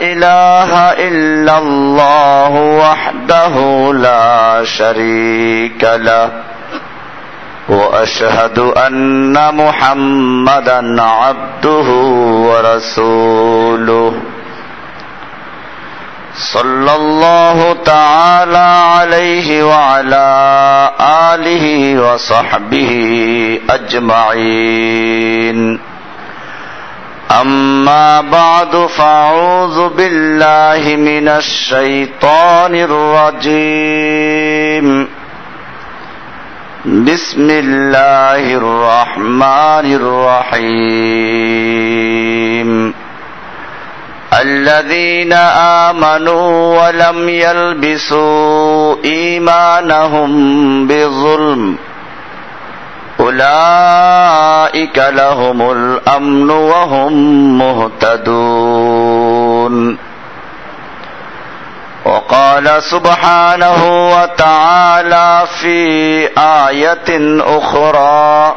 [0.00, 3.54] إله إلا الله وحده
[3.94, 6.30] لا شريك له.
[7.68, 11.88] وأشهد أن محمدا عبده
[12.50, 14.14] ورسوله.
[16.40, 20.26] صلى الله تعالى عليه وعلى
[21.34, 22.92] آله وصحبه
[23.70, 25.80] أجمعين.
[27.40, 34.28] أما بعد فأعوذ بالله من الشيطان الرجيم.
[36.84, 40.70] بسم الله الرحمن الرحيم.
[44.32, 45.32] الذين
[45.92, 50.30] آمنوا ولم يلبسوا إيمانهم
[50.86, 51.76] بظلم
[53.20, 57.12] أولئك لهم الأمن وهم
[57.58, 59.30] مهتدون.
[62.04, 65.78] وقال سبحانه وتعالى في
[66.38, 68.56] آية أخرى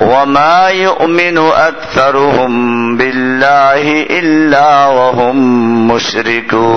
[0.00, 2.52] وما يؤمن اكثرهم
[2.96, 5.36] بالله الا وهم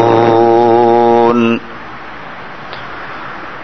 [0.03, 1.59] مشركون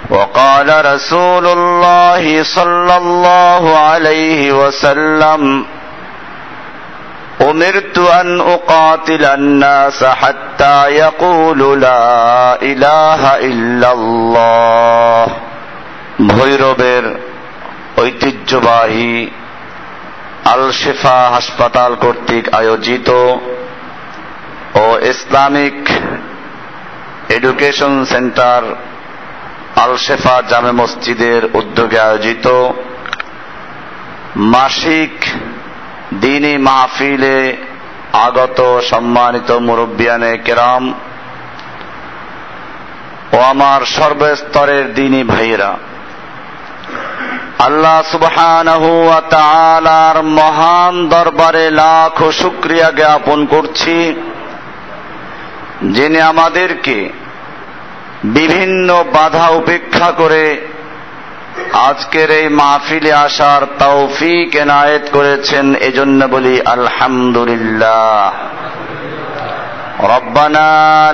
[0.09, 5.65] وقال رسول الله صلى الله عليه وسلم
[7.41, 15.27] امرت ان اقاتل الناس حتى يقولوا لا اله الا الله
[16.19, 17.03] ভৈরবের
[17.97, 19.13] ঐতিহ্যবাহী
[20.44, 23.08] আল শেফা হাসপাতাল কর্তৃক আয়োজিত
[24.76, 25.78] ও Islamic
[27.28, 28.62] education center
[29.76, 32.46] Al Shefa জামে মসজিদের উদ্যোগে আয়োজিত
[34.52, 35.14] মাসিক
[36.20, 37.38] দিনী মাহফিলে
[38.18, 40.84] আগত সম্মানিত মুরব্বিয়ানে কেরাম
[43.32, 45.72] ও আমার সর্বস্তরের দিনী ভাইয়েরা
[47.66, 47.98] আল্লাহ
[49.36, 53.96] তাআলার মহান দরবারে লাখ শুকরিয়া জ্ঞাপন করছি,
[55.96, 56.98] যিনি আমাদেরকে
[58.36, 60.44] বিভিন্ন বাধা উপেক্ষা করে
[61.88, 68.32] আজকের এই মাহফিলে আসার তৌফিক এনায়েত করেছেন, এজন্য বলি আলহামদুলিল্লাহ।
[70.14, 70.68] রব্বানা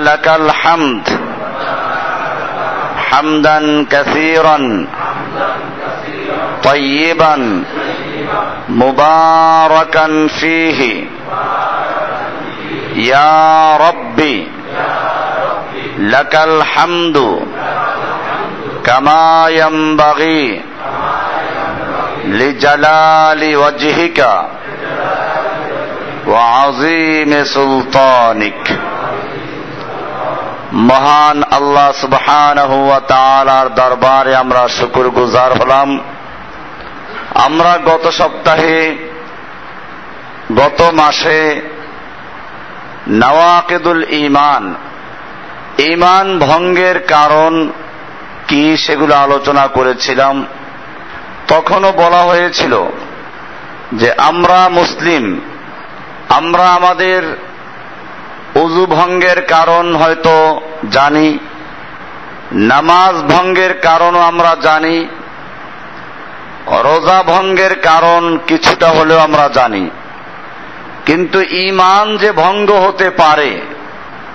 [0.09, 1.07] লাকাল হামদ
[3.09, 4.65] হামদান কাসীরান
[6.64, 7.64] طيبا
[8.70, 11.04] مباركا فيه
[12.96, 14.48] يا ربي
[15.98, 17.40] لك الحمد
[18.84, 20.62] كما ينبغي
[22.26, 24.20] لجلال وجهك
[26.28, 28.80] وعظيم سلطانك
[30.90, 35.90] মহান আল্লাহ সুবহানাহু ওয়া তাআলার দরবারে আমরা শুকর গুজার হলাম
[37.45, 38.97] আমরা গত সপ্তাহে,
[40.57, 41.61] গত মাসে
[43.09, 44.75] নওয়াকেদুল ইমান
[45.85, 47.71] ইমান ভঙ্গের কারণ
[48.49, 50.47] কি সেগুলো আলোচনা করেছিলাম।
[51.49, 52.75] তখনও বলা হয়েছিল
[53.93, 55.25] যে আমরা মুসলিম,
[56.29, 57.21] আমরা আমাদের
[58.55, 60.61] উজু ভঙ্গের কারণ হয়তো
[60.91, 61.39] জানি,
[62.53, 64.97] নামাজ ভঙ্গের কারণও আমরা জানি
[66.67, 69.91] রোজা ভঙ্গের কারণ কিছুটা হলেও আমরা জানি।
[71.07, 73.61] কিন্তু ইমান যে ভঙ্গ হতে পারে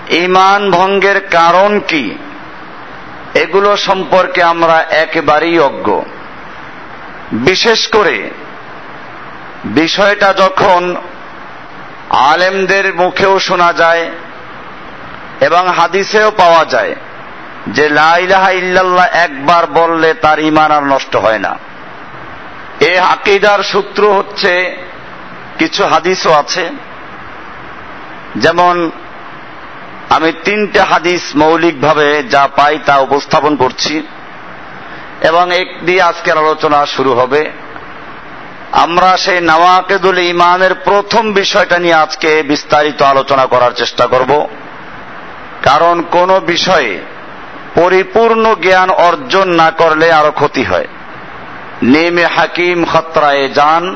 [0.10, 2.18] ইমান ভঙ্গের কারণ কি?
[3.34, 6.02] এগুলো সম্পর্কে আমরা একেবারেই অজ্ঞ।
[7.32, 8.30] বিশেষ করে
[9.66, 10.96] বিষয়টা যখন
[12.10, 14.12] আলেমদের মুখেও শোনা যায়
[15.40, 16.96] এবং হাদিসেও পাওয়া যায়
[17.68, 21.58] যে লাইলাহা ইল্লাল্লাহ একবার বললে তার ইমান আর নষ্ট হয় না।
[22.80, 24.78] এ আকিদার সূত্র হচ্ছে
[25.60, 26.70] কিছু হাদিসও আছে।
[28.36, 28.92] যেমন,
[30.10, 34.08] আমি তিনটে হাদিস মৌলিকভাবে যা পাই তা উপস্থাপন করছি,
[35.22, 37.52] এবং এক দিয়ে আজকের আলোচনা শুরু হবে।
[38.72, 44.48] আমরা সেই নওয়াকেদুল ইমানের প্রথম বিষয়টা নিয়ে আজকে বিস্তারিত আলোচনা করার চেষ্টা করব।
[45.64, 47.00] কারণ কোন বিষয়ে
[47.76, 50.88] পরিপূর্ণ জ্ঞান অর্জন না করলে আরও ক্ষতি হয়।
[51.84, 53.96] নেমে হাকিম খতরায় যান,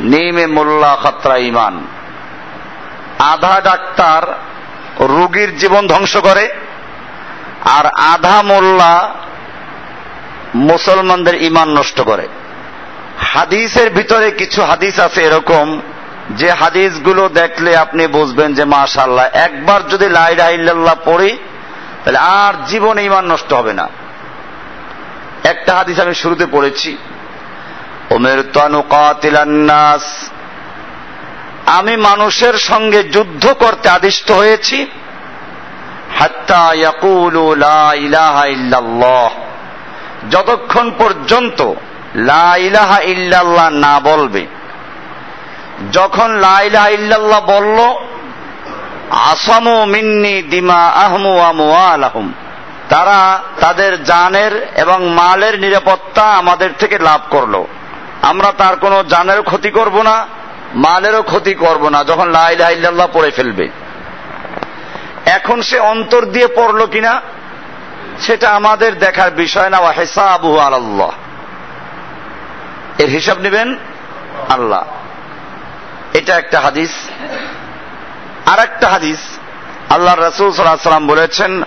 [0.00, 1.86] নেমে মোল্লা খতরা ইমান।
[3.18, 4.22] আধা ডাক্তার
[5.00, 6.48] রুগীর জীবন ধ্বংস করে,
[7.64, 9.14] আর আধা মোল্লা
[10.54, 12.28] মুসলমানদের ইমান নষ্ট করে।
[13.18, 15.80] হাদিসের ভিতরে কিছু হাদিস আছে এরকম,
[16.30, 21.38] যে হাদিসগুলো দেখলে আপনি বুঝবেন যে মাশাল্লাহ একবার যদি লাইলা ইল্লাল্লাহ পড়ি,
[22.04, 23.88] তাহলে আর জীবনে ইমান নষ্ট হবে না।
[25.44, 26.96] একটা হাদিস আমি শুরুতে পড়েছি।
[28.10, 28.44] ওমের
[29.46, 30.30] নাস।
[31.66, 34.86] আমি মানুষের সঙ্গে যুদ্ধ করতে আদিষ্ট হয়েছি।
[40.30, 41.72] যতক্ষণ পর্যন্ত
[42.14, 44.46] লা ইলাহা ইল্লাল্লাহ না বলবে,
[45.92, 47.78] যখন লা ইলাহা ইল্লাল্লাহ বলল,
[49.10, 52.32] আসামু মিন্নি দিমা আহমু আমওয়ালাহুম
[52.90, 57.64] তারা তাদের জানের এবং মালের নিরাপত্তা আমাদের থেকে লাভ করল।
[58.22, 60.26] আমরা তার কোনো জানের ক্ষতি করব না,
[60.74, 63.68] মালেরও ক্ষতি করব না, যখন লা ইলাহা ইল্লাল্লাহ পড়ে ফেলবে।
[65.26, 67.20] এখন সে অন্তর দিয়ে পড়ল কিনা,
[68.20, 71.10] সেটা আমাদের দেখার বিষয় না। হেসাবু আল্লাহ
[72.98, 73.78] এর হিসাব নেবেন
[74.48, 74.84] আল্লাহ।
[76.14, 76.90] এটা একটা হাদিস।
[78.46, 79.18] আর একটা হাদিস।
[79.90, 81.62] আল্লাহ রসুল সাল্লাম বলেছেন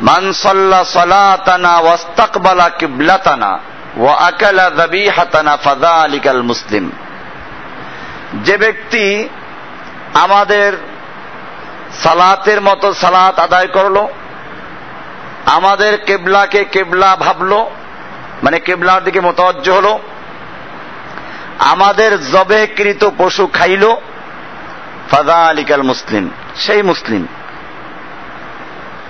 [0.00, 3.58] মান সাল্লা সালাতানা ওয়াস্তাকবালা কিবলাতানা
[3.96, 6.90] ওয়া আকালা যাবিহাতানা ফাযালিকাল মুসলিম।
[8.34, 9.28] যে ব্যক্তি
[10.14, 10.72] আমাদের
[12.02, 14.06] সালাতের মতো সালাত আদায় করল,
[15.46, 17.70] আমাদের কেবলাকে কেবলা ভাবলো
[18.42, 19.98] মানে কেবলার দিকে মোতাবজ্জ হলো,
[21.58, 23.96] আমাদের জবেকৃত পশু খাইল
[25.10, 27.26] ফাদা আলিকাল মুসলিম, সেই মুসলিম।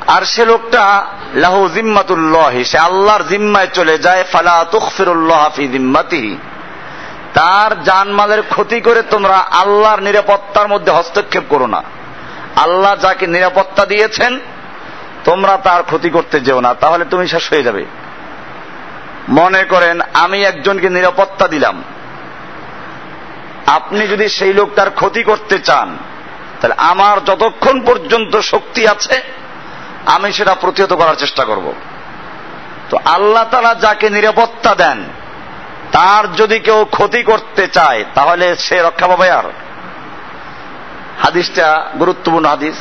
[0.07, 6.39] আর সে লোকটা লাহু জিম্মাতুল্লাহ, সে আল্লাহর জিম্মায় চলে যায়, ফালা তুখফিরুল্লাহ ফি জিম্মাতিহি।
[7.35, 11.83] তার জানমালের ক্ষতি করে তোমরা আল্লাহর নিরাপত্তার মধ্যে হস্তক্ষেপ করো না।
[12.57, 14.41] আল্লাহ যাকে নিরাপত্তা দিয়েছেন,
[15.25, 17.85] তোমরা তার ক্ষতি করতে যেও না, তাহলে তুমি শেষ হয়ে যাবে।
[19.29, 21.85] মনে করেন, আমি একজনকে নিরাপত্তা দিলাম।
[23.67, 25.97] আপনি যদি সেই লোকটার ক্ষতি করতে চান,
[26.61, 29.23] তাহলে আমার যতক্ষণ পর্যন্ত শক্তি আছে
[30.07, 31.73] আমি সেটা প্রতিহত করার চেষ্টা করব।
[32.91, 35.05] তো আল্লাহ তালা যাকে নিরাপত্তা দেন,
[35.93, 39.43] তার যদি কেউ ক্ষতি করতে চায়, তাহলে সে রক্ষা পাবে আর।
[41.23, 42.77] হাদিসটা গুরুত্বপূর্ণ হাদিস।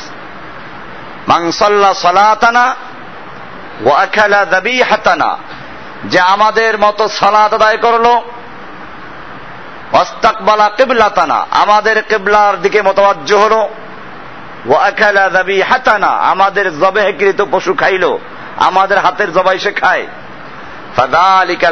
[1.28, 2.74] মাংসল্লা সলাতানা
[3.84, 5.38] ও আখালা দাবি হাতানা
[6.04, 8.20] যে আমাদের মতো সালাত আদায় করল
[9.92, 13.68] অস্তাকবালা কেবলাতানা, আমাদের কেবলার দিকে মতবাজ্য হলো।
[14.68, 18.18] ও আখালা দাবি হাতানা আমাদের জবেহকৃত পশু খাইলো,
[18.56, 20.06] আমাদের হাতের জবাই সে খায়।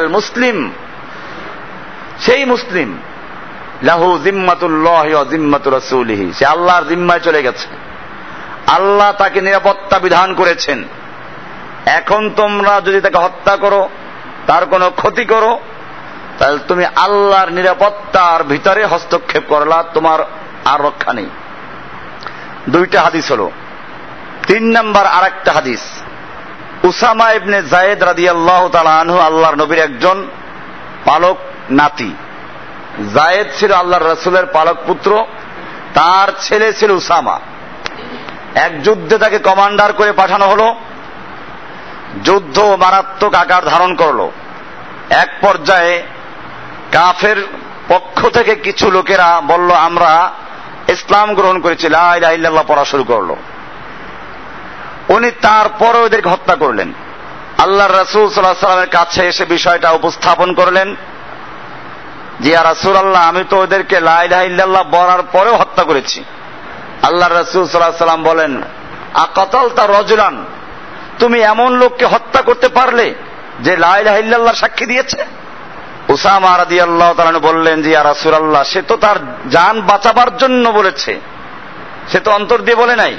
[0.09, 0.57] মুসলিম,
[2.21, 2.91] সেই মুসলিম,
[3.83, 7.69] লাহু জিম্মাতুল্লাহ জিম্মাতু রাসূলিহি, সে আল্লাহর জিম্মায় চলে গেছে।
[8.67, 10.79] আল্লাহ তাকে নিরাপত্তা বিধান করেছেন।
[11.87, 13.89] এখন তোমরা যদি তাকে হত্যা করো,
[14.47, 15.53] তার কোনো ক্ষতি করো,
[16.39, 20.21] তাহলে তুমি আল্লাহর নিরাপত্তার ভিতরে হস্তক্ষেপ করলা, তোমার
[20.65, 21.29] আর রক্ষা নেই।
[22.69, 23.51] দুইটা হাদিস হলো।
[24.47, 25.81] তিন নাম্বার আর একটা হাদিস।
[26.85, 30.27] উসামা ইবনে জায়েদ রাদি আল্লাহ আনহু আল্লাহর নবীর একজন
[31.05, 31.37] পালক
[31.71, 32.15] নাতি।
[33.15, 35.27] জায়েদ ছিল আল্লাহর রসুলের পালক পুত্র,
[35.95, 37.41] তার ছেলে ছিল উসামা।
[38.55, 40.75] এক যুদ্ধে তাকে কমান্ডার করে পাঠানো হলো।
[42.25, 44.31] যুদ্ধ মারাত্মক আকার ধারণ করল।
[45.11, 46.03] এক পর্যায়ে
[46.93, 47.47] কাফের
[47.89, 50.31] পক্ষ থেকে কিছু লোকেরা বলল, আমরা
[50.95, 53.31] ইসলাম গ্রহণ করেছি লাইল্লাহ পড়া শুরু করল।
[55.09, 56.93] উনি তারপরে ওদেরকে হত্যা করলেন।
[57.59, 60.89] আল্লাহ রসুল সাল্লাহ সাল্লামের কাছে এসে বিষয়টা উপস্থাপন করলেন
[62.41, 66.19] যে রাসুল আল্লাহ আমি তো ওদেরকে লাইল্লাহ বলার পরেও হত্যা করেছি।
[67.03, 68.53] আল্লাহ রসুল সাল্লাহ সাল্লাম বলেন
[69.15, 70.37] আকাতাল তার রজলান,
[71.19, 73.07] তুমি এমন লোককে হত্যা করতে পারলে
[73.61, 75.21] যে লাইল্লাহ সাক্ষী দিয়েছে?
[76.09, 81.21] উসামা রাদি আল্লাহ বললেন যে রাসুল আল্লাহ সে তো তার যান বাঁচাবার জন্য বলেছে।
[82.13, 83.17] সে তো অন্তর দিয়ে বলে নাই।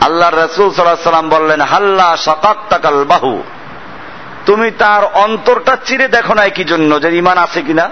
[0.00, 3.42] আল্লাহ রসুল সাল্লাম বললেন, হাল্লা সকাত্তাকাল বাহু।
[4.46, 7.90] তুমি তার অন্তরটা চিরে দেখো নাই কি জন্য, যে ইমান আছে কিনা?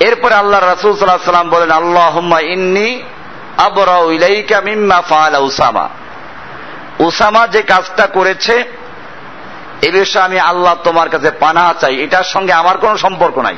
[0.00, 3.02] এরপরে আল্লাহ রাসুল সাল্লাহ সাল্লাম বলেন আল্লাহ ইন্নি
[3.56, 5.88] আবরাউ ইলাইকা মিম্মা উসামা।
[6.98, 8.64] উসামা যে কাজটা করেছে
[9.82, 13.56] এ বিষয়ে আমি আল্লাহ তোমার কাছে পানা চাই। এটার সঙ্গে আমার কোনো সম্পর্ক নাই।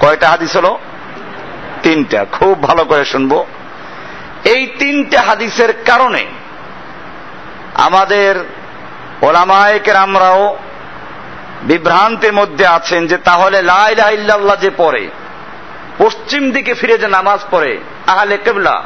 [0.00, 0.78] কয়টা হাদিস হলো?
[1.82, 3.46] তিনটা। খুব ভালো করে শুনব।
[4.44, 6.26] এই তিনটে হাদিসের কারণে
[7.74, 8.44] আমাদের
[9.22, 10.58] ওলামায়কের আমরাও
[11.62, 15.10] বিভ্রান্তের মধ্যে আছেন যে তাহলে লাইল্লাহ যে পড়ে,
[15.98, 18.82] পশ্চিম দিকে ফিরে যে নামাজ পড়ে, আহলে কেবলা,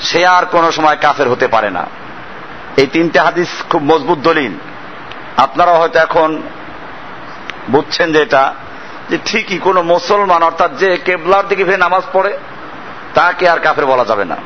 [0.00, 1.86] সে আর কোনো সময় কাফের হতে পারে না।
[2.76, 4.52] এই তিনটে হাদিস খুব মজবুত দলিল।
[5.36, 6.42] আপনারা হয়তো এখন
[7.70, 8.54] বুঝছেন যে এটা,
[9.10, 12.38] যে ঠিকই কোন মুসলমান, অর্থাৎ যে কেবলার দিকে ফিরে নামাজ পড়ে,
[13.14, 14.36] তাকে আর কাফের বলা যাবে না।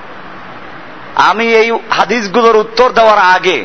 [1.17, 3.65] আমি এই হাদিসগুলোর উত্তর দেওয়ার আগে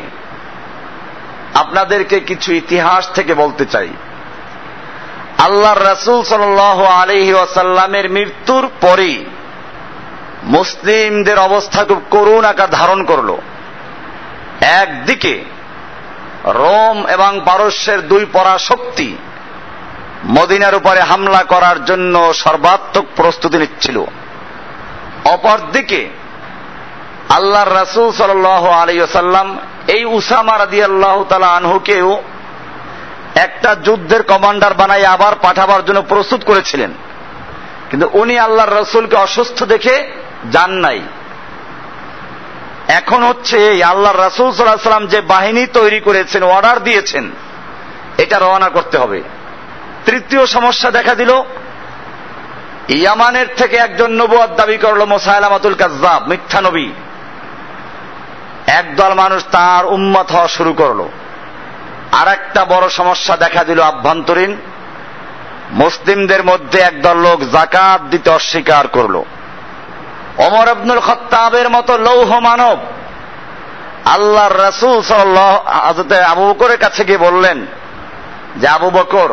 [1.53, 3.89] আপনাদেরকে কিছু ইতিহাস থেকে বলতে চাই।
[5.38, 9.25] আল্লাহ রসুল সাল আলহি আসাল্লামের মৃত্যুর পরেই
[10.44, 13.38] মুসলিমদের অবস্থা খুব করুণ আকার ধারণ করল।
[14.62, 15.44] একদিকে
[16.46, 19.18] রোম এবং পারস্যের দুই পরাশক্তি
[20.25, 24.03] মদিনার উপরে হামলা করার জন্য সর্বাত্মক প্রস্তুতি নিচ্ছিল।
[25.25, 26.10] অপরদিকে
[27.30, 32.24] আল্লাহর রাসুল সাল আলাইসাল্লাম এই উসামা রাদি আল্লাহ তালা আনহুকেও
[33.36, 36.94] একটা যুদ্ধের কমান্ডার বানাই আবার পাঠাবার জন্য প্রস্তুত করেছিলেন।
[37.89, 40.12] কিন্তু উনি আল্লাহর রসুলকে অসুস্থ দেখে
[40.51, 41.01] যান নাই।
[42.92, 47.32] এখন হচ্ছে আল্লাহ রাসুল সাল্লাহ সাল্লাম যে বাহিনী তৈরি করেছেন অর্ডার দিয়েছেন,
[48.18, 49.24] এটা রওনা করতে হবে।
[50.06, 51.30] তৃতীয় সমস্যা দেখা দিল,
[52.90, 56.90] ইয়ামানের থেকে একজন নবুয়াদ দাবি করল মোসাইলামাতুল কাজাব মিথ্যা নবী।
[58.68, 61.08] একদল মানুষ তার উম্মত হওয়া শুরু করল।
[62.12, 64.56] আর একটা বড় সমস্যা দেখা দিল আভ্যন্তরীণ।
[65.72, 69.24] মুসলিমদের মধ্যে একদল লোক জাকাত দিতে অস্বীকার করল।
[70.46, 72.78] অমর আব্দুল খত্তাবের মতো লৌহ মানব।
[74.06, 75.52] আল্লাহর রসুল সাল্লাহ
[76.32, 77.66] আবু বকরের কাছে গিয়ে বললেন
[78.56, 79.32] যে, আবু বকর,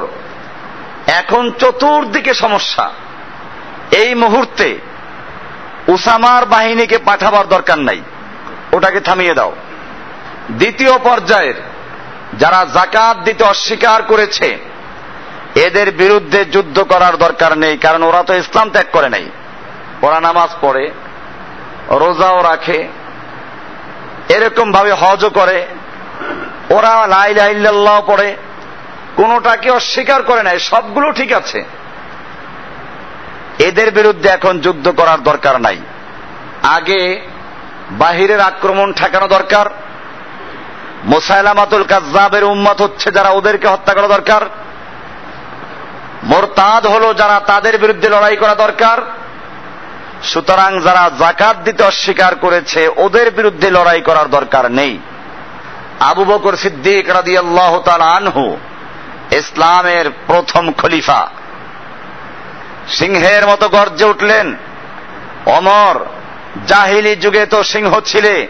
[1.12, 2.91] এখন চতুর্দিকে সমস্যা।
[3.93, 4.79] এই মুহূর্তে
[5.88, 8.00] উসামার বাহিনীকে পাঠাবার দরকার নাই।
[8.73, 9.53] ওটাকে থামিয়ে দাও।
[10.50, 11.59] দ্বিতীয় পর্যায়ের
[12.38, 14.49] যারা জাকাত দিতে অস্বীকার করেছে,
[15.55, 19.27] এদের বিরুদ্ধে যুদ্ধ করার দরকার নেই, কারণ ওরা তো ইসলাম ত্যাগ করে নাই।
[20.02, 20.90] ওরা নামাজ পড়ে,
[21.88, 22.88] রোজাও রাখে
[24.28, 25.67] এরকম ভাবে হজও করে।
[26.71, 28.37] ওরা লাইল্লাহ পড়ে,
[29.17, 31.64] কোনোটাকে অস্বীকার করে নাই, সবগুলো ঠিক আছে।
[33.59, 35.78] এদের বিরুদ্ধে এখন যুদ্ধ করার দরকার নাই।
[36.62, 37.21] আগে
[37.90, 39.67] বাহিরের আক্রমণ ঠেকানো দরকার,
[41.05, 44.40] মোসাইলামাতুল কাজাবের উম্মত হচ্ছে যারা ওদেরকে হত্যা করা দরকার,
[46.23, 49.02] মোরতাদ হলো যারা তাদের বিরুদ্ধে লড়াই করা দরকার।
[50.22, 54.98] সুতরাং যারা জাকাত দিতে অস্বীকার করেছে, ওদের বিরুদ্ধে লড়াই করার দরকার নেই।
[56.00, 58.56] আবু বকর সিদ্দিক রাদি আল্লাহ আনহু
[59.30, 61.28] ইসলামের প্রথম খলিফা।
[62.88, 64.56] সিংহের মতো গর্জে উঠলেন,
[65.46, 66.04] অমর,
[66.66, 68.48] জাহিলি যুগে তো সিংহ ছিলে,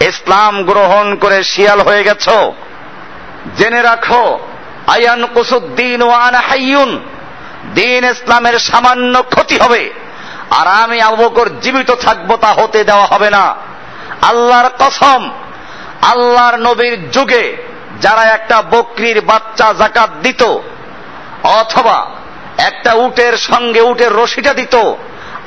[0.00, 2.28] ইসলাম গ্রহণ করে শিয়াল হয়ে গেছ।
[3.56, 4.38] জেনে রাখো,
[4.86, 7.04] আয়ান কুসুদ্দিন ওয়ান হাইয়ুন,
[7.74, 10.03] দিন ইসলামের সামান্য ক্ষতি হবে।
[10.50, 13.54] আর আমি আবকর জীবিত থাকব তা হতে দেওয়া হবে না।
[14.22, 15.30] আল্লাহর কসম,
[16.02, 17.56] আল্লাহর নবীর যুগে
[18.00, 20.42] যারা একটা বকরির বাচ্চা জাকাত দিত,
[21.42, 22.10] অথবা
[22.58, 24.74] একটা উটের সঙ্গে উটের রশিটা দিত,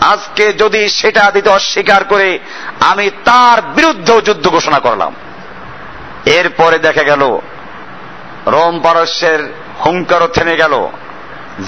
[0.01, 2.39] আজকে যদি সেটা দিতে অস্বীকার করে
[2.79, 5.15] আমি তার বিরুদ্ধেও যুদ্ধ ঘোষণা করলাম।
[6.25, 7.39] এরপরে দেখা গেল,
[8.47, 9.53] রোম পারস্যের
[9.85, 10.87] হুঙ্কারও থেমে গেল।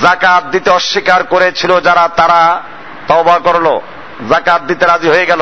[0.02, 2.62] জাকাত দিতে অস্বীকার করেছিল যারা, তারা
[3.10, 3.68] তবা করল
[4.30, 5.42] জাকাত দিতে রাজি হয়ে গেল।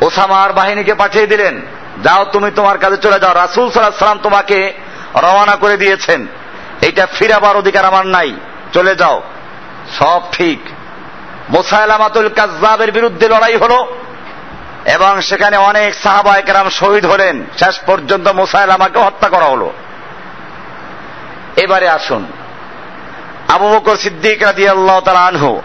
[0.00, 1.60] ওসামার বাহিনীকে পাঠিয়ে দিলেন,
[2.02, 4.72] যাও তুমি তোমার কাজে চলে যাও, রাসুল সাল্লাহ সাল্লাম তোমাকে
[5.22, 6.26] রওনা করে দিয়েছেন।
[6.80, 8.32] এটা ফিরাবার অধিকার আমার নাই,
[8.72, 9.22] চলে যাও।
[9.98, 10.60] সব ঠিক।
[11.50, 13.96] মোসাইলামাতুল কাজাবের বিরুদ্ধে লড়াই হলো,
[14.94, 19.72] এবং সেখানে অনেক সাহাবা একরাম শহীদ হলেন। শেষ পর্যন্ত মোসাইলামাকে হত্যা করা হলো।
[21.56, 22.26] এবারে আসুন।
[23.48, 25.62] আবু বকর সিদ্দিক রাজি আল্লাহ তালা আনহু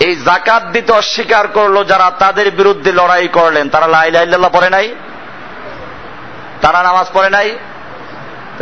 [0.00, 4.94] এই জাকাত দিতে অস্বীকার করল যারা তাদের বিরুদ্ধে লড়াই করলেন। তারা লাইল্লাহ পড়ে নাই?
[6.60, 7.58] তারা নামাজ পড়ে নাই?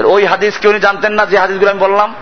[0.05, 2.15] ওই হাদিস কি উনি জানতেন না, যে হাদিসগুলো আমি বললাম?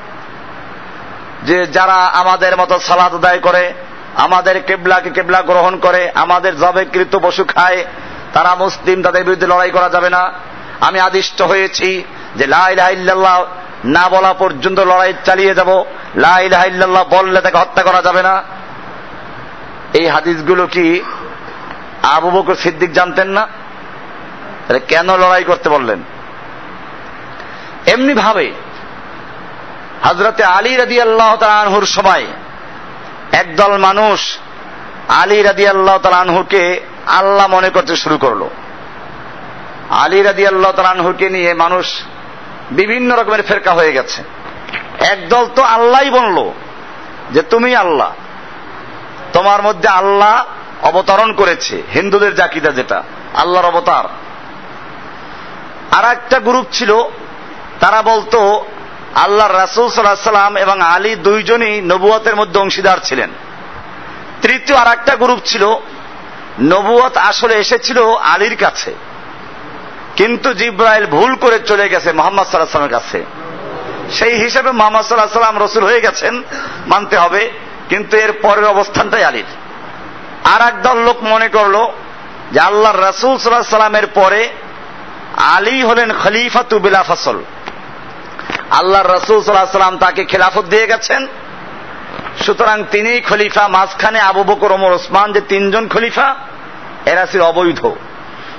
[1.43, 3.75] যে যারা আমাদের মতো সালাদ আদায় করে,
[4.15, 7.85] আমাদের কেবলাকে কেবলা গ্রহণ করে, আমাদের জবেকৃত পশু খায়,
[8.33, 10.33] তারা মুসলিম, তাদের বিরুদ্ধে লড়াই করা যাবে না।
[10.81, 12.05] আমি আদিষ্ট হয়েছি
[12.37, 13.45] যে লাইল্লাহ
[13.85, 15.85] না বলা পর্যন্ত লড়াই চালিয়ে যাব।
[16.17, 18.43] লাইল্লাহ বললে তাকে হত্যা করা যাবে না।
[19.95, 21.03] এই হাদিসগুলো কি
[22.03, 23.49] আবু বকর সিদ্দিক জানতেন না?
[24.89, 26.03] কেন লড়াই করতে বললেন?
[27.87, 28.53] এমনি ভাবে
[30.03, 32.27] হজরতে আলী রাদি আল্লাহ আনহুর সময়
[33.33, 34.39] একদল মানুষ
[35.09, 38.49] আলী রাদি আল্লাহ আনহুকে আল্লাহ মনে করতে শুরু করল।
[39.91, 42.03] আলী রাদি আল্লাহ আনহুকে নিয়ে মানুষ
[42.71, 44.23] বিভিন্ন রকমের ফেরকা হয়ে গেছে।
[45.01, 46.53] একদল তো আল্লাহ বলল
[47.31, 48.13] যে তুমি আল্লাহ।
[49.33, 50.45] তোমার মধ্যে আল্লাহ
[50.83, 53.03] অবতরণ করেছে, হিন্দুদের জাকিদা যেটা,
[53.35, 54.05] আল্লাহর অবতার।
[55.99, 57.03] আর একটা গ্রুপ ছিল,
[57.81, 58.65] তারা বলতো
[59.15, 63.31] আল্লাহ রাসুল সাল্লাহ সাল্লাম এবং আলী দুইজনই নবুয়তের মধ্যে অংশীদার ছিলেন।
[64.43, 65.75] তৃতীয় আর একটা গ্রুপ ছিল,
[66.61, 68.95] নবুয়ত আসলে এসেছিল আলীর কাছে।
[70.17, 73.25] কিন্তু জিব্রাইল ভুল করে চলে গেছে মোহাম্মদ সাল্লাহ সাল্লামের কাছে।
[74.11, 76.43] সেই হিসেবে মোহাম্মদ সাল্লাহ সাল্লাম রসুল হয়ে গেছেন,
[76.87, 77.51] মানতে হবে।
[77.93, 79.51] কিন্তু এর পরের অবস্থানটাই আলীর।
[80.45, 81.87] আর একদল লোক মনে করল
[82.53, 84.49] যে আল্লাহ রাসুল সাল্লাহ সাল্লামের পরে
[85.37, 87.45] আলী হলেন খলিফা তুবিলা ফসল।
[88.71, 91.27] আল্লাহ রসুল সাল্লাহ সাল্লাম তাকে খেলাফত দিয়ে গেছেন।
[92.47, 96.35] সুতরাং তিনি খলিফা, মাঝখানে আবু বকর, ওমর, ওসমান যে তিনজন খলিফা,
[97.07, 97.91] এরা ছিল অবৈধ।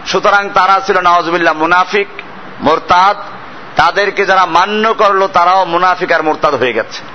[0.06, 2.08] সুতরাং তারা ছিল নওয়াজবিল্লাহ মুনাফিক,
[2.62, 3.18] মোরতাদ।
[3.76, 7.13] তাদেরকে যারা মান্য করল, তারাও মুনাফিক আর মোরতাদ হয়ে গেছে।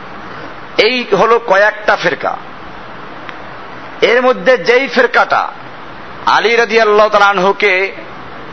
[0.78, 2.36] এই হল কয়েকটা ফেরকা।
[4.02, 5.48] এর মধ্যে যেই ফেরকাটা
[6.26, 7.92] আলী রাজি আল্লাহ তালানহুকে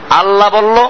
[0.09, 0.89] আল্লাহ বলল,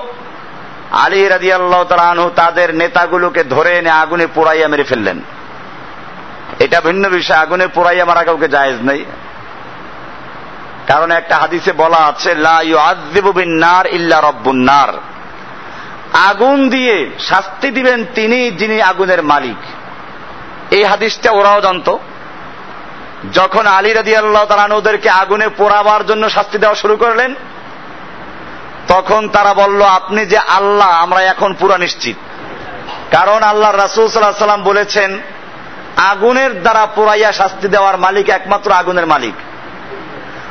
[0.92, 5.22] আলী রাজি আল্লাহ তালানহু তাদের নেতাগুলোকে ধরে এনে আগুনে পোড়াইয়া মেরে ফেললেন।
[6.60, 9.06] এটা ভিন্ন বিষয়, আগুনে পোড়াইয়া মারা কাউকে জায়েজ নেই।
[10.88, 12.36] কারণ একটা হাদিসে বলা আছে
[13.46, 14.94] নার ইল্লা রব্বুন্নার
[16.14, 19.75] আগুন দিয়ে শাস্তি দিবেন তিনি যিনি আগুনের মালিক।
[20.72, 21.98] এই হাদিসটা ওরাও জানত।
[23.34, 27.36] যখন আলী রাদি আল্লাহ তালানুদেরকে আগুনে পোড়াবার জন্য শাস্তি দেওয়া শুরু করলেন,
[28.88, 32.16] তখন তারা বলল, আপনি যে আল্লাহ, আমরা এখন পুরা নিশ্চিত।
[33.12, 35.22] কারণ আল্লাহ রাসুল সাল্লাহ সাল্লাম বলেছেন,
[35.98, 39.34] আগুনের দ্বারা পোড়াইয়া শাস্তি দেওয়ার মালিক একমাত্র আগুনের মালিক।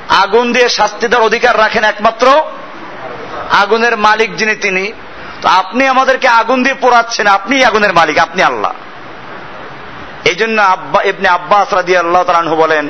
[0.08, 2.42] আগুন দিয়ে শাস্তি দেওয়ার অধিকার রাখেন একমাত্র
[3.62, 4.92] আগুনের মালিক যিনি তিনি।
[5.42, 8.72] তো আপনি আমাদেরকে আগুন দিয়ে পোড়াচ্ছেন আপনি আগুনের মালিক, আপনি আল্লাহ।
[10.24, 12.84] এই জন্য আব্বা এমনি আব্বাস রাদি আল্লাহ তালানহু বলেন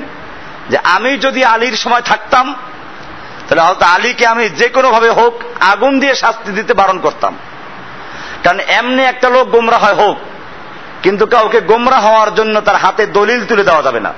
[0.70, 2.46] যে আমি যদি আলীর সময় থাকতাম,
[3.46, 5.34] তাহলে হয়তো আলীকে আমি যে কোনো ভাবে হোক
[5.72, 7.34] আগুন দিয়ে শাস্তি দিতে বারণ করতাম।
[8.44, 10.16] কারণ এমনি একটা লোক গোমরা হয় হোক,
[11.02, 14.12] কিন্তু কাউকে গোমরা হওয়ার জন্য তার হাতে দলিল তুলে দেওয়া যাবে না।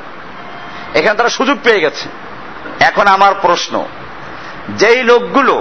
[0.94, 2.08] এখানে তারা সুযোগ পেয়ে গেছে।
[2.80, 3.74] এখন আমার প্রশ্ন,
[4.80, 5.56] যেই লোকগুলো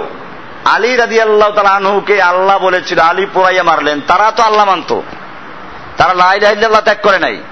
[0.64, 4.92] আলী রাজি আল্লাহ তালাহুকে আল্লাহ বলেছিল, আলী পোড়াইয়া মারলেন, তারা তো আল্লাহ মানত।
[5.96, 7.42] তারা লাইল্লাহ ত্যাগ করে নাই।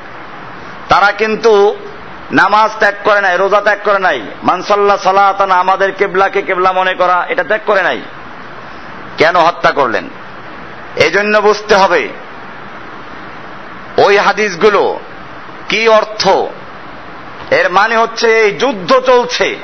[0.88, 1.76] তারা কিন্তু
[2.32, 7.26] নামাজ ত্যাগ করে নাই, রোজা ত্যাগ করে নাই। মানসাল্লাহ সালাতানা, আমাদের কেবলাকে কেবলা মনে করা,
[7.28, 8.00] এটা ত্যাগ করে নাই।
[9.18, 10.08] কেন হত্যা করলেন?
[10.96, 12.08] এই জন্য বুঝতে হবে,
[13.98, 15.00] ওই হাদিসগুলো
[15.68, 16.28] কি অর্থ?
[17.50, 19.56] এর মানে হচ্ছে এই যুদ্ধ চলছে।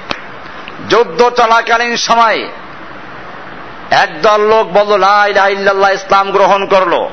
[0.89, 2.49] যুদ্ধ চলাকালীন সময়
[3.91, 7.09] একদল লোক বলল লাইল্লাহ ইসলাম গ্রহণ করল।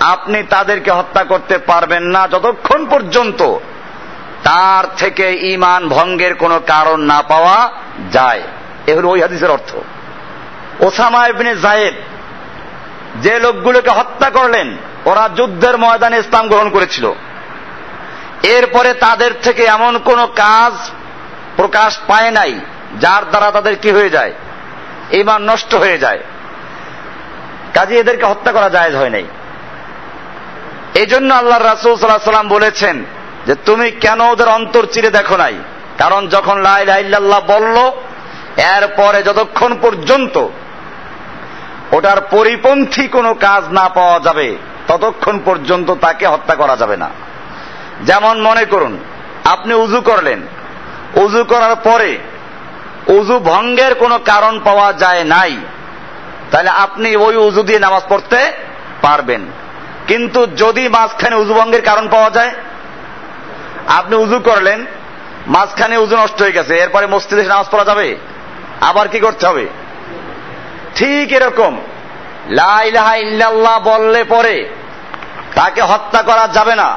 [0.00, 3.42] আপনি তাদেরকে হত্যা করতে পারবেন না যতক্ষণ পর্যন্ত
[4.44, 7.70] তার থেকে ইমান ভঙ্গের কোনো কারণ না পাওয়া
[8.12, 8.42] যায়।
[8.86, 9.76] এ হল ওই হাদিসের অর্থ।
[10.80, 11.94] ওসামা ইবনে জায়েদ
[13.22, 17.12] যে লোকগুলোকে হত্যা করলেন, ওরা যুদ্ধের ময়দানে ইসলাম গ্রহণ করেছিল।
[18.42, 20.90] এরপরে তাদের থেকে এমন কোন কাজ
[21.56, 22.60] প্রকাশ পায় নাই,
[23.00, 24.32] যার দ্বারা তাদের কি হয়ে যায়?
[25.12, 26.18] ইমান নষ্ট হয়ে যায়।
[27.74, 29.24] কাজে এদেরকে হত্যা করা যায় হয় নাই।
[30.94, 33.04] এই জন্য আল্লাহ রাসুল সাল্লাহ সাল্লাম বলেছেন
[33.46, 35.54] যে তুমি কেন ওদের অন্তর চিরে দেখো নাই?
[35.98, 37.76] কারণ যখন লাইল্লাহ বলল,
[38.56, 40.48] এরপরে যতক্ষণ পর্যন্ত
[41.92, 44.56] ওটার পরিপন্থী কোনো কাজ না পাওয়া যাবে,
[44.88, 47.10] ততক্ষণ পর্যন্ত তাকে হত্যা করা যাবে না।
[48.02, 48.98] যেমন মনে করুন,
[49.44, 50.40] আপনি উজু করলেন।
[51.14, 52.18] উজু করার পরে
[53.06, 55.56] উজু ভঙ্গের কোনো কারণ পাওয়া যায় নাই।
[56.50, 58.52] তাহলে আপনি ওই উজু দিয়ে নামাজ পড়তে
[59.02, 59.46] পারবেন।
[60.10, 62.52] কিন্তু যদি মাঝখানে উজু ভঙ্গের কারণ পাওয়া যায়,
[63.98, 64.86] আপনি উজু করলেন,
[65.46, 68.08] মাঝখানে উজু নষ্ট হয়ে গেছে, এরপরে মসজিদে নামাজ পড়া যাবে?
[68.80, 69.64] আবার কি করতে হবে?
[70.94, 71.72] ঠিক এরকম।
[73.24, 74.56] ইল্লাল্লাহ বললে পরে
[75.54, 76.88] তাকে হত্যা করা যাবে না,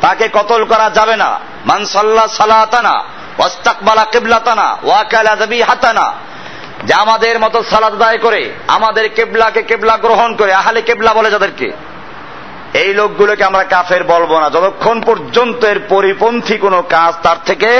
[0.00, 1.30] তাকে কতল করা যাবে না।
[1.66, 2.94] মানসাল্লাহ সালাতানা,
[3.38, 6.06] ওয়াস্তাকবালা কিবলাতানা, ওয়াকালা দাবি হাতানা
[6.84, 11.68] যে আমাদের মতো সালাদ আদায় করে, আমাদের কেবলাকে কেবলা গ্রহণ করে, আহালে কেবলা বলে যাদেরকে।
[12.80, 17.70] এই লোকগুলোকে আমরা কাফের বলব না। যতক্ষণ পর্যন্ত এর পরিপন্থী কোনো কাজ তার থেকে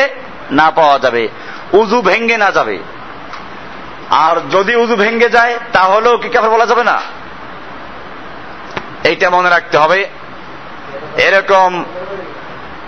[0.51, 1.23] না পাওয়া যাবে,
[1.73, 2.77] উজু ভেঙ্গে না যাবে।
[4.11, 6.97] আর যদি উজু ভেঙ্গে যায়, তাহলেও কি কাফের বলা যাবে না?
[9.05, 10.01] এইটা মনে রাখতে হবে।
[11.19, 11.71] এরকম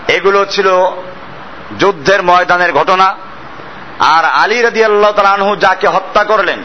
[0.08, 0.68] এগুলো ছিল
[1.78, 3.08] যুদ্ধের ময়দানের ঘটনা।
[4.08, 6.60] আর আলী রাদি আল্লাহ তালানহু যাকে হত্যা করলেন,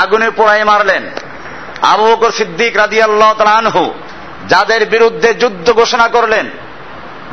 [0.00, 1.02] আগুনে পোড়াই মারলেন,
[1.82, 3.84] আবু বকর সিদ্দিক রাদি আল্লাহ তালানহু
[4.48, 6.50] যাদের বিরুদ্ধে যুদ্ধ ঘোষণা করলেন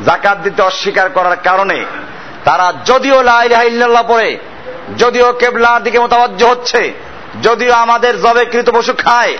[0.04, 1.84] জাকাত দিতে অস্বীকার করার কারণে,
[2.44, 4.38] তারা যদিও লাইল্লাহ পরে
[4.98, 6.92] যদিও কেবলার দিকে মোতাবজ্জ হচ্ছে,
[7.42, 9.38] যদিও আমাদের জবে কৃত পশু খায়,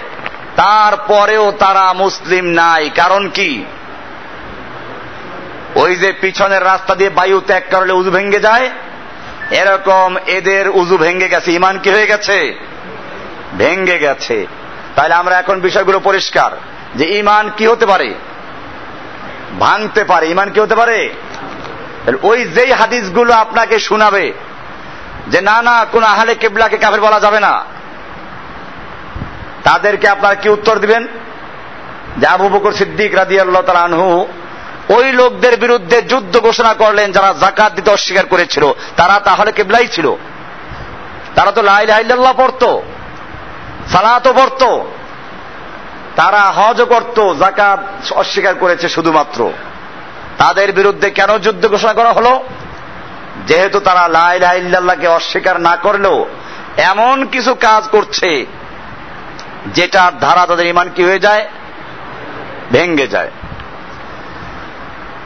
[0.56, 3.64] তারপরেও তারা মুসলিম নাই। কারণ কি?
[5.74, 8.70] ওই যে পিছনের রাস্তা দিয়ে বায়ু ত্যাগ করলে উজু ভেঙ্গে যায়,
[9.50, 12.58] এরকম এদের উজু ভেঙ্গে গেছে। ইমান কি হয়ে গেছে?
[13.58, 14.46] ভেঙ্গে গেছে।
[14.94, 16.50] তাহলে আমরা এখন বিষয়গুলো পরিষ্কার।
[16.94, 18.14] যে ইমান কি হতে পারে?
[19.60, 21.10] ভাঙতে পারে। ইমান কি হতে পারে?
[22.22, 24.32] ওই যেই হাদিসগুলো আপনাকে শোনাবে,
[25.28, 27.64] যে না না, কোন আহলে কেবলাকে কাফের বলা যাবে না।
[29.64, 31.06] তাদেরকে আপনারা কি উত্তর দিবেন?
[32.18, 34.26] যে আবু বকর সিদ্দিক রাদি আল্লাহ আনহু,
[34.88, 38.64] ওই লোকদের বিরুদ্ধে যুদ্ধ ঘোষণা করলেন, যারা জাকাত দিতে অস্বীকার করেছিল।
[38.96, 40.14] তারা তাহলে কেবলাই ছিল।
[41.34, 42.82] তারা তো লাইল্লাহ পড়তো,
[43.92, 44.92] সালাতও পড়তো।
[46.16, 49.52] তারা হজ করত জাকাত অস্বীকার করেছে শুধুমাত্র।
[50.38, 52.44] তাদের বিরুদ্ধে কেন যুদ্ধ ঘোষণা করা হলো?
[53.46, 56.26] যেহেতু তারা লাইল্লাহকে অস্বীকার না করলেও
[56.76, 58.46] এমন কিছু কাজ করছে,
[59.66, 61.48] যেটার ধারা তাদের ইমান কি হয়ে যায়?
[62.72, 63.30] ভেঙ্গে যায়।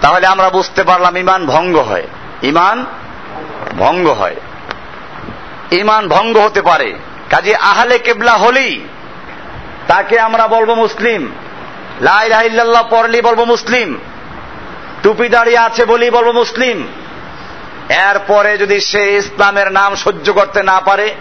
[0.00, 2.06] তাহলে আমরা বুঝতে পারলাম ইমান ভঙ্গ হয়।
[2.42, 2.86] ইমান
[3.78, 4.36] ভঙ্গ হয়।
[5.70, 6.94] ইমান ভঙ্গ হতে পারে।
[7.30, 8.84] কাজে আহলে কেবলা হলেই
[9.88, 11.32] তাকে আমরা বলব মুসলিম।
[12.00, 13.98] লাই রাহিল্লাহ পড়লি বলব মুসলিম।
[15.02, 16.88] টুপি দাঁড়িয়ে আছে বলি বলব মুসলিম।
[17.88, 21.14] এরপরে যদি সে ইসলামের নাম সহ্য করতে না পারে,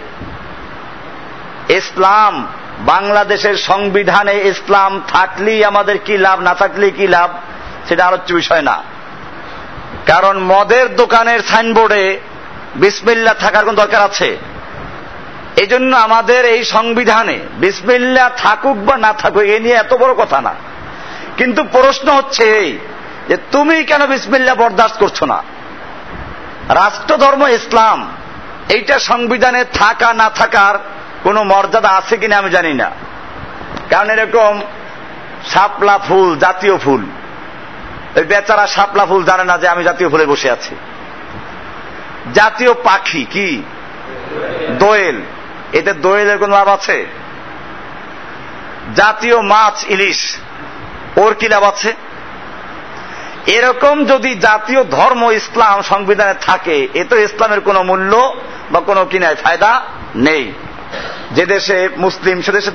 [1.68, 2.46] ইসলাম,
[2.80, 7.30] বাংলাদেশের সংবিধানে ইসলাম থাকলেই আমাদের কি লাভ, না থাকলেই কি লাভ,
[7.88, 8.82] সেটা আলোচ্য বিষয় না।
[10.06, 12.20] কারণ মদের দোকানের সাইনবোর্ডে
[12.76, 14.36] বিসমিল্লা থাকার কোন দরকার আছে?
[15.56, 20.40] এই জন্য আমাদের এই সংবিধানে বিসমিল্লা থাকুক বা না থাকুক, এ নিয়ে এত বড় কথা
[20.40, 20.54] না।
[21.36, 22.78] কিন্তু প্রশ্ন হচ্ছে এই,
[23.28, 25.42] যে তুমি কেন বিসমিল্লা বরদাস্ত করছ না?
[26.68, 28.12] রাষ্ট্রধর্ম, ইসলাম,
[28.68, 30.74] এইটা সংবিধানে থাকা, না থাকার
[31.22, 32.90] কোনো মর্যাদা আছে কিনা আমি জানি না।
[33.90, 34.60] কারণ এরকম
[35.54, 37.06] শাপলা ফুল, জাতীয় ফুল,
[38.16, 40.76] ওই বেচারা শাপলা ফুল জানে না যে আমি জাতীয় ফুলে বসে আছি।
[42.34, 43.62] জাতীয় পাখি কি?
[44.78, 45.22] দোয়েল।
[45.74, 47.06] এতে দোয়েলের কোন লাভ আছে?
[48.96, 50.36] জাতীয় মাছ, ইলিশ,
[51.16, 51.94] ওর কি লাভ আছে?
[53.46, 58.12] এরকম যদি জাতীয় ধর্ম, ইসলাম সংবিধানে থাকে, এ তো ইসলামের কোনো মূল্য
[58.70, 59.82] বা কোনো কিনায় ফায়দা
[60.14, 60.52] নেই।
[61.32, 62.70] যে দেশে মুসলিম, সে দেশে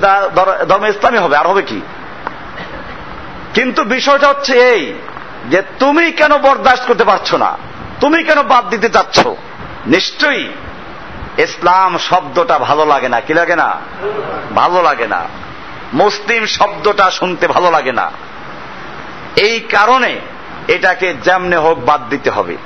[0.68, 1.80] ধর্ম ইসলামী হবে, আর হবে কি?
[3.54, 4.94] কিন্তু বিষয়টা হচ্ছে এই,
[5.50, 7.50] যে তুমি কেন বরদাস্ত করতে পারছ না?
[8.00, 9.18] তুমি কেন বাদ দিতে চাচ্ছ?
[9.86, 10.44] নিশ্চয়ই
[11.42, 13.76] ইসলাম শব্দটা ভালো লাগে না। কি লাগে না?
[14.54, 15.20] ভালো লাগে না।
[15.92, 18.10] মুসলিম শব্দটা শুনতে ভালো লাগে না।
[19.36, 20.20] এই কারণে
[20.68, 22.56] এটাকে যেমনে হোক বাদ দিতে হবে।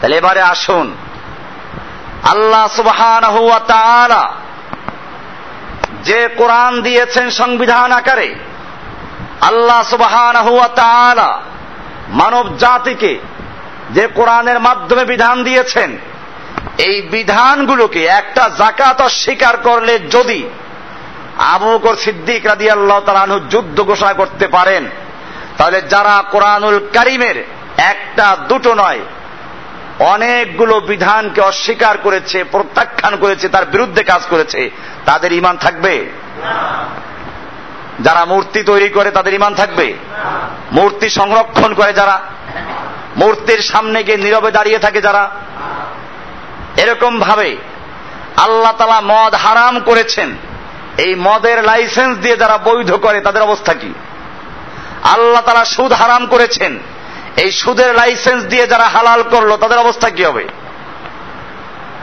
[0.00, 0.96] তাহলে এবারে আসুন।
[2.30, 3.24] আল্লাহ সুবহান
[6.02, 8.34] যে কোরআন দিয়েছেন সংবিধান আকারে,
[9.40, 10.36] আল্লাহ সুবহান
[12.08, 13.18] মানব জাতিকে
[13.90, 15.98] যে কোরআনের মাধ্যমে বিধান দিয়েছেন
[16.78, 20.48] এই বিধানগুলোকে একটা জাকাত অস্বীকার করলে যদি
[21.38, 24.90] আবু বকর সিদ্দিক রাদি আল্লাহ তালানহু যুদ্ধ ঘোষণা করতে পারেন,
[25.58, 27.44] তাহলে যারা কোরআনুল কারিমের
[27.78, 29.00] একটা, দুটো নয়,
[29.98, 34.70] অনেকগুলো বিধানকে অস্বীকার করেছে, প্রত্যাখ্যান করেছে, তার বিরুদ্ধে কাজ করেছে,
[35.06, 36.06] তাদের ইমান থাকবে?
[38.00, 39.94] যারা মূর্তি তৈরি করে তাদের ইমান থাকবে?
[40.72, 42.20] মূর্তি সংরক্ষণ করে যারা?
[43.16, 45.30] মূর্তির সামনে গিয়ে নীরবে দাঁড়িয়ে থাকে যারা?
[46.76, 47.56] এরকম ভাবে
[48.36, 50.36] আল্লাহ তালা মদ হারাম করেছেন।
[50.98, 53.94] এই মদের লাইসেন্স দিয়ে যারা বৈধ করে, তাদের অবস্থা কি?
[55.02, 56.78] আল্লাহ তালা সুদ হারাম করেছেন।
[57.36, 60.48] এই সুদের লাইসেন্স দিয়ে যারা হালাল করল, তাদের অবস্থা কি হবে?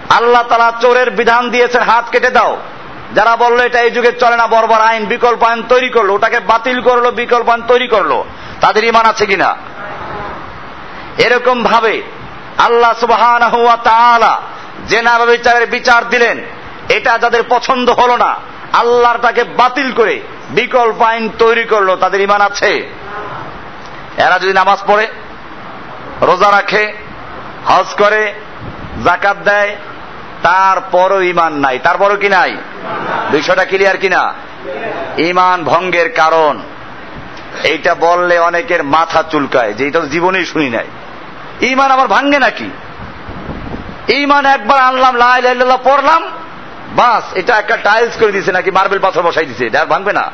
[0.10, 2.58] আল্লাহ তালা চোরের বিধান দিয়েছেন, হাত কেটে দাও।
[3.16, 6.82] যারা বলল এটা এই যুগে চলে না, বরবার আইন, বিকল্প আইন তৈরি করল, ওটাকে বাতিল
[6.82, 8.24] করল, বিকল্প আইন তৈরি করল,
[8.62, 9.56] তাদের ইমান আছে কিনা?
[11.18, 12.02] এরকম ভাবে
[12.58, 12.94] আল্লাহ
[14.90, 16.44] সুবহান জেনা বিচারের বিচার দিলেন,
[16.90, 18.36] এটা যাদের পছন্দ হলো না,
[18.74, 20.20] আল্লাহর তাকে বাতিল করে
[20.50, 22.90] বিকল্প আইন তৈরি করল, তাদের ইমান আছে।
[24.18, 25.08] এরা যদি নামাজ পড়ে,
[26.22, 26.94] রোজা রাখে,
[27.66, 28.34] হজ করে
[29.06, 29.76] জাকাত দেয়,
[30.44, 32.58] তারপরও ইমান নাই। তারপরও কি নাই?
[33.32, 34.34] বিষয়টা ক্লিয়ার কিনা?
[35.18, 36.60] ইমান ভঙ্গের কারণ।
[37.64, 40.86] এইটা বললে অনেকের মাথা চুলকায় যে এটা জীবনেই শুনি নাই।
[41.62, 42.70] ইমান আমার ভাঙ্গে নাকি?
[44.08, 46.22] ইমান একবার আনলাম লাই লাইল্লাহ পড়লাম,
[46.96, 50.32] বাস, এটা একটা টাইলস করে দিছে নাকি মার্বেল পাথর বসাই দিছে এটা ভাঙবে না।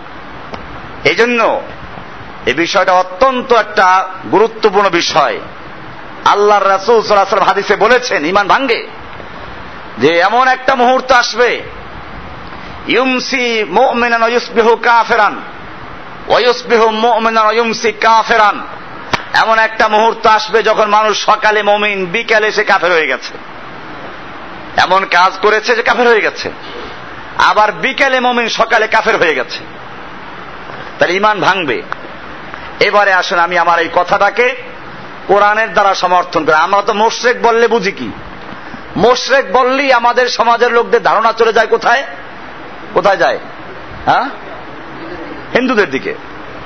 [1.04, 1.62] এই জন্য
[2.46, 5.40] এই বিষয়টা অত্যন্ত একটা গুরুত্বপূর্ণ বিষয়।
[6.26, 8.88] আল্লাহর রাসুল সাল্লাহ হাদিসে বলেছেন ইমান ভাঙ্গে
[9.98, 11.62] যে এমন একটা মুহূর্ত আসবে,
[12.88, 15.42] ইউমসি মুমিনান ইউসবিহু কাফেরান
[16.28, 18.62] ওয়ুসবিহু মুমিনান ইউমসি কাফেরান।
[19.34, 23.53] এমন একটা মুহূর্ত আসবে যখন মানুষ সকালে মমিন, বিকালে সে কাফের হয়ে গেছে।
[24.78, 26.52] এমন কাজ করেছে যে কাফের হয়ে গেছে।
[27.38, 29.60] আবার বিকেলে মমিন সকালে কাফের হয়ে গেছে।
[31.00, 31.82] তার ইমান ভাঙবে।
[32.80, 34.56] এবারে আসুন আমি আমার এই কথাটাকে
[35.28, 38.12] কোরআনের দ্বারা সমর্থন করি। আমরা তো মোশরেক বললে বুঝি কি?
[38.98, 42.04] মোশরেক বললেই আমাদের সমাজের লোকদের ধারণা চলে যায় কোথায়?
[42.94, 43.40] কোথায় যায়?
[44.06, 44.30] হ্যাঁ?
[45.54, 46.14] হিন্দুদের দিকে।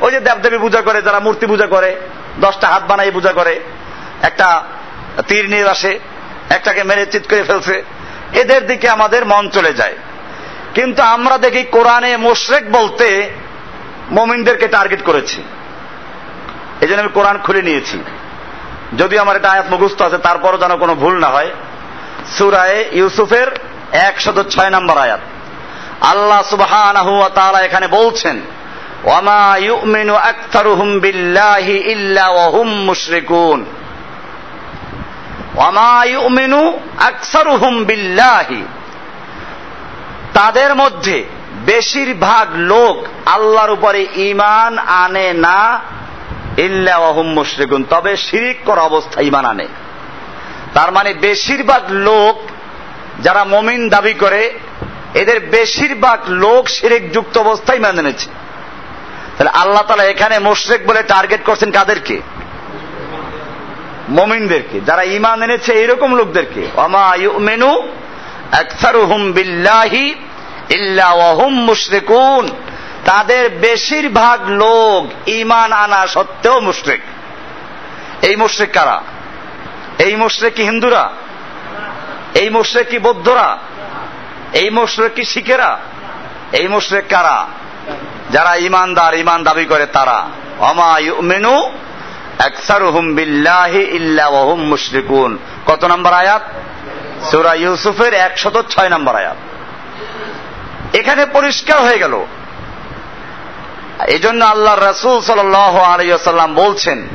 [0.01, 1.95] ওই যে দেবদেবী পূজা করে, যারা মূর্তি পূজা করে,
[2.39, 3.59] দশটা হাত বানাই পূজা করে,
[4.21, 4.63] একটা
[5.27, 5.99] তীর নিয়ে আসে,
[6.49, 7.83] একটাকে মেরে চিৎ করে ফেলছে।
[8.33, 9.95] এদের দিকে আমাদের মন চলে যায়।
[10.73, 13.29] কিন্তু আমরা দেখি কোরআনে মোশরেক বলতে
[14.11, 15.43] মমিনদেরকে টার্গেট করেছি।
[16.81, 18.03] এই জন্য আমি কোরআন খুলে নিয়েছি।
[18.97, 21.51] যদি আমার এটা আয়াত মুখস্থ আছে, তারপরও যেন কোনো ভুল না হয়।
[22.37, 23.47] সুরায় ইউসুফের
[23.91, 25.19] একশত ছয় নম্বর আয়াত।
[26.01, 28.41] আল্লাহ সুবাহ এখানে বলছেন
[29.03, 33.65] ওয়ামা ইউমিনু আকতারুহুম বিল্লাহি ইল্লা ওয়াহুম মুশরিকুন।
[40.33, 41.23] তাদের মধ্যে
[41.65, 45.79] বেশিরভাগ লোক আল্লাহর উপরে ইমান আনে না,
[46.57, 49.67] ইল্লা ওয়াহুম মুশরিকুন, তবে শিরিক করা অবস্থা ইমান আনে।
[50.73, 52.39] তার মানে বেশিরভাগ লোক
[53.23, 54.59] যারা মমিন দাবি করে,
[55.13, 58.29] এদের বেশিরভাগ লোক শিরিক যুক্ত অবস্থায় মেনে নিচ্ছে
[59.37, 62.21] তাহলে আল্লাহ তালা এখানে মোশরেক বলে টার্গেট করছেন কাদেরকে?
[64.09, 67.17] মমিনদেরকে, যারা ইমান এনেছে এরকম লোকদেরকে। অমা
[68.51, 70.15] আকসারুহুম বিল্লাহি
[70.69, 71.67] ইল্লা ওয়াহুম
[73.05, 77.01] তাদের বেশিরভাগ লোক ইমান আনা সত্ত্বেও মুশরিক।
[78.21, 79.01] এই মুশরিক কারা?
[79.99, 81.09] এই মুশরিক কি হিন্দুরা?
[82.35, 83.57] এই মুশরিক কি বৌদ্ধরা?
[84.53, 85.79] এই মুশরিক কি শিখেরা?
[86.53, 87.47] এই মুশরিক কারা?
[88.31, 91.71] যারা ইমানদার ইমান দাবি করে তারা। অমা ইউমেনু
[95.65, 96.41] কত নম্বর আয়াত?
[97.31, 99.37] সূরা ইউসুফের 106 নম্বর আয়াত।
[100.95, 102.25] এখানে পরিষ্কার হয়ে গেল।
[104.07, 107.07] এই জন্য আল্লাহ রাসূল ওয়াসাল্লাম বলছেন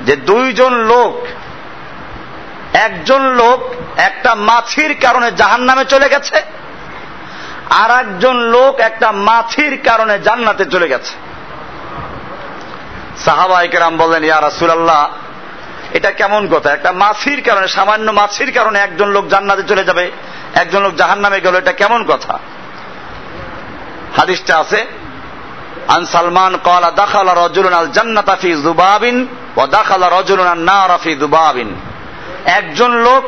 [0.00, 1.26] যে দুইজন লোক,
[2.74, 6.42] একজন লোক একটা মাছির কারণে জাহান্নামে চলে গেছে
[7.70, 11.25] আর একজন লোক একটা মাছির কারণে জান্নাতে চলে গেছে।
[13.24, 15.08] সাহাবাইকেরাম বললেন, ইয়া রাসুলাল্লাহ,
[15.92, 16.70] এটা কেমন কথা?
[16.70, 20.10] একটা মাছির কারণে, সামান্য মাছির কারণে একজন লোক জান্নাতে চলে যাবে,
[20.54, 22.38] একজন লোক জাহান নামে গেল, এটা কেমন কথা?
[24.16, 24.86] হাদিসটা আছে,
[25.88, 29.26] আন সালমান কলা দাখালা রজুলুন আল জান্নাতা জুবাবিন
[29.56, 31.74] ও দাখালা রজুলুন আন নারা ফি দুবাবিন
[32.44, 33.24] একজন লোক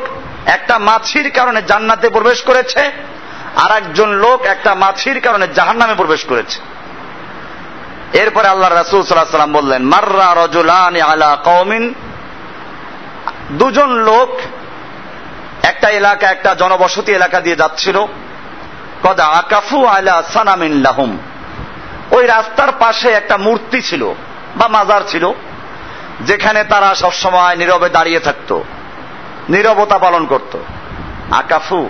[0.47, 2.93] একটা মাছির কারণে জান্নাতে প্রবেশ করেছে
[3.57, 6.61] আর একজন লোক একটা মাছির কারণে জাহান নামে প্রবেশ করেছে।
[8.13, 11.95] এরপরে আল্লাহ রাসুল সাল্লাম বললেন, মার্রা রজুলান আলা কৌমিন
[13.51, 14.41] দুজন লোক
[15.63, 18.07] একটা এলাকা, একটা জনবসতি এলাকা দিয়ে যাচ্ছিল।
[19.03, 21.19] কদা আকাফু আলা সানামিন লাহুম।
[22.11, 24.15] ওই রাস্তার পাশে একটা মূর্তি ছিল
[24.57, 25.33] বা মাজার ছিল,
[26.21, 28.61] যেখানে তারা সবসময় নীরবে দাঁড়িয়ে থাকত,
[29.49, 30.59] নীরবতা পালন করত।
[31.31, 31.89] আকাফু,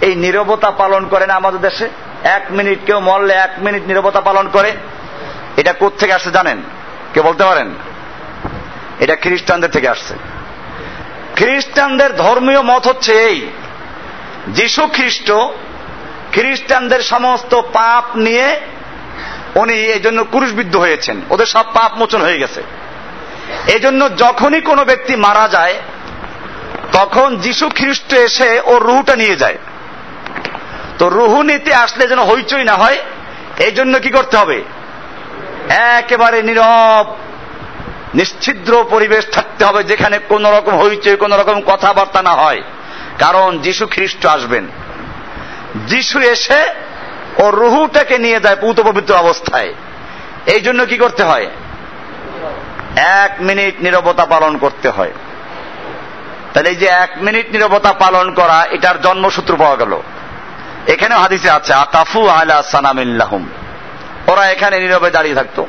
[0.00, 1.88] এই নীরবতা পালন করে না আমাদের দেশে?
[2.24, 4.72] এক মিনিট কেউ মরলে এক মিনিট নীরবতা পালন করে।
[5.56, 6.58] এটা থেকে আসছে জানেন?
[7.14, 7.74] কে বলতে পারেন?
[9.00, 10.14] এটা খ্রিস্টানদের থেকে আসছে।
[11.36, 13.50] খ্রিস্টানদের ধর্মীয় মত হচ্ছে এই।
[14.48, 15.32] যিশু খ্রিস্ট
[16.32, 18.60] খ্রিস্টানদের সমস্ত পাপ নিয়ে
[19.54, 22.62] উনি এই জন্য কুরুষবিদ্ধ হয়েছেন। ওদের সব পাপ মোচন হয়ে গেছে।
[23.68, 25.74] এই জন্য যখনই কোনো ব্যক্তি মারা যায়,
[26.92, 29.58] তখন যিশু খ্রিস্ট এসে ওর রুহুটা নিয়ে যায়।
[30.98, 32.98] তো রুহু নিতে আসলে যেন হইচই না হয়
[33.58, 34.62] এই জন্য কি করতে হবে?
[35.68, 37.16] একেবারে নীরব,
[38.14, 42.62] নিশ্ছিদ্র পরিবেশ থাকতে হবে যেখানে কোন রকম হইচই, কোন রকম কথাবার্তা না হয়।
[43.18, 44.68] কারণ যিশু খ্রিস্ট আসবেন।
[45.86, 46.64] যিশু এসে
[47.38, 49.74] ও রুহুটাকে নিয়ে যায় পুত পবিত্র অবস্থায়।
[50.46, 51.46] এই জন্য কি করতে হয়?
[52.96, 55.12] এক মিনিট নিরবতা পালন করতে হয়।
[56.52, 60.00] তাহলে এই যে এক মিনিট নিরবতা পালন করা, এটার জন্মসূত্র পাওয়া গেল।
[60.86, 63.48] এখানেও হাদিসে আছে, আতাফু আলা সানামিল্লাহুম।
[64.26, 65.66] ওরা এখানে নীরবে দাঁড়িয়ে থাকতো।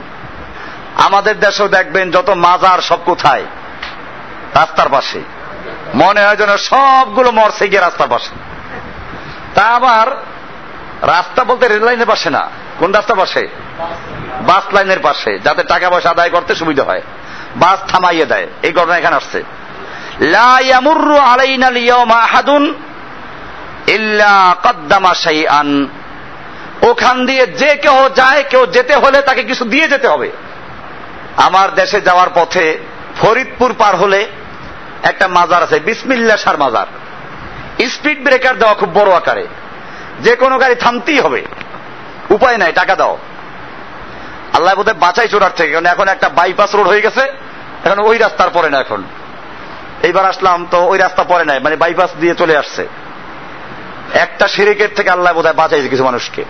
[0.95, 3.43] আমাদের দেশেও দেখবেন যত মাজার সব কোথায়?
[4.55, 5.21] রাস্তার পাশে।
[5.95, 8.35] মনে হয় যেন সবগুলো মরছে গিয়ে রাস্তার পাশে।
[9.55, 10.07] তা আবার
[11.01, 13.47] রাস্তা বলতে রেল লাইনের পাশে না। কোন রাস্তার পাশে?
[14.41, 17.01] বাস লাইনের পাশে, যাতে টাকা পয়সা আদায় করতে সুবিধা হয়।
[17.55, 19.43] বাস থামাইয়ে দেয়। এই ঘটনা এখানে আসছে।
[20.19, 22.73] লা ইয়ামুরু আলাইনা লিয়াউমা আহাদুন
[23.87, 25.87] ইল্লা কদ্দামা শাইআন।
[26.81, 30.31] ওখান দিয়ে যে কেউ যায়, কেউ যেতে হলে তাকে কিছু দিয়ে যেতে হবে।
[31.37, 32.77] আমার দেশে যাওয়ার পথে
[33.21, 34.27] ফরিদপুর পার হলে
[35.03, 36.85] একটা মাজার আছে, বিসমিল্লা সার মাজার।
[37.89, 39.47] স্পিড ব্রেকার দেওয়া খুব বড় আকারে।
[40.19, 41.45] যে কোনো গাড়ি থামতেই হবে।
[42.29, 43.17] উপায় নাই, টাকা দাও।
[44.53, 47.21] আল্লাহ বোধহয় বাঁচাই চোরার থেকে, কারণ এখন একটা বাইপাস রোড হয়ে গেছে,
[47.85, 49.03] এখন ওই রাস্তার পরে না এখন।
[50.03, 52.87] এইবার আসলাম তো ওই রাস্তা পরে নাই মানে বাইপাস দিয়ে চলে আসছে।
[54.13, 56.45] একটা সিরিকের থেকে আল্লাহ বোধহয় বাঁচাইছে কিছু মানুষকে।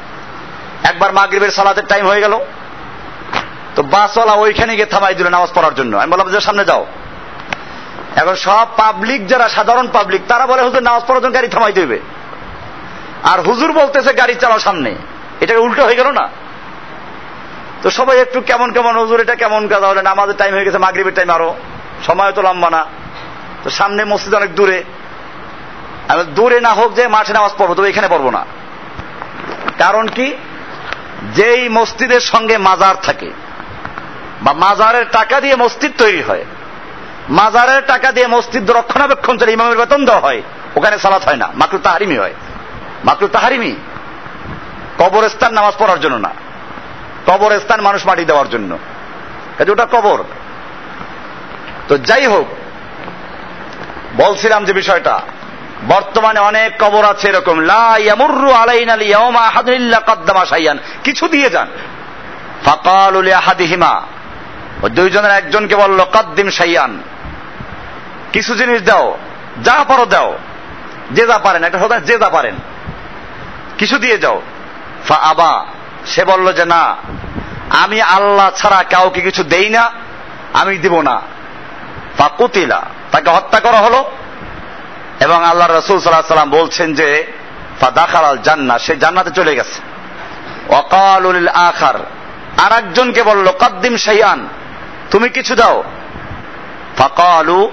[0.83, 2.39] একবার মাগরিবের সালাতের টাইম হয়ে গেল।
[3.75, 6.85] তো বাসওয়ালা ওইখানে গিয়ে থামাই দিল নামাজ পড়ার জন্য। আমি বললাম যে সামনে যাও।
[8.15, 11.99] এখন সব পাবলিক যারা, সাধারণ পাবলিক তারা বলে, হুজুর, নামাজ পড়ার জন্য গাড়ি থামাই দেবে।
[13.23, 14.95] আর হুজুর বলতেছে, গাড়ি চালাও সামনে।
[15.41, 16.29] এটা উল্টো হয়ে গেল না।
[17.81, 21.13] তো সবাই একটু কেমন কেমন, হুজুর, এটা কেমন কাজ হলে নামাজের টাইম হয়ে গেছে, মাগরিবের
[21.13, 21.55] টাইম আরও।
[22.07, 22.85] সময় তো লম্বা না।
[23.63, 24.83] তো সামনে মসজিদ অনেক দূরে।
[26.07, 28.45] আমি দূরে না হোক যে মাঠে নামাজ পড়ব, তবে এখানে পড়ব না।
[29.77, 30.35] কারণ কি?
[31.33, 33.29] যেই মসজিদের সঙ্গে মাজার থাকে,
[34.41, 36.45] বা মাজারের টাকা দিয়ে মসজিদ তৈরি হয়,
[37.29, 40.41] মাজারের টাকা দিয়ে মসজিদ রক্ষণাবেক্ষণ চলে, ইমামের বেতন দেওয়া হয়,
[40.75, 42.33] ওখানে সালাত হয় না মাত্র তাহারিমি হয়।
[43.05, 43.75] মাত্র তাহারিমি,
[44.97, 46.31] কবরস্থান নামাজ পড়ার জন্য না,
[47.27, 48.77] কবরস্থান মানুষ মাটি দেওয়ার জন্য।
[49.71, 50.23] ওটা কবর।
[51.87, 52.47] তো যাই হোক,
[54.15, 55.21] বলছিলাম যে বিষয়টা
[55.87, 61.67] বর্তমানে অনেক কবর আছে এরকম। লাইয়ামুরু আলাইন আলী ইয়াউমা আহাদুল্লাহ কদ্দামা সাইয়ান কিছু দিয়ে যান।
[62.65, 64.01] ফাকালুল আহাদিহিমা
[64.81, 67.01] ওই দুইজনের একজনকে বলল, কদ্দিম সাইয়ান
[68.33, 69.17] কিছু জিনিস দাও,
[69.63, 70.37] যা পারো দাও।
[71.11, 72.55] যে যা পারেন, একটা হতো যে যা পারেন।
[73.77, 74.41] কিছু দিয়ে যাও।
[75.07, 75.65] ফা আবা,
[76.05, 76.95] সে বলল যে, না,
[77.69, 79.91] আমি আল্লাহ ছাড়া কাউকে কিছু দেই না,
[80.53, 81.21] আমি দিব না।
[82.17, 84.11] ফা কুতিলা, তাকে হত্যা করা হলো।
[85.19, 87.33] এবং আল্লাহ রসুল সাল্লাহ সাল্লাম বলছেন যে
[87.93, 89.79] দাখাল জান্না সে জান্নাতে চলে গেছে।
[90.75, 91.95] অকালুল আখার
[92.63, 94.47] আর একজনকে বলল, কদ্দিম শাইয়ান
[95.11, 95.83] তুমি কিছু দাও।
[96.97, 97.71] ফাকালু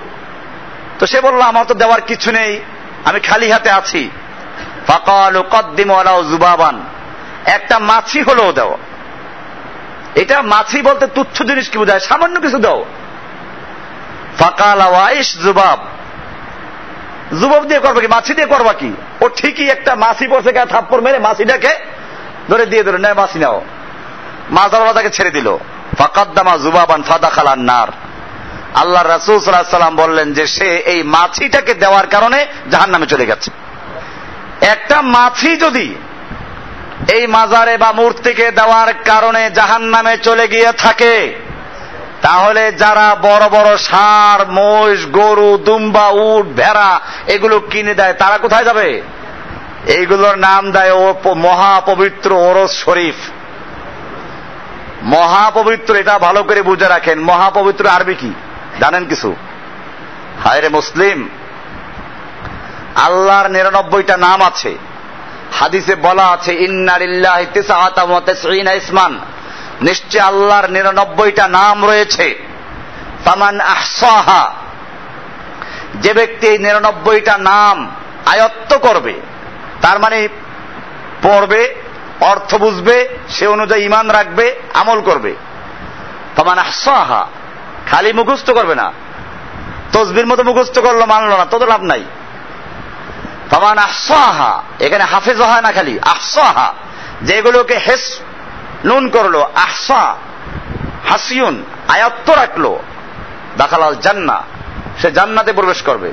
[0.99, 2.61] তো সে বলল, আমার তো দেওয়ার কিছু নেই,
[3.05, 4.11] আমি খালি হাতে আছি।
[4.87, 6.83] ফাকালু কদ্দিম ওয়ালাও জুবাবান
[7.47, 8.79] একটা মাছি হলেও দাও।
[10.15, 12.01] এটা মাছি বলতে তুচ্ছ জিনিস কি বোঝায়?
[12.01, 12.85] সামান্য কিছু দাও।
[14.39, 15.79] ফাকাল ওয়াইশ জুবাব
[17.41, 18.93] জুবাব দিয়ে করবা কি, মাছি দিয়ে করবা কি?
[19.21, 21.73] ও ঠিকই একটা মাছি পড়ছে গা থাপ্পর মেরে মাছিটাকে
[22.51, 23.65] ধরে দিয়ে দিল নেয় মাছি নাও।
[24.51, 25.59] মাজারওয়ালা তাকে ছেড়ে দিল।
[25.99, 27.89] ফাকাদ্দামা জুবাবান ফাদা খালান নার।
[28.75, 33.51] আল্লাহ রাসুল সাল্লাম বললেন যে সে এই মাছিটাকে দেওয়ার কারণে জাহান নামে চলে গেছে।
[34.61, 35.95] একটা মাছি যদি
[37.13, 41.35] এই মাজারে বা মূর্তিকে দেওয়ার কারণে জাহান নামে চলে গিয়ে থাকে
[42.23, 48.65] তাহলে যারা বড় বড় ষাঁড়, মহিষ, গরু, দুম্বা, উট, ভেড়া, এগুলো কিনে দেয়, তারা কোথায়
[48.65, 49.03] যাবে?
[49.87, 53.15] এইগুলোর নাম দেয় ও মহাপবিত্র ওরস শরীফ।
[55.03, 58.33] মহাপবিত্র, এটা ভালো করে বুঝে রাখেন। মহাপবিত্র আরবি কি?
[58.81, 59.37] জানেন কিছু?
[60.45, 61.29] হায় রে মুসলিম,
[62.97, 64.79] আল্লাহর নিরানব্বইটা নাম আছে।
[65.53, 67.41] হাদিসে বলা আছে ইন্নারিল্লাহ
[68.77, 69.19] ইসমান।
[69.83, 72.35] নিশ্চয় আল্লাহর নিরানব্বইটা নাম রয়েছে।
[73.25, 74.55] তামান আহসাহা।
[75.95, 77.95] যে ব্যক্তি এই নিরানব্বইটা নাম
[78.27, 79.21] আয়ত্ত করবে,
[79.83, 80.29] তার মানে
[81.23, 81.75] পড়বে,
[82.21, 85.35] অর্থ বুঝবে, সে অনুযায়ী ইমান রাখবে, আমল করবে।
[86.37, 87.27] তমান আহসাহা,
[87.91, 88.93] খালি মুখস্থ করবে না।
[89.93, 92.05] তসবির মতো মুখস্থ করল, মানলো না, তত লাভ নাই।
[93.51, 96.75] তমান আহসাহা, এখানে হাফেজ হয় না খালি, আহসাহা,
[97.23, 98.21] যেগুলোকে হেস
[98.85, 100.17] নুন করল, আহসা
[101.09, 102.77] হাসিউন আয়ত্ত রাখল
[103.57, 104.43] দাখালাল জান্না,
[105.03, 106.13] সে জান্নাতে প্রবেশ করবে।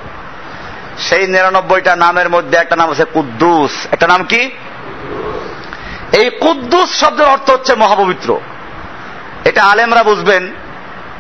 [0.98, 4.52] সেই নিরানব্বইটা নামের মধ্যে একটা নাম আছে কুদ্দুস। একটা নাম কি?
[6.12, 8.40] এই কুদ্দুস শব্দের অর্থ হচ্ছে মহাপবিত্র।
[9.46, 10.54] এটা আলেমরা বুঝবেন,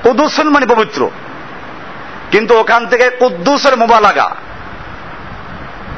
[0.04, 1.10] কুদ্দুসুন মানে পবিত্র।
[2.32, 4.36] কিন্তু ওখান থেকে কুদ্দুসের মোবালাগা।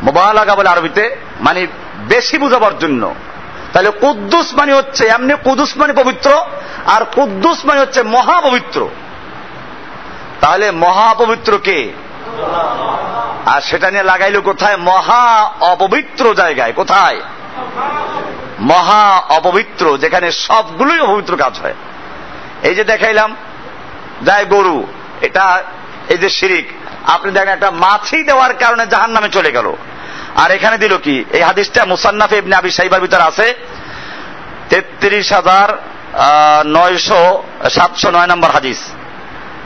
[0.04, 1.68] মোবালাগা বলে আরবিতে মানে
[2.08, 3.16] বেশি বুঝাবার জন্য।
[3.74, 6.32] তাহলে কুদ্দুস মানে হচ্ছে এমনি কুদুস মানে পবিত্র,
[6.86, 8.90] আর কুদ্দুস মানে হচ্ছে মহাপবিত্র।
[10.42, 11.92] তাহলে মহাপবিত্র কে?
[13.46, 14.78] আর সেটা নিয়ে লাগাইল কোথায়?
[14.78, 17.22] মহা অপবিত্র জায়গায়। কোথায়?
[18.60, 21.74] মহা অপবিত্র, যেখানে সবগুলোই অপবিত্র কাজ হয়।
[22.64, 23.36] এই যে দেখাইলাম,
[24.26, 24.88] যায় গরু,
[25.22, 25.64] এটা
[26.10, 26.70] এই যে শিরিক,
[27.08, 29.74] আপনি দেখেন একটা মাছি দেওয়ার কারণে জাহান নামে চলে গেল।
[30.36, 31.26] আর এখানে দিল কি?
[31.32, 33.48] এই হাদিসটা মুসান্নাফে ইবনে আবি সাইবার ভিতরে আছে।
[34.70, 35.68] তেত্রিশ হাজার
[36.76, 37.44] নয়শো,
[37.76, 38.80] সাতশো নয় নম্বর হাদিস।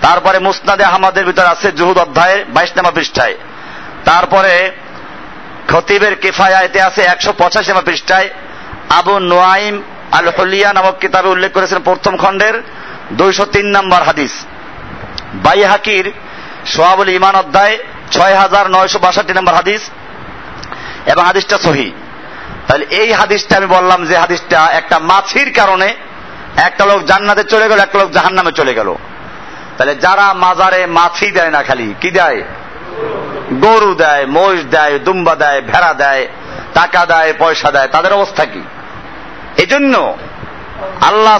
[0.02, 3.36] তারপরে মুসনাদে আহমদের ভিতরে আছে জুহুদ অধ্যায়ে বাইশ নম্বর পৃষ্ঠায়।
[4.06, 4.54] তারপরে
[5.72, 8.30] খতিবের কেফায়াতে আছে একশো পঁচাশি নম্বর পৃষ্ঠায়।
[9.00, 9.76] আবু নোয়াইম
[10.18, 12.56] আল হলিয়া নামক কিতাবে উল্লেখ করেছেন প্রথম খণ্ডের
[13.20, 14.34] দুইশো তিন নম্বর হাদিস।
[15.46, 16.06] বাই হাকির
[16.74, 17.78] সোহাবুল ইমান অধ্যায়
[18.12, 19.82] ছয় হাজার নয়শো বাষট্টি নম্বর হাদিস।
[21.06, 21.92] এবং হাদিসটা সহি।
[22.68, 25.96] তাহলে এই হাদিসটা আমি বললাম যে হাদিসটা একটা মাছির কারণে
[26.58, 28.96] একটা লোক জান্নাতে চলে গেল, একটা লোক জাহান নামে চলে গেল।
[29.78, 32.44] তাহলে যারা মাজারে মাছি দেয় না খালি, কি দেয়?
[33.54, 36.28] গরু দেয় মোষ দেয়, দুম্বা দেয়, ভেড়া দেয়,
[36.74, 38.62] টাকা দেয়, পয়সা দেয়, তাদের অবস্থা কি?
[39.58, 40.18] এজন্য
[41.02, 41.38] আল্লাহ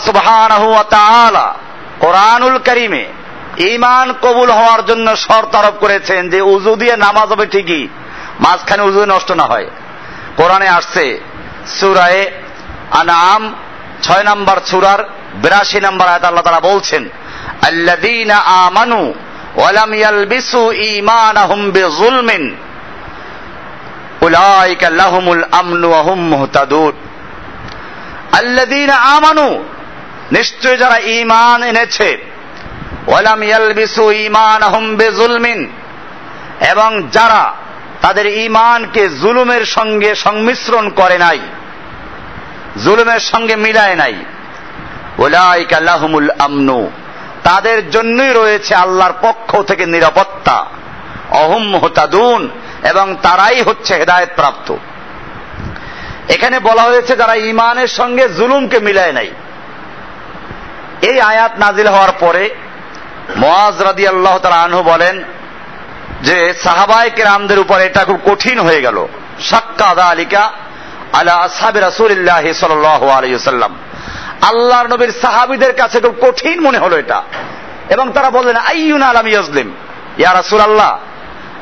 [0.90, 1.56] তাআলা
[2.00, 3.06] কোরআনুল কারিমে
[3.58, 7.88] ইমান কবুল হওয়ার জন্য শর্ত আরোপ করেছেন যে উজু দিয়ে নামাজ হবে ঠিকই
[8.44, 9.68] মাঝখানে উজু নষ্ট না হয়।
[10.40, 11.06] কোরআনে আসছে
[11.78, 12.24] সুরায়ে
[13.00, 13.42] আনাম
[14.06, 15.02] ছয় নম্বর সুরার
[15.44, 17.04] বিরাশি নম্বর আয়াত আল্লাহ তারা বলছেন,
[17.70, 19.02] আল্লাযীনা আমানু
[19.60, 20.62] ওয়ালাম ইয়ালবিসু
[20.94, 22.44] ঈমানাহুম বিযুলমিন,
[24.26, 26.96] উলাইকা লাহুমুল আমনু ওয়া হুম মুহতাদুন।
[28.40, 29.48] আল্লাযীনা আমানু
[30.32, 32.10] নিশ্চয় যারা ঈমান এনেছে
[33.08, 35.60] ওয়ালাম ইয়ালবিসু ঈমানাহুম বিযুলমিন,
[36.72, 37.44] এবং যারা
[38.02, 41.40] তাদের ঈমানকে জুলুমের সঙ্গে সংমিশ্রণ করে নাই।
[42.84, 44.14] জুলুমের সঙ্গে মিলায় নাই।
[45.20, 46.92] ওলাইকা লাহুমুল আমনু।
[47.44, 50.66] তাদের জন্যই রয়েছে আল্লাহর পক্ষ থেকে নিরাপত্তা।
[51.30, 52.50] অহম হতাদুন
[52.84, 54.76] এবং তারাই হচ্ছে হেদায়ত প্রাপ্ত
[56.30, 59.32] এখানে বলা হয়েছে যারা ইমানের সঙ্গে জুলুমকে মিলায় নাই।
[61.02, 62.50] এই আয়াত নাজিল হওয়ার পরে
[63.36, 65.24] মোয়াজ রাদি আল্লাহ তারা আনহু বলেন
[66.26, 68.98] যে সাহাবাই কেরামদের উপর এটা খুব কঠিন হয়ে গেল।
[69.42, 70.52] সাক্কা আদা আলিকা
[71.14, 73.74] আলা আসহাবি রাসুলিল্লাহ সাল্লাম
[74.42, 77.22] আল্লাহর নবীর সাহাবিদের কাছে খুব কঠিন মনে হলো এটা।
[77.90, 79.72] এবং তারা বললেন, আইয়ুন আলাম ইয়াজলিম?
[80.18, 80.92] ইয়া রাসুল আল্লাহ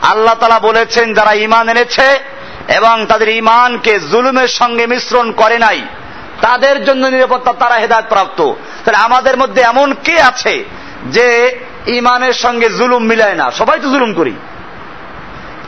[0.01, 2.07] আল্লাহ তালা বলেছেন, যারা ইমান এনেছে
[2.68, 5.80] এবং তাদের ইমানকে জুলুমের সঙ্গে মিশ্রণ করে নাই,
[6.41, 8.39] তাদের জন্য নিরাপত্তা তারা হেদায়ত প্রাপ্ত।
[8.84, 10.55] তাহলে আমাদের মধ্যে এমন কে আছে
[11.05, 11.28] যে
[11.88, 13.51] ইমানের সঙ্গে জুলুম মিলায় না?
[13.51, 14.34] সবাই তো জুলুম করি।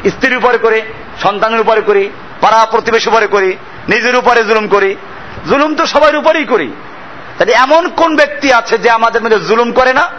[0.10, 0.82] স্ত্রীর উপরে করি,
[1.24, 2.10] সন্তানের উপরে করি,
[2.41, 3.58] পাড়া প্রতিবেশী উপরে করি,
[3.89, 4.95] নিজের উপরে জুলুম করি।
[5.49, 6.72] জুলুম তো সবার উপরেই করি।
[7.38, 10.10] তাহলে এমন কোন ব্যক্তি আছে যে আমাদের মধ্যে জুলুম করে না?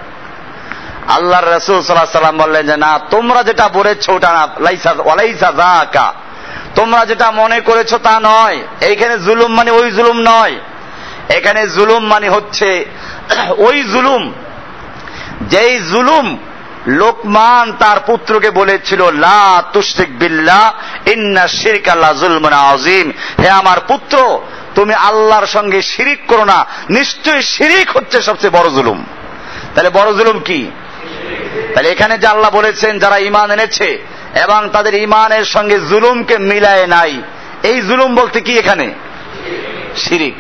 [1.09, 4.49] আল্লাহ রসুল সাল্লাহ সাল্লাম বললেন যে, না, তোমরা যেটা বলেছ ওটা না
[4.99, 6.15] ওয়ালাইসা জাকা
[6.75, 10.55] তোমরা যেটা মনে করেছ তা নয়। এইখানে জুলুম মানে ওই জুলুম নয়।
[11.29, 12.87] এখানে জুলুম মানে হচ্ছে,
[13.59, 14.33] ওই জুলুম,
[15.43, 16.39] যেই জুলুম
[16.87, 20.73] লোকমান তার পুত্রকে বলেছিল, লা তুশরিক বিল্লাহ,
[21.11, 23.13] ইন্না শিরক আল্লাহ জুলমুন আজিম
[23.43, 24.41] হে আমার পুত্র,
[24.75, 29.05] তুমি আল্লাহর সঙ্গে শিরিক করো না, নিশ্চয়ই শিরিক হচ্ছে সবচেয়ে বড় জুলুম।
[29.75, 30.71] তাহলে বড় জুলুম কি?
[31.75, 33.99] তাহলে এখানে যে আল্লাহ বলেছেন, যারা ইমান এনেছে
[34.43, 37.23] এবং তাদের ইমানের সঙ্গে জুলুমকে মিলায় নাই,
[37.63, 38.95] এই জুলুম বলতে কি এখানে?
[39.97, 40.35] শিরিক।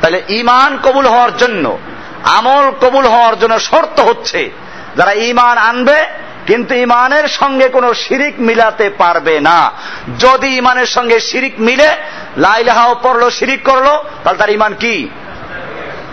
[0.00, 1.78] তাহলে ইমান কবুল হওয়ার জন্য,
[2.24, 4.50] আমল কবুল হওয়ার জন্য শর্ত হচ্ছে
[4.96, 6.06] যারা ইমান আনবে,
[6.46, 9.72] কিন্তু ইমানের সঙ্গে কোনো শিরিক মিলাতে পারবে না।
[10.18, 11.88] যদি ইমানের সঙ্গে শিরিক মিলে
[12.36, 13.86] লাইলাহাও পড়ল, শিরিক করল,
[14.24, 15.08] তাহলে তার ইমান কি?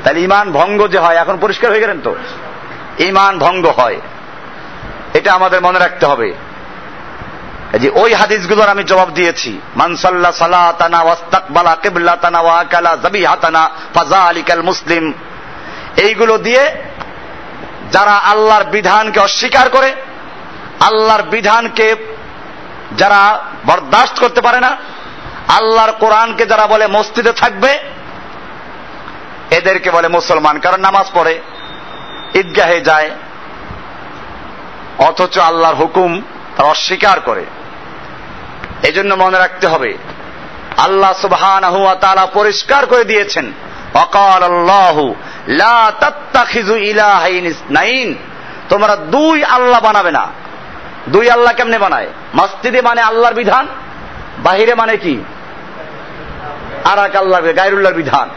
[0.03, 2.15] তাহলে ইমান ভঙ্গ যে হয়, এখন পরিষ্কার হয়ে গেলেন তো?
[2.99, 3.97] ইমান ভঙ্গ হয়।
[5.13, 6.33] এটা আমাদের মনে রাখতে হবে।
[7.79, 14.61] যে ওই হাদিসগুলোর আমি জবাব দিয়েছি। মানসাল্লা সালাতানা ওয়াস্তাকবালা কিবলাতানা ওয়া আকালা যাবিহাতানা ফাজা আলিকাল
[14.61, 15.13] মুসলিম।
[15.97, 16.71] এইগুলো দিয়ে
[17.91, 19.95] যারা আল্লাহর বিধানকে অস্বীকার করে,
[20.79, 21.95] আল্লাহর বিধানকে
[22.97, 24.77] যারা বরদাস্ত করতে পারে না,
[25.47, 27.79] আল্লাহর কোরআনকে যারা বলে মসজিদে থাকবে,
[29.51, 31.41] এদেরকে বলে মুসলমান। কারণ নামাজ পড়ে,
[32.35, 33.09] ঈদগাহে যায়,
[34.97, 36.21] অথচ আল্লাহর হুকুম
[36.57, 37.45] তারা অস্বীকার করে।
[38.83, 39.97] এই জন্য মনে রাখতে হবে,
[40.77, 41.63] আল্লাহ সুবহান
[42.33, 43.51] পরিষ্কার করে দিয়েছেন
[43.93, 45.15] অকাল আল্লাহু
[48.69, 50.27] তোমরা দুই আল্লাহ বানাবে না।
[51.09, 52.07] দুই আল্লাহ কেমনে বানায়?
[52.35, 53.67] মসজিদে মানে আল্লাহর বিধান,
[54.39, 55.23] বাহিরে মানে কি?
[56.83, 58.29] আর এক আল্লাহ গাইরুল্লাহর বিধান।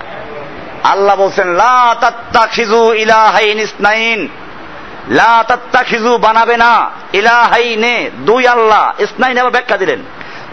[0.85, 4.29] আল্লাহ বলছেন, লা তাত্তাখিজু ইলাহাইন ইসনাইন।
[5.09, 9.99] লা তাত্তাখিজু বানাবে না। ইলাহাইনে, দুই আল্লাহ, ইসনাইন আবার ব্যাখ্যা দিলেন।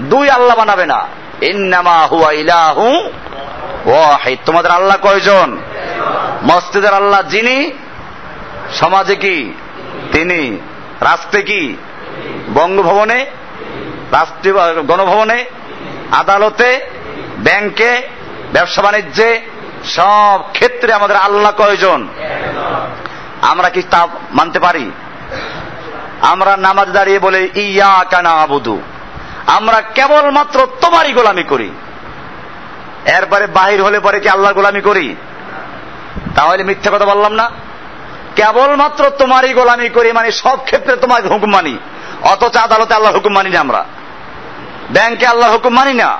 [0.01, 1.07] দুই আল্লাহ বানাবে না।
[1.41, 3.09] ইন্নামা হুয়া ইলাহু
[3.85, 5.57] ওয়াহিদ। তোমাদের আল্লাহ কয়জন?
[6.43, 7.71] মসজিদের আল্লাহ যিনি,
[8.73, 9.53] সমাজে কি?
[10.11, 10.59] তিনি।
[11.01, 11.75] রাস্তে কি?
[12.53, 13.25] বঙ্গভবনে,
[14.11, 15.45] রাষ্ট্রীয় গণভবনে,
[16.11, 16.79] আদালতে,
[17.37, 18.01] ব্যাংকে,
[18.53, 19.41] ব্যবসা বাণিজ্যে,
[19.85, 22.07] সব ক্ষেত্রে আমাদের আল্লাহ কয়জন?
[23.41, 24.91] আমরা কি তা মানতে পারি?
[26.21, 28.81] আমরা নামাজ দাঁড়িয়ে বলে ইয়া কানা আবুদু
[29.47, 31.71] আমরা কেবলমাত্র তোমারই গোলামি করি।
[33.05, 35.15] এরপরে বাহির হলে পরে কি আল্লাহর গোলামি করি?
[36.35, 37.49] তাহলে মিথ্যা কথা বললাম না।
[38.35, 41.77] কেবলমাত্র তোমারই গোলামি করি মানে সব ক্ষেত্রে তোমার হুকুম মানি।
[42.21, 43.85] অথচ আদালতে আল্লাহ হুকুম মানি না আমরা।
[44.91, 46.19] ব্যাংকে আল্লাহ হুকুম মানি না।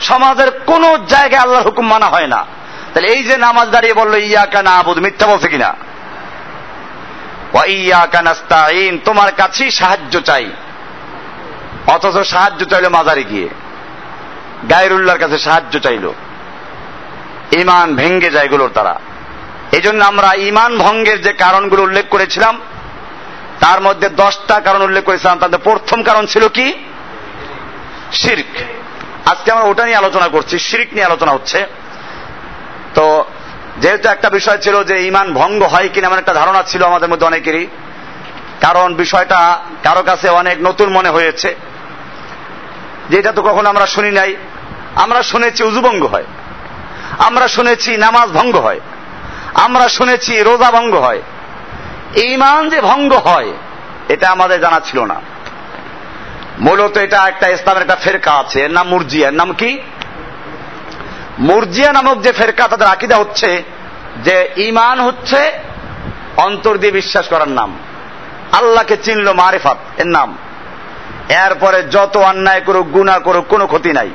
[0.00, 2.46] সমাজের কোন জায়গায় আল্লাহর হুকুম মানা হয় না।
[2.94, 5.74] তাহলে এই যে নামাজ দাঁড়িয়ে বলল ইয়া কানা আবুদ মিথ্যা বলছে কিনা?
[7.66, 8.06] ইয়া
[9.04, 10.50] তোমার কাছেই সাহায্য চাই।
[11.86, 13.48] অথচ সাহায্য চাইলো মাজারে গিয়ে।
[14.70, 16.12] গায়রুল্লাহর কাছে সাহায্য চাইল।
[17.52, 19.00] ইমান ভেঙ্গে যায় এগুলোর তারা
[19.76, 22.60] এই জন্য আমরা ইমান ভঙ্গের যে কারণগুলো উল্লেখ করেছিলাম,
[23.60, 26.74] তার মধ্যে দশটা কারণ উল্লেখ করেছিলাম। তাদের প্রথম কারণ ছিল কি?
[28.12, 28.60] শির্ক।
[29.28, 31.66] আজকে আমরা ওটা নিয়ে আলোচনা করছি, শিরিক নিয়ে আলোচনা হচ্ছে।
[32.94, 33.24] তো
[33.78, 37.26] যেহেতু একটা বিষয় ছিল যে ইমান ভঙ্গ হয় কিনা, এমন একটা ধারণা ছিল আমাদের মধ্যে
[37.26, 37.66] অনেকেরই।
[38.60, 41.56] কারণ বিষয়টা কারও কাছে অনেক নতুন মনে হয়েছে।
[43.10, 44.36] যেটা তো কখনো আমরা শুনি নাই।
[44.94, 46.24] আমরা শুনেছি উজুভঙ্গ হয়।
[47.18, 48.80] আমরা শুনেছি নামাজ ভঙ্গ হয়।
[49.62, 51.22] আমরা শুনেছি রোজা ভঙ্গ হয়।
[52.16, 53.52] ইমান যে ভঙ্গ হয়,
[54.08, 55.20] এটা আমাদের জানা ছিল না।
[56.58, 59.80] মূলত এটা একটা ইসলামের একটা ফেরকা আছে, এর নাম মুরজিয়া। নাম কি?
[61.38, 63.62] মুরজিয়া নামক যে ফেরকা, তাদের আকিদা হচ্ছে
[64.24, 65.52] যে ইমান হচ্ছে
[66.36, 67.78] অন্তর দিয়ে বিশ্বাস করার নাম।
[68.52, 70.38] আল্লাহকে চিনল মারেফাত, এর নাম।
[71.28, 74.10] এরপরে যত অন্যায় করুক, গুণা করুক, কোনো ক্ষতি নাই।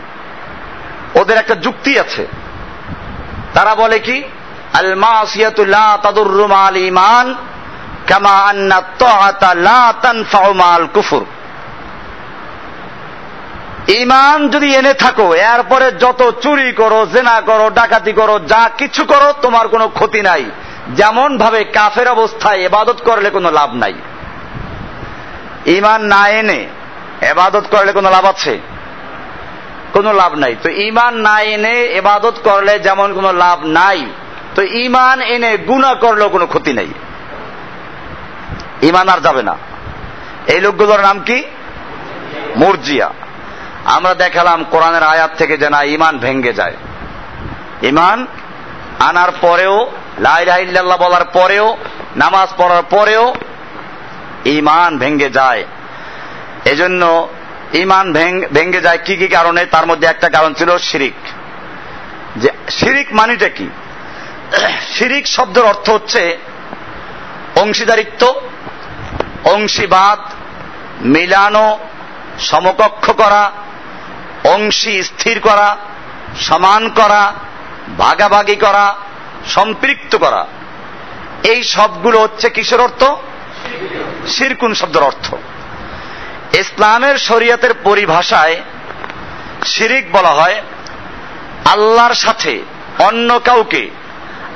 [1.15, 2.27] ওদের একটা যুক্তি আছে।
[3.53, 4.23] তারা বলে কি?
[13.87, 19.33] ইমান যদি এনে থাকো, এরপরে যত চুরি করো, জেনা করো, ডাকাতি করো, যা কিছু করো,
[19.41, 20.45] তোমার কোনো ক্ষতি নাই।
[20.89, 23.93] যেমন ভাবে কাফের অবস্থায় এবাদত করলে কোনো লাভ নাই।
[25.65, 26.67] ইমান না এনে
[27.21, 28.59] এবাদত করলে কোনো লাভ আছে?
[29.93, 34.05] কোনো লাভ নাই। তো ইমান না এনে এবাদত করলে যেমন কোনো লাভ নাই
[34.55, 36.87] তো ইমান এনে গুণা করলেও কোনো ক্ষতি নেই।
[38.81, 39.57] ইমান আর যাবে না।
[40.47, 41.43] এই লোকগুলোর নাম কি?
[42.55, 43.13] মুরজিয়া।
[43.85, 46.75] আমরা দেখালাম কোরআনের আয়াত থেকে যে না, ইমান ভেঙ্গে যায়।
[47.83, 48.27] ইমান
[48.99, 51.77] আনার পরেও লাই লাইল্লাহ বলার পরেও,
[52.15, 53.33] নামাজ পড়ার পরেও
[54.45, 55.65] ইমান ভেঙ্গে যায়।
[56.65, 57.29] এজন্য
[57.73, 58.13] ইমান
[58.53, 59.65] ভেঙ্গে যায় কি কি কারণে?
[59.65, 61.13] তার মধ্যে একটা কারণ ছিল শিরিক।
[62.37, 63.69] যে শিরিক মানিটা কি?
[64.97, 66.37] শিরিক শব্দের অর্থ হচ্ছে
[67.55, 68.41] অংশীদারিত্ব,
[69.43, 70.19] অংশীবাদ,
[71.01, 71.79] মিলানো,
[72.39, 73.51] সমকক্ষ করা,
[74.43, 75.77] অংশী স্থির করা,
[76.41, 77.33] সমান করা,
[77.97, 78.95] ভাগাভাগি করা,
[79.47, 80.45] সম্পৃক্ত করা।
[81.43, 83.03] এই সবগুলো হচ্ছে কিসের অর্থ?
[84.27, 85.33] শিরকুন শব্দের অর্থ।
[86.55, 88.61] ইসলামের শরীয়তের পরিভাষায়
[89.65, 90.61] শিরিক বলা হয়
[91.71, 92.61] আল্লাহর সাথে
[92.99, 93.89] অন্য কাউকে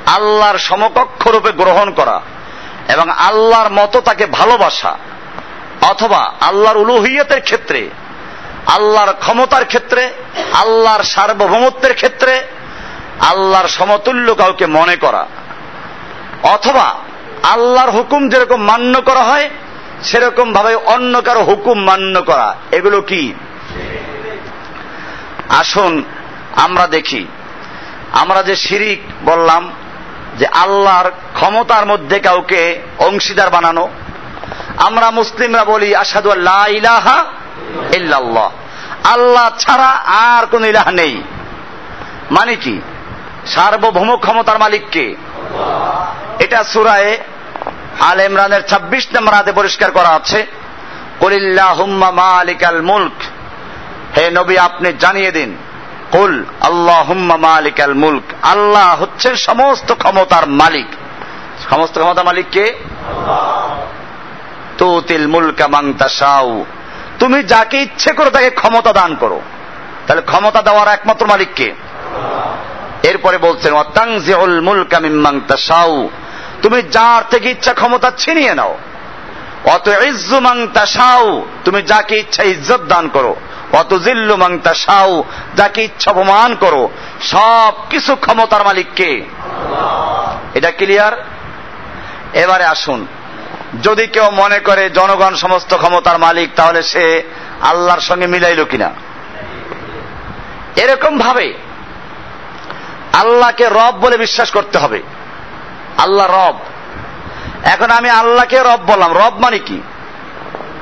[0.06, 2.20] আল্লাহর সমকক্ষ রূপে গ্রহণ করা
[2.88, 4.98] এবং আল্লাহর মতো তাকে ভালোবাসা
[5.82, 7.90] অথবা আল্লাহর উলুহিয়তের ক্ষেত্রে,
[8.66, 10.12] আল্লাহর ক্ষমতার ক্ষেত্রে,
[10.52, 12.42] আল্লাহর সার্বভৌমত্বের ক্ষেত্রে,
[13.20, 15.26] আল্লাহর সমতুল্য কাউকে মনে করা।
[16.42, 16.94] অথবা
[17.42, 19.50] আল্লাহর হুকুম যেরকম মান্য করা হয়
[20.02, 23.34] সেরকম ভাবে অন্য কারও হুকুম মান্য করা। এগুলো কি?
[25.48, 26.04] আসুন
[26.56, 27.26] আমরা দেখি।
[28.12, 29.72] আমরা যে শিরিক বললাম
[30.38, 33.88] যে আল্লাহর ক্ষমতার মধ্যে কাউকে অংশীদার বানানো।
[34.78, 37.24] আমরা মুসলিমরা বলি আসাদু আল্লাহ ইলাহা
[37.94, 38.50] ইল্লাল্লাহ।
[39.04, 41.22] আল্লাহ ছাড়া আর কোন ইলাহ নেই।
[42.30, 42.80] মানে কি?
[43.46, 45.14] সার্বভৌম ক্ষমতার মালিককে।
[46.38, 47.18] এটা সুরায়
[48.00, 50.46] আল ইমরানের ছাব্বিশ নম্বর হাতে পরিষ্কার করা আছে।
[51.20, 53.12] কলিল্লাহুম্মা মালিকাল মুলক।
[54.16, 55.56] হে নবী, আপনি জানিয়ে দিন
[56.10, 60.86] কুল আল্লাহুম্মা মালিকাল মুলক। আল্লাহ হচ্ছেন সমস্ত ক্ষমতার মালিক।
[61.70, 62.74] সমস্ত ক্ষমতার মালিক কে?
[64.78, 66.64] তুতিল মুলকা মাংতাসাউ
[67.18, 69.40] তুমি যাকে ইচ্ছে করো তাকে ক্ষমতা দান করো।
[70.06, 71.74] তাহলে ক্ষমতা দেওয়ার একমাত্র মালিককে
[73.02, 76.08] এরপরে বলছেন ওয়াতাংজিউল মুলকা মিম্মাং তাশাউ।
[76.62, 78.78] তুমি যার থেকে ইচ্ছা ক্ষমতা ছিনিয়ে নাও।
[79.64, 83.36] অত ইজ্জু মাং তাশাউ। তুমি যাকে ইচ্ছা ইজ্জত দান করো।
[83.76, 85.24] অত জিল্লু মাং তাশাউ,
[85.54, 86.90] যাকে ইচ্ছা অপমান করো,
[87.22, 89.24] সব কিছু ক্ষমতার মালিককে
[90.54, 91.24] এটা ক্লিয়ার
[92.32, 93.06] এবারে আসুন।
[93.82, 97.22] যদি কেউ মনে করে জনগণ সমস্ত ক্ষমতার মালিক, তাহলে সে
[97.62, 98.90] আল্লাহর সঙ্গে মিলাইল কিনা?
[100.76, 101.54] এরকম ভাবে
[103.12, 105.02] আল্লাহকে রব বলে বিশ্বাস করতে হবে।
[105.98, 106.58] আল্লাহ রব।
[107.64, 109.80] এখন আমি আল্লাহকে রব বললাম। রব মানে কি?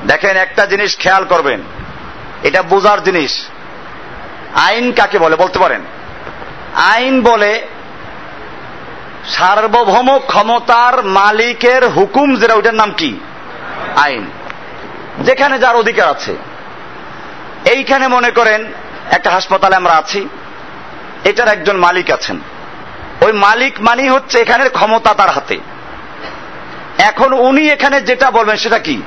[0.06, 1.62] দেখেন একটা জিনিস খেয়াল করবেন।
[2.44, 3.46] এটা বোঝার জিনিস।
[4.54, 5.80] আইন কাকে বলে বলতে পারেন?
[6.74, 7.66] আইন বলে
[9.28, 13.20] সার্বভৌম ক্ষমতার মালিকের হুকুম যেটা, ওইটার নাম কি?
[13.96, 14.30] আইন।
[15.20, 16.36] যেখানে যার অধিকার আছে।
[17.64, 18.64] এইখানে মনে করেন
[19.10, 20.28] একটা হাসপাতালে আমরা আছি,
[21.24, 22.40] এটার একজন মালিক আছেন।
[23.20, 25.58] ওই মালিক মানি হচ্ছে এখানের ক্ষমতা তার হাতে।
[26.98, 29.02] এখন উনি এখানে যেটা বলবেন সেটা কি?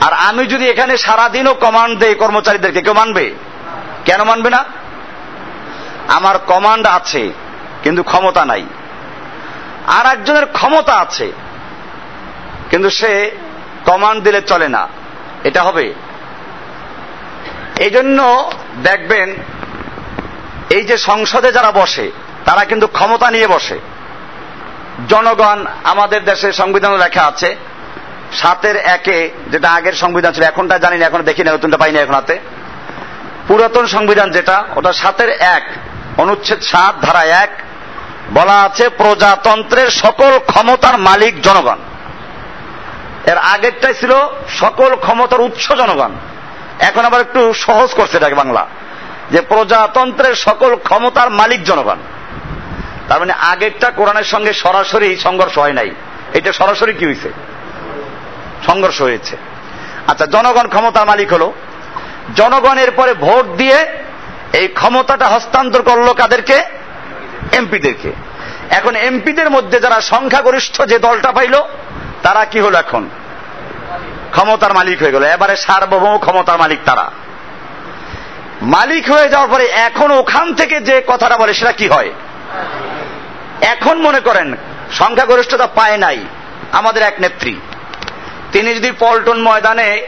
[0.00, 3.30] আর আমি যদি এখানে সারাদিনও কমান্ড দেই কর্মচারীদেরকে, কেউ মানবে?
[4.04, 4.64] কেন মানবে না?
[6.08, 7.32] আমার কমান্ড আছে,
[7.82, 8.66] কিন্তু ক্ষমতা নাই।
[9.86, 11.32] আর একজনের ক্ষমতা আছে,
[12.70, 13.30] কিন্তু সে
[13.84, 14.88] কমান্ড দিলে চলে না।
[15.44, 15.94] এটা হবে।
[17.78, 18.50] এই জন্য
[18.82, 19.34] দেখবেন,
[20.70, 22.10] এই যে সংসদে যারা বসে,
[22.44, 23.78] তারা কিন্তু ক্ষমতা নিয়ে বসে।
[25.08, 27.56] জনগণ আমাদের দেশে সংবিধান লেখা আছে
[28.32, 32.38] সাতের একে যেটা আগের সংবিধান ছিল, এখনটা জানি এখন দেখি না নতুনটা পাইনি এখন হাতে।
[33.48, 35.62] পুরাতন সংবিধান যেটা, ওটা সাতের এক,
[36.16, 37.50] অনুচ্ছেদ সাত, ধারা এক,
[38.34, 41.78] বলা আছে প্রজাতন্ত্রের সকল ক্ষমতার মালিক জনগণ।
[43.26, 44.12] এর আগেরটাই ছিল
[44.48, 46.12] সকল ক্ষমতার উৎস জনগণ।
[46.80, 48.66] এখন আবার একটু সহজ করছে এটাকে বাংলা,
[49.30, 51.96] যে প্রজাতন্ত্রের সকল ক্ষমতার মালিক জনগণ।
[53.08, 55.90] তার মানে আগেরটা কোরআনের সঙ্গে সরাসরি সংঘর্ষ হয় নাই।
[56.34, 57.32] এটা সরাসরি কি হয়েছে
[58.66, 59.36] সংঘর্ষ হয়েছে।
[60.06, 61.52] আচ্ছা জনগণ ক্ষমতার মালিক হলো।
[62.36, 63.86] জনগণের পরে ভোট দিয়ে
[64.52, 66.64] এই ক্ষমতাটা হস্তান্তর করল কাদেরকে?
[67.52, 68.12] এমপিদেরকে।
[68.70, 71.60] এখন এমপিদের মধ্যে যারা সংখ্যাগরিষ্ঠ যে দলটা পাইল,
[72.22, 73.08] তারা কি হলো এখন?
[74.30, 77.10] ক্ষমতার মালিক হয়ে গেল। এবারে সার্বভৌম ক্ষমতার মালিক তারা।
[78.62, 82.10] মালিক হয়ে যাওয়ার পরে এখন ওখান থেকে যে কথাটা বলে, সেটা কি হয়?
[83.60, 84.56] এখন মনে করেন,
[84.92, 86.18] সংখ্যাগরিষ্ঠতা পায় নাই
[86.72, 87.56] আমাদের এক নেত্রী।
[88.52, 90.06] তিনি যদি পল্টন ময়দানে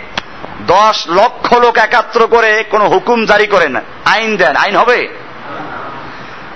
[0.60, 5.08] দশ লক্ষ লোক একাত্র করে কোন হুকুম জারি করেন, আইন দেন, আইন হবে?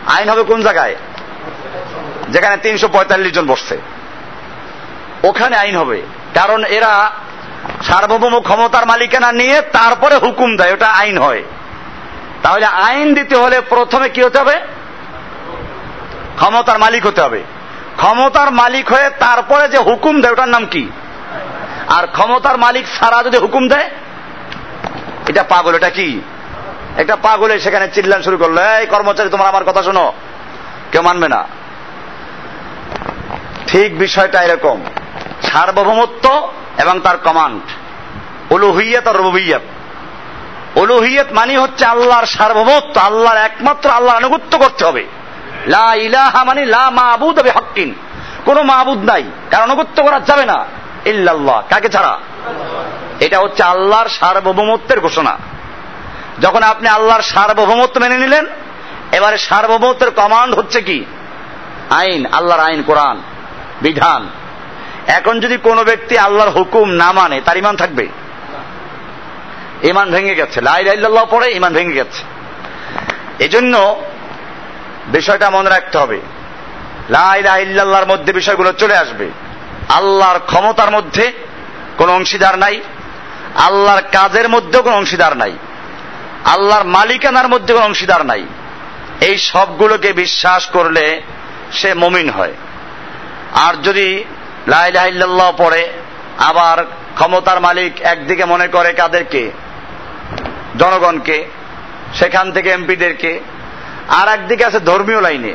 [0.07, 0.97] আইন হবে কোন জায়গায়?
[2.28, 3.78] যেখানে তিনশো পঁয়তাল্লিশ জন বসছে।
[5.24, 6.03] ওখানে আইন হবে।
[6.35, 7.11] কারণ এরা
[7.82, 11.43] সার্বভৌম ক্ষমতার মালিকানা নিয়ে তারপরে হুকুম দেয়, ওটা আইন হয়।
[12.43, 14.61] তাহলে আইন দিতে হলে প্রথমে কি হতে হবে?
[16.37, 17.43] ক্ষমতার মালিক হতে হবে।
[17.97, 20.89] ক্ষমতার মালিক হয়ে তারপরে যে হুকুম দেয়, ওটার নাম কি?
[21.97, 23.88] আর ক্ষমতার মালিক সারা যদি হুকুম দেয়,
[25.28, 26.09] এটা পাগল, এটা কি?
[26.97, 30.12] একটা পাগলে সেখানে চিল্লান শুরু করল, এই কর্মচারী, তোমার আমার কথা শোনো।
[30.92, 31.40] কেউ মানবে না।
[33.66, 34.78] ঠিক বিষয়টা এরকম।
[35.42, 36.24] সার্বভৌমত্ব
[36.78, 37.62] এবং তার কমান্ড
[38.53, 39.64] উলুহিয়াত আর রবুইয়াত
[40.76, 45.05] উলুহিয়াত মানে হচ্ছে আল্লাহর সার্বভৌমত্ব, আল্লাহর একমাত্র আল্লাহর আনুগত্য করতে হবে।
[45.66, 47.90] লা ইলাহা মানে লা মাহবুদ হবে হকিন
[48.45, 50.59] কোন মাহবুদ নাই, কারণ আনুগত্য করা যাবে না।
[51.05, 52.18] ইল্লাল্লাহ। কাকে ছাড়া?
[53.20, 55.36] এটা হচ্ছে আল্লাহর সার্বভৌমত্বের ঘোষণা।
[56.40, 58.46] যখন আপনি আল্লাহর সার্বভৌমত্ব মেনে নিলেন,
[59.12, 61.05] এবারে সার্বভৌমত্বের কমান্ড হচ্ছে কি?
[61.90, 63.22] আইন, আল্লাহর আইন, কোরআন,
[63.82, 64.28] বিধান।
[65.07, 68.09] এখন যদি কোনো ব্যক্তি আল্লাহর হুকুম না মানে তার ইমান থাকবে?
[69.82, 72.22] ইমান ভেঙে গেছে। লাইল্লাহ পরে ইমান ভেঙে গেছে।
[73.44, 74.02] এজন্য
[75.09, 76.20] বিষয়টা মনে রাখতে হবে।
[77.11, 79.28] লাইল্লাহর মধ্যে বিষয়গুলো চলে আসবে।
[79.89, 81.32] আল্লাহর ক্ষমতার মধ্যে
[81.99, 82.80] কোনো অংশীদার নাই,
[83.55, 85.53] আল্লাহর কাজের মধ্যেও কোনো অংশীদার নাই,
[86.45, 88.45] আল্লাহর মালিকানার মধ্যে কোনো অংশীদার নাই।
[89.20, 91.22] এই সবগুলোকে বিশ্বাস করলে
[91.72, 92.53] সে মমিন হয়।
[93.53, 94.24] আর যদি
[94.68, 95.93] লাইলাহ পড়ে,
[96.39, 99.51] আবার ক্ষমতার মালিক একদিকে মনে করে কাদেরকে?
[100.78, 101.49] জনগণকে,
[102.14, 103.41] সেখান থেকে এমপিদেরকে।
[104.09, 105.55] আর একদিকে আছে ধর্মীয় লাইনে।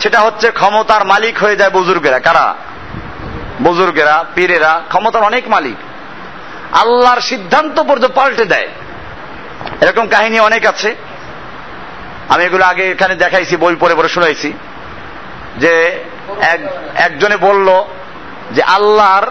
[0.00, 2.54] সেটা হচ্ছে ক্ষমতার মালিক হয়ে যায় বুজুর্গেরা। কারা?
[3.62, 5.76] বুজুর্গেরা, পীরেরা, ক্ষমতার অনেক মালিক।
[6.72, 8.68] আল্লাহর সিদ্ধান্ত পর্যন্ত পাল্টে দেয়।
[9.80, 10.94] এরকম কাহিনী অনেক আছে।
[12.28, 14.52] আমি এগুলো আগে এখানে দেখাইছি, বই পড়ে পড়ে শুনাইছি।
[15.56, 16.04] যে
[16.94, 17.84] একজনে বলল
[18.52, 19.26] যে আল্লাহর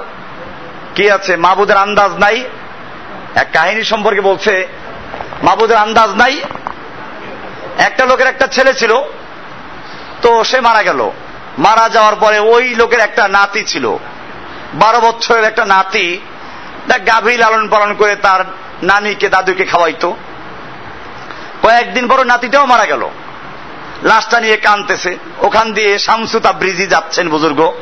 [0.95, 1.35] কি আছে?
[1.35, 2.45] মাহবুদের আন্দাজ নাই।
[3.35, 4.67] এক কাহিনী সম্পর্কে বলছে,
[5.43, 6.41] মাবুদের আন্দাজ নাই।
[7.77, 8.93] একটা লোকের একটা ছেলে ছিল,
[10.21, 11.11] তো সে মারা গেল।
[11.57, 13.97] মারা যাওয়ার পরে ওই লোকের একটা নাতি ছিল।
[14.73, 16.19] বারো বছরের একটা নাতি
[17.07, 18.45] গাভী লালন পালন করে তার
[18.83, 20.15] নানিকে, দাদুকে খাওয়াইতো।
[21.63, 23.09] কয়েকদিন পর নাতিটাও মারা গেল।
[24.03, 27.73] লাশটা নিয়ে কানতেছে ওখান দিয়ে শামসুতা ব্রিজি যাচ্ছেন বুজুর্গ।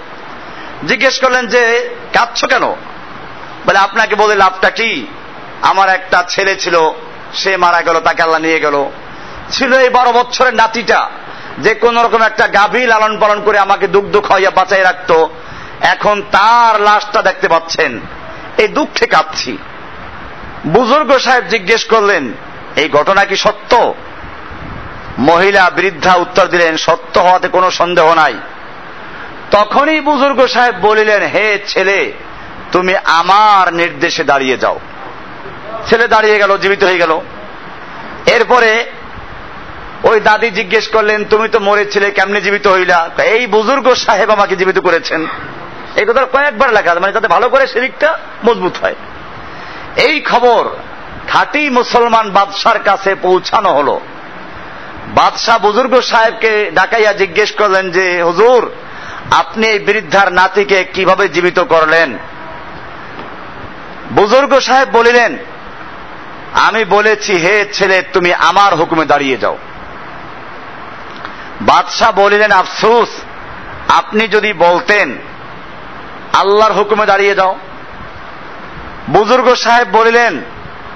[0.88, 2.64] জিজ্ঞেস করলেন যে, কাঁদছ কেন?
[3.66, 5.08] বলে, আপনাকে বলে লাভটা কি?
[5.62, 6.94] আমার একটা ছেলে ছিল,
[7.34, 8.86] সে মারা গেল, তাকে আল্লাহ নিয়ে গেল।
[9.52, 11.10] ছিল এই বারো বছরের নাতিটা।
[11.60, 15.30] যে কোন রকম একটা গাভী লালন পালন করে আমাকে দুগ্ধ খাওয়াইয়া বাঁচাই রাখতো।
[15.82, 18.00] এখন তার লাশটা দেখতে পাচ্ছেন।
[18.58, 19.58] এই দুঃখে কাঁদছি।
[20.68, 22.34] বুজুর্গ সাহেব জিজ্ঞেস করলেন,
[22.76, 23.94] এই ঘটনা কি সত্য?
[25.20, 28.34] মহিলা বৃদ্ধা উত্তর দিলেন, সত্য হওয়াতে কোনো সন্দেহ নাই।
[29.52, 32.12] তখনই বুজুর্গ সাহেব বলিলেন, হে ছেলে,
[32.72, 34.80] তুমি আমার নির্দেশে দাঁড়িয়ে যাও।
[35.88, 37.20] ছেলে দাঁড়িয়ে গেল, জীবিত হয়ে গেল।
[38.26, 38.86] এরপরে
[40.04, 43.10] ওই দাদি জিজ্ঞেস করলেন, তুমি তো মরেছিলে, কেমনে জীবিত হইলা?
[43.24, 45.28] এই বুজুর্গ সাহেব আমাকে জীবিত করেছেন।
[45.96, 48.96] এই কথা কয়েকবার লেখা মানে যাতে ভালো করে শরীরটা মজবুত হয়।
[49.96, 50.70] এই খবর
[51.28, 54.00] খাঁটি মুসলমান বাদশার কাছে পৌঁছানো হলো।
[55.08, 58.72] বাদশাহ বুজুর্গ সাহেবকে ডাকাইয়া জিজ্ঞেস করলেন যে, হুজুর,
[59.32, 62.18] আপনি এই বৃদ্ধার নাতিকে কীভাবে জীবিত করলেন?
[64.12, 65.38] বুজুর্গ সাহেব বলিলেন,
[66.54, 69.58] আমি বলেছি, হে ছেলে, তুমি আমার হুকুমে দাঁড়িয়ে যাও।
[71.62, 73.10] বাদশাহ বলিলেন, আফসুস,
[73.90, 75.18] আপনি যদি বলতেন
[76.34, 77.56] আল্লাহর হুকুমে দাঁড়িয়ে যাও
[79.10, 80.42] বুজুর্গ সাহেব বলিলেন,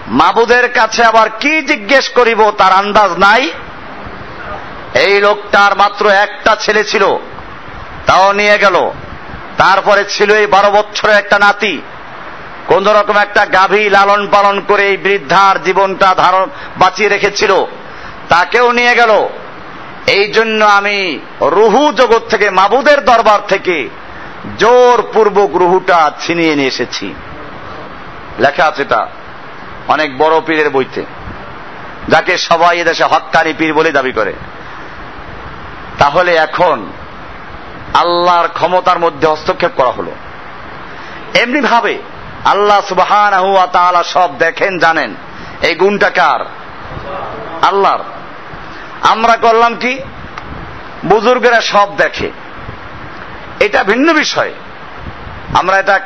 [0.07, 3.51] মাবুদের কাছে আবার কি জিজ্ঞেস করিব তার আন্দাজ নাই?
[4.93, 7.05] এই লোকটার মাত্র একটা ছেলে ছিল,
[8.05, 8.91] তাও নিয়ে গেল।
[9.57, 11.81] তারপরে ছিল এই বারো বছরের একটা নাতি।
[12.67, 17.65] কোন রকম একটা গাভী লালন পালন করে এই বৃদ্ধার জীবনটা ধারণ বাঁচিয়ে রেখেছিল।
[18.29, 19.27] তাকেও নিয়ে গেল।
[20.07, 23.89] এই জন্য আমি রুহু জগৎ থেকে মাবুদের দরবার থেকে
[24.57, 27.13] জোর পূর্বক রুহুটা ছিনিয়ে নিয়ে এসেছি।
[28.39, 29.07] লেখা আছে তা
[29.87, 31.05] অনেক বড় পীরের বইতে।
[32.09, 34.33] যাকে সবাই এদেশে হক্কানি পীর বলে দাবি করে।
[35.99, 36.85] তাহলে এখন
[37.93, 40.11] আল্লাহর ক্ষমতার মধ্যে হস্তক্ষেপ করা হলো।
[41.35, 41.97] এমনি ভাবে
[42.45, 45.15] আল্লাহ সুবাহান সব দেখেন, জানেন,
[45.61, 46.41] এই গুণটা কার?
[47.65, 47.99] আল্লাহর।
[49.01, 49.99] আমরা করলাম কি?
[51.05, 52.42] বুজুর্গেরা সব দেখে।
[53.65, 54.51] এটা ভিন্ন বিষয়।
[55.53, 55.99] আমরা এটা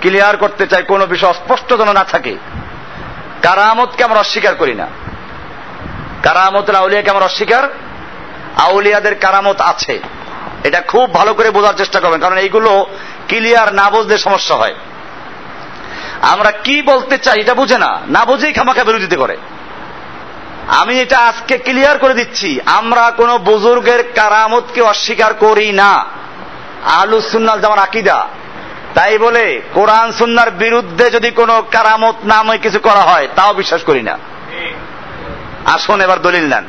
[0.00, 2.34] ক্লিয়ার করতে চাই, কোনো বিষয় অস্পষ্ট যেন না থাকে।
[3.42, 4.86] কারামতকে আমরা অস্বীকার করি না।
[6.22, 7.64] কারামতের আউলিয়াকে আমরা অস্বীকার।
[8.56, 10.00] আউলিয়াদের কারামত আছে।
[10.64, 12.86] এটা খুব ভালো করে বোঝার চেষ্টা করবেন, কারণ এইগুলো
[13.28, 14.74] ক্লিয়ার না বুঝলে সমস্যা হয়।
[16.22, 19.36] আমরা কি বলতে চাই এটা বুঝে না না বুঝেই খামাখা বিরোধিতা করে।
[20.68, 25.92] আমি এটা আজকে ক্লিয়ার করে দিচ্ছি, আমরা কোন বুজুর্গের কারামতকে অস্বীকার করি না।
[26.86, 28.26] আলু সুন্নাল যেমন আকিদা।
[28.94, 34.02] তাই বলে, কোরআন সুন্নার বিরুদ্ধে যদি কোনো কারামত নামে কিছু করা হয়, তাও বিশ্বাস করি
[34.02, 34.18] না।
[35.64, 36.64] আসুন, এবার দলিল নেন।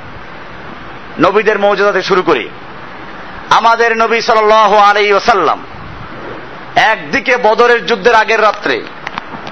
[1.20, 2.50] নবীদের মৌজাদাতে শুরু করি।
[3.50, 5.64] আমাদের নবী সাল আলাই ওসাল্লাম
[6.76, 8.84] একদিকে বদরের যুদ্ধের আগের রাত্রে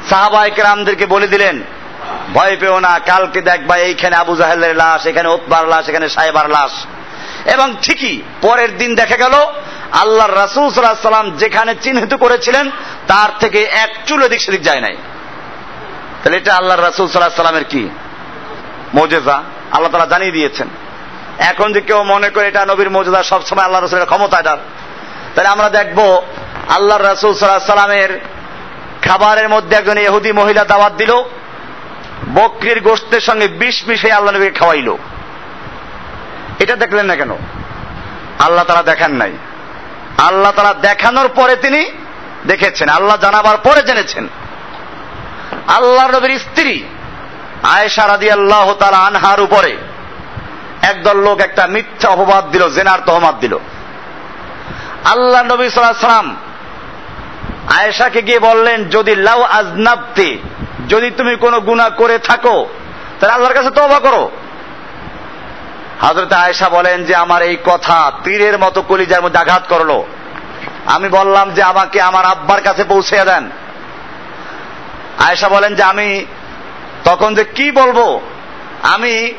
[0.10, 1.62] সাহাবাহিক রামদেরকে বলে দিলেন,
[2.34, 6.72] ভয় পেও না, কালকে দেখবা এইখানে আবু জাহেলের লাশ, এখানে ওতবার লাশ, এখানে সাহেবার লাশ।
[7.54, 9.34] এবং ঠিকই পরের দিন দেখা গেল
[9.92, 12.72] আল্লাহ রাসুল সাল্লাহ সাল্লাম যেখানে চিহ্নিত করেছিলেন,
[13.08, 14.96] তার থেকে এক চুল এদিক সেদিক যায় নাই।
[16.24, 17.90] তাহলে এটা আল্লাহ রাসুল সাল্লাহ সাল্লামের কি?
[18.94, 20.68] মৌজেজা। আল্লাহ তালা জানিয়ে দিয়েছেন।
[21.38, 24.58] এখন যে কেউ মনে করে এটা নবীর মৌজেদা সবসময় আল্লাহ রসুলের ক্ষমতা এটার
[25.36, 26.22] তাহলে আমরা দেখব
[26.70, 28.20] আল্লাহ রাসুল সাল্লাহ সাল্লামের
[29.02, 31.24] খাবারের মধ্যে একজন এহুদি মহিলা দাওয়াত দিল,
[32.34, 34.98] বকরির গোষ্ঠের সঙ্গে বিষ মিশে আল্লাহ নবীকে খাওয়াইল।
[36.60, 37.32] এটা দেখলেন না কেন?
[38.40, 39.32] আল্লাহ তারা দেখান নাই।
[40.18, 41.86] আল্লাহ তারা দেখানোর পরে তিনি
[42.46, 44.28] দেখেছেন, আল্লাহ জানাবার পরে জেনেছেন।
[45.68, 46.84] আল্লাহ নবীর স্ত্রী
[47.64, 49.78] আয়েশা রাদি আল্লাহ তালা আনহার উপরে
[50.82, 53.58] একদল লোক একটা মিথ্যা অপবাদ দিল, জেনার তহমাদ দিল।
[55.06, 56.36] আল্লাহ নবী সাল্লাম
[57.78, 60.38] আয়েশাকে গিয়ে বললেন, যদি লাউ আজনাবতে,
[60.90, 62.68] যদি তুমি কোনো গুণা করে থাকো,
[63.20, 64.32] তাহলে আল্লাহর কাছে তবা করো।
[66.02, 70.04] হাজরত আয়েশা বলেন যে, আমার এই কথা তীরের মতো কলিজার মধ্যে আঘাত করল।
[70.86, 73.50] আমি বললাম যে, আমাকে আমার আব্বার কাছে পৌঁছে দেন।
[75.20, 76.26] আয়েশা বলেন যে, আমি
[77.04, 78.22] তখন যে কি বলব?
[78.84, 79.34] আমি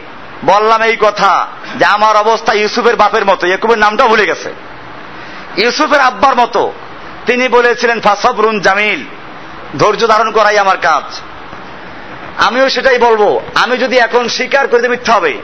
[0.44, 1.46] বললাম এই কথা
[1.78, 4.54] যে, আমার অবস্থা ইউসুফের বাপের মতো, ইয়কুবের নামটা ভুলে গেছে।
[5.56, 6.72] ইউসুফের আব্বার মতো।
[7.26, 9.04] তিনি বলেছিলেন, ফাসবরুন জামিল,
[9.78, 11.20] ধৈর্য ধারণ করাই আমার কাজ।
[12.46, 15.38] আমিও সেটাই বলব। আমি যদি এখন স্বীকার করে মিথ্যা হবে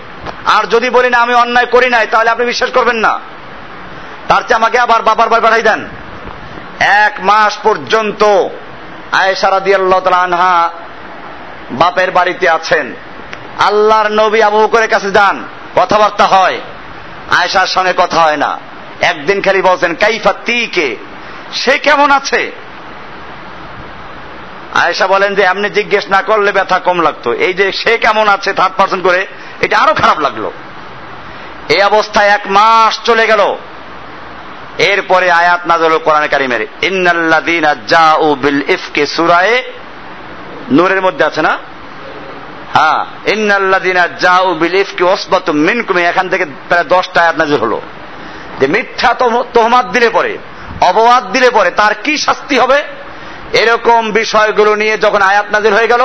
[0.46, 3.20] আর যদি বলি না, আমি অন্যায় করি নাই, তাহলে আপনি বিশ্বাস করবেন না।
[4.28, 5.88] তার চেয়ে আমাকে আবার বাবার বাড়ি পাঠাই দেন।
[6.80, 8.48] এক মাস পর্যন্ত
[9.12, 10.70] আয়েশারা দিয়াল্লাহ আনহা
[11.70, 12.94] বাপের বাড়িতে আছেন।
[13.58, 15.44] আল্লাহর নবী আবু করে কাছে যান,
[15.76, 16.60] কথাবার্তা হয়।
[17.30, 18.58] আয়েশার সঙ্গে কথা হয় না।
[19.00, 20.96] একদিন খালি বলছেন, কাইফা তিকে?
[21.52, 22.52] সে কেমন আছে?
[24.74, 28.52] আয়েশা বলেন যে, এমনি জিজ্ঞেস না করলে ব্যথা কম লাগতো। এই যে, সে কেমন আছে?
[28.52, 29.26] থার্ড পার্সন করে
[29.64, 30.44] এটা আরও খারাপ লাগল।
[31.74, 33.42] এই অবস্থায় এক মাস চলে গেল।
[34.90, 39.56] এরপরে আয়াত নাজল কোরআন কারিমের, ইন্নাল্লাযীনা জাউ বিল ইফকে সূরায়ে,
[40.76, 41.52] নূরের মধ্যে আছে না?
[42.74, 43.00] হ্যাঁ
[43.34, 47.78] ইন্নাল্লাযীনা জাউ বিল ইফকে ওসবাতুম মিনকুম এখান থেকে প্রায় 10টা আয়াত নাজল হলো।
[48.58, 49.10] যে মিথ্যা
[49.54, 50.32] তোহমাত দিলে পরে,
[50.88, 52.78] অপবাদ দিলে পরে তার কি শাস্তি হবে?
[53.62, 56.02] এরকম বিষয়গুলো নিয়ে যখন আয়াত নাজির হয়ে গেল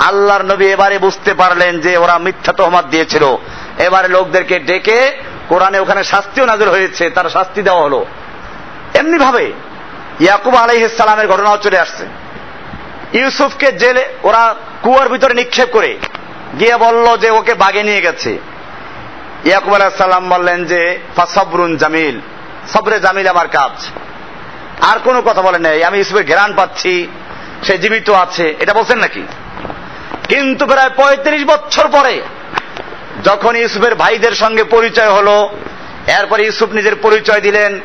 [0.00, 3.36] আল্লাহর নবী এবারে বুঝতে পারলেন যে ওরা মিথ্যা তোহমাত দিয়েছিল।
[3.78, 5.12] এবারে লোকদেরকে ডেকে
[5.48, 8.06] কোরআনে ওখানে শাস্তিও নাজির হয়েছে, তার শাস্তি দেওয়া হলো।
[8.94, 9.52] এমনি ভাবে
[10.20, 12.06] ইয়াকুব আলাইহিসালামের ঘটনাও চলে আসছে।
[13.12, 15.98] ইউসুফকে জেলে ওরা কুয়ার ভিতরে নিক্ষেপ করে
[16.58, 18.38] গিয়ে বলল যে ওকে বাগে নিয়ে গেছে।
[19.44, 22.20] ইয়াকুব আলাইসাল্লাম বললেন যে, ফাসবরুন জামিল,
[22.72, 23.86] সবরে জামিল আমার কাজ।
[24.80, 27.08] আর কোনো কথা বলেন নাই, আমি ইউসুফের ঘেরান পাচ্ছি,
[27.62, 29.22] সে জীবিত আছে। এটা বলছেন নাকি?
[30.28, 32.22] কিন্তু প্রায় পঁয়ত্রিশ বছর পরে,
[33.24, 35.50] যখন ইউসুফের ভাইদের সঙ্গে পরিচয় হলো,
[36.06, 37.80] এরপরে ইউসুফ নিজের পরিচয় দিলেন,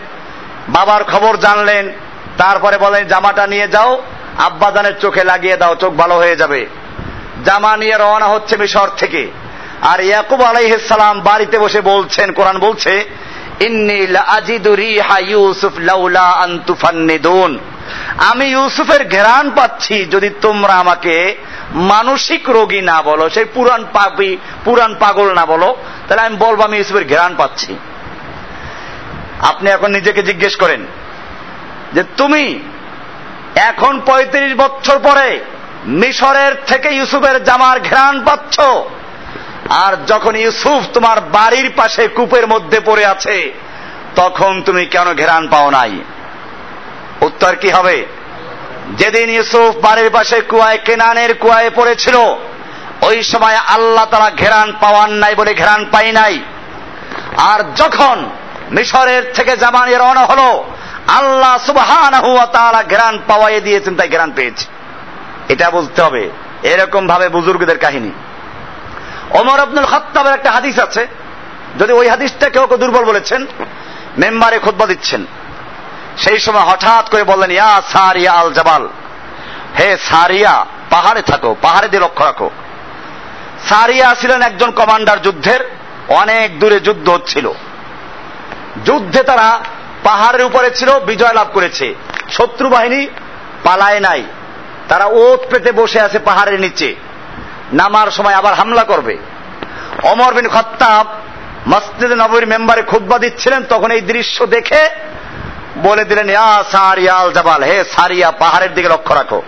[0.70, 1.92] বাবার খবর জানলেন,
[2.38, 4.02] তারপরে বলেন, জামাটা নিয়ে যাও,
[4.38, 6.66] আব্বাদানের চোখে লাগিয়ে দাও, চোখ ভালো হয়ে যাবে।
[7.46, 9.32] জামা নিয়ে রওনা হচ্ছে মিশর থেকে।
[9.82, 13.06] আর ইয়াকুব আলাইহিসালাম বাড়িতে বসে বলছেন, কোরআন বলছে
[18.18, 21.36] আমি ইউসুফের ঘেরান পাচ্ছি যদি তোমরা আমাকে
[21.72, 25.78] মানসিক রোগী না বলো, সেই পুরান পাপি পুরান পাগল না বলো,
[26.08, 27.76] তাহলে আমি বলব আমি ইউসুফের ঘেরান পাচ্ছি।
[29.42, 30.86] আপনি এখন নিজেকে জিজ্ঞেস করেন
[31.94, 32.60] যে তুমি
[33.56, 35.40] এখন পঁয়ত্রিশ বছর পরে
[35.86, 38.60] মিশরের থেকে ইউসুফের জামার ঘেরান পাচ্ছ?
[39.70, 43.54] আর যখন ইউসুফ তোমার বাড়ির পাশে কূপের মধ্যে পড়ে আছে,
[44.16, 46.00] তখন তুমি কেন ঘেরান পাও নাই?
[47.22, 48.06] উত্তর কি হবে?
[48.98, 52.16] যেদিন ইউসুফ বাড়ির পাশে কুয়ায় কেনানের কুয়ায় পড়েছিল,
[53.02, 56.40] ওই সময় আল্লাহ তারা ঘেরান পাওয়ান নাই বলে ঘেরান পাই নাই।
[57.38, 58.30] আর যখন
[58.72, 60.66] মিশরের থেকে জামানি রওনা হলো,
[61.08, 62.22] আল্লাহ সুবহান
[62.90, 64.66] ঘেরান পাওয়াই দিয়েছেন, তাই ঘেরান পেয়েছে।
[65.50, 66.30] এটা বুঝতে হবে।
[66.64, 68.12] এরকম ভাবে বুজুর্গদের কাহিনী।
[69.32, 71.08] ওমর আব্দুল খত্তাবের একটা হাদিস আছে।
[71.80, 73.46] যদি ওই হাদিসটা কেউ কেউ দুর্বল বলেছেন,
[74.18, 75.26] মেম্বারে খোদবা দিচ্ছেন।
[76.20, 78.90] সেই সময় হঠাৎ করে বললেন, ইয়া সারিয়া আল জাবাল।
[79.80, 82.50] হে সারিয়া, পাহাড়ে থাকো, পাহাড়ে দিয়ে লক্ষ্য রাখো।
[83.70, 85.60] সারিয়া ছিলেন একজন কমান্ডার যুদ্ধের,
[86.08, 87.52] অনেক দূরে যুদ্ধ হচ্ছিল।
[88.86, 89.60] যুদ্ধে তারা
[90.04, 91.96] পাহাড়ের উপরে ছিল, বিজয় লাভ করেছে।
[92.32, 93.08] শত্রু বাহিনী
[93.64, 94.24] পালায় নাই।
[94.88, 96.96] তারা ওত পেতে বসে আছে পাহাড়ের নিচে।
[97.74, 99.18] নামার সময় আবার হামলা করবে।
[100.04, 101.08] অমর বিন খত্তাব
[101.68, 104.90] মসজিদ নবীর মেম্বারে খুদ্া দিচ্ছিলেন, তখন এই দৃশ্য দেখে
[105.84, 106.28] বলে দিলেন
[106.72, 109.42] সারিয়াল জাবাল, হে সারিয়া, পাহাড়ের দিকে লক্ষ্য রাখো।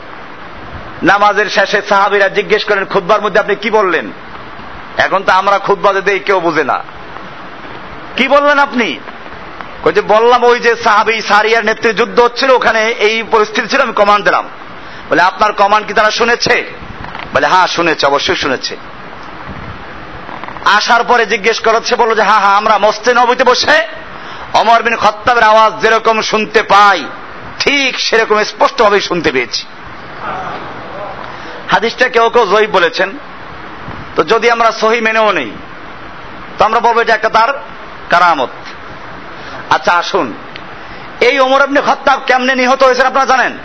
[1.03, 4.11] নামাজের শেষে সাহাবিরা জিজ্ঞেস করেন খুদ্বার মধ্যে আপনি কি বললেন?
[4.97, 6.83] এখন তো আমরা খুদ্া দিতে কেউ বুঝে না।
[8.17, 8.99] কি বললেন আপনি?
[9.93, 14.25] যে বললাম, ওই যে সাহাবি সারিয়ার নেতৃত্বে যুদ্ধ হচ্ছিল, ওখানে এই পরিস্থিতি ছিল, আমি কমান্ড
[14.25, 14.49] দিলাম।
[15.09, 16.63] বলে, আপনার কমান্ড কি তারা শুনেছে?
[17.33, 18.77] বলে হ্যাঁ শুনেছে, অবশ্যই শুনেছে।
[20.65, 23.87] আসার পরে জিজ্ঞেস করাচ্ছে বলল যে হ্যাঁ হ্যাঁ আমরা মস্তে নবীতে বসে
[24.53, 27.05] অমর বিন খত্তাবের আওয়াজ যেরকম শুনতে পাই,
[27.59, 29.65] ঠিক সেরকম স্পষ্টভাবে শুনতে পেয়েছি।
[31.71, 33.17] হাদিসটা কেউ কেউ জয়ী বলেছেন,
[34.15, 35.51] তো যদি আমরা সহি মেনেও নেই,
[36.57, 37.53] তো আমরা বলব এটা একটা তার
[38.09, 38.49] কারামত।
[39.69, 40.33] আচ্ছা আসুন।
[41.21, 43.57] এই ওমর আপনি খত্তাব কেমনে নিহত হয়েছেন আপনারা জানেন?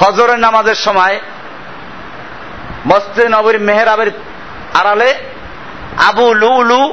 [0.00, 1.20] ফজরের নামাজের সময়
[2.86, 4.10] মসজিদ নবীর মেহরাবের
[4.74, 5.14] আড়ালে
[6.06, 6.92] আবু লুলু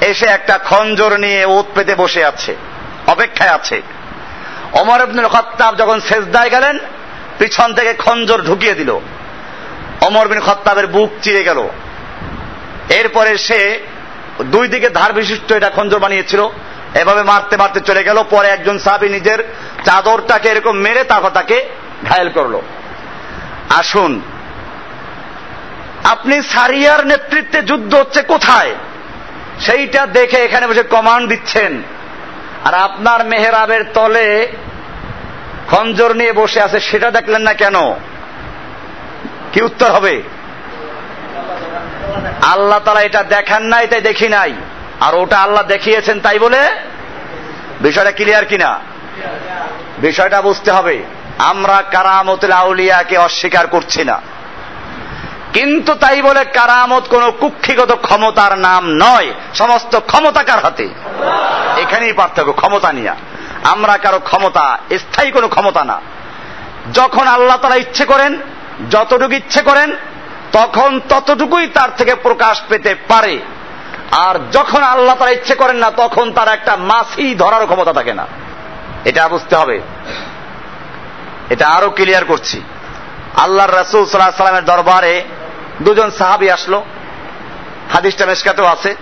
[0.00, 2.56] এসে একটা খঞ্জর নিয়ে ওত পেতে বসে আছে,
[3.06, 3.82] অপেক্ষায় আছে।
[4.72, 6.78] অমর আব্দুল খত্তাব যখন শেষদায় গেলেন,
[7.38, 8.98] পিছন থেকে খঞ্জর ঢুকিয়ে দিল।
[10.00, 11.68] অমর বিন খত্তাবের বুক চিরে গেল।
[12.88, 13.80] এরপরে সে
[14.44, 16.48] দুই দিকে ধার বিশিষ্ট এটা খঞ্জর বানিয়েছিল,
[16.94, 19.44] এভাবে মারতে মারতে চলে গেল, পরে একজন সাহাবি নিজের
[19.84, 21.68] চাদরটাকে এরকম মেরে তারপর তাকে
[22.08, 22.60] ঘায়েল করল।
[23.70, 24.20] আসুন,
[26.04, 28.74] আপনি সারিয়ার নেতৃত্বে যুদ্ধ হচ্ছে কোথায়?
[29.60, 31.82] সেইটা দেখে এখানে বসে কমান্ড দিচ্ছেন।
[32.64, 34.48] আর আপনার মেহরাবের তলে
[35.70, 37.74] খঞ্জর নিয়ে বসে আছে, সেটা দেখলেন না কেন?
[39.52, 40.22] কি উত্তর হবে?
[42.42, 44.52] আল্লাহ তারা এটা দেখান নাই, তাই দেখি নাই।
[45.00, 46.68] আর ওটা আল্লাহ দেখিয়েছেন তাই বলে?
[47.80, 48.80] বিষয়টা ক্লিয়ার কিনা?
[49.98, 51.02] বিষয়টা বুঝতে হবে।
[51.38, 54.20] আমরা কারামতুল আউলিয়াকে অস্বীকার করছি না।
[55.56, 60.88] কিন্তু তাই বলে কারামত কোন কুক্ষিগত ক্ষমতার নাম নয়। সমস্ত ক্ষমতাকার হাতে?
[61.76, 63.10] এখানেই পার্থক্য, ক্ষমতা নিয়ে।
[63.64, 66.00] আমরা কারও ক্ষমতা, স্থায়ী কোনো ক্ষমতা না।
[66.94, 68.38] যখন আল্লাহ তারা ইচ্ছে করেন,
[68.90, 69.96] যতটুকু ইচ্ছে করেন,
[70.52, 73.38] তখন ততটুকুই তার থেকে প্রকাশ পেতে পারে।
[74.10, 78.26] আর যখন আল্লাহ তারা ইচ্ছে করেন না, তখন তার একটা মাসি ধরার ক্ষমতা থাকে না।
[79.04, 79.80] এটা বুঝতে হবে।
[81.50, 82.62] এটা আরও ক্লিয়ার করছি।
[83.36, 85.24] আল্লাহর রাসুল সাল্লাহ সাল্লামের দরবারে
[85.82, 86.84] দুজন সাহাবি আসলো।
[87.92, 88.96] হাদিসটা মেসকাতেও আছে,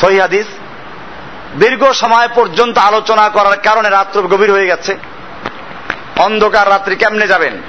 [0.00, 0.46] সহি হাদিস।
[1.58, 4.96] দীর্ঘ সময় পর্যন্ত আলোচনা করার কারণে রাত্র গভীর হয়ে গেছে।
[6.16, 7.62] অন্ধকার রাত্রি কেমনে যাবেন?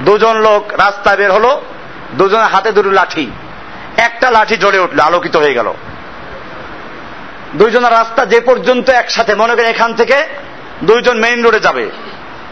[0.00, 1.62] দুজন লোক রাস্তায় বের হলো
[2.12, 3.30] দুজনের হাতে দুটো লাঠি।
[3.96, 5.72] একটা লাঠি জ্বলে উঠল, আলোকিত হয়ে গেল।
[7.54, 10.26] দুইজনের রাস্তা যে পর্যন্ত একসাথে, মনে করেন এখান থেকে
[10.84, 11.90] দুইজন মেইন রোডে যাবে।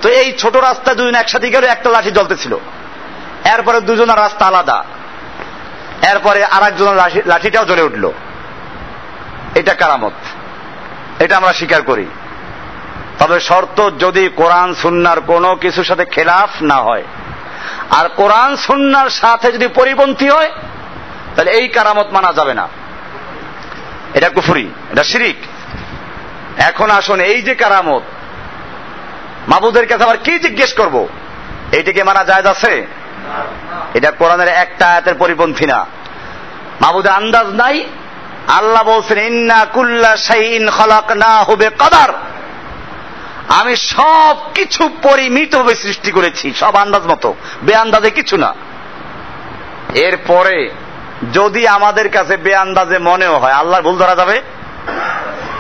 [0.03, 2.57] তো এই ছোট রাস্তা দুজন একসাথে গেলে একটা লাঠি জ্বলতেছিল।
[3.45, 4.85] এরপরে দুজনের রাস্তা আলাদা।
[6.03, 8.13] এরপরে আর একজনের লাঠিটাও জ্বলে উঠল।
[9.55, 10.13] এটা কারামত।
[11.23, 12.07] এটা আমরা স্বীকার করি।
[13.19, 17.03] তবে শর্ত, যদি কোরআন, সুন্নার কোনো কিছুর সাথে খেলাফ না হয়,
[17.91, 20.51] আর কোরআন, সুন্নার সাথে যদি পরিপন্থী হয়,
[21.37, 22.69] তাহলে এই কারামত মানা যাবে না।
[24.15, 25.37] এটা কুফুরি, এটা শিরিক।
[26.61, 28.03] এখন আসুন, এই যে কারামত,
[29.49, 31.09] মাবুদের কাছে আবার কি জিজ্ঞেস করব?
[31.73, 32.87] এইটিকে মানা যায় আছে?
[33.95, 35.87] এটা কোরআনের একটা আয়াতের পরিপন্থী না।
[36.81, 37.85] মাবুদের আন্দাজ নাই।
[38.49, 42.09] আল্লাহ বলছেন, ইন্না কুল্লা শাইইন খলাকনা হবে কদার
[43.49, 48.55] আমি সব কিছু পরিমিতভাবে সৃষ্টি করেছি, সব আন্দাজ মতো। বেআন্দাজে কিছু না।
[49.95, 50.71] এরপরে
[51.33, 54.43] যদি আমাদের কাছে বেআন্দাজে মনেও হয় আল্লাহ ভুল ধরা যাবে?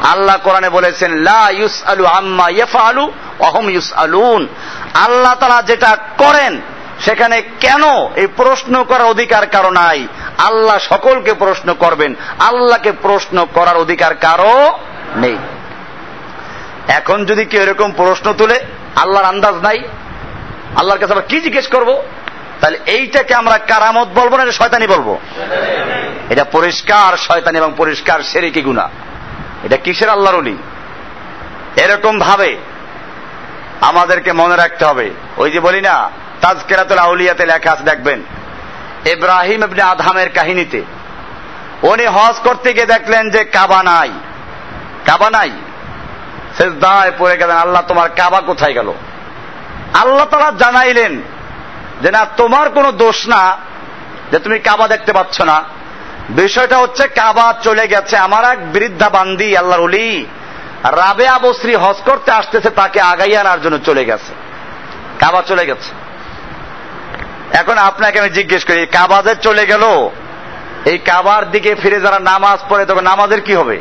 [0.03, 4.49] আল্লাহ কোরআনে বলেছেন, লা ইউস আলু আম্মা ইয়েফা আলু অহম ইউস আলুন
[4.95, 6.61] আল্লাহ তারা যেটা করেন
[7.05, 7.83] সেখানে কেন
[8.17, 10.09] এই প্রশ্ন করার অধিকার কারও নাই?
[10.39, 14.79] আল্লাহ সকলকে প্রশ্ন করবেন। আল্লাহকে প্রশ্ন করার অধিকার কারও
[15.17, 15.37] নেই।
[16.89, 18.61] এখন যদি কেউ এরকম প্রশ্ন তুলে,
[18.97, 19.79] আল্লাহর আন্দাজ নাই,
[20.77, 22.03] আল্লাহর কাছে আবার কি জিজ্ঞেস করব?
[22.61, 25.19] তাহলে এইটাকে আমরা কারামত বলব না, এটা শয়তানি বলব?
[26.31, 28.89] এটা পরিষ্কার শয়তানি এবং পরিষ্কার সেরেকি গুণা
[29.65, 30.57] এটা কিসের আল্লাহর অলি
[31.77, 32.57] এরকম ভাবে
[33.81, 36.11] আমাদেরকে মনে রাখতে হবে। ওই যে বলি না
[36.45, 38.23] তাজকেরাতুল আউলিয়াতে লেখা আছে, দেখবেন।
[39.07, 40.83] ইব্রাহিম ইবনে আধামের কাহিনীতে।
[41.83, 44.11] উনি হজ করতে গিয়ে দেখলেন যে কাবা নাই।
[45.07, 45.51] কাবা নাই।
[46.81, 48.93] দায় পড়ে গেলেন, আল্লাহ তোমার কাবা কোথায় গেল?
[49.95, 51.23] আল্লাহ তারা জানাইলেন
[52.03, 53.57] যে না, তোমার কোনো দোষ না,
[54.33, 55.65] যে তুমি কাবা দেখতে পাচ্ছ না।
[56.31, 60.27] বিষয়টা হচ্ছে কাবা চলে গেছে আমার এক বৃদ্ধা বান্দি আল্লাহর উলি
[60.85, 64.33] রাবে আবশ্রী হজ করতে আসতেছে, তাকে আগাই আনার জন্য চলে গেছে।
[65.19, 66.04] কাবা চলে গেছে।
[67.55, 70.11] এখন আপনাকে আমি জিজ্ঞেস করি কাবাজের চলে গেল,
[70.85, 73.77] এই কাবার দিকে ফিরে যারা নামাজ পড়ে, তখন নামাজের কি হবে?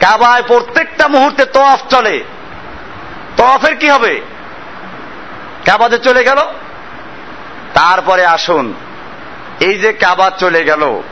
[0.00, 2.24] কাবায় প্রত্যেকটা মুহূর্তে তফ চলে।
[3.36, 4.20] তফের কি হবে?
[5.64, 6.40] কাবাজে চলে গেল?
[7.74, 8.74] তারপরে আসুন,
[9.60, 11.02] এই যে কাবা চলে গেল,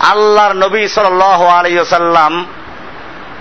[0.00, 2.46] আল্লাহর নবী সাল আলাইসাল্লাম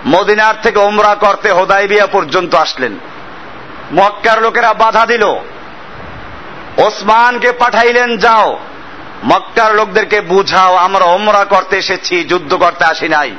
[0.07, 2.93] মদিনার থেকে ওমরা করতে হোদাইবিয়া পর্যন্ত আসলেন।
[3.93, 5.25] মক্কার লোকেরা বাধা দিল।
[6.77, 8.59] ওসমানকে পাঠাইলেন, যাও।
[9.23, 13.31] মক্কার লোকদেরকে বুঝাও, আমরা ওমরা করতে এসেছি, যুদ্ধ করতে আসি নাই।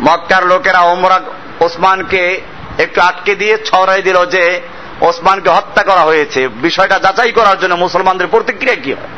[0.00, 1.20] মক্কার লোকেরা ওমরা
[1.60, 2.40] ওসমানকে
[2.78, 4.60] একটু আটকে দিয়ে ছড়াই দিল যে,
[5.00, 9.08] ওসমানকে হত্যা করা হয়েছে। বিষয়টা যাচাই করার জন্য মুসলমানদের প্রতিক্রিয়া কি হয়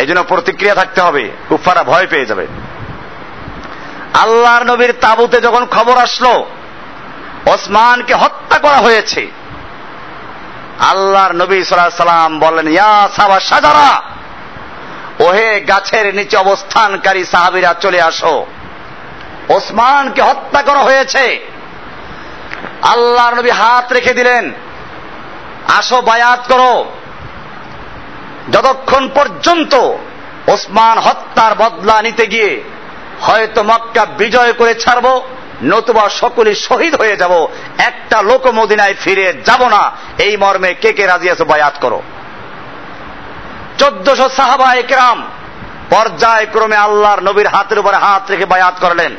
[0.00, 2.46] এই জন্য প্রতিক্রিয়া থাকতে হবে কুফারা ভয় পেয়ে যাবে।
[4.14, 6.46] আল্লাহর নবীর তাবুতে যখন খবর আসলো,
[7.46, 9.41] ওসমানকে হত্যা করা হয়েছে
[10.80, 14.02] আল্লাহর নবী সাল্লাম বললেন, ইয়া সাবা সাজারা
[15.24, 18.46] ওহে গাছের নিচে অবস্থানকারী সাহাবিরা, চলে আসো।
[19.48, 21.46] ওসমানকে হত্যা করা হয়েছে।
[22.82, 24.52] আল্লাহর নবী হাত রেখে দিলেন,
[25.78, 26.84] আসো বায়াত করো।
[28.52, 29.74] যতক্ষণ পর্যন্ত
[30.46, 32.62] ওসমান হত্যার বদলা নিতে গিয়ে
[33.20, 35.22] হয়তো মক্কা বিজয় করে ছাড়ব
[35.62, 37.48] নতুবা সকলে শহীদ হয়ে যাব।
[37.78, 42.02] একটা লোক মদিনায় ফিরে যাব না। এই মর্মে কে কে রাজি আছে বায়াত করো।
[43.78, 45.26] চোদ্দশো সাহাবা একরাম
[45.90, 49.16] পর্যায়ক্রমে আল্লাহর নবীর হাতের উপরে হাত রেখে বায়াত করলেন।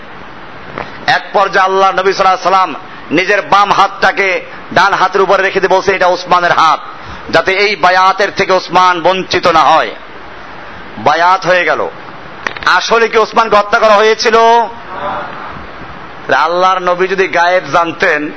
[1.07, 2.75] এক পর্যায়ে আল্লাহ নবী সাল্লাহ সাল্লাম
[3.11, 6.79] নিজের বাম হাতটাকে ডান হাতের উপরে রেখে দিয়ে বলছে, এটা ওসমানের হাত,
[7.29, 9.95] যাতে এই বায়াতের থেকে ওসমান বঞ্চিত না হয়।
[10.97, 11.89] বায়াত হয়ে গেল।
[12.65, 14.37] আসলে কি ওসমানকে হত্যা করা হয়েছিল?
[16.31, 18.31] আল্লাহর নবী যদি গায়েব জানতেন,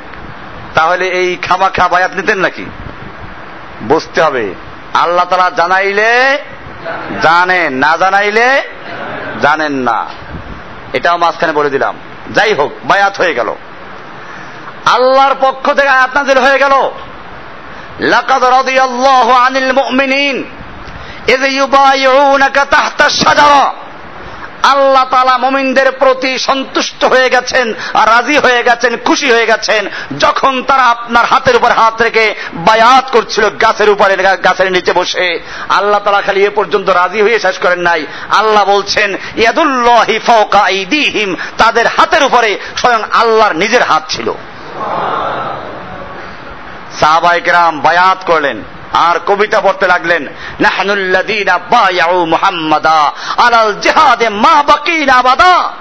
[0.74, 2.64] তাহলে এই খামা খা বায়াত নিতেন নাকি?
[3.82, 4.54] বুঝতে হবে।
[4.94, 6.38] আল্লাহ তারা জানাইলে
[7.22, 8.62] জানেন না জানাইলে
[9.42, 10.06] জানেন না।
[10.92, 11.96] এটাও মাঝখানে বলে দিলাম।
[12.34, 13.54] যাই হোক, বায়াত হয়ে গেল।
[14.84, 16.90] আল্লাহর পক্ষ থেকে আয়াত নাজিল হয়ে গেল।
[18.00, 20.44] লাকাদ রাদিয়াল্লাহু আনিল মুমিনিন,
[21.28, 22.66] ইয ইউবাইউনাকা
[23.10, 23.85] শাজারা।
[24.66, 29.88] আল্লাহ তালা মমিনদের প্রতি সন্তুষ্ট হয়ে গেছেন আর রাজি হয়ে গেছেন, খুশি হয়ে গেছেন।
[30.18, 36.00] যখন তারা আপনার হাতের উপর হাত রেখে বায়াত করছিল, গাছের উপরে গাছের নিচে বসে। আল্লাহ
[36.04, 41.86] তালা খালি এ পর্যন্ত রাজি হয়ে শেষ করেন নাই। আল্লাহ বলছেন, ইয়াদুল্লাহি ফাওকা আইদিহিম, তাদের
[41.86, 44.32] হাতের উপরে স্বয়ং আল্লাহর নিজের হাত ছিল।
[47.00, 48.62] সাহাবাইকেরাম বায়াত করলেন।
[48.96, 50.26] আর কবিতা পড়তে লাগলেন,
[50.60, 55.72] নাহনুল্লাযীনা বায়াউ মুহাম্মাদা আলাল জিহাদে মা বাকিনা বাদা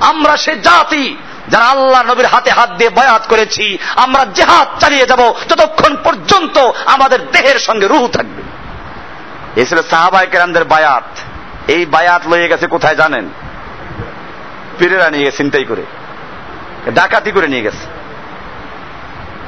[0.00, 1.16] আমরা সে জাতি
[1.48, 7.30] যারা আল্লাহ নবীর হাতে হাত দিয়ে বায়াত করেছি, আমরা জেহাদ চালিয়ে যাব যতক্ষণ পর্যন্ত আমাদের
[7.30, 8.42] দেহের সঙ্গে রুহ থাকবে।
[9.60, 11.08] এ সাহাবাই কেরামদের বায়াত।
[11.70, 13.28] এই বায়াত লইয়ে গেছে কোথায় জানেন?
[14.78, 15.82] পীরেরা নিয়ে গেছে চিন্তাই করে।
[16.90, 17.84] ডাকাতি করে নিয়ে গেছে।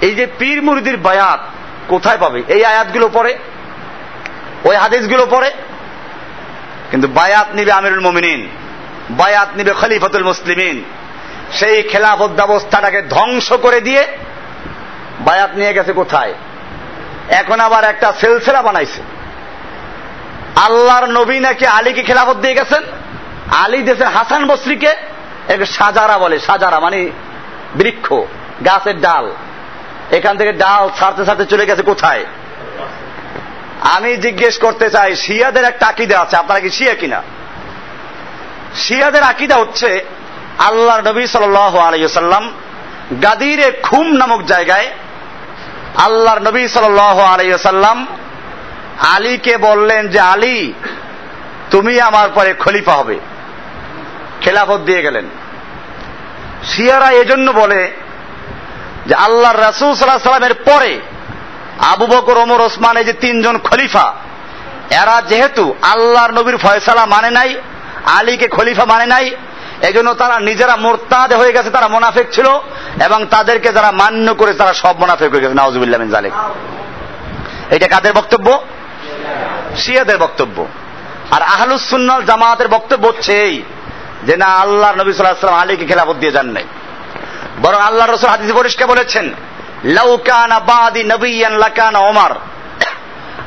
[0.07, 1.41] এই যে পীর মুরিদির বায়াত
[1.89, 2.41] কোথায় পাবে?
[2.49, 3.33] এই আয়াতগুলো পড়ে,
[4.65, 5.51] ওই হাদিসগুলো পড়ে,
[6.91, 8.41] কিন্তু বায়াত নিবে আমিরুল মমিনিন,
[9.11, 10.77] বায়াত নিবে খলিফাতুল মুসলিমিন।
[11.53, 14.03] সেই খেলাফত ব্যবস্থাটাকে ধ্বংস করে দিয়ে
[15.21, 16.35] বায়াত নিয়ে গেছে কোথায়?
[17.31, 19.01] এখন আবার একটা সেলসেলা বানাইছে।
[20.57, 22.83] আল্লাহর নবী নাকি আলীকে খেলাফত দিয়ে গেছেন?
[23.65, 24.93] আলী দেশে হাসান বসরিকে
[25.67, 27.01] সাজারা বলে, সাজারা মানে
[27.75, 28.07] বৃক্ষ,
[28.67, 29.27] গাছের ডাল।
[30.13, 32.25] এখান থেকে ডাল ছাড়তে ছাড়তে চলে গেছে কোথায়?
[33.81, 37.23] আমি জিজ্ঞেস করতে চাই, শিয়াদের একটা আকিদা আছে, আপনারা কি শিয়া কিনা?
[38.75, 40.05] শিয়াদের আকিদা হচ্ছে
[40.59, 42.53] আল্লাহ নবী সাল্লাম
[43.23, 44.91] গাদিরে খুম নামক জায়গায়
[45.97, 48.07] আল্লাহর নবী সাল্লাম
[49.15, 50.73] আলীকে বললেন যে, আলী,
[51.71, 53.19] তুমি আমার পরে খলিফা হবে।
[54.41, 55.25] খেলাফত দিয়ে গেলেন।
[56.65, 57.91] শিয়ারা এজন্য বলে
[59.09, 61.01] যে আল্লাহ রাসুল সাল্লাহ সাল্লামের পরে
[61.93, 64.07] আবু বকর, ওমর, ওসমান এই যে তিনজন খলিফা,
[64.91, 67.51] এরা যেহেতু আল্লাহর নবীর ফয়সালা মানে নাই,
[68.19, 69.27] আলীকে খলিফা মানে নাই,
[69.83, 72.47] এজন্য তারা নিজেরা মোরতাদ হয়ে গেছে, তারা মোনাফেক ছিল
[73.05, 76.33] এবং তাদেরকে যারা মান্য করে তারা সব মোনাফেক হয়ে গেছে। নাওজুবিল্লাহ মিন জালেক
[77.71, 78.49] এটা কাদের বক্তব্য?
[79.77, 80.67] শিয়াদের বক্তব্য।
[81.31, 83.63] আর আহলুসুন্নাল জামাতের বক্তব্য হচ্ছে এই
[84.23, 86.65] যে না আল্লাহ নবী সাল্লাহ সাল্লাম আলীকে খেলাফত দিয়ে যান নাই।
[87.63, 89.35] বরং আল্লাহ রসুল হাদিস পরিষ্কার বলেছেন
[89.85, 92.35] লাউকানা বাদি নবিয়ান লাকানা ওমর।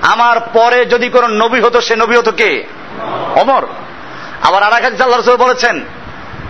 [0.01, 2.67] আমার পরে যদি কোন নবী হতো, সে নবী হতো কে?
[3.35, 3.67] অমর
[4.41, 5.85] আবার আর এক আল্লাহ রসুল বলেছেন,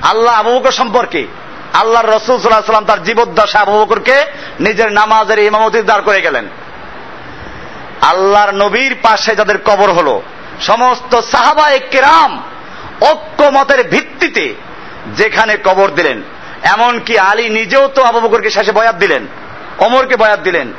[0.01, 1.28] আল্লাহ আবু সম্পর্কে।
[1.74, 4.26] আল্লাহর রসুল সাল্লাহ সাল্লাম তার জীবদ্দশা আবু বকরকে
[4.59, 6.47] নিজের নামাজের ইমামতি দাঁড় করে গেলেন।
[8.01, 10.22] আল্লাহর নবীর পাশে যাদের কবর হলো,
[10.62, 12.43] সমস্ত সাহাবা কেরাম
[13.01, 14.55] ঐক্যমতের ভিত্তিতে
[15.16, 16.22] যেখানে কবর দিলেন।
[16.64, 19.28] এমনকি আলী নিজেও তো আবু বকরকে শেষে বয়াত দিলেন
[19.80, 20.74] অমরকে বয়াত দিলেন।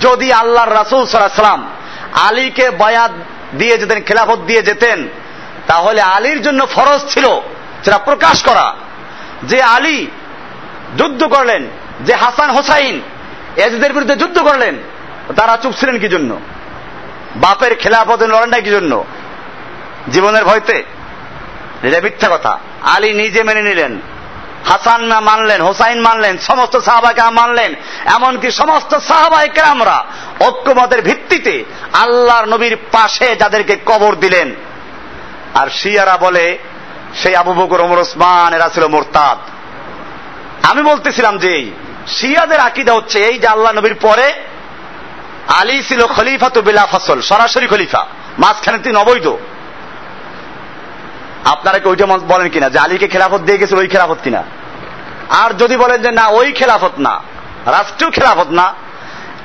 [0.00, 1.70] যদি আল্লাহর রাসুল সাল্লাম
[2.12, 3.10] আলীকে বয়াত
[3.58, 5.08] দিয়ে যেতেন, খেলাফত দিয়ে যেতেন,
[5.66, 7.28] তাহলে আলীর জন্য ফরজ ছিল
[7.84, 8.74] সেটা প্রকাশ করা।
[9.42, 10.06] যে আলী
[10.98, 11.68] যুদ্ধ করলেন,
[12.00, 13.00] যে হাসান হোসাইন,
[13.56, 14.74] এজদের বিরুদ্ধে যুদ্ধ করলেন,
[15.36, 16.40] তারা চুপ ছিলেন কি জন্য?
[17.36, 19.04] বাপের খেলাফত লড়েন কি জন্য?
[20.12, 20.84] জীবনের ভয়তে?
[21.82, 24.00] এটা মিথ্যা কথা। আলী নিজে মেনে নিলেন।
[24.68, 27.74] হাসান না মানলেন, হোসাইন মানলেন, সমস্ত সাহাবাকে মানলেন,
[28.04, 30.04] এমনকি সমস্ত সাহাবাহিকে আমরা
[30.40, 34.54] ঐক্যমতের ভিত্তিতে আল্লাহর নবীর পাশে যাদেরকে কবর দিলেন।
[35.54, 36.58] আর শিয়ারা বলে,
[37.22, 39.38] সেই আবু বকর, ওমর ওসমান, এরা ছিল মোরতাদ।
[40.70, 41.70] আমি বলতেছিলাম যে
[42.06, 44.32] শিয়াদের আকিদা হচ্ছে এই যে আল্লাহ নবীর পরে
[45.48, 48.06] আলী ছিল খলিফা তো বিলা ফসল, সরাসরি খলিফা,
[48.38, 49.36] মাঝখানে তিনি অবৈধ।
[51.44, 52.68] আপনারা কি ওইটা বলেন কিনা?
[52.68, 54.42] যে আলীকে খেলাফত দিয়ে গেছিল, ওই খেলাফত কিনা?
[55.28, 57.20] আর যদি বলেন যে না, ওই খেলাফত না
[57.66, 58.74] রাষ্ট্রীয় খেলাফত না,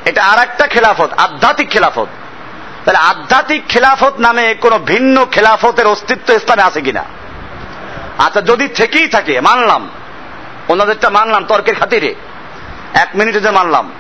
[0.06, 2.08] এটা আর একটা খেলাফত, আধ্যাত্মিক খেলাফত।
[2.86, 7.04] তাহলে আধ্যাত্মিক খেলাফত নামে কোন ভিন্ন খেলাফতের অস্তিত্ব ইসলামে আছে কিনা?
[8.18, 9.90] আচ্ছা যদি থেকেই থাকে, মানলাম।
[10.70, 12.16] ওনাদেরটা মানলাম, তর্কের খাতিরে।
[12.94, 13.92] এক মিনিটে যে মানলাম।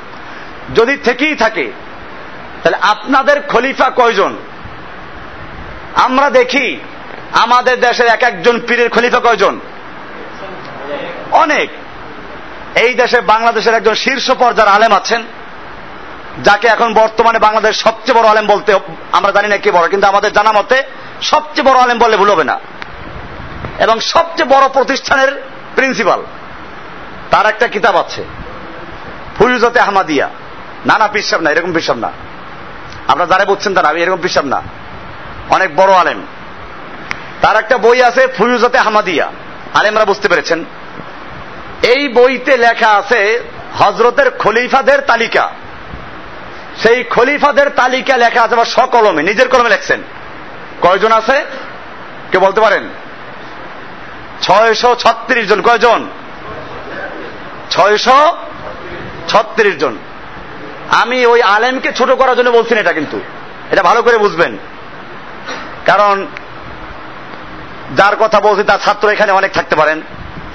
[0.76, 1.72] যদি থেকেই থাকে,
[2.64, 4.36] তাহলে আপনাদের খলিফা কয়জন?
[5.96, 6.78] আমরা দেখি
[7.34, 9.60] আমাদের দেশের এক একজন পীরের খলিফা কয়জন?
[11.32, 11.70] অনেক।
[12.78, 15.24] এই দেশে বাংলাদেশের একজন শীর্ষ পর্যায়ের আলেম আছেন,
[16.44, 18.80] যাকে এখন বর্তমানে বাংলাদেশ সবচেয়ে বড় আলেম বলতে
[19.12, 20.84] আমরা জানি না কি বড়, কিন্তু আমাদের জানা মতে
[21.22, 22.60] সবচেয়ে বড় আলেম বললে ভুল হবে না।
[23.80, 25.42] এবং সবচেয়ে বড় প্রতিষ্ঠানের
[25.76, 26.24] প্রিন্সিপাল,
[27.32, 28.24] তার একটা কিতাব আছে
[29.38, 30.30] ফুলজতে আহমাদিয়া।
[30.86, 32.12] না না পিসাব না, এরকম পিসাব না।
[33.08, 34.62] আপনারা যারা বুঝছেন তারা আমি এরকম পিসাব না।
[35.50, 36.26] অনেক বড় আলেম।
[37.46, 39.32] তার একটা বই আছে ফুলজতে আহমাদিয়া।
[39.74, 40.66] আলেমরা বুঝতে পেরেছেন।
[41.84, 43.40] এই বইতে লেখা আছে
[43.80, 45.52] হজরতের খলিফাদের তালিকা।
[46.78, 50.02] সেই খলিফাদের তালিকা লেখা আছে বা সকলমে নিজের কলমে লেখছেন।
[50.82, 51.46] কয়জন আছে?
[52.32, 52.84] কে বলতে পারেন?
[54.42, 56.08] ছয়শো ছত্রিশ জন। কয়জন?
[57.72, 58.38] ছয়শো
[59.28, 59.98] ছত্রিশ জন।
[60.90, 63.20] আমি ওই আলেমকে ছোট করার জন্য বলছি না এটা কিন্তু।
[63.72, 64.58] এটা ভালো করে বুঝবেন।
[65.86, 66.28] কারণ
[67.98, 70.02] যার কথা বলছি তার ছাত্র এখানে অনেক থাকতে পারেন।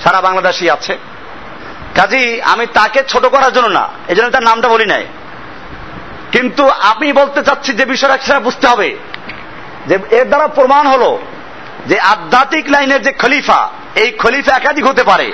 [0.05, 0.99] সারা বাংলাদেশই আছে।
[1.95, 5.07] কাজী, আমি তাকে ছোট করার জন্য না এই জন্য তার নামটা বলি নাই।
[6.33, 8.97] কিন্তু আমি বলতে চাচ্ছি যে বিষয়টা সেটা বুঝতে হবে।
[9.87, 11.19] যে এর দ্বারা প্রমাণ হলো
[11.87, 15.33] যে আধ্যাত্মিক লাইনের যে খলিফা, এই খলিফা একাধিক হতে পারে।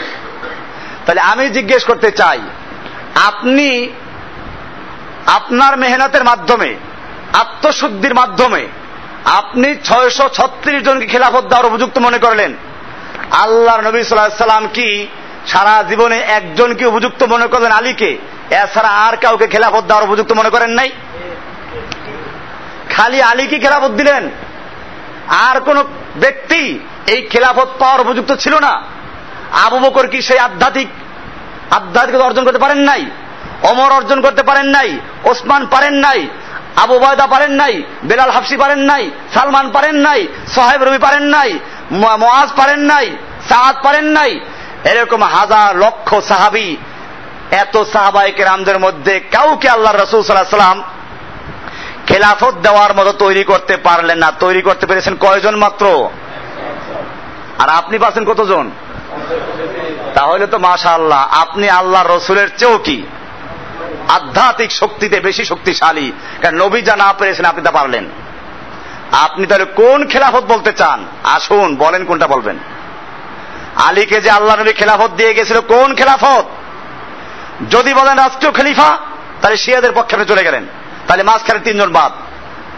[1.07, 2.41] তাহলে আমি জিজ্ঞেস করতে চাই,
[3.15, 3.89] আপনি
[5.27, 6.75] আপনার মেহনতের মাধ্যমে,
[7.33, 8.69] আত্মশুদ্ধির মাধ্যমে
[9.27, 12.55] আপনি ছয়শো ছত্রিশ জনকে খেলাফত দেওয়ার উপযুক্ত মনে করলেন।
[13.31, 15.07] আল্লাহ নবী সাল্লাম কি
[15.47, 18.19] সারা জীবনে একজনকে উপযুক্ত মনে করলেন আলীকে?
[18.51, 20.91] এছাড়া আর কাউকে খেলাফত দেওয়ার উপযুক্ত মনে করেন নাই?
[22.91, 24.31] খালি আলীকে খেলাফত দিলেন।
[25.29, 25.83] আর কোন
[26.17, 28.83] ব্যক্তি এই খেলাফত পাওয়ার উপযুক্ত ছিল না।
[29.53, 30.89] আবু বকর কি সেই আধ্যাত্মিক
[31.71, 33.05] আধ্যাত্মিক অর্জন করতে পারেন নাই?
[33.63, 34.99] অমর অর্জন করতে পারেন নাই?
[35.25, 36.29] ওসমান পারেন নাই?
[36.83, 37.75] আবু বয়দা পারেন নাই,
[38.05, 39.05] বেলাল হাফসি পারেন নাই,
[39.35, 40.21] সালমান পারেন নাই
[40.55, 41.51] সাহেব রবি পারেন নাই
[42.21, 43.07] মোয়াজ পারেন নাই
[43.49, 44.33] সাহাদ পারেন নাই।
[44.91, 46.69] এরকম হাজার লক্ষ সাহাবি,
[47.51, 50.83] এত সাহাবাইকে রামদের মধ্যে কাউকে আল্লাহ রসুল সাল্লাহ সাল্লাম
[52.07, 55.85] খেলাফত দেওয়ার মতো তৈরি করতে পারলেন না। তৈরি করতে পেরেছেন কয়জন মাত্র?
[57.59, 58.71] আর আপনি পাচ্ছেন কতজন?
[60.15, 62.99] তাহলে তো মাশা আল্লাহ আপনি আল্লাহ রসুলের চেয়েও কি?
[64.09, 66.13] আধ্যাত্মিক শক্তিতে বেশি শক্তিশালী।
[66.43, 68.09] কারণ নবী যা না পেরেছেন, আপনি তা পারলেন।
[69.13, 71.07] আপনি তাহলে কোন খেলাফত বলতে চান?
[71.25, 72.59] আসুন, বলেন কোনটা বলবেন।
[73.77, 76.45] আলীকে যে আল্লাহ নবী খেলাফত দিয়ে গেছিল, কোন খেলাফত?
[77.71, 78.99] যদি বলেন রাষ্ট্রীয় খলিফা,
[79.43, 80.67] তাহলে শিয়াদের পক্ষে চলে গেলেন।
[81.07, 82.13] তাহলে মাঝখানে তিনজন বাদ।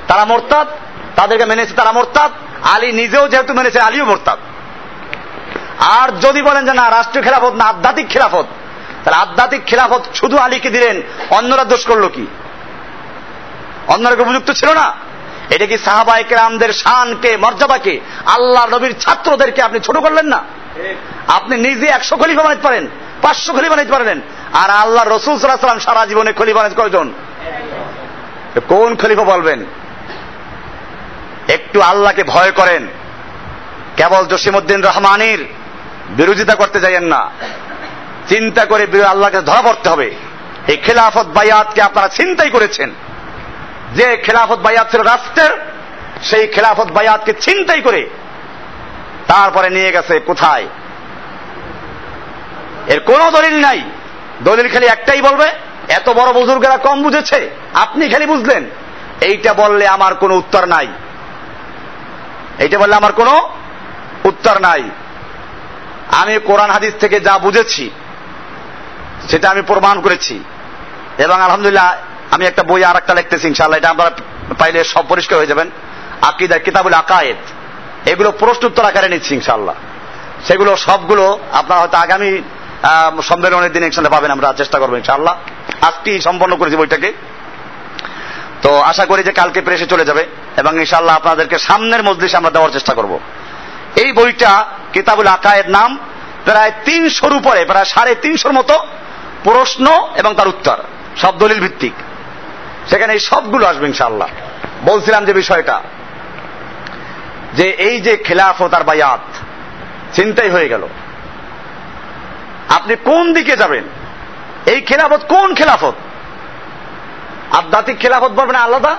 [0.08, 0.68] তারা মোরতাদ,
[1.16, 2.32] তাদেরকে মেনেছে তারা মোরতাদ।
[2.62, 4.38] আলী নিজেও যেহেতু মেনেছে, আলীও মোরতাদ।
[5.78, 8.46] আর যদি বলেন যে না, রাষ্ট্রীয় খেলাফত না, আধ্যাত্মিক খেলাফত
[9.08, 12.26] তাহলে আধ্যাত্মিক খেলাফত শুধু আলীকে দিলেন, অন্যরা দোষ করল কি?
[13.86, 14.94] অন্যরা উপযুক্ত ছিল না?
[15.50, 20.44] এটা কি সাহাবা একরামদের শানকে, মর্যাদাকে আল্লাহ নবীর ছাত্রদেরকে আপনি ছোট করলেন না?
[21.28, 22.88] আপনি নিজে একশো খলিফা বানাইতে পারেন,
[23.22, 24.20] পাঁচশো খলিফা বানাইতে পারেন
[24.52, 27.12] আর আল্লাহ রসুল সাল্লাম সারা জীবনে খলিফা বানাইতে কয়জন?
[28.68, 29.64] কোন খলিফা বলবেন?
[31.48, 32.88] একটু আল্লাহকে ভয় করেন।
[33.96, 35.44] কেবল জসিমুদ্দিন রহমানির
[36.08, 37.30] বিরোধিতা করতে যাইয়েন না।
[38.28, 40.14] চিন্তা করে আল্লাহকে ধরা পড়তে হবে।
[40.68, 42.90] এই খেলাফত বায়াতকে আপনারা চিন্তাই করেছেন।
[43.94, 45.50] যে খেলাফত বায়াত ছিল রাষ্ট্রের,
[46.22, 48.10] সেই খেলাফত বায়াতকে চিন্তাই করে
[49.26, 50.66] তারপরে নিয়ে গেছে কোথায়?
[52.86, 53.82] এর কোন দলিল নাই।
[54.44, 55.52] দলিল খালি একটাই বলবে,
[55.88, 58.64] এত বড় বুজুর্গেরা কম বুঝেছে, আপনি খালি বুঝলেন।
[59.20, 60.88] এইটা বললে আমার কোনো উত্তর নাই।
[62.58, 63.50] এইটা বললে আমার কোনো
[64.24, 64.90] উত্তর নাই।
[66.08, 67.90] আমি কোরআন হাদিস থেকে যা বুঝেছি
[69.30, 70.34] সেটা আমি প্রমাণ করেছি।
[71.24, 71.88] এবং আলহামদুলিল্লাহ,
[72.34, 74.10] আমি একটা বই আর একটা লিখতেছি ইনশাল্লাহ এটা আপনারা
[74.60, 75.68] পাইলে সব পরিষ্কার হয়ে যাবেন।
[76.30, 77.42] আকিদা কিতাবুল আকায়েদ।
[78.10, 79.76] এগুলো প্রশ্ন উত্তর আকারে নিচ্ছি ইনশাল্লাহ
[80.46, 82.30] সেগুলো সবগুলো আপনারা হয়তো আগামী
[83.22, 85.34] সম্মেলনের দিনে ইনশাল্লাহ পাবেন, আমরা চেষ্টা করব ইনশাল্লাহ
[85.88, 87.10] আজকে সম্পন্ন করেছি বইটাকে।
[88.62, 90.22] তো আশা করি যে কালকে প্রেসে চলে যাবে,
[90.56, 93.12] এবং ইনশাল্লাহ আপনাদেরকে সামনের মজলিসে আমরা দেওয়ার চেষ্টা করব।
[94.02, 94.52] এই বইটা
[94.92, 95.90] কিতাবুল আকায়ের নাম,
[96.44, 98.74] প্রায় তিনশোর উপরে, প্রায় সাড়ে তিনশোর মতো
[99.44, 100.76] প্রশ্ন এবং তার উত্তর।
[101.16, 101.92] সব দলিল ভিত্তিক।
[102.88, 104.28] সেখানে এই সবগুলো আসবে ইনশাল্লাহ
[104.84, 105.82] বলছিলাম যে বিষয়টা,
[107.54, 109.20] যে এই যে খেলাফত আর বায়াত,
[110.12, 110.86] চিন্তাই হয়ে গেল।
[112.68, 113.84] আপনি কোন দিকে যাবেন?
[114.66, 115.92] এই খেলাফত কোন খেলাফত?
[117.50, 118.96] আধ্যাত্মিক খেলাফত বলবেন আলাদা?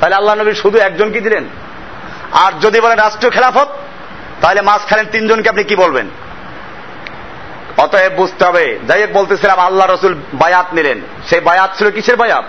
[0.00, 1.44] তাহলে আল্লাহ নবী শুধু একজনকে দিলেন?
[2.32, 3.68] আর যদি বলেন রাষ্ট্রীয় খেলাফত,
[4.40, 6.08] তাহলে মাঝখানে তিনজনকে আপনি কি বলবেন?
[7.78, 12.44] অতএব বুঝতে হবে, যাই হোক বলতেছিলাম, আল্লাহ রসুল বায়াত নিলেন। সেই বায়াত ছিল কিসের বায়াত?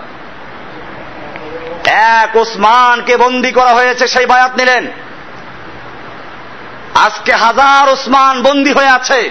[1.88, 4.86] এক ওসমানকে বন্দি করা হয়েছে, সেই বায়াত নিলেন।
[6.94, 9.30] আজকে হাজার ওসমান বন্দী হয়ে আছে।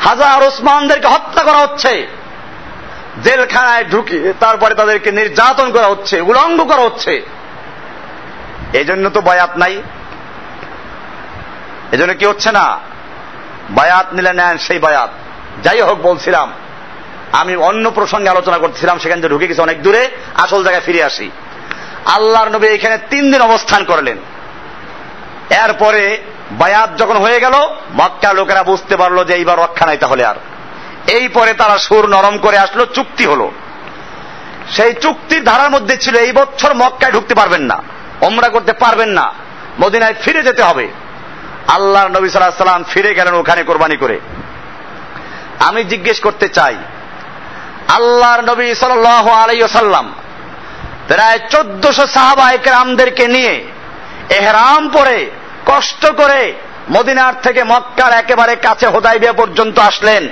[0.00, 2.08] হাজার ওসমানদেরকে হত্যা করা হচ্ছে।
[3.24, 7.26] জেলখানায় ঢুকে তারপরে তাদেরকে নির্যাতন করা হচ্ছে, উলঙ্গ করা হচ্ছে।
[8.72, 9.82] এই জন্য তো বায়াত নাই।
[11.92, 12.78] এজন্য কি হচ্ছে না?
[13.70, 15.10] বায়াত নিলে নেন সেই বায়াত।
[15.62, 16.52] যাই হোক বলছিলাম,
[17.32, 21.30] আমি অন্য প্রসঙ্গে আলোচনা করছিলাম, সেখান থেকে ঢুকে গেছে অনেক দূরে, আসল জায়গায় ফিরে আসি।
[22.04, 24.16] আল্লাহর নবী এখানে তিন দিন অবস্থান করলেন।
[25.50, 26.18] এরপরে
[26.50, 27.52] বায়াত যখন হয়ে গেল
[27.92, 30.34] মক্কা লোকেরা বুঝতে পারল যে এইবার রক্ষা নাই তাহলে আর।
[31.06, 33.50] এই পরে তারা সুর নরম করে আসলো, চুক্তি হলো।
[34.70, 37.82] সেই চুক্তির ধারার মধ্যে ছিল, এই বছর মক্কায় ঢুকতে পারবেন না,
[38.20, 39.32] ওমরা করতে পারবেন না,
[39.80, 40.88] মদিনায় ফিরে যেতে হবে।
[41.68, 44.20] আল্লাহ নবী সাল্লাহ সাল্লাম ফিরে গেলেন ওখানে কোরবানি করে।
[45.58, 46.76] আমি জিজ্ঞেস করতে চাই,
[47.88, 50.12] আল্লাহর নবী সাল আলাইসাল্লাম
[51.08, 53.64] প্রায় চোদ্দশো সাহাবা একরামদেরকে নিয়ে
[54.30, 55.30] এহরাম পরে
[55.66, 56.54] কষ্ট করে
[56.90, 60.28] মদিনার থেকে মক্কার একেবারে কাছে হোদাইবিয়া পর্যন্ত আসলেন।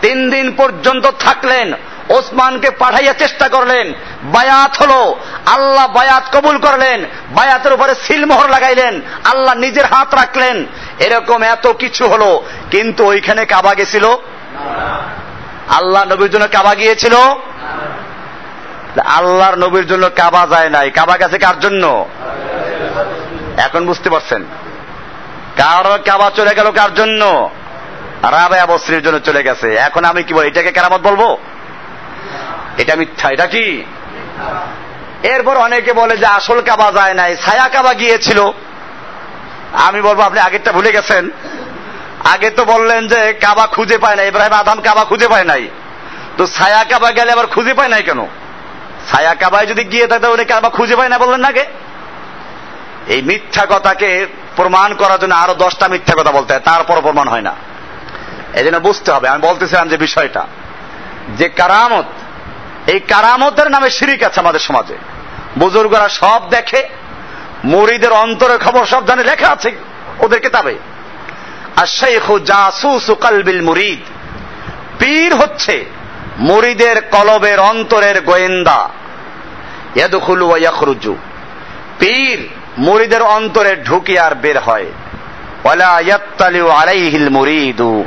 [0.00, 1.72] তিন দিন পর্যন্ত থাকলেন।
[2.08, 5.16] ওসমানকে পাঠাইয়া চেষ্টা করলেন। বায়াত হলো,
[5.46, 10.66] আল্লাহ বায়াত কবুল করলেন, বায়াতের উপরে সিলমোহর লাগাইলেন, আল্লাহ নিজের হাত রাখলেন।
[10.98, 14.04] এরকম এত কিছু হলো, কিন্তু ওইখানে কাবা গেছিল?
[15.68, 17.14] আল্লাহ নবীর জন্য কাবা গিয়েছিল?
[19.04, 22.08] আল্লাহর নবীর জন্য কাবা যায় নাই। কাবা গেছে কার জন্য?
[23.56, 24.44] এখন বুঝতে পারছেন।
[25.56, 27.50] কার কাবা চলে গেল কার জন্য?
[28.22, 31.36] রাবে আবশ্রীর জন্য চলে গেছে। এখন আমি কি বলি, এটাকে কেরামত বলব?
[32.78, 33.84] এটা মিথ্যা, এটা কি?
[35.22, 38.50] এরপর অনেকে বলে যে আসল কাবা যায় নাই, ছায়া কাবা গিয়েছিল।
[39.72, 41.30] আমি বলব, আপনি আগেরটা ভুলে গেছেন।
[42.24, 45.68] আগে তো বললেন যে কাবা খুঁজে পায় না ইব্রাহিম আদাম কাবা খুঁজে পায় নাই।
[46.36, 48.26] তো ছায়া কাবা গেলে আবার খুঁজে পায় নাই কেন?
[49.12, 51.64] ছায়া কাবায় যদি গিয়ে থাকে উনি কাবা খুঁজে পায় না বললেন আগে?
[53.06, 54.26] এই মিথ্যা কথাকে
[54.56, 57.54] প্রমাণ করার জন্য আরও দশটা মিথ্যা কথা বলতে হয় তারপর প্রমাণ হয় না।
[58.54, 60.46] এই জন্য বুঝতে হবে, আমি বলতেছিলাম যে বিষয়টা।
[61.36, 62.04] যে কারামত,
[62.86, 64.96] এই কারামতের নামে শিরিক আছে আমাদের সমাজে।
[65.58, 66.88] বুজুর্গরা সব দেখে,
[67.64, 69.72] মরিদের অন্তরের খবর সব জানে লেখা আছে
[70.20, 70.74] ওদের কিতাবে।
[71.76, 72.30] আর শেখ
[73.14, 73.98] কালবিল মুরিদ।
[74.98, 75.84] পীর হচ্ছে
[76.38, 78.88] মুরিদের কলবের অন্তরের গোয়েন্দা।
[79.96, 80.52] ইয়াদুখুলু
[81.98, 82.48] পীর
[82.78, 84.86] মুরিদের অন্তরে ঢুকি আর বের হয়।
[85.64, 88.04] ওয়ালা ইয়াত্তালিউ আলাইহিল মুরিদু।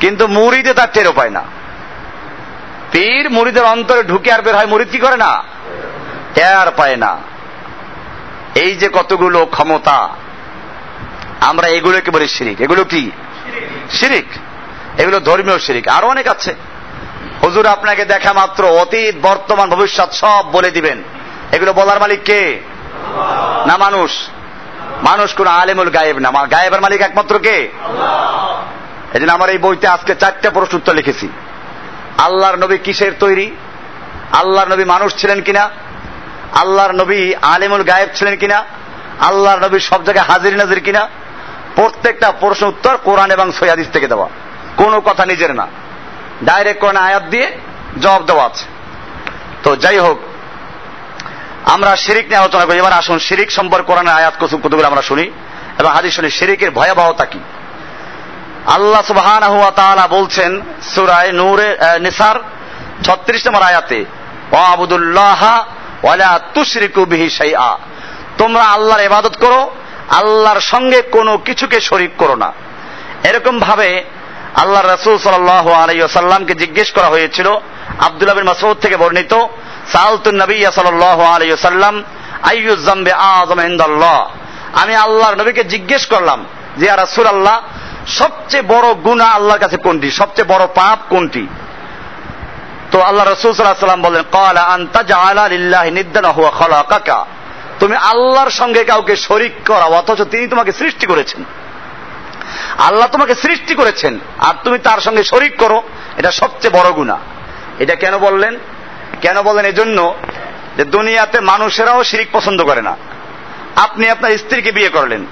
[0.00, 1.42] কিন্তু মুরিদে তার টেরো পায় না।
[2.92, 5.42] পীর মুরিদের অন্তরে ঢুকে আর বের হয় মুরিদ কি করে না?
[6.34, 7.16] টের পায় না।
[8.54, 10.08] এই যে কতগুলো ক্ষমতা,
[11.40, 13.10] আমরা এগুলোকে বলি শিরিক। এগুলো কি?
[13.90, 14.26] শিরিক।
[15.00, 16.54] এগুলো ধর্মীয় শিরিক। আরও অনেক আছে।
[17.42, 21.02] হুজুর আপনাকে দেখা মাত্র, অতীত, বর্তমান, ভবিষ্যৎ সব বলে দিবেন।
[21.52, 22.60] এগুলো বলার মালিক কে?
[23.66, 24.10] না মানুষ?
[25.02, 27.68] মানুষ কোন আলেমুল গায়েব না। গায়েবের মালিক একমাত্র কে?
[29.14, 31.28] এই জন্য আমার এই বইতে আজকে চারটা প্রশ্ন উত্তর লিখেছি।
[32.18, 33.56] আল্লাহর নবী কিসের তৈরি?
[34.32, 35.70] আল্লাহর নবী মানুষ ছিলেন কিনা?
[36.52, 38.64] আল্লাহর নবী আলিমুল গায়েব ছিলেন কিনা?
[39.20, 41.08] আল্লাহর নবী সব জায়গায় হাজির নাজির কিনা?
[41.74, 44.28] প্রত্যেকটা প্রশ্ন উত্তর কোরআন এবং সৈয়াদিস থেকে দেওয়া।
[44.76, 45.66] কোনো কথা নিজের না।
[46.44, 47.58] ডাইরেক্ট কোরআন আয়াত দিয়ে
[48.00, 48.64] জবাব দেওয়া আছে।
[49.62, 50.20] তো যাই হোক,
[51.64, 55.30] আমরা শিরিক নিয়ে আলোচনা করি। এবার আসুন, শিরিক সম্পর্কে কোরআনের আয়াত কতগুলো আমরা শুনি
[55.78, 57.38] এবং হাদিস শুনি। শিরিকের ভয়াবহতা কি?
[58.74, 59.42] আল্লাহ সুবহান
[60.10, 60.62] বলছেন
[60.94, 62.36] সুরায় নূরে নিসার
[63.04, 64.04] ছত্রিশ নম্বর আয়াতে
[64.72, 65.64] আবুদুল্লাহ
[66.02, 67.76] ওয়ালা তুশরিকু বিহি শাইআ।
[68.38, 69.70] তোমরা আল্লাহর ইবাদত করো,
[70.10, 72.52] আল্লাহর সঙ্গে কোনো কিছুকে শরিক করো না।
[73.24, 74.04] এরকম ভাবে
[74.54, 77.48] আল্লাহ রসুল সাল আলাইসাল্লামকে জিজ্ঞেস করা হয়েছিল,
[78.00, 79.46] আব্দুল্লাহ বিন মাসউদ থেকে বর্ণিত
[79.92, 82.04] সালতুন নবী সাল আলাইসাল্লাম
[82.42, 84.18] আইয়ুজাম্বে আজম ইন্দাল্লাহ?
[84.82, 86.44] আমি আল্লাহর নবীকে জিজ্ঞেস করলাম
[86.76, 87.60] যে রাসূল আল্লাহ
[88.06, 90.10] সবচেয়ে বড় গুণা আল্লাহর কাছে কোনটি?
[90.10, 91.46] সবচেয়ে বড় পাপ কোনটি?
[92.90, 97.24] তো আল্লাহ রসুল সাল্লাম বলেন কলা আন্তা লিল্লাহি নিদ্দান হুয়া
[97.80, 101.44] তুমি আল্লাহর সঙ্গে কাউকে শরিক করা, অথচ তিনি তোমাকে সৃষ্টি করেছেন।
[102.78, 105.82] আল্লাহ তোমাকে সৃষ্টি করেছেন, আর তুমি তার সঙ্গে শরিক করো,
[106.16, 107.18] এটা সবচেয়ে বড় গুণা
[107.78, 108.58] এটা কেন বললেন?
[109.20, 110.14] কেন বলেন এজন্য
[110.76, 112.96] যে দুনিয়াতে মানুষেরাও শিরিক পছন্দ করে না।
[113.76, 115.26] আপনি আপনার স্ত্রীকে বিয়ে করলেন।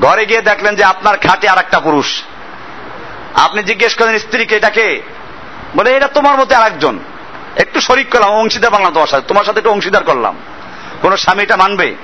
[0.00, 2.22] ঘরে গিয়ে দেখলেন যে আপনার খাটে আর একটা পুরুষ।
[3.34, 5.02] আপনি জিজ্ঞেস করলেন স্ত্রীকে এটাকে
[5.76, 6.98] বলে, এটা তোমার মধ্যে আরেকজন।
[7.56, 10.36] একটু শরিক করলাম অংশীদার বাংলা তোমার সাথে তোমার সাথে একটু অংশীদার করলাম।
[11.02, 11.94] কোন স্বামী এটা মানবে?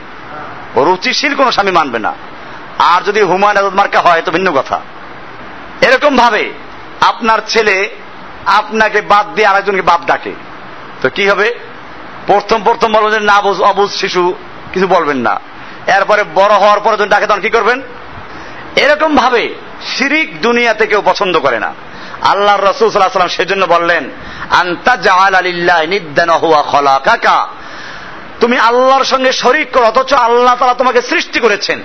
[0.77, 2.13] রুচিশীল কোন স্বামী মানবে না।
[2.79, 4.81] আর যদি হুমায়ুন আজাদ মার্কা হয়, তো ভিন্ন কথা।
[5.81, 6.53] এরকম ভাবে
[7.01, 7.91] আপনার ছেলে
[8.47, 10.33] আপনাকে বাদ দিয়ে আরেকজনকে বাপ ডাকে।
[11.01, 11.55] তো কি হবে?
[12.27, 14.35] প্রথম প্রথম বলবেন না অবুজ শিশু,
[14.73, 15.41] কিছু বলবেন না।
[15.87, 17.83] এরপরে বড় হওয়ার পরে যখন ডাকে তখন কি করবেন?
[18.77, 19.55] এরকম ভাবে
[19.87, 21.75] শিরিক দুনিয়াতে কেউ পছন্দ করে না।
[22.23, 24.11] আল্লাহ রসুল সাল্লাহ সেজন্য বললেন,
[24.51, 27.49] আন্তা জাহাল আলিল্লাহ নিদ্দান হুয়া খলা কাকা
[28.41, 31.83] তুমি আল্লাহর সঙ্গে শরিক করো, অথচ আল্লাহ তারা তোমাকে সৃষ্টি করেছেন।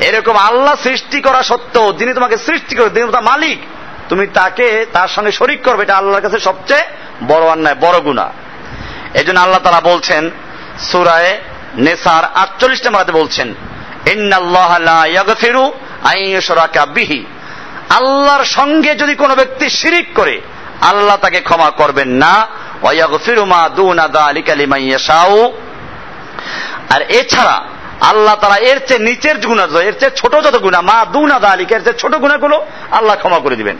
[0.00, 3.58] এরকম আল্লাহ সৃষ্টি করা সত্ত্বেও যিনি তোমাকে সৃষ্টি করে তিনি তার মালিক,
[4.08, 6.84] তুমি তাকে তার সঙ্গে শরিক করবে, এটা আল্লাহর কাছে সবচেয়ে
[7.28, 8.32] বড় অন্যায়, বড় গুণা
[9.14, 10.30] এই জন্য আল্লাহ তারা বলছেন,
[10.92, 11.38] সুরায়
[11.76, 13.54] নেসার আটচল্লিশ নম্বরাতে বলছেন
[16.94, 17.26] বিহি।
[17.90, 20.40] আল্লাহর সঙ্গে যদি কোনো ব্যক্তি শিরিক করে,
[20.80, 22.46] আল্লাহ তাকে ক্ষমা করবেন না।
[26.94, 27.62] আর এছাড়া
[28.00, 31.82] আল্লাহ তারা এর চেয়ে নিচের গুণা এর চেয়ে ছোট যত গুণা মা দুনা দালিকা, এর
[31.82, 33.76] চেয়ে ছোট গুণাগুলো আল্লাহ ক্ষমা করে দিবেন।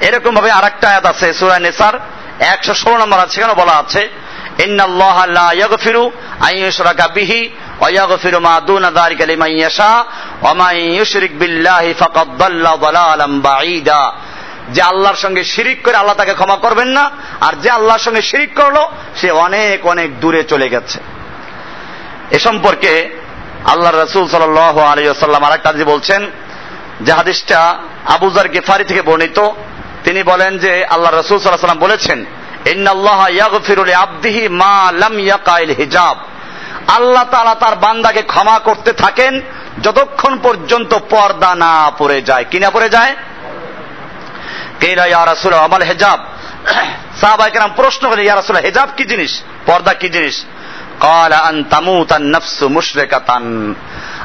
[0.00, 2.00] এরকম ভাবে আরেকটা আয়াত আছে সুরায় নেসার,
[2.40, 4.08] একশো ষোলো নম্বর আছে সেখানে বলা আছে
[11.28, 14.12] বিল্লাহি ফাকাদ দাল্লা দালালাম বাঈদা।
[14.68, 17.10] যে আল্লাহর সঙ্গে শিরিক করে আল্লাহ তাকে ক্ষমা করবেন না,
[17.40, 18.76] আর যে আল্লাহর সঙ্গে শিরিক করল,
[19.16, 21.00] সে অনেক অনেক দূরে চলে গেছে।
[22.30, 23.20] এ সম্পর্কে
[23.64, 26.30] আল্লাহ রসুল সাল আর একটা বলছেন,
[27.00, 29.48] যে হাদিসটা আবুজার গেফারি থেকে বর্ণিত।
[30.04, 32.24] তিনি বলেন যে আল্লাহ রসুল সাল্লাহ সাল্লাম বলেছেন
[35.74, 36.16] হিজাব।
[36.88, 39.40] আল্লাহ তালা তার বান্দাকে ক্ষমা করতে থাকেন,
[39.82, 43.16] যতক্ষণ পর্যন্ত পর্দা না পড়ে যায়। কিনা পড়ে যায়?
[45.54, 46.24] আমাল হেজাব।
[47.76, 49.42] প্রশ্ন করে ইয়ারাসুল হেজাব কি জিনিস?
[49.66, 50.44] পর্দা কি জিনিস?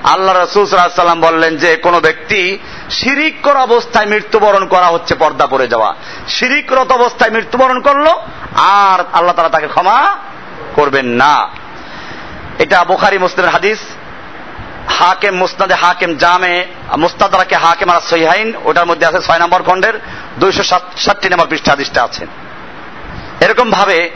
[0.04, 2.60] আল্লাহ রসুল সাল্লাম বললেন যে, কোন ব্যক্তি
[2.94, 5.96] শিরিকর অবস্থায় মৃত্যুবরণ করা হচ্ছে, পর্দা পড়ে যাওয়া।
[6.28, 8.08] শিরিকরত অবস্থায় মৃত্যুবরণ করল,
[8.56, 10.16] আর আল্লাহ তারা তাকে ক্ষমা
[10.76, 11.48] করবেন না।
[12.60, 13.80] এটা বুখারি মুসলিমের হাদিস।
[14.88, 16.66] হাকেম মুস্তাদে হাকেম জামে,
[16.98, 20.00] মুস্তাদারাকে হাকেম আর সহিহাইন, ওটার মধ্যে আছে ছয় নম্বর খণ্ডের
[20.40, 20.64] দুইশো
[20.98, 22.28] ষাটটি নম্বর পৃষ্ঠা হাদিসটা আছে।
[23.40, 24.10] এরকম ভাবে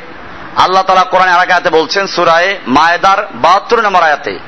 [0.55, 4.39] আল্লাহ তালা কোরআন আয়াতে বলছেন, সুরায় মায়েদার বাহাত্তর নম্বর আয়াতে।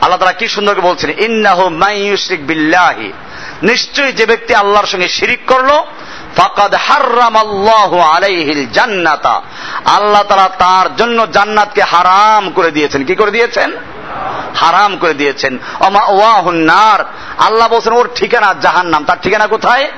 [0.00, 3.12] আল্লাহ তালা কি সুন্দরকে বলছেন, ইন্নাহু মাইয়ুশরিক বিল্লাহি।
[3.62, 5.68] নিশ্চয়ই যে ব্যক্তি আল্লাহর সঙ্গে শিরিক করল,
[6.36, 9.42] ফাকাদ হাররামাল্লাহু আলাইহিল জান্নাতা।
[9.84, 13.72] আল্লাহ তাআলা তার জন্য জান্নাতকে হারাম করে দিয়েছেন। কি করে দিয়েছেন?
[14.54, 17.04] হারাম করে দিয়েছেন। অমা ওয়াহুন নার।
[17.38, 19.90] আল্লাহ বলছেন, ওর ঠিকানা জাহান্নাম। তার ঠিকানা কোথায়?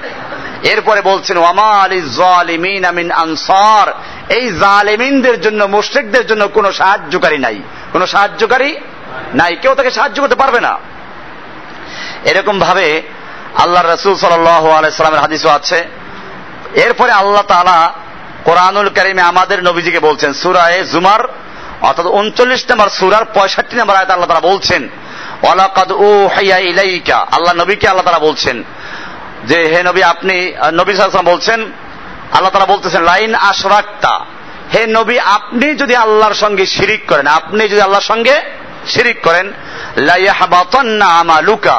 [0.62, 3.93] এরপরে বলছেন, ওয়ামা আলী জালিমিন আমিন আনসার।
[4.32, 7.62] এই জালেমিনদের জন্য, মুশ্রিকদের জন্য কোনো সাহায্যকারী নাই।
[7.93, 8.76] কোনো সাহায্যকারী
[9.35, 10.78] নাই। কেউ তাকে সাহায্য করতে পারবে না।
[12.24, 13.02] এরকম ভাবে
[13.62, 15.78] আল্লাহ রসুল সাল্লামের হাদিসও আছে।
[16.85, 17.93] এরপরে আল্লাহ তালা
[18.44, 21.22] কোরআনুল করিমে আমাদের নবীজিকে বলছেন, সুরায় জুমার,
[21.82, 24.89] অর্থাৎ উনচল্লিশ নম্বর সুরার পঁয়ষট্টি নম্বর আয়তা আল্লাহ তারা বলছেন,
[25.43, 28.56] ওয়ালাকাদ ও হাইয়া ইলাইকা, আল্লাহ নবীকে আল্লাহ তারা বলছেন
[29.44, 30.36] যে, হে নবী আপনি,
[30.72, 31.60] নবী সাল্লাম বলছেন,
[32.32, 34.14] আল্লাহ তারা বলতেছেন, লাইন আশরাক্তা,
[34.74, 38.35] হে নবী আপনি যদি আল্লাহর সঙ্গে শিরিক করেন, আপনি যদি আল্লাহর সঙ্গে
[38.86, 39.52] শিরিক করেন,
[39.97, 41.78] লাইয়াহাবাতান্না আমালুকা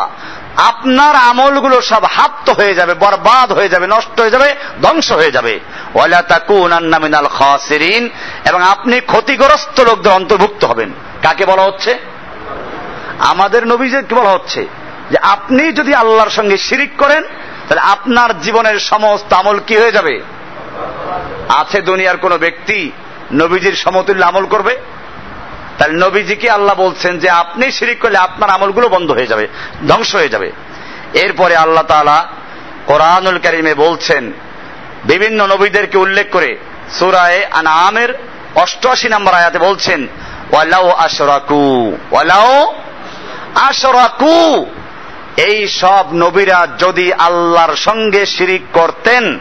[0.67, 5.59] আপনার আমলগুলো সব হাপ্ত হয়ে যাবে, বরবাদ হয়ে যাবে, নষ্ট হয়ে যাবে, ধ্বংস হয়ে যাবে।
[5.95, 8.09] ওয়ালা মিনাল খাসিরিন,
[8.49, 10.89] এবং আপনি ক্ষতিগ্রস্ত লোকদের অন্তর্ভুক্ত হবেন।
[11.21, 11.97] কাকে বলা হচ্ছে?
[13.19, 14.67] আমাদের নবীজের কি বলা হচ্ছে
[15.11, 17.23] যে, আপনি যদি আল্লাহর সঙ্গে শিরিক করেন,
[17.67, 20.21] তাহলে আপনার জীবনের সমস্ত আমল কি হয়ে যাবে?
[21.49, 22.91] আছে দুনিয়ার কোন ব্যক্তি
[23.33, 24.77] নবীজির সমতুল্য আমল করবে?
[25.79, 29.47] তাহলে নবীজিকে আল্লাহ বলছেন যে আপনি শিরিক করলে আপনার আমলগুলো বন্ধ হয়ে যাবে,
[29.87, 30.51] ধ্বংস হয়ে যাবে।
[31.13, 32.27] এরপরে আল্লাহ তালা
[32.85, 34.31] কোরআনুল করিমে বলছেন,
[35.05, 36.57] বিভিন্ন নবীদেরকে উল্লেখ করে
[36.99, 38.13] সুরায় আনামের
[38.55, 40.07] অষ্টআশি নম্বর আয়াতে বলছেন
[40.51, 42.73] ওয়ালাও আশরাকু ওয়ালাও
[43.55, 44.65] আশরাকু।
[45.37, 49.39] এই সব নবীরা যদি আল্লাহর সঙ্গে শিরিক করতেন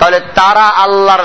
[0.00, 1.24] তাহলে তারা আল্লাহর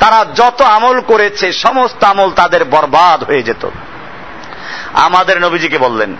[0.00, 3.64] তারা যত আমল করেছে, সমস্ত আমল তাদের বরবাদ হয়ে যেত।
[4.94, 6.16] আমাদের নবীজিকে বললেন,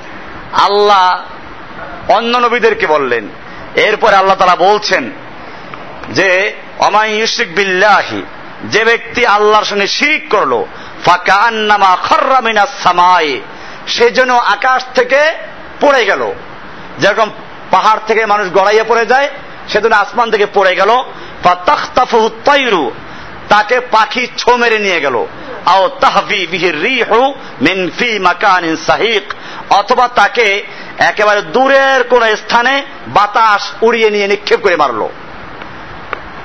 [0.52, 1.06] আল্লাহ
[2.08, 3.28] অন্য নবীদেরকে বললেন,
[3.74, 5.10] এরপরে আল্লাহ তারা বলছেন
[6.08, 8.22] যে অমাই ইউসিক বিল্লাহি,
[8.64, 10.64] যে ব্যক্তি আল্লাহর সঙ্গে শিরিক করল
[11.04, 13.40] ফাঁকা আন্নামা খর্রামিনা সামায়
[13.86, 15.20] সে যেন আকাশ থেকে
[15.80, 16.22] পড়ে গেল।
[16.98, 17.30] যেরকম
[17.70, 19.28] পাহাড় থেকে মানুষ গড়াইয়ে পড়ে যায়,
[19.68, 20.90] সেজন্য আসমান থেকে পড়ে গেল।
[23.48, 25.16] তাকে পাখি ছো মেরে নিয়ে গেল।
[25.66, 27.20] আও তাহবি বিহির রিহু
[27.60, 29.24] মিন ফি মাকানিন সাহিক,
[29.70, 30.48] অথবা তাকে
[30.98, 32.74] একেবারে দূরের কোন স্থানে
[33.06, 35.08] বাতাস উড়িয়ে নিয়ে নিক্ষেপ করে মারলো।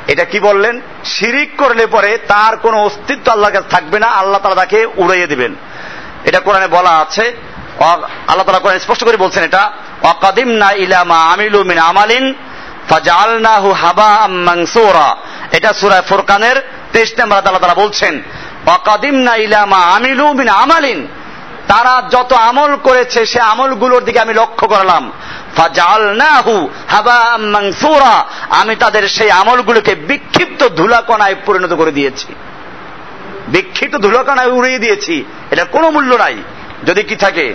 [0.08, 0.82] এটা কি বললেন?
[1.06, 5.56] শিরিক করলে পরে তার কোনো অস্তিত্ব আল্লাহর কাছে থাকবে না, আল্লাহ তালা তাকে উড়াইয়ে দিবেন।
[6.26, 7.26] এটা কোরআনে বলা আছে।
[8.28, 9.64] আল্লাহ তালা কোরআন স্পষ্ট করে বলছেন এটা
[10.04, 12.26] অকাদিম না ইলামা আমিলু মিন আমালিন
[12.90, 15.16] ফাজালনাহু হাবা মানসুরা।
[15.52, 16.56] এটা সূরা ফুরকানের
[16.94, 18.22] 23 নম্বর আল্লাহ তাআলা বলছেন,
[18.66, 21.08] ওয়াকাদিমনা ইলা মা আমিলু মিন আমালিন।
[21.68, 25.12] তারা যত আমল করেছে, সে আমলগুলোর দিকে আমি লক্ষ্য করলাম।
[25.58, 32.36] ফাজালনাহু হাবা মানসুরা। আমি তাদের সেই আমলগুলোকে বিক্ষিপ্ত ধুলাকণায় পরিণত করে দিয়েছি।
[33.48, 36.36] বিক্ষিপ্ত ধুলাকণায় উড়িয়ে দিয়েছি। এটা কোনো মূল্য নাই।
[36.86, 37.54] যদি কি থাকে,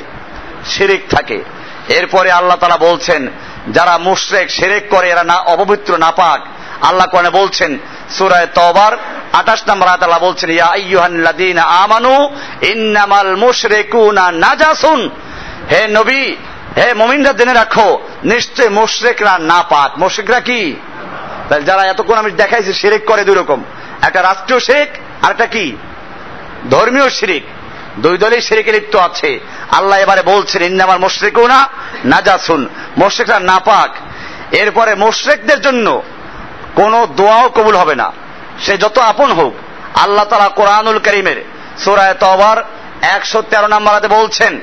[0.66, 1.44] শিরিক থাকে।
[1.88, 3.28] এরপরে আল্লাহ তালা বলছেন
[3.68, 6.40] যারা মুশরেক সেরেক করে, এরা না অপবিত্র, না পাক।
[6.84, 7.78] আল্লাহ কোরআনে বলছেন
[8.10, 8.96] সূরায়ে তওবার
[9.32, 12.30] 28 নম্বর আল্লাহ বলছেন, ইয়া আইয়ুহাল্লাযীনা আমানু
[12.62, 15.10] ইন্নামাল মুশরিকুনা নাজাসুন।
[15.70, 16.36] হে নবী,
[16.76, 20.76] হে মুমিনরা জেনে রাখো, নিশ্চয় মুশরিকরা নাপাক মুশরিকরা কি?
[21.48, 23.64] তাহলে যারা এতক্ষণ আমি দেখাইছি, শিরিক করে দুই রকম।
[24.02, 24.88] একটা রাষ্ট্রীয় শিরিক
[25.24, 25.76] আর একটা কি?
[26.70, 27.44] ধর্মীয় শিরিক।
[27.97, 29.29] দুই দলই শিরিকে লিপ্ত আছে
[29.71, 31.59] আল্লাহ এবারে বলছেন ইন্নামাল মুশরিকুনা
[32.05, 32.61] নাজাসুন
[32.97, 33.91] মুশরিকরা নাপাক
[34.51, 35.87] এরপরে মুশরিকদের জন্য
[36.75, 38.07] কোনো দোয়াও কবুল হবে না
[38.59, 39.53] সে যত আপন হোক
[39.95, 41.39] আল্লাহ তালা কোরআনুল করিমের
[41.77, 42.57] সুরায় তবার
[43.15, 44.53] একশো তেরো নম্বরাতে বলছেন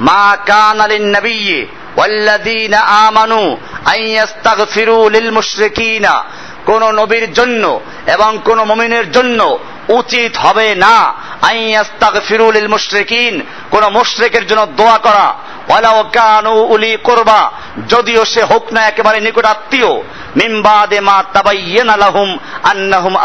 [0.00, 1.60] মা কান আলিন নবিয়ে
[1.96, 2.74] والذين
[3.06, 3.48] آمنوا
[3.94, 6.06] أن يستغفروا للمشركين
[6.66, 7.64] কোন নবীর জন্য
[8.06, 9.40] এবং কোন মমিনের জন্য
[9.89, 11.13] উচিত হবে না।
[12.67, 13.41] মুশরিকিন।
[13.71, 15.33] কোন মুশরিকের জন্য দোয়া করা।
[16.03, 17.51] কানু উলি করবা।
[17.89, 20.01] যদিও সে হোক না একেবারে নিকট আত্মীয়।
[21.01, 21.27] মা
[22.63, 23.15] আন্নাহুম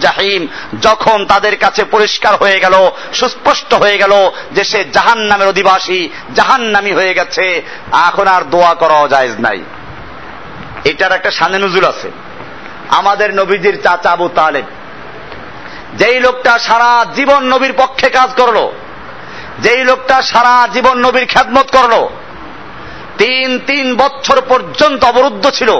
[0.00, 0.46] জাহিম।
[0.82, 7.14] যখন তাদের কাছে পরিষ্কার হয়ে গেল, সুস্পষ্ট হয়ে গেল যে সে জাহান্নামের অধিবাসী, জাহান্নামী হয়ে
[7.14, 7.62] গেছে,
[7.92, 9.60] এখন আর দোয়া করাও জায়েজ নাই।
[10.84, 12.10] এটার একটা সানে নজুল আছে।
[12.88, 14.64] আমাদের নবীজির চাচা আবু তালেব
[15.96, 18.58] যেই লোকটা সারা জীবন নবীর পক্ষে কাজ করল,
[19.58, 21.94] যেই লোকটা সারা জীবন নবীর খ্যাতমত করল,
[23.18, 25.70] তিন তিন বছর পর্যন্ত অবরুদ্ধ ছিল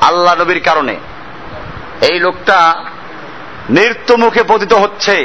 [0.00, 0.94] আল্লাহ নবীর কারণে।
[2.02, 2.58] এই লোকটা
[3.70, 5.16] মৃত্যু মুখে পতিত হচ্ছে।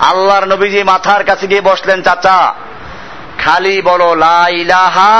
[0.00, 2.38] আল্লাহর নবীজি মাথার কাছে গিয়ে বসলেন, চাচা,
[3.38, 5.12] খালি বলো লাইলাহা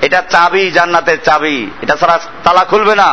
[0.00, 3.10] এটা চাবি, জান্নাতের চাবি। এটা ছাড়া তালা খুলবে না।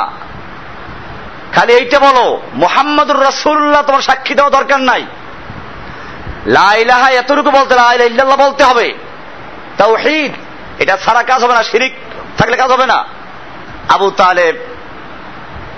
[1.56, 5.06] খালি এইটা বলো, মোহাম্মদুর রসুল্লাহ তোমার সাক্ষী দেওয়া দরকার নাই।
[6.46, 8.94] লাইলাহা এতটুকু বলতে লাইলা ইল্লাল্লাহ বলতে হবে।
[9.78, 10.32] তাও হিদ
[10.80, 11.94] এটা ছাড়া কাজ হবে না, শিরিক
[12.38, 13.06] থাকলে কাজ হবে না।
[13.90, 14.56] আবু তালেব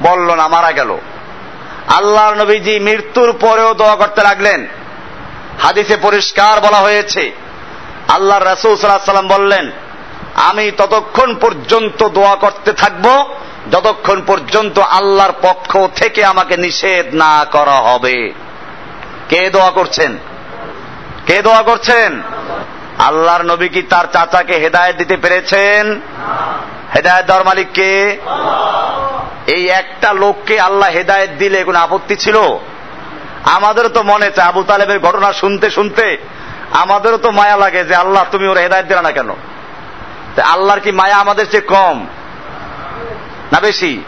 [0.02, 0.98] বলল না, মারা গেল।
[1.88, 4.68] আল্লাহর নবীজি মৃত্যুর পরেও দোয়া করতে লাগলেন।
[5.64, 7.32] হাদিসে পরিষ্কার বলা হয়েছে,
[8.08, 9.72] আল্লাহ রাসুল সাল্লাম বললেন,
[10.36, 13.06] আমি ততক্ষণ পর্যন্ত দোয়া করতে থাকব
[13.72, 18.34] যতক্ষণ পর্যন্ত আল্লাহর পক্ষ থেকে আমাকে নিষেধ না করা হবে।
[19.30, 20.18] কে দোয়া করছেন?
[21.26, 22.22] কে দোয়া করছেন?
[23.00, 26.02] আল্লাহর নবী কি তার চাচাকে হেদায়ত দিতে পেরেছেন?
[26.96, 28.18] হেদায়ত দেওয়ার মালিক কে?
[29.48, 32.38] এই একটা লোককে আল্লাহ হেদায়ত দিলে কোনো আপত্তি ছিল?
[33.44, 36.18] আমাদেরও তো মনে চায় আবু তালেবের ঘটনা শুনতে শুনতে
[36.72, 39.30] আমাদেরও তো মায়া লাগে যে আল্লাহ তুমি ওর হেদায়ত দিলে না কেন?
[40.44, 42.08] আল্লাহর কি মায়া আমাদের চেয়ে কম?
[43.54, 44.04] না বেশি?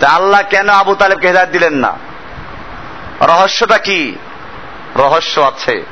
[0.00, 1.98] তা আল্লাহ কেন আবু তালেবকে হেদায়ত দিলেন না?
[3.20, 4.14] রহস্যটা কি?
[4.96, 5.84] রহস্য আছে।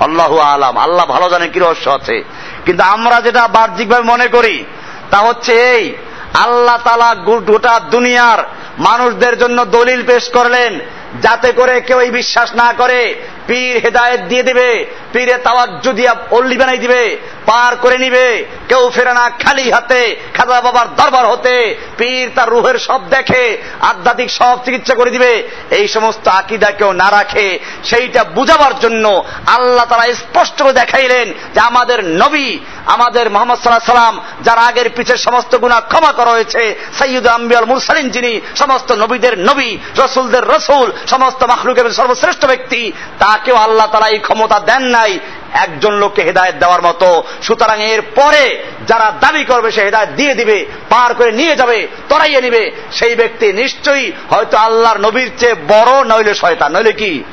[0.00, 2.24] আল্লাহ আলাম। আল্লাহ ভালো জানে কি রহস্য আছে।
[2.64, 4.64] কিন্তু আমরা যেটা বাহ্যিকভাবে মনে করি,
[5.10, 5.94] তা হচ্ছে এই,
[6.34, 8.38] আল্লাহ তালা গোটা দুনিয়ার
[8.78, 10.80] মানুষদের জন্য দলিল পেশ করলেন,
[11.22, 13.14] যাতে করে কেউ বিশ্বাস না করে,
[13.46, 17.02] পীর হেদায়ত দিয়ে দিবে পীরে তাওয়াজ্জু দিয়া অল্লি বানাই দিবে,
[17.46, 18.26] পার করে নিবে,
[18.68, 20.02] কেউ ফেরে না খালি হাতে,
[20.36, 23.44] খাজা বাবার দরবার হতে, পীর তার রুহের সব দেখে,
[23.80, 25.32] আধ্যাত্মিক সব চিকিৎসা করে দিবে,
[25.70, 31.60] এই সমস্ত আকিদা কেউ না রাখে। সেইটা বুঝাবার জন্য আল্লাহ তারা স্পষ্ট করে দেখাইলেন যে
[31.60, 36.62] আমাদের নবী, আমাদের মোহাম্মদ সাল্লাহ সাল্লাম, যার আগের পিছের সমস্ত গুণা ক্ষমা করা হয়েছে
[36.98, 39.70] সৈয়দ আম্বিয়াল মুরসালিন যিনি সমস্ত নবীদের নবী,
[40.02, 45.18] রসুলদের রসুল, সমস্ত মাহলুকের সর্বশ্রেষ্ঠ ব্যক্তি, তাকেও আল্লাহ তারা এই ক্ষমতা দেন নাই,
[45.52, 47.08] একজন লোককে হেদায়ত দেওয়ার মতো।
[47.42, 48.44] সুতরাং এর পরে
[48.86, 51.78] যারা দাবি করবে, সে হেদায়ত দিয়ে দিবে, পার করে নিয়ে যাবে,
[52.08, 52.62] তরাইয়ে নিবে,
[52.92, 57.24] সেই ব্যক্তি নিশ্চয়ই হয়তো আল্লাহর নবীর চেয়ে বড়, নইলে শয়তান। নইলে কি?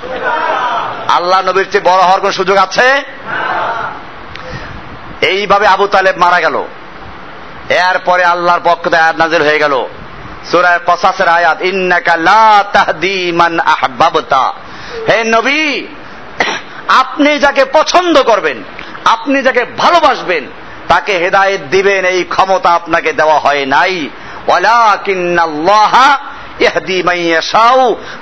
[1.07, 2.87] আল্লাহ নবীর চেয়ে বড় হওয়ার কোন সুযোগ আছে?
[5.21, 6.55] এইভাবে আবু তালেব মারা গেল।
[7.69, 9.75] এরপরে আল্লাহর পক্ষ থেকে আয়াত নাজিল হয়ে গেল।
[10.51, 14.45] সুরায় কসাসের আয়াত, ইন্নাকা লা তাহদি মান আহবাবতা।
[15.09, 15.87] হে নবী
[16.87, 18.63] আপনি যাকে পছন্দ করবেন,
[19.05, 20.45] আপনি যাকে ভালোবাসবেন,
[20.87, 24.09] তাকে হেদায়েত দিবেন, এই ক্ষমতা আপনাকে দেওয়া হয় নাই।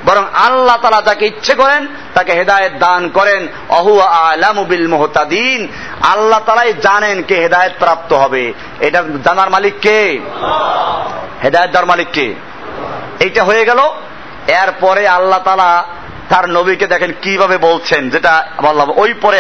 [0.06, 5.68] বরং আল্লাহ তাআলা যাকে ইচ্ছে করেন, তাকে হেদায়েত দান করেন। অহু আলামু বিল মুহতাদিন।
[6.02, 10.20] আল্লাহ তাআলাই জানেন কে হেদায়েত প্রাপ্ত হবে। এটা জানার মালিক কে?
[11.44, 12.34] হেদায়েত দার মালিক কে?
[13.20, 13.80] এইটা হয়ে গেল।
[14.48, 15.86] এরপরে আল্লাহ তাআলা
[16.30, 19.40] তার নবীকে দেখেন কীভাবে বলছেন, যেটা বললাম ওই পরে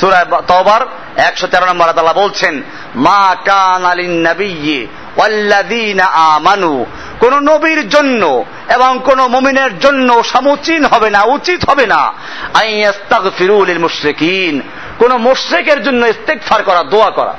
[0.00, 0.82] সুরায় তওবার,
[1.28, 2.62] একশো তেরো নম্বর আল্লাহ বলছেন,
[2.94, 5.94] মা কান আলিন নবী
[6.34, 6.86] আমানু।
[7.20, 12.12] কোন নবীর জন্য এবং কোন মুমিনের জন্য সমুচীন হবে না, উচিত হবে না।
[12.54, 14.62] আইয়াস্তাগফিরু লিল মুশরিকিন
[14.98, 17.34] কোন মুশরিকের জন্য ইস্তেগফার করা, দোয়া করা।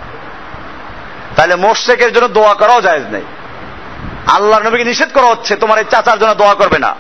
[1.36, 3.26] তাহলে মুশরিকের জন্য দোয়া করাও জায়েজ নেই।
[4.28, 6.96] আল্লাহর নবীকে নিষেধ করা হচ্ছে, তোমার এই চাচার জন্য দোয়া করবে না।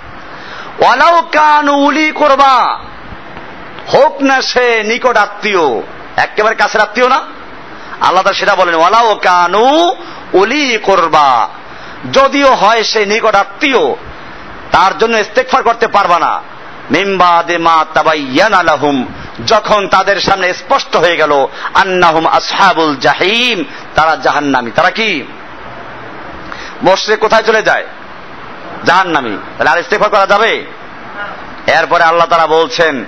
[0.81, 2.79] ওয়ালাউ কান উলি করবা।
[3.93, 5.81] হোক না সে নিকট আত্মীয়,
[6.17, 7.19] একেবারে কাছের আত্মীয় না।
[8.01, 9.95] আল্লাহ সেটা বলেন, ওয়ালাউ কানু
[10.33, 11.49] উলি করবা।
[12.13, 13.95] যদিও হয় সে নিকট আত্মীয়,
[14.71, 16.41] তার জন্য ইস্তেকফার করতে পারবা না।
[16.91, 19.05] মিম্বা দে মা তাবাইয়ান আলাহুম
[19.47, 23.63] যখন তাদের সামনে স্পষ্ট হয়ে গেল, আন্নাহুম আসহাবুল জাহিম,
[23.95, 25.23] তারা জাহান্নামি। তারা কি?
[26.83, 27.85] মসজিদে কোথায় চলে যায়?
[28.85, 30.65] জাহান্নামী। তাহলে আর ইস্তেকফার করা যাবে?
[31.67, 33.05] এরপরে আল্লাহ তারা বলছেন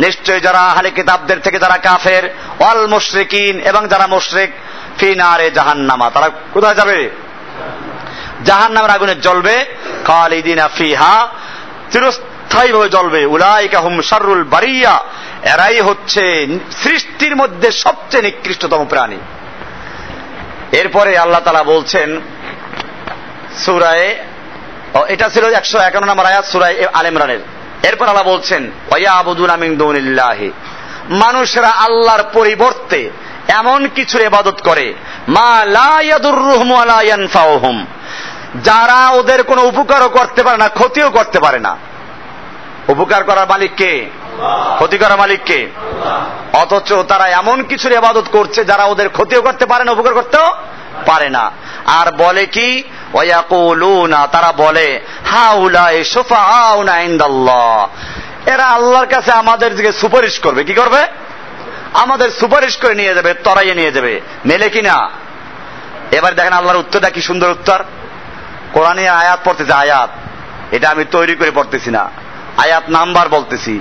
[0.00, 4.50] নিশ্চয় যারা আহলে কিতাবদের থেকে যারা কাফের, ওয়াল মুশরিকিন এবং যারা মুশরিক,
[4.98, 7.10] ফি নারে জাহান্নামা। তারা কোথায় যাবে?
[8.44, 9.64] জাহান্নামের আগুনে জ্বলবে,
[10.04, 11.28] খালিদিনা ফিহা।
[11.90, 15.04] চিরস্থায়ীভাবে জ্বলবে। উলাইকা হুম শাররুল বারিয়া।
[15.42, 16.46] এরাই হচ্ছে
[16.82, 19.16] সৃষ্টির মধ্যে সবচেয়ে নিকৃষ্টতম প্রাণী।
[20.80, 22.08] এরপরে আল্লাহ তালা বলছেন,
[23.64, 24.08] সুরায়
[25.08, 27.42] এটা ছিল একশো একান্ন নম্বর আয়াত, সুরায় আল ইমরানের।
[27.82, 30.50] এরপর আল্লাহ বলছেন ওয়া আবুদুন আমিন দৌনিল্লাহি।
[31.24, 33.00] মানুষেরা আল্লাহর পরিবর্তে
[33.48, 34.86] এমন কিছু এবাদত করে,
[35.28, 36.86] মা লা ইয়াদুররুহুম ওয়া
[38.62, 41.72] যারা ওদের কোনো উপকারও করতে পারে না, ক্ষতিও করতে পারে না।
[42.88, 43.92] উপকার করার মালিক কে?
[44.74, 45.68] ক্ষতি করার মালিক কে
[46.52, 50.50] অথচ তারা এমন কিছুর ইবাদত করছে, যারা ওদের ক্ষতিও করতে পারে না, উপকার করতেও
[51.06, 51.50] পারে না।
[51.86, 52.82] আর বলে কি?
[53.14, 55.00] ওয়াকুলুনা তারা বলে
[58.46, 61.06] এরা আল্লাহর কাছে আমাদের দিকে সুপারিশ করবে। কি করবে?
[61.92, 65.10] আমাদের সুপারিশ করে নিয়ে যাবে, তরাইয়ে নিয়ে যাবে। মেলে কিনা
[66.10, 67.84] এবার দেখেন আল্লাহর উত্তরটা কি সুন্দর উত্তর।
[68.72, 70.10] কোরআনে আয়াত পড়তেছে, আয়াত।
[70.74, 72.10] এটা আমি তৈরি করে পড়তেছি না।
[72.56, 73.80] আয়াত নাম্বার বলতেছি।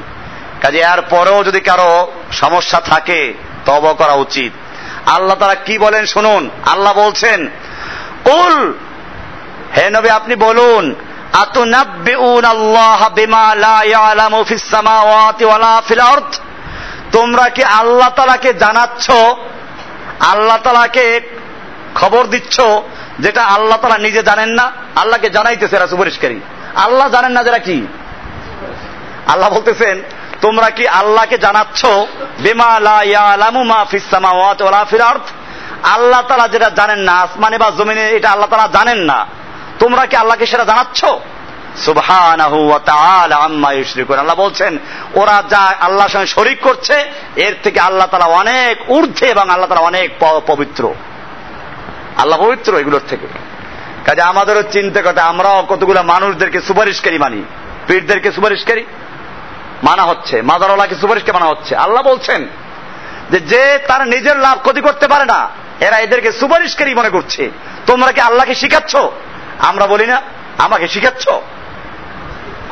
[0.62, 3.34] কাজে এর পরেও যদি কারও সমস্যা থাকে
[3.66, 4.52] তব করা উচিত।
[5.10, 7.50] আল্লাহ তারা কি বলেন শুনুন। আল্লাহ বলছেন,
[8.24, 8.74] কুল,
[9.78, 10.96] হে নবী আপনি বলুন
[11.34, 13.10] আল্লাহ
[17.12, 19.12] তোমরা কি আল্লাহ তালাকে জানাচ্ছ?
[20.20, 21.22] আল্লাহ তালাকে
[21.96, 22.62] খবর দিচ্ছ
[23.20, 24.72] যেটা আল্লাহ তালা নিজে জানেন না?
[24.96, 26.40] আল্লাহকে জানাইতেছে এরা সুপরিষ্কারী
[26.76, 27.88] আল্লাহ জানেন না যারা কি?
[29.28, 30.02] আল্লাহ বলতেছেন
[30.42, 31.86] তোমরা কি আল্লাহকে জানাচ্ছ?
[35.84, 39.26] আল্লাহ তারা যেটা জানেন না, আসমানে বা জমিনে এটা আল্লাহ তারা জানেন না।
[39.80, 41.06] তোমরা কি আল্লাহকে সেটা জানাচ্ছ?
[44.20, 44.78] আল্লাহ বলছেন,
[45.16, 47.04] ওরা যা আল্লাহর সঙ্গে শরীক করছে,
[47.36, 50.12] এর থেকে আল্লাহ তাআলা অনেক ঊর্ধ্বে এবং আল্লাহ তাআলা অনেক
[50.48, 50.94] পবিত্র।
[52.18, 53.28] আল্লাহ পবিত্র এগুলোর থেকে।
[54.06, 57.44] কাজে আমাদেরও চিন্তা করতে আমরাও কতগুলো মানুষদেরকে সুপারিশকারী মানি।
[57.88, 58.86] পীরদেরকে সুপারিশকারী।
[59.84, 61.76] মানা হচ্ছে মাদারওয়ালাকে সুপারিশকে মানা হচ্ছে?
[61.76, 62.48] আল্লাহ বলছেন
[63.30, 65.49] যে যে তার নিজের লাভ ক্ষতি করতে পারে না,
[65.80, 67.52] এরা এদেরকে সুপারিশকারী মনে করছে।
[67.88, 68.95] তোমরা কি আল্লাহকে শিখাচ্ছ?
[69.60, 70.22] আমরা বলি না,
[70.58, 71.30] আমাকে শিখাচ্ছ?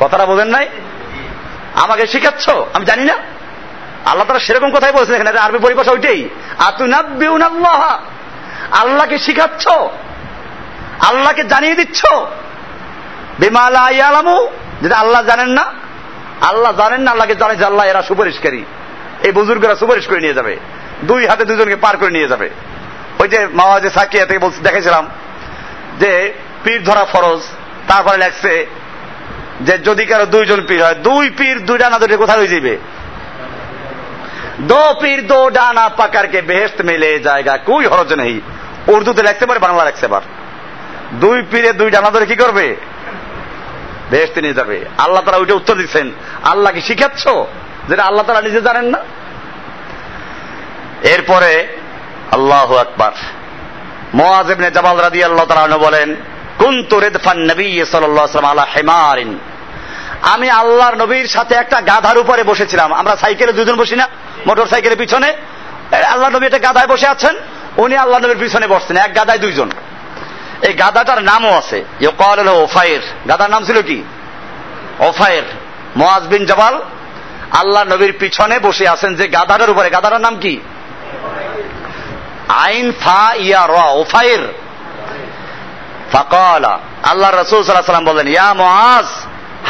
[0.00, 0.68] কথাটা বোঝেন নাই?
[1.74, 2.50] আমাকে শিখাচ্ছ?
[2.72, 3.14] আমি জানি না।
[4.06, 6.28] আল্লাহ তারা সেরকম কথাই বলছেন এখানে আরবি পরিভাষা ওইটাই।
[6.58, 7.98] আতুনাব্বিউন আল্লাহ
[8.72, 9.68] আল্লাহকে শিখাচ্ছ?
[11.08, 12.00] আল্লাহকে জানিয়ে দিচ্ছ?
[13.38, 14.48] বিমালা ইয়ালামু।
[14.82, 15.64] যেটা আল্লাহ জানেন না
[16.40, 18.64] আল্লাহ জানেন না আল্লাহকে জানে যে আল্লাহ এরা সুপারিশকারী?
[19.22, 20.56] এই বুজুর্গরা সুপারিশ করে নিয়ে যাবে।
[21.02, 22.50] দুই হাতে দুজনকে পার করে নিয়ে যাবে।
[23.18, 25.08] ওই যে মাওয়াজে সাকিয়া থেকে বলছে দেখেছিলাম
[26.00, 26.32] যে
[26.64, 27.40] পীর ধরা ফরজ,
[27.88, 28.66] তারপরে লেখছে
[29.60, 32.78] যে যদি কারও দুইজন পীর হয়, দুই পীর দুই ডানা ধরে কোথায় হয়ে যাবে
[34.60, 38.40] দো পীর দো ডানা পাকারকে বেহেস্ত মেলে জায়গা কুই হরজ নেই।
[38.88, 40.20] উর্দুতে লিখতে পারে বাংলা লিখতে পার
[41.14, 42.76] দুই পীরে দুই ডানা ধরে কি করবে?
[44.10, 46.10] বেহেস্তে নিয়ে যাবে। আল্লাহ তারা ওইটা উত্তর দিচ্ছেন।
[46.44, 47.28] আল্লাহকে শিখাচ্ছ?
[47.88, 48.98] যেটা আল্লাহ তারা নিজে জানেন না?
[51.02, 51.78] এরপরে
[52.32, 53.12] আল্লাহ আকবার।
[54.14, 56.16] মোয়াজেবনে জামাল রাদি আল্লাহ বলেন
[57.00, 59.38] রেদফান নবী সাল্লাম হেমারিন।
[60.22, 64.08] আমি আল্লাহর নবীর সাথে একটা গাধার উপরে বসেছিলাম। আমরা সাইকেলে দুজন বসি না?
[64.46, 65.36] মোটর সাইকেলের পিছনে?
[66.04, 67.34] আল্লাহ নবী একটা গাধায় বসে আছেন?
[67.76, 69.70] উনি আল্লাহ নবীর পিছনে বসছেন। এক গাদায় দুইজন।
[70.66, 71.78] এই গাদাটার নামও আছে।
[72.64, 73.98] ওফায়ের গাদার নাম ছিল কি?
[75.08, 75.46] ওফায়ের
[75.96, 76.74] মোয়াজ বিন জবাল
[77.60, 80.54] আল্লাহ নবীর পিছনে বসে আছেন যে গাদাটার উপরে। গাদাটার নাম কি?
[82.48, 84.42] আইন ফা ইয়া র ওফায়ের
[86.12, 89.08] ফাকালা। আল্লাহ রসুল সাল্লাহ সাল্লাম বললেন, ইয়া মোয়াজ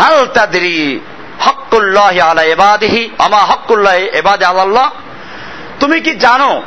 [0.00, 1.00] হাল তাদরি
[1.46, 4.88] হকুল্লাহ আলা এবাদিহি আমা হকুল্লাহ এবাদে আল্লাহ?
[5.80, 6.62] তুমি কি জানো,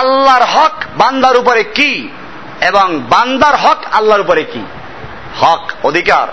[0.00, 1.92] আল্লাহর হক বান্দার উপরে কি
[2.60, 4.64] এবং বান্দার হক আল্লাহর উপরে কি?
[5.40, 6.28] হক, অধিকার।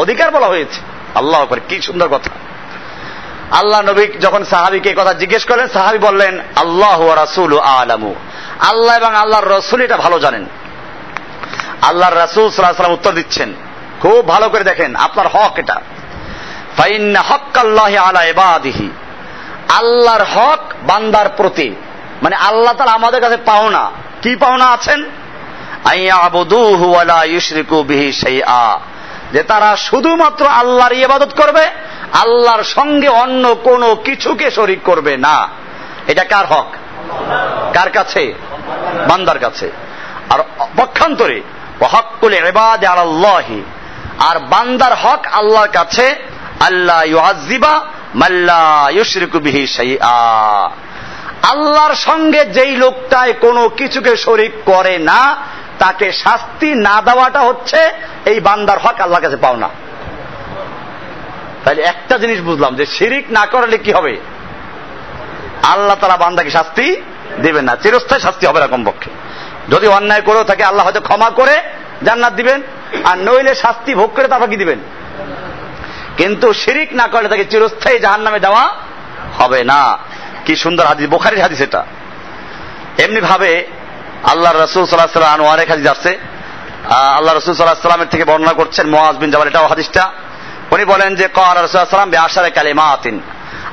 [0.00, 0.80] অধিকার বলা হয়েছে।
[1.14, 2.30] আল্লাহ উপরে কি সুন্দর কথা।
[3.56, 8.14] আল্লাহ নবী যখন সাহাবিকে কথা জিজ্ঞেস করলেন, সাহাবি বললেন, আল্লাহ রাসুল আলামু।
[8.60, 10.46] আল্লাহ এবং আল্লাহর রসুল এটা ভালো জানেন।
[11.82, 13.54] আল্লাহর রাসুল সাল্লাম উত্তর দিচ্ছেন।
[14.00, 15.80] খুব ভালো করে দেখেন, আপনার হক এটা।
[16.76, 18.90] ফাইন্না হক আল্লাহ আলা এবাদিহি
[19.68, 21.74] আল্লাহর হক বান্দার প্রতি।
[22.22, 23.90] মানে আল্লাহ তালা আমাদের কাছে পাওনা।
[24.22, 25.04] কি পাওনা আছেন?
[29.32, 31.66] যে তারা শুধুমাত্র আল্লাহর ইবাদত করবে,
[32.12, 35.48] আল্লাহর সঙ্গে অন্য কোনো কিছুকে শরিক করবে না।
[36.06, 36.74] এটা কার হক?
[37.74, 38.34] কার কাছে?
[39.08, 39.70] বান্দার কাছে।
[40.30, 40.38] আর
[40.76, 41.40] পক্ষান্তরে
[41.80, 43.62] হকুল এবাদ আল্লাহি।
[44.18, 46.14] আর বান্দার হক আল্লাহর কাছে
[46.60, 47.84] আল্লাহ ইউআজিবা
[48.14, 50.68] মাল্লা ইউশরিকু শাইআ।
[51.42, 55.36] আল্লাহর সঙ্গে যেই লোকটায় কোনো কিছুকে শরিক করে না
[55.78, 57.80] তাকে শাস্তি না দেওয়াটা হচ্ছে
[58.24, 59.68] এই বান্দার হক, আল্লাহর কাছে পাও না
[61.64, 64.14] তাহলে একটা জিনিস বুঝলাম যে শিরিক না করলে কি হবে?
[65.62, 67.02] আল্লাহ তারা বান্দাকে শাস্তি
[67.42, 69.10] দেবেন না, চিরস্থায়ী শাস্তি হবে না কমপক্ষে।
[69.68, 71.62] যদি অন্যায় করেও থাকে, আল্লাহ হয়তো ক্ষমা করে
[72.02, 72.62] জান্নাত দিবেন,
[73.04, 74.78] আর নইলে শাস্তি ভোগ করে তারপর কি দিবেন?
[76.16, 78.64] কিন্তু শিরিক না করলে তাকে চিরস্থায়ী জাহান নামে দেওয়া
[79.38, 79.98] হবে না।
[80.44, 81.84] কি সুন্দর হাদিস, বোখারির হাদিস এটা।
[82.98, 83.50] এমনি ভাবে
[84.24, 89.30] আল্লাহ রসুল সাল্লাহ সাল্লাম অনেক হাদিস আল্লাহ রসুল সাল্লাহ সাল্লামের থেকে বর্ণনা করছেন মোয়াজ বিন
[89.30, 90.12] জাবাল, এটাও হাদিসটা।
[90.70, 93.20] উনি বলেন যে কর রসুলাম বেআসারে কালিমা আতিন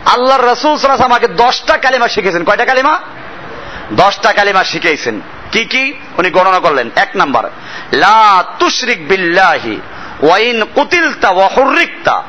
[0.06, 3.00] আল্লাহ রসুল সাল্লাহ আমাকে দশটা কালিমা শিখেছেন। কয়টা কালিমা?
[3.94, 5.94] দশটা কালিমা শিখেছেন। কি কি?
[6.18, 7.44] উনি গণনা করলেন। এক নাম্বার,
[7.94, 9.82] লা তুশরিক বিল্লাহি
[10.24, 12.24] ওয়াইন কুতিলতা ওয়াহুরিকতা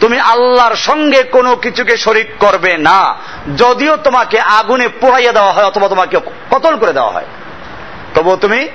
[0.00, 3.16] তুমি আল্লাহর সঙ্গে কোনো কিছুকে শরিক করবে না।
[3.56, 6.16] যদিও তোমাকে আগুনে পোড়াইয়া দেওয়া হয় অথবা তোমাকে
[6.50, 7.24] কতল করে দেওয়া হয়।
[8.14, 8.68] তবুও তুমি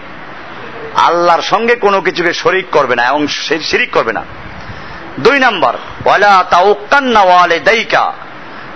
[0.96, 3.22] আল্লাহর সঙ্গে কোনো কিছুকে শরিক করবে না এবং
[3.70, 4.24] শিরিক করবে না।
[5.20, 5.74] দুই নাম্বার,
[6.06, 8.14] ওয়ালা তাউকান্না ওয়ালে দাইকা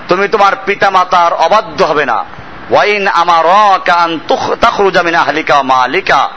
[0.08, 2.26] তুমি তোমার পিতা মাতার অবাধ্য হবে না।
[2.70, 3.46] ওয়াইন আমার
[3.86, 4.20] কান
[4.62, 6.30] তাখরুজামিনা হালিকা মালিকা,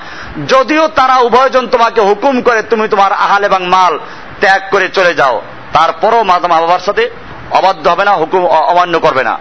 [0.49, 3.99] যদিও তারা উভয়জন তোমাকে হুকুম করে তুমি তোমার আহাল এবং মাল
[4.41, 5.43] ত্যাগ করে চলে যাও,
[5.73, 7.05] তারপরও মা বাবার সাথে
[7.51, 9.39] অবাধ্য হবে না, হুকুম অমান্য করবে না।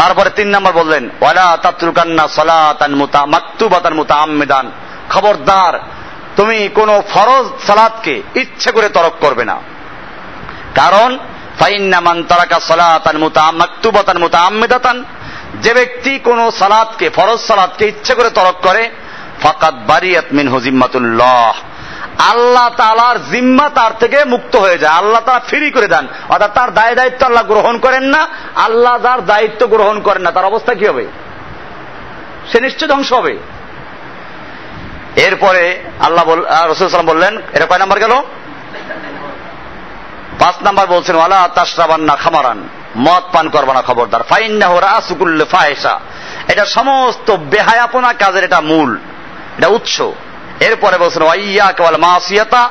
[0.00, 4.70] তারপরে তিন নম্বর বললেন, ওয়ালা তাত্রুকান্না সলাতান মুতা, মাকতুবাতান মুতা আম্মেদান
[5.10, 5.74] খবরদার,
[6.36, 9.56] তুমি কোন ফরজ সালাদকে ইচ্ছে করে তরক করবে না।
[10.74, 11.18] কারণ
[11.58, 15.04] ফাইন্নামান তারাকা সলাতান মুতা, মাকতুবাতান মুতা আম্মেদাতান
[15.62, 18.90] যে ব্যক্তি কোন সালাদকে ফরজ সালাদকে ইচ্ছে করে তরক করে
[19.42, 21.52] ফাকাত বারিয়াত মিন হুজিম্মাতুল্লাহ
[22.28, 26.74] আল্লাহ তালার জিম্মা তার থেকে মুক্ত হয়ে যায়। আল্লাহ তারা ফ্রি করে দেন। অর্থাৎ তার
[26.74, 30.86] দায় দায়িত্ব আল্লাহ গ্রহণ করেন না, আল্লাহ যার দায়িত্ব গ্রহণ করেন না। তার অবস্থা কি
[30.86, 31.06] হবে?
[32.52, 33.38] সে নিশ্চয় ধ্বংস হবে।
[35.16, 36.24] এরপরে আল্লাহ
[36.70, 38.12] রসুলাম বললেন, এটা কয় নাম্বার গেল?
[40.38, 45.44] পাঁচ নাম্বার বলছেন, ওয়ালা তাসরাবান না খামারান, মদ পান করবা না খবরদার। ফাইন্না হোরা সুকুল্লে
[45.44, 46.00] ফাহেসা
[46.48, 48.98] এটা সমস্ত বেহায়াপনা কাজের এটা মূল,
[49.58, 50.02] এটা উৎস।
[50.60, 52.68] এরপরে বলছেন ওয়াইয়া কেবল মাসিয়াতা।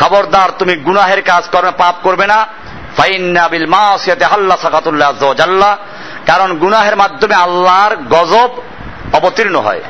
[0.00, 2.46] খবরদার, তুমি গুনাহের কাজ করবে, পাপ করবে না।
[2.96, 5.78] ফাইন্না বিল মাসিয়াতে হাল্লা সাকাতুল্লাহ জাল্লা।
[6.26, 8.50] কারণ গুনাহের মাধ্যমে আল্লাহর গজব
[9.12, 9.80] অবতীর্ণ হয়।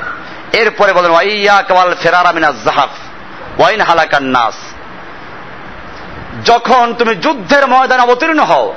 [0.53, 2.89] এরপরে বলেন ওয়াইয়া কেবল ফেরার আমিনা জাহাফ।
[3.61, 4.55] ওয়াইন হালাকান নাস।
[6.45, 8.75] যখন তুমি যুদ্ধের ময়দানে অবতীর্ণ হও,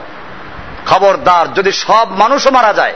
[0.88, 2.94] খবরদার, যদি সব মানুষও মারা যায়,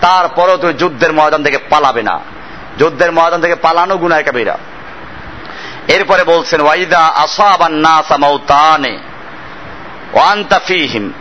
[0.00, 2.20] তারপরেও তুমি যুদ্ধের ময়দান থেকে পালাবে না।
[2.78, 4.58] যুদ্ধের ময়দান থেকে পালানো গুনায় কাবিরা
[5.88, 8.94] এরপরে বলছেন, ওয়াইদা আসাবান নাসা মাউতানে
[10.12, 11.12] ওয়ান্তা ফিহিম।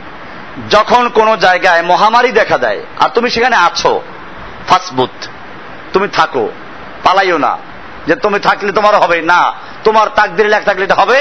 [0.69, 4.01] যখন কোন জায়গায় মহামারী দেখা দেয়, আর তুমি সেখানে আছো,
[4.67, 5.15] ফাসবুত,
[5.93, 6.45] তুমি থাকো,
[7.03, 7.53] পালাইও না।
[8.07, 9.41] যে তুমি থাকলে তোমার হবে না,
[9.83, 11.17] তোমার তাকদির লেখা থাকলে এটা হবে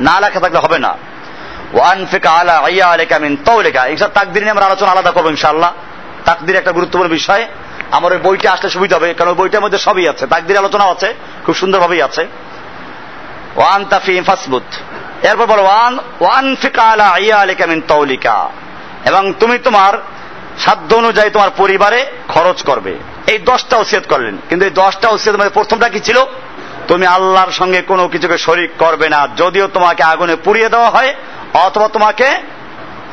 [0.00, 0.92] না, লেখা থাকলে হবে না।
[1.72, 5.72] ওয়ান ফিকা আলা আইয়া আলেকা মিন তৌলেকা এইসব তাকদির নিয়ে আমরা আলোচনা আলাদা করব ইনশাল্লাহ
[6.24, 7.46] তাকদির একটা গুরুত্বপূর্ণ বিষয়।
[7.90, 11.08] আমার ওই বইটা আসলে সুবিধা হবে, কারণ ওই বইটার মধ্যে সবই আছে। তাকদির আলোচনা আছে,
[11.44, 12.22] খুব সুন্দরভাবেই আছে।
[13.56, 14.62] ওয়ান তাফি ফাসবুত।
[15.22, 18.50] এরপর বলো, ওয়ান ওয়ান ফিকা আলা আইয়া আলেকা মিন তৌলিকা।
[19.04, 19.92] এবং তুমি তোমার
[20.58, 22.94] সাধ্য অনুযায়ী তোমার পরিবারে খরচ করবে।
[23.26, 26.18] এই দশটা ওসিয়ত করলেন। কিন্তু এই দশটা ওসিয়ত মধ্যে প্রথমটা কি ছিল?
[26.88, 31.14] তুমি আল্লাহর সঙ্গে কোনো কিছুকে শরিক করবে না। যদিও তোমাকে আগুনে পুড়িয়ে দেওয়া হয়,
[31.54, 32.28] অথবা তোমাকে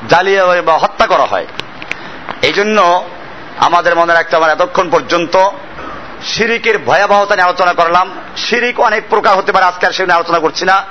[0.09, 1.47] জ্বালিয়ে বা হত্যা করা হয়।
[2.41, 3.05] এই জন্য
[3.57, 5.49] আমাদের মনে রাখতে আমার এতক্ষণ পর্যন্ত
[6.23, 10.83] শিরিকের ভয়াবহতা নিয়ে আলোচনা করলাম। শিরিক অনেক প্রকার হতে পারে, আজকে আর আলোচনা করছি না।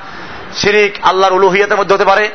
[0.55, 2.30] শিরিক আল্লাহর উলুহিয়াতের মধ্যে হতে পারে,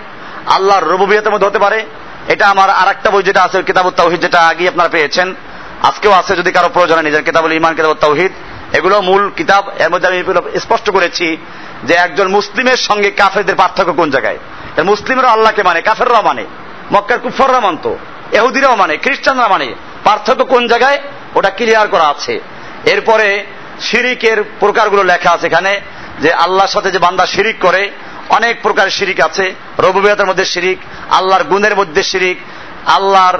[0.45, 1.85] আল্লাহর রবুবিয়াতের মধ্যে হতে পারে।
[2.27, 5.35] এটা আমার আর একটা বই যেটা আছে, কিতাবুত তাওহিদ, যেটা আগে আপনারা পেয়েছেন।
[5.83, 8.31] আজকেও আছে, যদি কারও প্রয়োজন নিজের কিতাবুল ইমান কিতাবুত তাওহিদ,
[8.75, 10.23] এগুলো মূল কিতাব। এর মধ্যে আমি
[10.59, 11.37] স্পষ্ট করেছি
[11.83, 14.37] যে একজন মুসলিমের সঙ্গে কাফেরদের পার্থক্য কোন জায়গায়?
[14.83, 16.45] মুসলিমরা আল্লাহকে মানে কাফেররাও মানে
[16.93, 17.95] মক্কার কুফররা মানত
[18.31, 21.01] এহুদিরাও মানে খ্রিস্টানরা মানে। পার্থক্য কোন জায়গায়?
[21.35, 22.39] ওটা ক্লিয়ার করা আছে।
[22.85, 23.45] এরপরে
[23.81, 25.81] শিরিকের প্রকারগুলো লেখা আছে এখানে,
[26.21, 27.89] যে আল্লাহর সাথে যে বান্দা শিরিক করে,
[28.29, 30.79] অনেক প্রকার শিরিক আছে। রবুবিয়াতের মধ্যে শিরিক,
[31.11, 32.37] আল্লাহর গুণের মধ্যে শিরিক,
[32.85, 33.39] আল্লাহর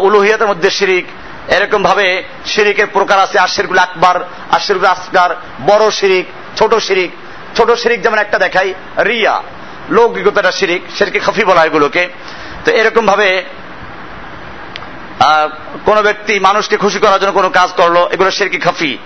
[0.00, 1.04] উলুহিয়াতের মধ্যে শিরিক
[1.48, 4.20] এরকম ভাবে শিরিকের প্রকার আছে। আশিরগুল আকবার
[4.50, 5.36] আশিরগুল আসগার,
[5.66, 6.26] বড় শিরিক,
[6.58, 7.10] ছোট শিরিক।
[7.56, 9.42] ছোট শিরিক যেমন একটা দেখাই, রিয়া।
[9.90, 12.08] লৌকিকতাটা শিরিক সেরকে খফি বলা এগুলোকে।
[12.64, 13.44] তো এরকম ভাবে
[15.86, 18.98] কোন ব্যক্তি মানুষকে খুশি করার জন্য কোনো কাজ করল, এগুলো সেরকি খাফি।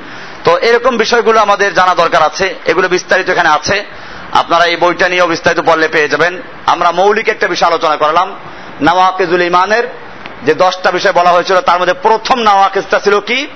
[0.45, 3.85] তো এরকম বিষয়গুলো আমাদের জানা দরকার আছে, এগুলো বিস্তারিত এখানে আছে।
[4.33, 8.35] আপনারা এই বইটা নিয়েও বিস্তারিত পড়লে পেয়ে যাবেন। আমরা মৌলিক একটা বিষয় আলোচনা করলাম,
[8.83, 9.85] নওয়াকেজুল ইমানের
[10.47, 13.47] যে দশটা বিষয় বলা হয়েছিল, তার মধ্যে প্রথম নওয়াকেজটা ছিল কি?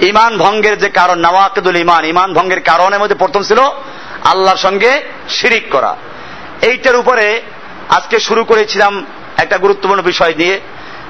[0.00, 3.60] ইমান ভঙ্গের যে কারণ নওয়াকেদুল ইমান ইমান ভঙ্গের কারণের মধ্যে প্রথম ছিল
[4.24, 5.96] আল্লাহর সঙ্গে শিরিক করা।
[6.62, 7.42] এইটার উপরে
[7.88, 9.04] আজকে শুরু করেছিলাম
[9.36, 10.60] একটা গুরুত্বপূর্ণ বিষয় দিয়ে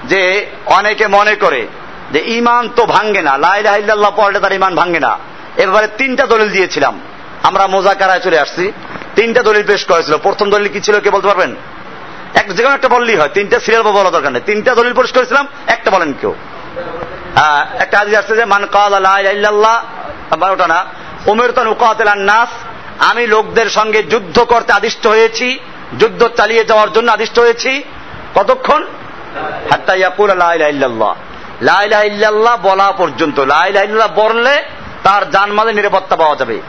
[0.04, 1.66] যে অনেকে মনে করে
[2.12, 5.18] যে ইমান তো ভাঙ্গে না লাইল্লাহ পড়লে তার ইমান ভাঙ্গে না।
[5.56, 7.00] এবারে তিনটা দলিল দিয়েছিলাম।
[7.42, 8.72] আমরা মোজাকারায় চলে আসছি।
[9.14, 11.56] তিনটা দলিল পেশ করেছিল। প্রথম দলিল কি ছিল কে বলতে পারবেন?
[12.34, 15.46] একটা যে কোনো একটা বললেই হয়। তিনটা সিরিয়াল বলা দরকার নেই। তিনটা দলিল পেশ করেছিলাম,
[15.66, 16.34] একটা বলেন কেউ।
[17.78, 20.84] একটা আদি আসছে যে, মান কাল আল্লাহ ওটা না।
[21.26, 22.48] উমের তান নাস
[22.98, 25.58] আমি লোকদের সঙ্গে যুদ্ধ করতে আদিষ্ট হয়েছি,
[25.98, 27.82] যুদ্ধ চালিয়ে যাওয়ার জন্য আদিষ্ট হয়েছি।
[28.34, 28.86] কতক্ষণ?
[29.70, 31.14] হাত্তা ইয়াকুল লাইল্লাহ
[31.62, 34.54] লাইলাহ ইল্লাল্লাহ। বলা পর্যন্ত লাইলাহ ইল্লাল্লাহ বললে
[35.02, 36.60] তার জানমালে নিরাপত্তা পাওয়া যাবে।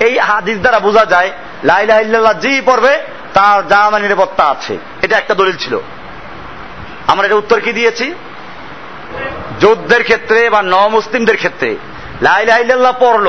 [0.00, 1.30] এই হাদিস দ্বারা বোঝা যায়
[1.64, 2.92] লাইলাহ ইল্লাল্লাহ যেই পড়বে,
[3.34, 5.74] তার জানমাল নিরাপত্তা আছে। এটা একটা দলিল ছিল।
[7.06, 8.14] আমরা এটা উত্তর কি দিয়েছি?
[9.60, 11.76] যুদ্ধের ক্ষেত্রে বা ন মুসলিমদের ক্ষেত্রে
[12.22, 13.26] লাইলাহ ইল্লাল্লাহ পড়ল,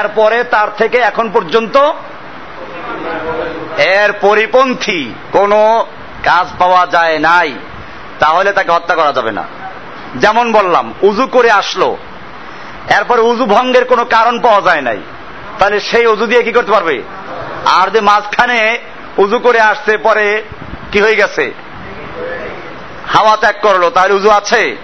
[0.00, 1.76] এরপরে তার থেকে এখন পর্যন্ত
[3.78, 5.00] এর পরিপন্থী
[5.32, 5.52] কোন
[6.24, 7.50] কাজ পাওয়া যায় নাই।
[8.20, 9.44] তাহলে তাকে হত্যা করা যাবে না।
[10.16, 11.96] যেমন বললাম উজু করে আসলো।
[12.98, 14.98] এরপরে উজু ভঙ্গের কোনো কারণ পাওয়া যায় নাই।
[15.58, 17.02] তাহলে সেই উজু দিয়ে কি করতে পারবে?
[17.64, 18.78] আর যে মাঝখানে
[19.18, 20.42] উজু করে আসছে, পরে
[20.92, 21.54] কি হয়ে গেছে?
[23.06, 24.76] হাওয়া ত্যাগ করল, তাহলে উজু আছে?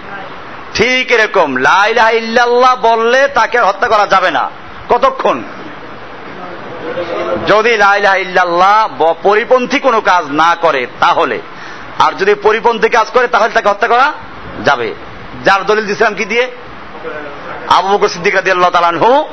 [0.73, 4.49] ঠিক এরকম। লাইলাহ ইল্লাল্লাহ বললে তাকে হত্যা করা যাবে না।
[4.89, 5.43] কতক্ষণ?
[7.47, 11.41] যদি লাইলাহ ইল্লাল্লাহ পরিপন্থী কোনো কাজ না করে, তাহলে।
[11.99, 14.13] আর যদি পরিপন্থী কাজ করে, তাহলে তাকে হত্যা করা
[14.65, 14.93] যাবে।
[15.45, 16.51] যার দলিল দিয়েছিলাম কি দিয়ে?
[17.69, 19.27] আবু বকর সিদ্দিক রাদি আল্লাহ তালানহু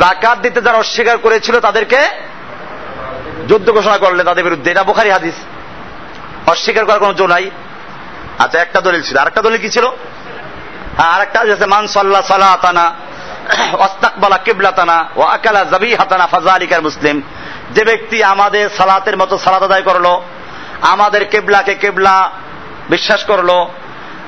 [0.00, 1.98] জাকাত দিতে যারা অস্বীকার করেছিল তাদেরকে
[3.48, 5.34] যুদ্ধ ঘোষণা করলে তাদের বিরুদ্ধে। এটা বোখারি হাদিস।
[6.46, 7.50] অস্বীকার করার কোনো জো নাই।
[8.38, 9.84] আচ্ছা একটা দলিল ছিল। আরেকটা দলিল কি ছিল?
[10.96, 12.94] হ্যাঁ আরেকটা আছে, মান সাল্লাহ সালাহ তানা
[13.72, 17.22] অস্তাকবালা কিবলাতানা ও আকালা জাবি হাতানা ফাজা আলিকার মুসলিম।
[17.70, 20.20] যে ব্যক্তি আমাদের সালাতের মতো সালাত আদায় করল
[20.82, 22.30] আমাদের কেবলাকে কেবলা
[22.90, 23.66] বিশ্বাস করল,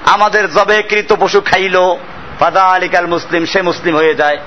[0.04, 1.98] আমাদের জবে কৃত পশু খাইলো
[2.40, 4.38] ফাদা আলিকাল মুসলিম, সে মুসলিম হয়ে যায়,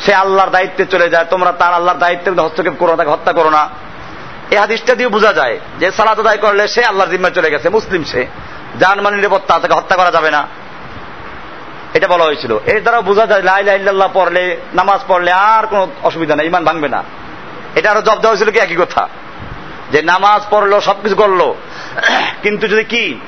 [0.00, 3.68] সে আল্লাহর দায়িত্বে চলে যায়, তোমরা তার আল্লাহর দায়িত্বে হস্তক্ষেপ করো তাকে হত্যা করো না।
[4.50, 8.04] এই হাদিসটা দিয়ে বোঝা যায় যে সালাত আদায় করলে সে আল্লাহর জিম্মায় চলে গেছে, মুসলিম
[8.04, 8.26] সে।
[8.80, 10.48] জান মানে নিরাপত্তা, তাকে হত্যা করা যাবে না।
[11.94, 16.36] এটা বলা হয়েছিল। এর দ্বারা বোঝা যায় লাই লাইল্লাহ পড়লে, নামাজ পড়লে আর কোনো অসুবিধা
[16.36, 17.02] নেই, ইমান ভাঙবে না।
[17.74, 18.58] এটা আরও জব দেওয়া হয়েছিল কি?
[18.58, 19.08] একই কথা।
[19.92, 21.54] যে নামাজ পড়ল, সবকিছু করল।
[22.42, 23.20] কিন্তু যদি কি?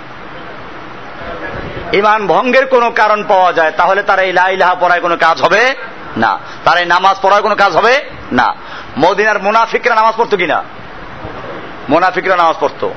[1.92, 5.74] ইমান ভঙ্গের কোনো কারণ পাওয়া যায়, তাহলে তার এই লাইলাহা পড়ায় কোনো কাজ হবে
[6.16, 8.54] না। তার এই নামাজ পড়ায় কোনো কাজ হবে না।
[8.98, 10.62] মদিনার মুনাফিকরা নামাজ পড়তো কিনা?
[11.88, 12.94] মুনাফিকরা নামাজ পড়তো।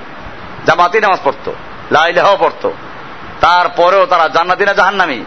[0.65, 1.53] জামাতি নামাজ পড়তো।
[1.91, 2.73] লাইলাহাও পড়তো।
[3.41, 5.25] তারপরেও তারা জান্নাতি না জাহান্নামি?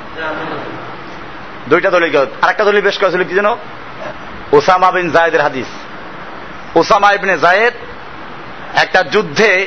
[1.68, 3.46] দুইটা দলিল আরেকটা দলিল বেশ করেছিল কি যেন?
[4.52, 5.66] ওসামা বিন জায়েদের হাদিস।
[6.76, 7.74] ওসামা ইবনে জায়েদ
[8.74, 9.66] একটা যুদ্ধে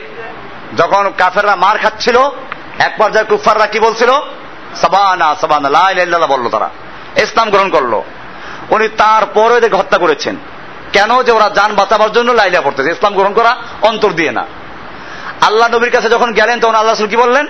[0.77, 2.17] যখন কাফেররা মার খাচ্ছিল,
[2.79, 4.09] এক পর্যায়ে কুফাররা কি বলছিল?
[4.75, 6.69] সাবানা সাবানা লাইল্লাহ বলল তারা।
[7.17, 8.01] ইসলাম গ্রহণ করল।
[8.69, 10.35] উনি তারপরে এদেরকে হত্যা করেছেন।
[10.93, 12.91] কেন যে ওরা যান বাঁচাবার জন্য লাইলা পড়তেছে?
[12.91, 14.45] ইসলাম গ্রহণ করা অন্তর দিয়ে না।
[15.41, 17.47] আল্লাহ নবীর কাছে যখন গেলেন, তখন আল্লাহ কি বললেন?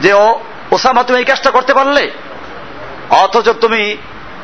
[0.00, 0.40] যে, ও
[0.70, 2.10] ওসামা, তুমি এই কাজটা করতে পারলে?
[3.10, 3.96] অথচ তুমি,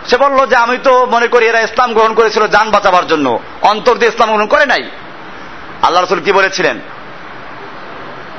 [0.06, 3.94] সে বলল যে, আমি তো মনে করি এরা ইসলাম গ্রহণ করেছিল যান বাঁচাবার জন্য। অন্তর
[3.94, 4.90] দিয়ে ইসলাম গ্রহণ করে নাই।
[5.82, 6.80] আল্লাহ রসুল কি বলেছিলেন?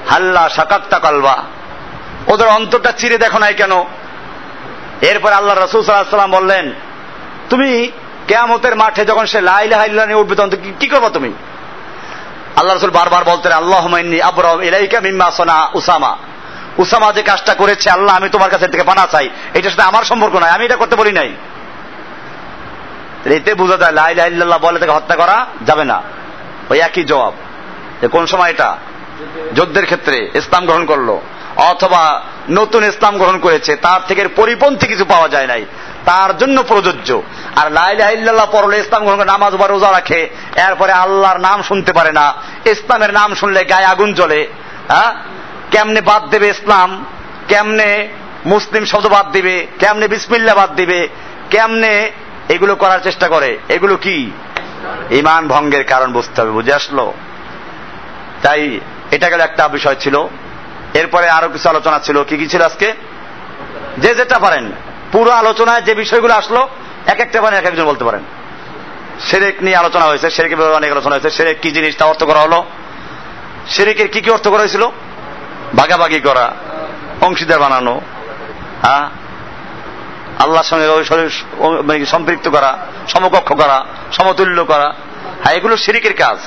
[0.10, 1.44] হাল্লা সাকাত্তা কালবা।
[2.28, 3.84] ওদের অন্তরটা চিরে দেখো নাই কেন?
[5.02, 6.74] এরপর আল্লাহ রসুল সাল্লাম বললেন,
[7.50, 7.92] তুমি
[8.28, 10.50] কেয়ামতের মাঠে যখন সে লাইলা নিয়ে উঠবে, তখন
[10.80, 11.34] কি করব তুমি?
[12.56, 13.84] আল্লাহ রসুল বারবার বলতেন আল্লাহ
[14.24, 16.18] আবরাম ইলাইকা মিম্মা সোনা উসামা।
[16.78, 20.36] উসামা যে কাজটা করেছে, আল্লাহ আমি তোমার কাছে থেকে পানা চাই। এটার সাথে আমার সম্পর্ক
[20.36, 21.30] নাই, আমি এটা করতে বলি নাই।
[23.26, 26.02] এতে বোঝা যায় লাই লাইল্লাহ বলে তাকে হত্যা করা যাবে না।
[26.70, 27.34] ওই একই জবাব।
[28.02, 28.78] যে কোন সময় এটা?
[29.56, 31.20] যুদ্ধের ক্ষেত্রে ইসলাম গ্রহণ করল।
[31.56, 35.66] অথবা নতুন ইসলাম গ্রহণ করেছে, তার থেকে পরিপন্থী কিছু পাওয়া যায় নাই।
[36.06, 37.22] তার জন্য প্রযোজ্য।
[37.56, 42.34] আর লাইল্লাহ পরলে ইসলাম গ্রহণ নামাজ বা রোজা রাখে, এরপরে আল্লাহর নাম শুনতে পারে না।
[42.66, 44.48] ইসলামের নাম শুনলে গায়ে আগুন জ্বলে।
[44.88, 45.14] হ্যাঁ?
[45.72, 47.06] কেমনে বাদ দেবে ইসলাম?
[47.48, 48.08] কেমনে
[48.46, 49.68] মুসলিম শব্দ বাদ দিবে?
[49.80, 51.08] কেমনে বিসমিল্লা বাদ দিবে?
[51.50, 52.12] কেমনে
[52.50, 53.58] এগুলো করার চেষ্টা করে?
[53.70, 54.32] এগুলো কি?
[55.12, 57.14] ইমান ভঙ্গের কারণ বুঝতে হবে, বুঝে আসলো?
[58.42, 58.80] তাই
[59.12, 60.28] এটা গেল একটা বিষয় ছিল।
[60.94, 62.94] এরপরে আরও কিছু আলোচনা ছিল। কি কি ছিল আজকে?
[63.98, 64.72] যে যেটা পারেন।
[65.12, 66.70] পুরো আলোচনায় যে বিষয়গুলো আসলো
[67.06, 68.22] এক একটা পারেন এক একজন বলতে পারেন।
[69.20, 72.64] সেরেক নিয়ে আলোচনা হয়েছে ব্যাপারে অনেক আলোচনা হয়েছে। সেরেক কি জিনিস, তা অর্থ করা হলো।
[73.68, 74.88] সেরেকের কি কি অর্থ করা হয়েছিল?
[75.76, 76.56] ভাগাভাগি করা,
[77.22, 78.02] অংশীদার বানানো
[78.82, 79.10] হ্যাঁ?
[80.40, 80.88] আল্লাহর সঙ্গে
[81.82, 82.78] মানে সম্পৃক্ত করা,
[83.08, 84.94] সমকক্ষ করা সমতুল্য করা।
[85.44, 86.38] হ্যাঁ এগুলো শিরিকের কাজ।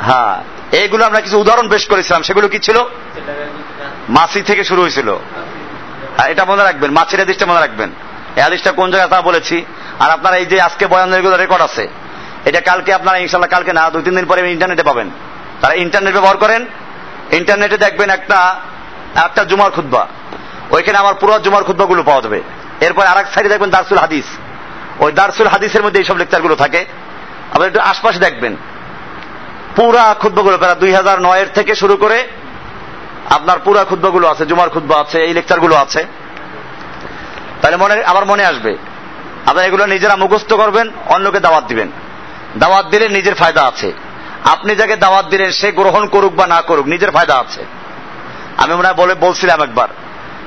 [0.00, 0.34] হ্যাঁ
[0.76, 2.78] এইগুলো আমরা কিছু উদাহরণ পেশ করেছিলাম। সেগুলো কি ছিল?
[4.08, 5.08] মাসি থেকে শুরু হয়েছিল।
[6.16, 7.90] হ্যাঁ এটা মনে রাখবেন। মাছের হাদিসটা মনে রাখবেন।
[8.36, 9.64] এই হাদিসটা কোন জায়গায় তা বলেছি।
[10.00, 11.88] আর আপনার এই যে আজকে বয়ানগুলো রেকর্ড আছে,
[12.44, 15.10] এটা কালকে আপনারা ইনশাল্লাহ কালকে না, দুই, তিন দিন পরে ইন্টারনেটে পাবেন।
[15.60, 16.66] তারা ইন্টারনেট ব্যবহার করেন।
[17.32, 18.38] ইন্টারনেটে দেখবেন একটা
[19.14, 20.06] একটা জুমার খুদ্া
[20.70, 22.40] ওইখানে আমার পুরো জুমার খুদ্বাগুলো পাওয়া যাবে।
[22.80, 24.24] এরপর আর এক সাইডে দেখবেন দারসুল হাদিস।
[24.98, 26.84] ওই দারসুল হাদিসের মধ্যে এইসব লেকচারগুলো থাকে।
[27.54, 28.56] আবার একটু আশপাশে দেখবেন।
[29.76, 32.28] পুরা খুদ্বাগুলো প্রায় দুই হাজার নয়ের থেকে শুরু করে
[33.30, 36.06] আপনার পুরা খুদ্বাগুলো আছে, জুমার ক্ষুদ্র আছে, এই লেকচারগুলো আছে।
[37.62, 38.76] তাহলে মনে, আবার মনে আসবে।
[39.46, 41.88] আপনার এগুলো নিজেরা মুখস্থ করবেন, অন্যকে দাওয়াত দিবেন।
[42.58, 43.92] দাওয়াত দিলে নিজের ফায়দা আছে।
[44.44, 47.64] আপনি যাকে দাওয়াত দিলেন, সে গ্রহণ করুক বা না করুক, নিজের ফায়দা আছে।
[48.56, 49.88] আমি মনে বলে বলছিলাম একবার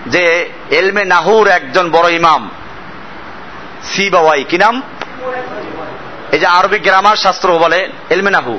[0.07, 2.49] যে, এলমে নাহুর একজন বড় ইমাম
[3.91, 4.75] সি বাবাই কি নাম?
[6.35, 7.79] এই যে আরবি গ্রামার শাস্ত্র বলে
[8.13, 8.55] এলমে নাহু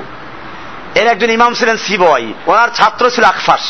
[0.99, 3.65] এর একজন ইমাম ছিলেন সি বাবাই ওনার ছাত্র ছিল আকফাস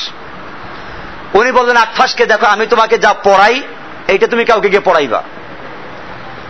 [1.40, 3.56] উনি বললেন আকফাসকে দেখো, আমি তোমাকে যা পড়াই,
[4.08, 5.22] এইটা তুমি কাউকে গিয়ে পড়াইবা।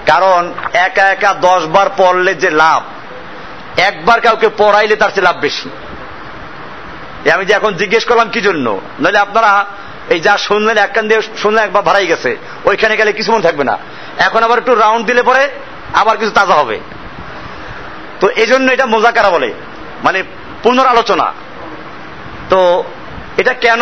[0.06, 0.42] কারণ
[0.88, 2.82] একা একা দশ বার পড়লে যে লাভ,
[3.90, 5.70] একবার কাউকে পড়াইলে তার চেয়ে লাভ বেশি।
[7.36, 8.68] আমি যে এখন জিজ্ঞেস করলাম, কি জন্য?
[9.00, 9.52] নইলে আপনারা
[10.10, 12.32] এই যা শুনলেন এক কান দিয়ে শুনলেন, একবার ভাড়াই গেছে,
[12.66, 13.76] ওইখানে গেলে কিছু মনে থাকবে না।
[14.20, 15.50] এখন আবার একটু রাউন্ড দিলে পরে
[15.94, 16.80] আবার কিছু তাজা হবে।
[18.20, 19.54] তো এই জন্য এটা মোজাকারা বলে
[20.04, 20.24] মানে
[20.64, 21.34] পুনরালোচনা।
[22.50, 22.84] তো
[23.38, 23.82] এটা কেন?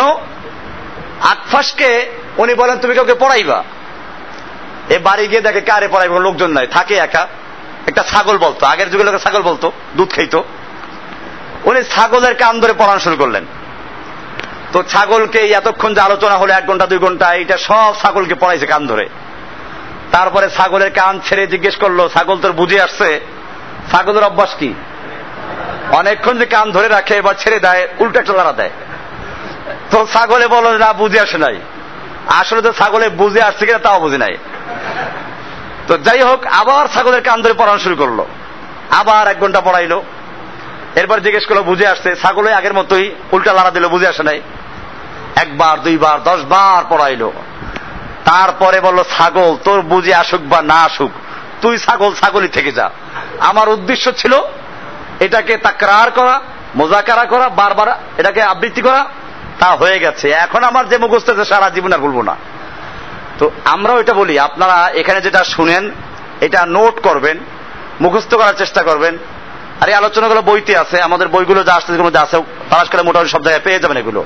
[1.20, 2.06] আকফাসকে
[2.36, 3.64] উনি বলেন, তুমি কাউকে পড়াইবা?
[4.90, 6.18] এ বাড়ি গিয়ে দেখে, কারে পড়াইবা?
[6.18, 7.28] লোকজন নাই, থাকে একা।
[7.86, 10.44] একটা ছাগল বলতো, আগের যুগে লোকে ছাগল বলতো, দুধ খাইতো।
[11.64, 13.46] উনি ছাগলের কান ধরে পড়ানো শুরু করলেন।
[14.72, 18.86] তো ছাগলকে এতক্ষণ যে আলোচনা হলো, এক ঘণ্টা, দুই ঘণ্টা এটা সব ছাগলকে পড়াইছে কান
[18.86, 19.08] ধরে।
[20.12, 23.20] তারপরে ছাগলের কান ছেড়ে জিজ্ঞেস করল, ছাগল তোর বুঝে আসছে?
[23.92, 24.74] ছাগলের অভ্যাস কি?
[25.92, 28.70] অনেকক্ষণ যে কান ধরে রাখে বা ছেড়ে দেয়, উল্টা চলারা দেয়।
[29.90, 31.60] তো ছাগলে বলো না, বুঝে আসে নাই।
[32.26, 34.36] আসলে তো ছাগলে বুঝে আসছে কিনা তাও বুঝে নাই।
[35.88, 38.24] তো যাই হোক, আবার ছাগলের কান ধরে পড়ানো শুরু করল।
[38.90, 40.02] আবার এক ঘণ্টা পড়াইলো।
[40.94, 42.16] এরপর জিজ্ঞেস করল, বুঝে আসছে?
[42.16, 44.40] ছাগলে আগের মতোই উল্টা লাড়া দিল, বুঝে আসে নাই।
[45.36, 47.32] একবার, দুইবার দশ বার পড়াইলো।
[48.26, 51.12] তারপরে বলল, ছাগল, তোর বুঝে আসুক বা না আসুক,
[51.62, 52.90] তুই ছাগল, ছাগলই থেকে যা।
[53.40, 54.34] আমার উদ্দেশ্য ছিল
[55.20, 56.40] এটাকে তাকরার করা,
[56.74, 57.88] মোজাকারা করা, বারবার
[58.18, 59.06] এটাকে আবৃত্তি করা,
[59.58, 62.34] তা হয়ে গেছে। এখন আমার যে মুখস্থ আছে, সারা জীবন আর বলব না।
[63.38, 65.90] তো আমরাও এটা বলি, আপনারা এখানে যেটা শুনেন,
[66.40, 67.36] এটা নোট করবেন,
[68.00, 69.18] মুখস্থ করার চেষ্টা করবেন।
[69.80, 72.36] আর এই আলোচনাগুলো বইতে আছে, আমাদের বইগুলো যা আসতে মধ্যে আছে,
[72.70, 74.24] তালাশ করে মোটামুটি সব জায়গায় পেয়ে যাবেন এগুলো।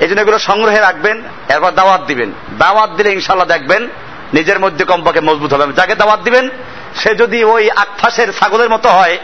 [0.00, 3.88] এই জন্য এগুলো সংগ্রহে রাখবেন, এরপর দাওয়াত দিবেন। দাওয়াত দিলে ইনশাল্লাহ দেখবেন,
[4.34, 6.50] নিজের মধ্যে কম্পাকে মজবুত হবে। যাকে দাওয়াত দিবেন,
[6.96, 9.18] সে যদি ওই আকফাসের ছাগলের মতো হয়,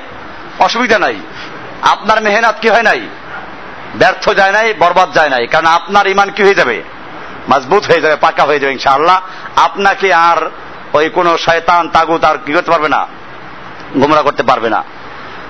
[0.59, 1.17] অসুবিধা নাই।
[1.83, 3.01] আপনার মেহনত কি হয় নাই?
[3.95, 6.83] ব্যর্থ যায় নাই, বরবাদ যায় নাই। কারণ আপনার ইমান কি হয়ে যাবে?
[7.51, 9.21] মজবুত হয়ে যাবে, পাকা হয়ে যাবে ইনশাআল্লাহ।
[9.57, 10.51] আপনাকে আর
[10.93, 13.07] ওই কোন শয়তান, তাগুত আর কি করতে পারবে না?
[13.95, 14.85] গুমরা করতে পারবে না।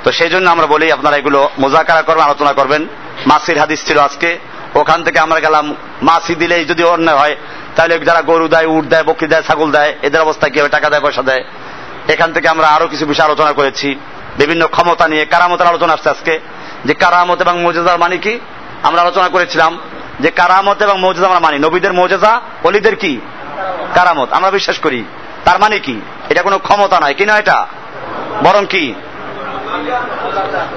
[0.05, 2.87] তো সেই জন্য আমরা বলি, আপনারা এগুলো মোজাকারা করবেন, আলোচনা করবেন।
[3.27, 4.39] মাসির হাদিস ছিল আজকে।
[4.77, 7.37] ওখান থেকে আমরা গেলাম মাসি দিলেই যদি অন্যায় হয়,
[7.77, 10.69] তাহলে যারা গরু দেয়, উট দেয়, বকরি দেয়, ছাগল দেয়, এদের অবস্থা কি হবে?
[10.69, 11.45] টাকা দেয়, পয়সা দেয়।
[12.09, 13.95] এখান থেকে আমরা আরও কিছু বিষয় আলোচনা করেছি।
[14.39, 16.41] বিভিন্ন ক্ষমতা নিয়ে কারামতের আলোচনা আসছে আজকে।
[16.85, 18.41] যে কারামত এবং মৌজাদার মানে কি?
[18.83, 19.79] আমরা আলোচনা করেছিলাম
[20.21, 23.21] যে কারামত এবং মৌজাদা আমরা মানি। নবীদের মৌজাদা অলিদের কি?
[23.95, 25.05] কারামত। আমরা বিশ্বাস করি।
[25.45, 26.01] তার মানে কি?
[26.29, 27.67] এটা কোনো ক্ষমতা নয়। কি নয় এটা?
[28.45, 28.95] বরং কি?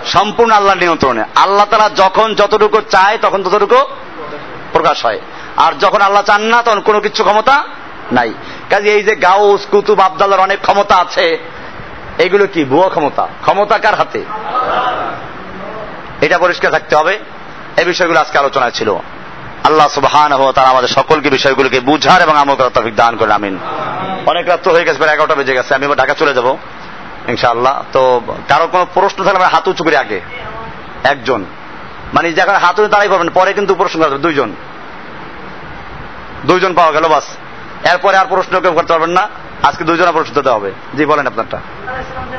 [0.10, 3.76] সম্পূর্ণ আল্লাহর নিয়ন্ত্রণে। আল্লাহ তারা যখন যতটুকু চায় তখন ততটুকু
[4.72, 5.20] প্রকাশ হয়।
[5.58, 7.64] আর যখন আল্লাহ চান না তখন কোনো কিছু ক্ষমতা
[8.12, 8.34] নাই।
[8.70, 11.40] কাজে এই যে গাউস, কুতুব আবদাল্লার অনেক ক্ষমতা আছে,
[12.18, 13.28] এগুলো কি ভুয়া ক্ষমতা?
[13.42, 14.26] ক্ষমতা কার হাতে?
[16.22, 17.20] এটা পরিষ্কার থাকতে হবে।
[17.78, 18.96] এই বিষয়গুলো আজকে আলোচনায় ছিল।
[19.64, 23.60] আল্লাহ সুবহান তারা আমাদের সকলকে বিষয়গুলোকে বুঝার এবং আমল তফিক দান করেন, আমিন।
[24.26, 26.58] অনেক রাত্র হয়ে গেছে, প্রায় এগারোটা বেজে গেছে আমি ঢাকা চলে যাব।
[27.30, 30.22] ইনশাআল্লাহ। তো কারও কোনো প্রশ্ন থাকলে আমরা হাত উঁচু করি আগে।
[31.04, 31.46] একজন।
[32.14, 34.52] মানে যখন হাত উঁচু তারাই পাবেন পরে কিন্তু প্রশ্ন করবে দুইজন।
[36.46, 37.24] দুইজন পাওয়া গেল বাস।
[37.92, 39.28] এরপরে আর প্রশ্ন কেউ করতে পারবেন না।
[39.64, 41.60] আজকে দুইজনের প্রশ্ন দিতে হবে। জি, বলেন আপনারটা।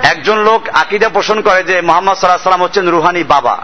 [0.02, 3.58] একজন লোক আকিদা পোষণ করে যে মোহাম্মদ সাল্লাহ সাল্লাম হচ্ছেন রুহানি বাবা।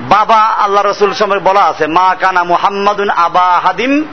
[0.00, 4.04] বাবা আল্লাহ রসুল সময় বলা আছে, মা কানা মুহাম্মাদুন আবা হাদিম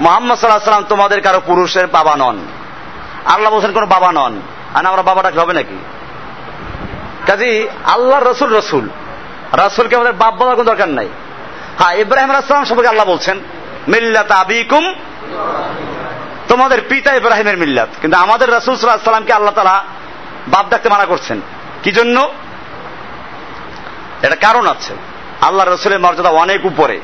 [0.00, 2.38] মোহাম্মদ সাল্লাহ সাল্লাম তোমাদের কারও পুরুষের বাবা নন।
[3.26, 4.40] আল্লাহ বলছেন, কোন বাবা নন।
[4.74, 5.78] আর আমরা বাবাটা হবে নাকি?
[7.26, 8.88] কাজী, আল্লাহ রসুল রসুল।
[9.54, 11.08] রসুলকে আমাদের বাপ বলার কোন দরকার নাই।
[11.78, 13.40] হ্যাঁ ইব্রাহিম আসসালাম সম্পর্কে আল্লাহ বলছেন,
[13.88, 14.94] মিল্লাত আবিকুম।
[16.48, 19.84] তোমাদের পিতা ইব্রাহিমের মিল্লাত। কিন্তু আমাদের রসুল সাল্লাহ সাল্লামকে আল্লাহ তারা
[20.48, 21.40] বাপ ডাকতে মানা করছেন।
[21.82, 22.32] কি জন্য?
[24.22, 24.94] এটা কারণ আছে।
[25.40, 27.00] আল্লাহ রসুলের মর্যাদা অনেক উপরে।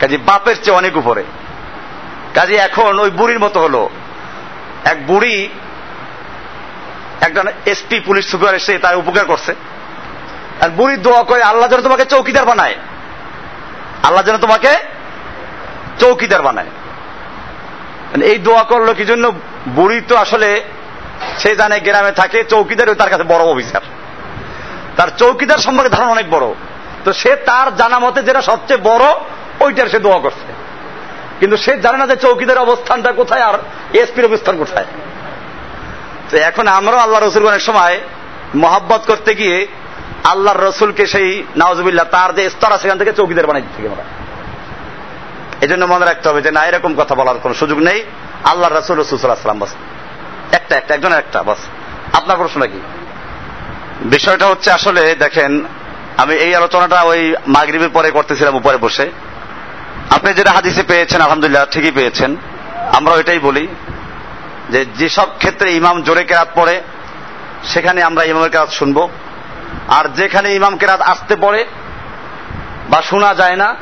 [0.00, 1.24] কাজে, বাপের চেয়ে অনেক উপরে।
[2.34, 3.90] কাজে, এখন ওই বুড়ির মতো হলো।
[4.84, 5.48] এক বুড়ি,
[7.20, 9.54] একজন এসপি পুলিশ সুপার এসে তার উপকার করছে।
[10.60, 12.74] আর বুড়ি দোয়া করে, আল্লাহ যেন তোমাকে চৌকিদার বানায়।
[14.02, 14.76] আল্লাহ যেন তোমাকে
[15.98, 16.66] চৌকিদার বানায়।
[18.12, 19.32] মানে এই দোয়া করল কি জন্য?
[19.68, 20.62] বুড়ি তো আসলে
[21.38, 23.80] সে জানে গ্রামে থাকে চৌকিদার তার কাছে বড় অফিসার।
[24.96, 26.54] তার চৌকিদার সম্পর্কে ধারণা অনেক বড়।
[27.04, 29.04] তো সে তার জানা মতে যেটা সবচেয়ে বড়,
[29.60, 30.51] ওইটার সে দোয়া করছে।
[31.42, 33.58] কিন্তু সে জানে না যে চৌকিদের অবস্থানটা কোথায় আর
[33.92, 34.84] এসপির অবস্থান কোথায়।
[36.30, 38.00] তো এখন আমরাও আল্লাহ রসুল অনেক সময়
[38.54, 39.66] মহাব্বত করতে গিয়ে
[40.24, 44.04] আল্লাহর রসুলকে সেই নওয়াজবিল্লা তার যে স্তর সেখান থেকে চৌকিদার বানাই দিচ্ছি আমরা।
[45.60, 48.04] এই জন্য মনে রাখতে হবে যে, না, এরকম কথা বলার কোন সুযোগ নেই।
[48.44, 49.74] আল্লাহ রসুল রসুলাম বাস।
[50.52, 51.58] একটা একটা, একজনের একটা, বাস।
[52.12, 52.80] আপনার প্রশ্ন কি?
[54.00, 55.64] বিষয়টা হচ্ছে আসলে, দেখেন,
[56.16, 59.10] আমি এই আলোচনাটা ওই মাগরিবের পরে করতেছিলাম, উপরে বসে।
[60.10, 62.36] আপনি যেটা হাদিসে পেয়েছেন, আলহামদুলিল্লাহ ঠিকই পেয়েছেন।
[62.92, 63.68] আমরা এটাই বলি
[64.70, 66.82] যে যেসব ক্ষেত্রে ইমাম জোরে কেরাত পড়ে,
[67.64, 69.08] সেখানে আমরা ইমামের কেরাত শুনব।
[69.88, 71.64] আর যেখানে ইমাম কেরাত আসতে পড়ে
[72.90, 73.74] বা শোনা যায় না,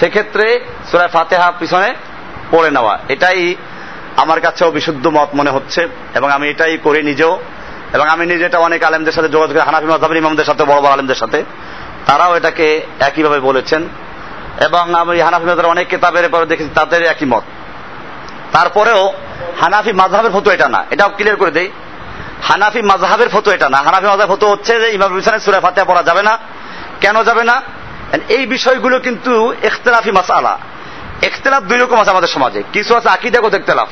[0.00, 1.94] সেক্ষেত্রে সুরায় ফাতেহা পিছনে
[2.50, 3.54] পড়ে নেওয়া। এটাই
[4.16, 7.42] আমার কাছেও বিশুদ্ধ মত মনে হচ্ছে এবং আমি এটাই করি নিজেও।
[7.92, 11.14] এবং আমি নিজে এটা অনেক আলেমদের সাথে যোগাযোগ হানাফি মজাবির ইমামদের সাথে, বড় বড় আলেমদের
[11.14, 11.44] সাথে।
[12.06, 13.88] তারাও এটাকে একইভাবে বলেছেন।
[14.64, 17.42] এবং আমি হানাফি মজাবের অনেক কেতাবের পরে দেখেছি, তাদের একই মত।
[18.52, 19.12] তারপরেও
[19.60, 21.70] হানাফি মাঝহাবের ফটো এটা না। এটাও ক্লিয়ার করে দেই।
[22.42, 26.02] হানাফি মাঝহাবের ফটো এটা না। হানাফি মাঝহাব ফটো হচ্ছে যে ইমাম বিছানে সুরা ফাতেহা পড়া
[26.02, 26.38] যাবে না।
[27.00, 27.62] কেন যাবে না?
[28.28, 30.58] এই বিষয়গুলো কিন্তু ইখতলাফি মাসালা
[31.22, 33.88] ইখতলাফ দুই রকম আছে আমাদের সমাজে। কিছু আছে আকিদাগত ইখতলাফ।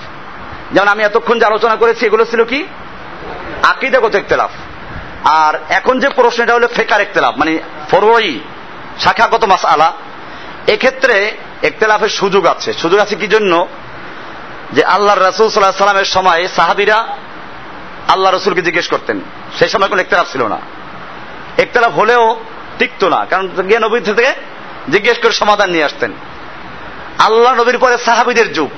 [0.73, 2.67] যেমন আমি এতক্ষণ যে আলোচনা করেছি, এগুলো ছিল কি?
[3.63, 4.51] আকিদাগত ইখতলাফ।
[5.27, 7.59] আর এখন যে প্রশ্নটা হলো ফেকার ইখতলাফ মানে
[7.91, 8.41] ফরোই
[8.99, 9.93] শাখাগত মাসালা
[10.71, 13.69] এক্ষেত্রে ইখতলাফের সুযোগ আছে। সুযোগ আছে কি জন্য?
[14.73, 17.17] যে আল্লাহ রসুল সাল্লাহ সাল্লামের সময় সাহাবিরা
[18.09, 19.21] আল্লাহ রসুলকে জিজ্ঞেস করতেন।
[19.59, 20.61] সেই সময় কোনো ইখতলাফ ছিল না।
[21.59, 22.37] ইখতলাফ হলেও
[22.79, 24.33] টিকতো না। কারণ গিয়ে নবীর থেকে
[24.91, 26.13] জিজ্ঞেস করে সমাধান নিয়ে আসতেন।
[27.19, 28.71] আল্লাহ নবীর পরে সাহাবিদের যুগ।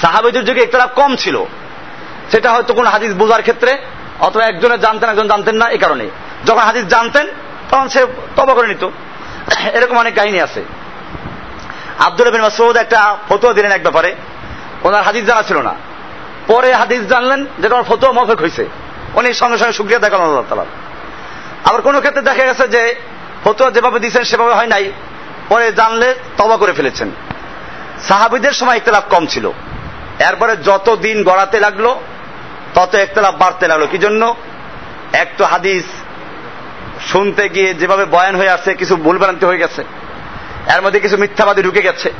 [0.00, 1.44] সাহাবিদের যুগে ইখতলাফ কম ছিল।
[2.30, 3.78] সেটা হয়তো কোন হাদিস বোঝার ক্ষেত্রে
[4.20, 6.08] অথবা একজনের জানতেন, একজন জানতেন না, এই কারণে।
[6.46, 7.26] যখন হাদিস জানতেন,
[7.70, 8.06] তখন সে
[8.36, 8.88] তবা করে নিত।
[9.74, 10.64] এরকম অনেক কাহিনী আছে।
[11.98, 14.14] আব্দুল বিন মাসুদ একটা ফতুয়া দিলেন এক ব্যাপারে।
[14.82, 15.74] ওনার হাদিস জানা ছিল না।
[16.46, 18.68] পরে হাদিস জানলেন যেটা ওনার ফতুয়া মফেক হয়েছে
[19.14, 20.64] উনি সঙ্গে সঙ্গে সুক্রিয়া দেখালেন আল্লাহ তালা
[21.64, 22.94] আবার কোন ক্ষেত্রে দেখা গেছে যে
[23.44, 24.92] ফতুয়া যেভাবে দিয়েছেন সেভাবে হয় নাই।
[25.48, 27.10] পরে জানলে তবা করে ফেলেছেন।
[28.08, 29.50] সাহাবিদের সময় ইখতলাফ কম ছিল।
[30.18, 31.94] এরপরে যত দিন গড়াতে লাগল,
[32.74, 34.34] তত ইখতলাফ বাড়তে লাগল। কি জন্য?
[35.12, 35.84] এক তো হাদিস
[37.06, 39.84] শুনতে গিয়ে যেভাবে বয়ান হয়ে আসছে, কিছু ভুল ভুলভ্রান্তি হয়ে গেছে।
[40.74, 42.12] এর মধ্যে কিছু মিথ্যাবাদী ঢুকে গেছে।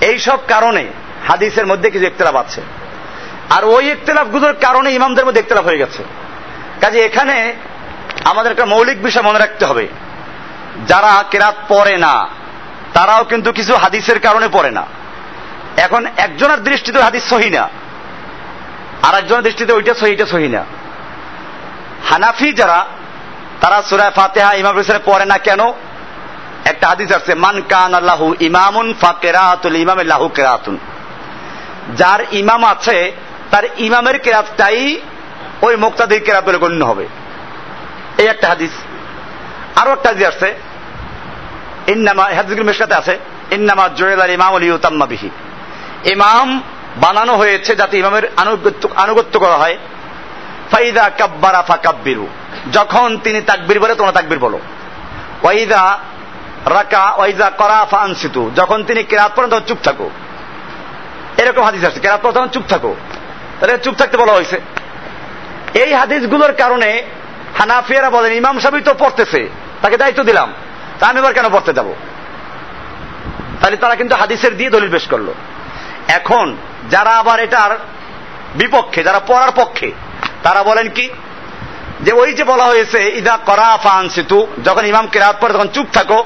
[0.00, 0.86] এই সব কারণে
[1.28, 2.60] হাদিসের মধ্যে কিছু ইখতলাফ আছে।
[3.50, 6.04] আর ওই ইখতলাফগুলোর কারণে ইমামদের মধ্যে ইখতলাফ হয়ে গেছে।
[6.80, 7.54] কাজে এখানে
[8.24, 9.88] আমাদের একটা মৌলিক বিষয় মনে রাখতে হবে।
[10.88, 12.28] যারা কেরাত পড়ে না,
[12.94, 14.86] তারাও কিন্তু কিছু হাদিসের কারণে পড়ে না।
[15.76, 17.68] এখন একজনের দৃষ্টিতে হাদিস সহি না
[19.02, 20.64] আর একজনের দৃষ্টিতে ওইটা সহি সহি না।
[22.10, 22.86] হানাফি যারা
[23.60, 25.72] তারা সুরায় ফাতেহা ইমাম হোসেন পড়ে না কেন?
[26.64, 30.78] একটা হাদিস আছে, মান কান আল্লাহু ইমামুন ফাকেরাতুল ইমাম লাহু কেরাতুন।
[31.96, 33.12] যার ইমাম আছে,
[33.50, 35.00] তার ইমামের কেরাতটাই
[35.62, 37.08] ওই মুক্তাদির কেরাত বলে গণ্য হবে।
[38.18, 38.70] এই একটা হাদিস।
[39.76, 40.54] আরও একটা হাদিস আছে,
[41.86, 43.18] ইন্নামা হাদিসগুলো মেশকাতে আছে,
[43.50, 45.30] ইন্নামা জয়েলার ইমাম ইউতাম্মা বিহি।
[46.04, 46.62] ইমাম
[46.96, 49.78] বানানো হয়েছে যাতে ইমামের আনুগত্য আনুগত্য করা হয়।
[50.70, 52.28] ফাইদা কাব্বারা ফাকাব্বিরু।
[52.72, 54.60] যখন তিনি তাকবির বলে, তোমরা তাকবির বলো।
[55.42, 55.98] ওয়াইদা
[56.66, 60.10] রাকা, ওয়াইদা করা ফানসিতু। যখন তিনি কেরাত পড়েন, তখন চুপ থাকো।
[61.38, 62.96] এরকম হাদিস আছে, কেরাত পড়ে তখন চুপ থাকো।
[63.60, 64.60] তাহলে চুপ থাকতে বলা হয়েছে।
[65.74, 67.02] এই হাদিসগুলোর কারণে
[67.58, 69.48] হানাফিয়ারা বলেন, ইমাম সাহেব তো পড়তেছে,
[69.82, 70.52] তাকে দায়িত্ব দিলাম।
[71.00, 71.94] তা আমি এবার কেন পড়তে যাব?
[73.60, 75.32] তাহলে তারা কিন্তু হাদিসের দিয়ে দলিল পেশ করল।
[76.08, 76.56] এখন
[76.90, 77.78] যারা আবার এটার
[78.54, 79.92] বিপক্ষে, যারা পড়ার পক্ষে,
[80.42, 81.10] তারা বলেন কি
[82.00, 85.86] যে ওই যে বলা হয়েছে, ইদা করা ফান সিতু যখন ইমাম কেরাত পরে তখন চুপ
[85.92, 86.24] থাকো।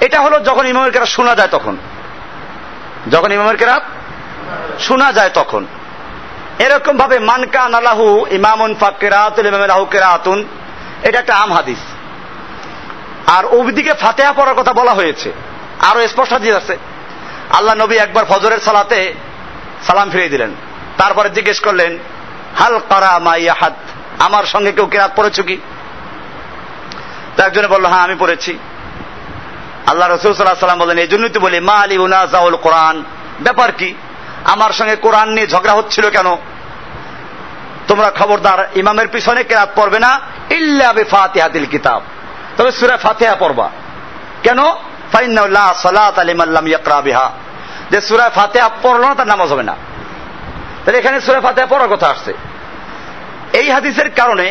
[0.00, 1.76] এটা হলো যখন ইমামের কেরাত শোনা যায় তখন।
[3.10, 3.82] যখন ইমামের কেরাত
[4.80, 5.66] শোনা যায় তখন।
[6.58, 10.44] এরকম ভাবে মানকা নালাহু ইমামুন ফাকেরাতুল ইমাম লাহু কেরাতুন,
[11.02, 11.78] এটা একটা আম হাদিস।
[13.28, 15.32] আর ওদিকে ফাতেহা পড়ার কথা বলা হয়েছে।
[15.80, 16.76] আরও স্পষ্ট হাদিস আছে।
[17.50, 19.14] আল্লাহ নবী একবার ফজরের সালাতে
[19.86, 20.50] সালাম ফিরিয়ে দিলেন।
[20.98, 21.98] তারপরে জিজ্ঞেস করলেন,
[22.58, 23.76] হাল কারা মাইয়াহাত?
[24.18, 25.58] আমার সঙ্গে কেউ কেরাত পড়েছ কি?
[27.36, 28.58] তো একজনে বলল হ্যাঁ আমি পড়েছি।
[29.86, 33.04] আল্লাহ রসুল সাল্লাহ সাল্লাম বললেন এই জন্যই তো বলি, মা আলী উনাজাউল কোরআন।
[33.40, 33.94] ব্যাপার কি?
[34.44, 36.36] আমার সঙ্গে কোরআন নিয়ে ঝগড়া হচ্ছিল কেন?
[37.88, 40.20] তোমরা খবরদার, ইমামের পিছনে কেরাত পড়বে না,
[40.50, 42.02] ইল্লা বে ফাতিহাতিল কিতাব।
[42.56, 43.70] তবে সুরা ফাতিহা পড়বা।
[44.42, 44.58] কেন?
[45.12, 47.30] ফাইন্নাল্লাহ সালাত আলিমাল্লাম ইয়াকরা বিহা।
[47.90, 49.76] যে সুরা ফাতিহা পড়ল না, তার নামাজ হবে না।
[50.84, 52.34] তাহলে এখানে সুরা ফাতিহা পড়ার কথা আসছে।
[53.60, 54.46] এই হাদিসের কারণে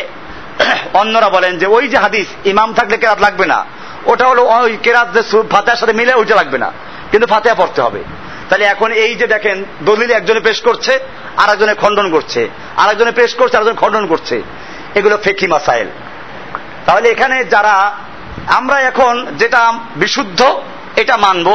[1.02, 3.60] অন্যরা বলেন যে ওই যে হাদিস ইমাম থাকলে কেরাত লাগবে না,
[4.12, 5.22] ওটা হলো ওই কেরাত যে
[5.54, 6.70] ফাতেহার সাথে মিলে ওইটা লাগবে না,
[7.12, 8.02] কিন্তু ফাতেহা পড়তে হবে।
[8.50, 9.58] তাহলে এখন এই যে দেখেন,
[9.90, 10.94] দলিল একজনে পেশ করছে
[11.42, 12.42] আর একজনে খণ্ডন করছে
[12.82, 14.36] আর একজনে পেশ করছে আর একজন খণ্ডন করছে,
[14.98, 15.90] এগুলো ফেকি মাসাইল।
[16.86, 17.76] তাহলে এখানে যারা,
[18.60, 19.62] আমরা এখন যেটা
[20.02, 20.40] বিশুদ্ধ,
[21.02, 21.48] এটা মানব,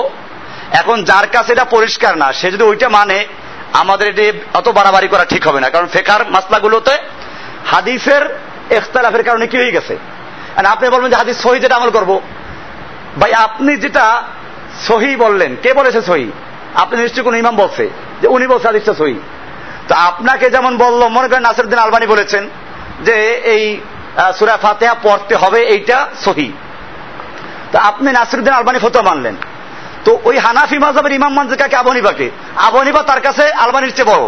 [0.81, 3.19] এখন যার কাছে এটা পরিষ্কার না, সে যদি ওইটা মানে
[3.83, 4.27] আমাদের এটি
[4.59, 6.95] অত বাড়াবাড়ি করা ঠিক হবে না, কারণ ফেকার মাসলাগুলোতে
[7.73, 8.23] হাদিসের
[8.79, 9.95] এখতালাফের কারণে কি হয়ে গেছে?
[10.75, 12.11] আপনি বলবেন যে হাদিস সহি যেটা আমল করব।
[13.21, 14.07] ভাই, আপনি যেটা
[14.89, 16.29] সহি বললেন, কে বলেছে সহি?
[16.75, 17.85] আপনি নিশ্চয়ই কোন ইমাম বলছে,
[18.23, 19.17] যে উনি বলছে হাদিসটা সহি।
[19.89, 22.43] তো আপনাকে যেমন বলল, মনে করেন নাসিরুদ্দিন আলবানি বলেছেন
[23.07, 23.17] যে
[23.55, 23.63] এই
[24.39, 26.49] সুরা ফাতেহা পড়তে হবে, এইটা সহি।
[27.73, 29.37] তো আপনি নাসিরুদ্দিন আলবানি ফতো মানলেন।
[30.05, 31.77] তো ওই হানাফি মাজহাবের ইমাম মানছে কাকে?
[31.83, 32.27] আবনিবাকে
[32.67, 34.25] আবনিবা তার কাছে আলবানির চেয়ে বড়।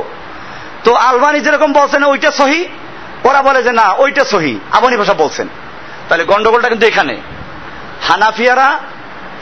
[0.85, 2.61] তো আলবানি যেরকম বলছেন, ওইটা সহি
[3.29, 5.49] ওরা বলে যে, না, ওইটা সহি। আবু হানিফা বলছেন।
[6.09, 7.17] তাহলে গন্ডগোলটা কিন্তু এখানে।
[8.03, 8.79] হানাফিয়ারা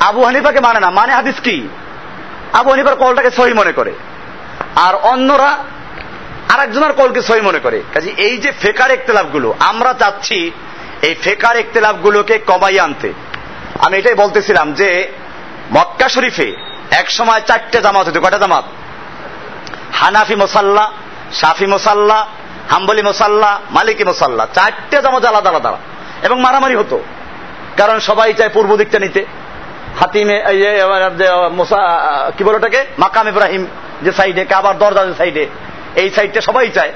[0.00, 1.68] আবু হানিফাকে মানে না। মানে হাদিস কি?
[2.52, 3.92] আবু হানিফার কলটাকে সহি মনে করে।
[4.76, 5.58] আর অন্যরা
[6.48, 10.50] আর একজনের কলকে সহি মনে করে। কাজে এই যে ফেকারগুলো আমরা চাচ্ছি
[11.02, 11.62] এই ফেকার
[11.94, 13.12] গুলোকে কমাই আনতে।
[13.78, 15.12] আমি এটাই বলতেছিলাম যে,
[15.72, 16.56] মক্কা শরীফে
[16.90, 18.64] এক সময় চারটে জামাত হতো কয়টা জামাত?
[19.92, 20.92] হানাফি মোসাল্লা
[21.32, 22.26] সাফি মোসাল্লা
[22.70, 25.76] হাম্বলি মোসাল্লা, মালিকি মোসাল্লা, চারটে জামাত আলাদা আলাদা।
[26.22, 27.02] এবং মারামারি হতো।
[27.76, 29.24] কারণ সবাই চায় পূর্ব দিকটা নিতে।
[30.00, 30.44] হাতিমে
[32.38, 32.84] কি বলো ওটাকে?
[32.98, 33.66] মাকাম ইব্রাহিম
[34.02, 35.46] যে সাইডে, কাবার দরজা যে সাইডে,
[35.94, 36.92] এই সাইডটা সবাই চায়।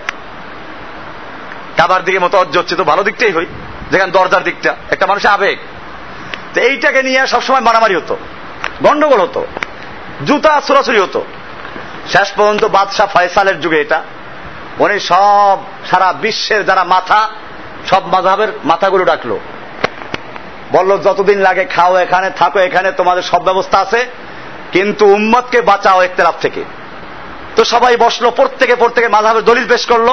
[1.77, 3.47] কাবার দিকে মতো অজ্জ হচ্ছে তো ভালো দিকটাই হই
[3.91, 5.59] যেখানে দরজার দিকটা, একটা মানুষের আবেগ।
[6.55, 8.17] তো এইটাকে নিয়ে সবসময় মারামারি হতো।
[8.83, 9.47] গন্ডগোল হতো।
[10.27, 11.25] জুতা ছোড়াছুরি হতো।
[12.09, 14.03] শেষ পর্যন্ত বাদশাহ ফয়সালের যুগে এটা।
[14.81, 15.59] উনি সব
[15.91, 17.29] সারা বিশ্বের যারা মাথা,
[17.91, 19.39] সব মাঝাবের মাথাগুলো ডাকলো।
[20.73, 24.07] বলল, যতদিন লাগে খাও এখানে, থাকো এখানে, তোমাদের সব ব্যবস্থা আছে,
[24.73, 26.65] কিন্তু উম্মতকে বাঁচাও একতলাফ থেকে।
[27.57, 30.09] তো সবাই বসল, প্রত্যেকে প্রত্যেকে মাঝাবের দলিল পেশ করল।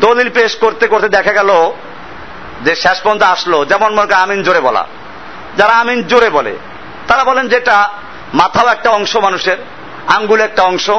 [0.00, 1.50] দলিল পেশ করতে করতে দেখা গেল
[2.64, 4.86] যে শেষ পর্যন্ত আসলো, যেমন মনে আমিন জোরে বলা।
[5.56, 6.56] যারা আমিন জোরে বলে,
[7.08, 7.88] তারা বলেন যেটা
[8.34, 9.56] মাথাও একটা অংশ মানুষের
[10.16, 10.90] আঙ্গুল একটা অংশ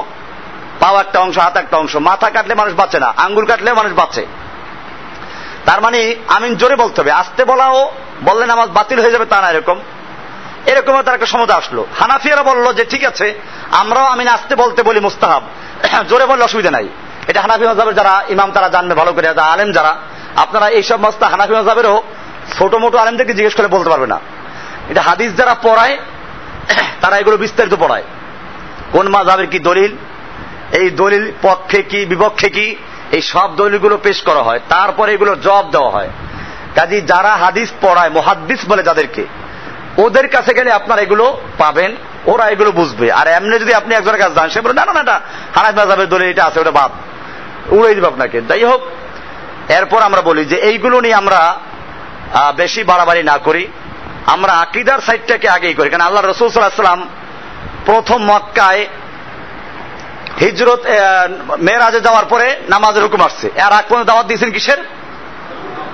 [0.79, 4.25] পাও একটা অংশ হাত একটা অংশ। মাথা কাটলে মানুষ বাঁচে না, আঙ্গুল কাটলে মানুষ বাঁচে।
[5.65, 7.91] তার মানে আমিন জোরে বলতে হবে। আসতে বলাও
[8.23, 9.79] বললেন আমার বাতিল হয়ে যাবে, তা না এরকম।
[10.65, 13.39] এরকম তার একটা সমুদ্র আসলো। হানাফিয়ারা বলল যে, ঠিক আছে,
[13.71, 15.43] আমরাও আমিন আসতে বলতে বলি মুস্তাহাব।
[16.09, 16.87] জোরে বললে অসুবিধা নাই।
[17.27, 19.95] এটা হানাফি মজাবের যারা ইমাম, তারা জানবে ভালো করে, যারা আলেম যারা।
[20.35, 22.03] আপনারা এইসব মস্তা হানাফি মজাবেরও
[22.57, 24.19] ছোট মোটো আলেমদেরকে জিজ্ঞেস করে বলতে পারবে না।
[24.89, 25.97] এটা হাদিস যারা পড়ায়,
[27.01, 28.03] তারা এগুলো বিস্তারিত পড়ায়।
[28.91, 29.95] কোন মাঝাবের কি দলিল?
[30.73, 32.75] এই দলিল পক্ষে কি, বিপক্ষে কি,
[33.11, 36.09] এই সব দলিলগুলো পেশ করা হয়। তারপরে এগুলো জবাব দেওয়া হয়।
[36.75, 39.25] কাজী যারা হাদিস পড়ায়, মহাদ্দিস বলে যাদেরকে,
[39.97, 41.95] ওদের কাছে গেলে আপনারা এগুলো পাবেন,
[42.25, 45.21] ওরা এগুলো বুঝবে। আর এমনি যদি আপনি একজনের কাছে যান, সে বলে, না না এটা
[45.55, 46.91] হানাফি মাঝাবের দলিল, এটা আছে, ওটা বাদ।
[47.73, 48.81] উড়াই দিব আপনাকে। যাই হোক,
[49.69, 51.59] এরপর আমরা বলি যে এইগুলো নিয়ে আমরা
[52.57, 53.67] বেশি বাড়াবাড়ি না করি।
[54.25, 57.09] আমরা আকিদার সাইডটাকে আগেই করি। কারণ আল্লাহ রসুল সাল্লাম
[57.85, 58.87] প্রথম মক্কায়
[60.41, 60.81] হিজরত
[61.60, 64.77] মেয়েরাজে যাওয়ার পরে নামাজের হুকুম আসছে। আর আগ পর্যন্ত দাওয়াত দিয়েছেন কিসের?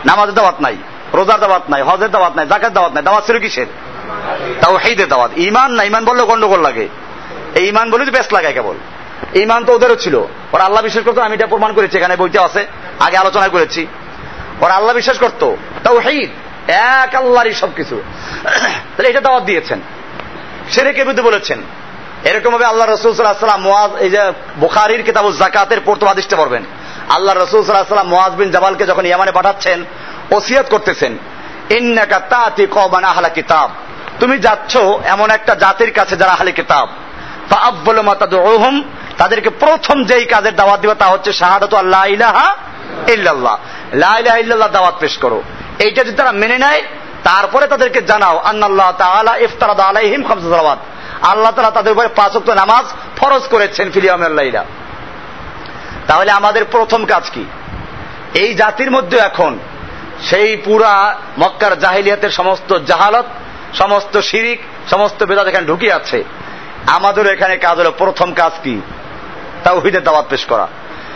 [0.05, 0.75] নামাজের দাওয়াত নাই,
[1.13, 3.65] রোজার দাওয়াত নাই, হজের দাওয়াত নাই জাকের দাওয়াত নাই, দাওয়াত ছিল কিসের?
[4.61, 6.87] তাও হেইদের দাওয়াত। ইমান না ইমান বললে গন্ডগোল লাগে।
[7.55, 8.75] এই ইমান বলে বেশ লাগায় কেবল।
[9.35, 10.15] ইমান তো ওদেরও ছিল।
[10.53, 12.67] ওরা আল্লাহ বিশ্বাস করতো, আমি এটা প্রমাণ করেছি, এখানে বইতে আছে,
[12.99, 13.87] আগে আলোচনা করেছি।
[14.61, 16.29] ওরা আল্লাহ বিশ্বাস করতো তাও হেইদ
[16.67, 18.01] এক আল্লাহরই সবকিছু।
[18.43, 19.79] তাহলে এটা দাওয়াত দিয়েছেন।
[20.69, 21.59] সেরেকে বিরুদ্ধে বলেছেন।
[22.23, 26.63] এরকম ভাবে আল্লাহ রসুল সাল্লাহাম মোয়াজ এই যে বুখারির কিতাব জাকাতের পড়তো আদিষ্টে পড়বেন।
[27.09, 29.85] আল্লাহ রসুল সাল্লাহাম মোয়াজ বিন জাবালকে যখন ইয়ামানে পাঠাচ্ছেন,
[30.31, 31.17] ওসিয়ত করতেছেন,
[31.69, 32.67] ইন্নাকা তাতি
[33.05, 33.69] আহলা কিতাব।
[34.19, 36.87] তুমি যাচ্ছ এমন একটা জাতির কাছে যারা আহলে কিতাব।
[37.49, 38.83] ফাআব্বুল মাতাদউহুম
[39.17, 42.55] তাদেরকে প্রথম যেই কাজের দাওয়াত দিবা তা হচ্ছে শাহাদাতু আল্লাহ ইলাহা
[43.07, 43.57] ইল্লাল্লাহ।
[43.93, 45.41] লা ইল্লাল্লাহ দাওয়াত পেশ করো।
[45.79, 46.81] এইটা যদি তারা মেনে নেয়,
[47.23, 50.79] তারপরে তাদেরকে জানাও, আন্নাল্লাহ তাআলা ইফতারাদা আলাইহিম খামসা সালাওয়াত।
[51.21, 52.85] আল্লাহ তাআলা তাদের উপরে পাঁচ ওয়াক্ত নামাজ
[53.17, 54.65] ফরজ করেছেন ফিলিয়ামের লাইলা।
[56.07, 57.45] তাহলে আমাদের প্রথম কাজ কি?
[58.33, 59.59] এই জাতির মধ্যে এখন
[60.23, 63.25] সেই পুরা মক্কার জাহিলিয়াতের সমস্ত জাহালত,
[63.73, 66.23] সমস্ত শিরিক, সমস্ত বেদাত এখানে ঢুকে আছে।
[66.87, 68.81] আমাদের এখানে কাজ হলো প্রথম কাজ কি?
[69.63, 70.67] তা তাওহিদের দাওয়াত পেশ করা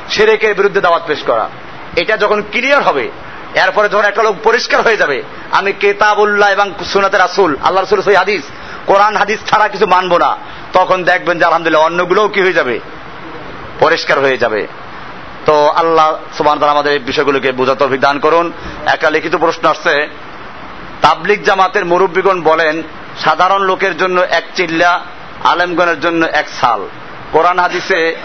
[0.09, 1.49] সেরেকের বিরুদ্ধে দাওয়াত পেশ করা।
[1.95, 3.11] এটা যখন ক্লিয়ার হবে,
[3.55, 8.41] এরপরে যখন একটা লোক পরিষ্কার হয়ে যাবে, আমি কেতাবুল্লাহ এবং সুনাতে রাসুল আল্লাহ রসুল হাদিস
[8.87, 10.37] কোরআন, হাদিস ছাড়া কিছু মানবো না।
[10.73, 12.79] তখন দেখবেন যে, আলহামদুলিল্লাহ, অন্যগুলোও কি হয়ে যাবে?
[13.79, 14.67] পরিষ্কার হয়ে যাবে।
[15.45, 16.07] তো আল্লাহ
[16.37, 18.51] সুবান আমাদের এই বিষয়গুলোকে বোঝাতে অভিজ্ঞান করুন।
[18.85, 20.09] একটা লিখিত প্রশ্ন আসছে
[21.01, 22.83] তাবলিক জামাতের মুরব্বীগণ বলেন,
[23.23, 24.91] সাধারণ লোকের জন্য এক চিল্লা,
[25.43, 26.81] আলেমগণের জন্য এক সাল।
[27.31, 28.15] কোরআন, হাদিসে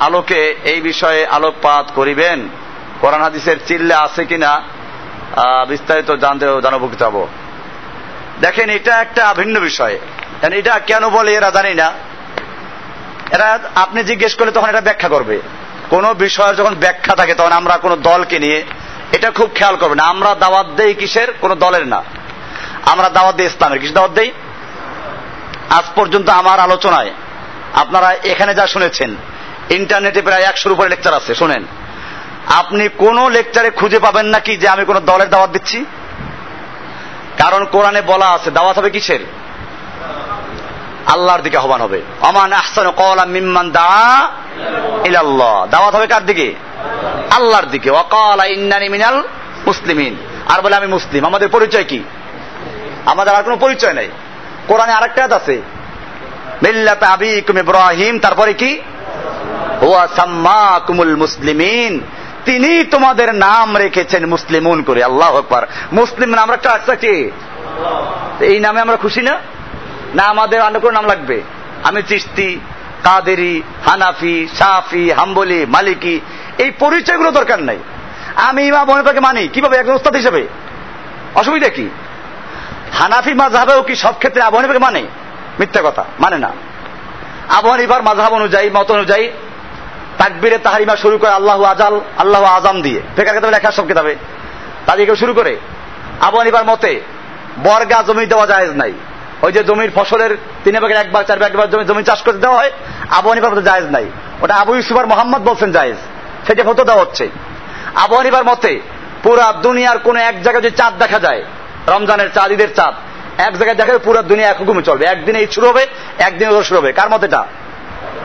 [0.00, 2.48] আলোকে এই বিষয়ে আলোকপাত করিবেন।
[3.00, 4.52] কোরআন, হাদিসের চিল্লা আছে কিনা
[5.68, 7.26] বিস্তারিত জানতে জানাব যাব
[8.40, 9.98] দেখেন, এটা একটা ভিন্ন বিষয়।
[10.42, 11.92] এটা কেন বলে এরা জানি না।
[13.32, 15.40] এরা আপনি জিজ্ঞেস করলে তখন এটা ব্যাখ্যা করবে।
[15.90, 18.64] কোন বিষয়ের যখন ব্যাখ্যা থাকে, তখন আমরা কোন দলকে নিয়ে
[19.12, 21.32] এটা খুব খেয়াল করবে না। আমরা দাওয়াত দেই কিসের?
[21.32, 22.02] কোন দলের না।
[22.86, 24.30] আমরা দাওয়াত দিই ইসলামের। কিসের দাওয়াত দেই?
[25.70, 27.10] আজ পর্যন্ত আমার আলোচনায়
[27.74, 29.16] আপনারা এখানে যা শুনেছেন,
[29.70, 31.64] ইন্টারনেটে প্রায় একশোর উপরে লেকচার আছে। শোনেন,
[32.46, 35.84] আপনি কোন লেকচারে খুঁজে পাবেন নাকি যে আমি কোন দলের দাওয়াত দিচ্ছি?
[37.38, 39.20] কারণ কোরআনে বলা আছে, দাওয়াত হবে কিসের?
[41.06, 44.30] আল্লাহর দিকে আহ্বান হবে। অমান আহসান কওলা মিম্মান দা
[45.04, 46.54] ইলাল্লাহ। দাওয়াত হবে কার দিকে?
[47.30, 49.22] আল্লাহর দিকে। ওয়াকালা ইন্নানি মিনাল
[49.66, 50.16] মুসলিমিন।
[50.48, 52.00] আর বলে, আমি মুসলিম। আমাদের পরিচয় কি?
[53.06, 54.08] আমাদের আর কোনো পরিচয় নাই।
[54.68, 55.62] কোরআনে আরেকটা আছে।
[56.62, 58.80] মিল্লাত আবিকুম ইব্রাহিম। তারপরে কি?
[59.82, 62.00] হুয়া সাম্মাকুমুল মুসলিমিন।
[62.48, 67.30] তিনি তোমাদের নাম রেখেছেন মুসলিমুন করে। আল্লাহ আকবার। মুসলিম নাম একটা আছে কি?
[68.44, 69.38] এই নামে আমরা খুশি না?
[70.14, 71.40] না আমাদের অন্য কোনো নাম লাগবে?
[71.84, 72.60] আমি চিস্তি
[73.04, 76.20] কাদেরি, হানাফি সাফি হাম্বলি, মালিকি,
[76.58, 77.78] এই পরিচয়গুলো দরকার নাই।
[78.34, 79.76] আমি ইমাম মনিফাকে মানি। কীভাবে?
[79.76, 80.46] একজন উস্তাদ হিসেবে।
[81.34, 81.88] অসুবিধা কি?
[82.92, 85.02] হানাফি মাঝহাবেও কি সব ক্ষেত্রে আবু হানিফাকে মানে?
[85.60, 86.50] মিথ্যা কথা। মানে না।
[87.48, 89.30] আবু হানিফার মাঝহাব অনুযায়ী, মত অনুযায়ী
[90.18, 94.16] তাকবিরে তাহারিমা শুরু করে আল্লাহ আজাল, আল্লাহ আজাম দিয়ে। ফেকার কেতাবে লেখা সব কেতাবে।
[94.86, 95.56] তাদেরকে শুরু করে?
[96.20, 97.00] আবু হানিফার মতে,
[97.58, 98.92] বর্গা জমি দেওয়া যায় নাই।
[99.42, 102.70] ওই যে জমির ফসলের তিন ভাগের একবার চার ভাগ জমি জমি চাষ করতে দেওয়া হয়,
[103.10, 104.06] আবু হানিফার মতে জায়েজ নাই।
[104.42, 105.96] ওটা আবু ইউসুফার মোহাম্মদ বলছেন জায়েজ।
[106.46, 107.28] সেটা ফটো দেওয়া হচ্ছে।
[107.94, 108.80] আবু হানিফার মতে,
[109.22, 111.44] পুরা দুনিয়ার কোন এক জায়গায় যদি চাঁদ দেখা যায়,
[111.88, 112.94] রমজানের চাঁদ, ঈদের চাঁদ,
[113.40, 115.86] এক জায়গায় দেখা পুরো দুনিয়া এক হুকুমে চলবে। একদিনে শুরু হবে
[116.18, 117.46] একদিনে শুরু হবে। কার মত এটা?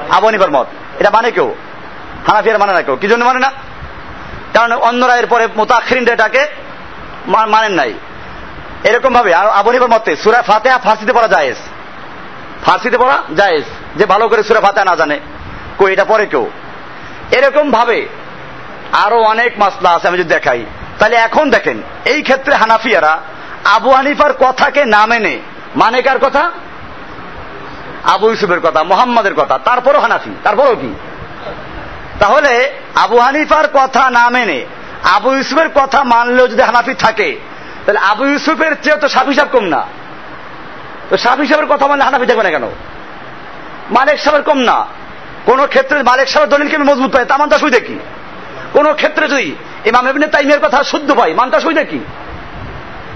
[0.10, 0.68] আবু হানিফার মত।
[1.00, 1.56] এটা মানে কেউ?
[2.28, 3.52] হানাফিয়ার মানে না কেউ। কি জন্য মানে না?
[4.54, 6.48] কারণ অন্যরা এরপরে মোতাক্ষরিন এটাকে
[7.28, 7.94] মানেন নাই।
[8.84, 11.56] এরকম ভাবে আবু হানিফার মতে সুরা ফাতেহা ফার্সিতে পড়া জায়েজ।
[12.66, 13.64] ফার্সিতে পড়া জায়েজ।
[13.96, 15.20] যে ভালো করে সুরা ফাতেহা না জানে,
[15.78, 16.50] কই এটা পরে কেউ?
[17.32, 18.08] এরকম ভাবে
[18.92, 20.66] আরও অনেক মাসলা আছে আমি যদি দেখাই।
[21.00, 23.22] তাহলে এখন দেখেন, এই ক্ষেত্রে হানাফিয়ারা
[23.66, 25.40] আবু হানিফার কথাকে না মেনে
[25.76, 26.52] মানে কার কথা?
[28.04, 30.96] আবু ইউসুফের কথা, মোহাম্মদের কথা, তারপরও হানাফি, তারপরও কি?
[32.20, 34.66] তাহলে আবু হানিফার কথা না মেনে
[35.16, 37.38] আবু ইউসুফের কথা মানলেও যদি হানাফি থাকে,
[37.86, 39.84] তাহলে আবু ইউসুফের চেয়ে তো সাফ হিসাব কম না।
[41.10, 42.66] তো সাহাবি সাহেবের কথা মানে হানাফি থাকবে না কেন?
[43.90, 44.86] মালিক সাহেবের কম না।
[45.46, 48.00] কোন ক্ষেত্রে মালিক সাহেবের দলিলকে আমি মজবুত পাই তা মানটা সুই দেখি
[48.74, 52.00] কোন ক্ষেত্রে যদি ইমাম ইবনে তাইমের কথা শুদ্ধ পাই মানটা সুই দেখি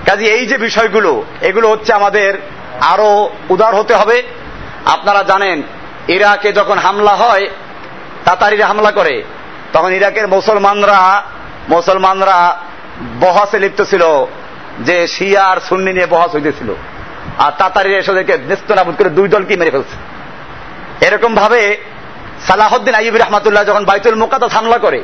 [0.05, 2.31] কাজে এই যে বিষয়গুলো, এগুলো হচ্ছে আমাদের
[2.81, 4.23] আরও উদার হতে হবে।
[4.85, 5.61] আপনারা জানেন,
[6.07, 7.49] ইরাকে যখন হামলা হয়
[8.25, 9.23] তাতারিরা হামলা করে।
[9.73, 11.23] তখন ইরাকের মুসলমানরা
[11.69, 12.57] মুসলমানরা
[13.19, 14.25] বহাসে লিপ্ত ছিল
[14.79, 16.73] যে শিয়া আর সুন্নি নিয়ে বহাস হইতেছিল।
[17.37, 19.97] আর তাতারিরা এসে ওদেরকে নেস্তনাবুদ করে দুই দলকে মেরে ফেলছে।
[21.05, 21.77] এরকম ভাবে
[22.47, 25.03] সালাহদ্দিন আইব রহমাতুল্লাহ যখন বাইতুল মুকাদ্দাস হামলা করে,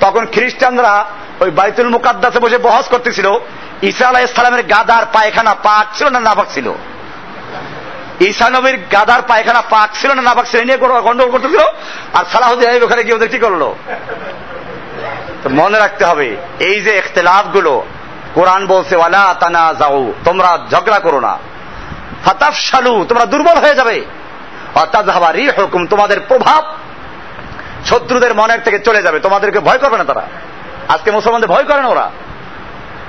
[0.00, 1.04] তখন খ্রিস্টানরা
[1.40, 3.30] ওই বাইতুল মুকাদ্দাসে বসে বহস করতেছিল।
[3.82, 6.72] ঈসা আলাহ ইসলামের গাদার পায়খানা পাক ছিল না নাপাক ছিল?
[8.20, 11.60] ঈসা নবীর গাদার পায়খানা পাক ছিল না নাপাক ছিল নিয়ে গন্ডগোল করতেছিল।
[12.12, 13.74] আর সালাহদ্দিন ওখানে গিয়ে ওদের কি করল?
[15.50, 17.84] মনে রাখতে হবে, এই যে ইখতলাফগুলো
[18.34, 21.38] কোরআন বলছে, ওয়ালা তানা যাও তোমরা ঝগড়া করো না।
[22.24, 24.04] ফাতাফ সালু তোমরা দুর্বল হয়ে যাবে।
[24.74, 26.64] অর্থাৎ রি হুকুম তোমাদের প্রভাব
[27.86, 30.26] শত্রুদের মনের থেকে চলে যাবে। তোমাদেরকে ভয় করবে না তারা।
[30.88, 32.10] আজকে মুসলমানদের ভয় করে না ওরা।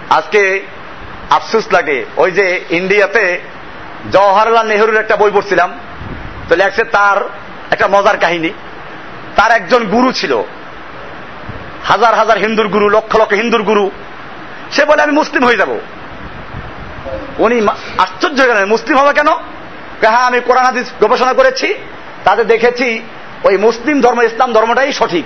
[0.09, 0.61] আজকে
[1.29, 3.39] আফসুস লাগে, ওই যে ইন্ডিয়াতে
[4.13, 5.73] জওয়াহরলাল নেহরুর একটা বই পড়ছিলাম,
[6.49, 7.17] তো লেখছে তার
[7.71, 8.49] একটা মজার কাহিনী।
[9.35, 10.43] তার একজন গুরু ছিল,
[11.83, 13.91] হাজার হাজার হিন্দুর গুরু, লক্ষ লক্ষ হিন্দুর গুরু।
[14.71, 15.71] সে বলে, আমি মুসলিম হয়ে যাব।
[17.37, 17.67] উনি
[17.97, 19.27] আশ্চর্য গেলেন, মুসলিম হবে কেন?
[20.01, 21.73] হ্যাঁ আমি কোরআন, হাদিস গবেষণা করেছি,
[22.23, 23.01] তাতে দেখেছি
[23.43, 25.25] ওই মুসলিম ধর্ম, ইসলাম ধর্মটাই সঠিক।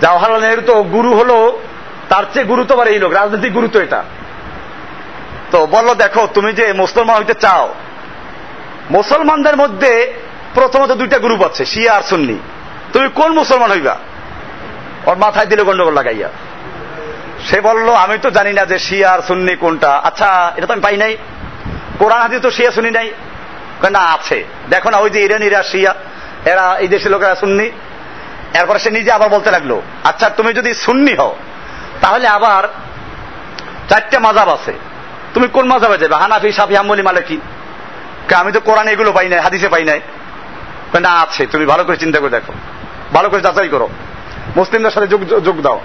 [0.00, 1.60] জওয়াহরলাল নেহরু তো গুরু হলো,
[2.08, 4.04] তার চেয়ে গুরুত্ববার এই লোক, রাজনৈতিক গুরুত্ব এটা।
[5.52, 7.74] তো বলল, দেখো, তুমি যে মুসলমান হইতে চাও,
[8.90, 10.12] মুসলমানদের মধ্যে
[10.54, 12.36] প্রথমত দুইটা গ্রুপ আছে, শিয়া আর সুন্নি।
[12.92, 13.96] তুমি কোন মুসলমান হইবা?
[15.06, 16.28] ওর মাথায় দিলে গন্ডগোল লাগাইয়া।
[17.48, 20.82] সে বলল, আমি তো জানি না যে শিয়া আর সুন্নি কোনটা। আচ্ছা এটা তো আমি
[20.82, 21.16] পাই নাই।
[21.98, 23.08] কোরআন হাতি তো শিয়া শুনি নাই?
[23.90, 25.94] না, আছে। দেখো না, ওই যে ইরানিরা শিয়া,
[26.44, 27.70] এরা এই দেশের লোকেরা সুন্নি।
[28.54, 31.36] এরপরে সে নিজে আবার বলতে লাগল আচ্ছা তুমি যদি সুন্নি হও,
[32.00, 32.62] তাহলে আবার
[33.88, 34.72] চারটে মাজাব আছে।
[35.34, 37.40] তুমি কোন মাজাবে যাবে হানাফি, সাফি, হাম্বলি মালিকি
[38.34, 40.00] আমি তো কোরআন এগুলো পাই নাই, হাদিসে পাই নাই।
[41.00, 42.52] না, আছে, তুমি ভালো করে চিন্তা করে দেখো।
[43.12, 43.88] ভালো করে যাচাই করো।
[44.56, 45.06] মুসলিমদের সাথে
[45.40, 45.80] যোগ দাও।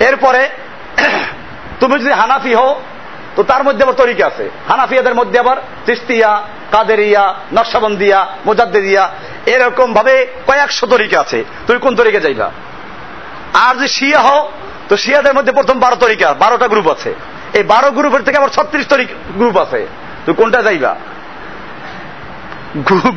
[0.00, 0.48] এরপরে,
[1.80, 2.80] তুমি যদি হানাফি হও,
[3.36, 5.56] তো তার মধ্যে আবার তরিকা আছে। হানাফিয়াদের মধ্যে আবার
[5.86, 6.42] তিস্তিয়া,
[6.72, 9.10] কাদেরিয়া, নকশাবন্দিয়া মোজাদ্দিয়া
[9.46, 12.50] এরকম ভাবে কয়েকশো তরিকা আছে। তুমি কোন তরিকা যাইবা?
[13.54, 14.52] আর যে শিয়া হও,
[14.88, 17.14] তো শিয়াদের মধ্যে প্রথম বারো তরিকা, বারোটা গ্রুপ আছে।
[17.56, 19.86] এই বারো গ্রুপের থেকে আবার ছত্রিশ তরিক গ্রুপ আছে।
[20.26, 20.96] তুই কোনটা যাইবা?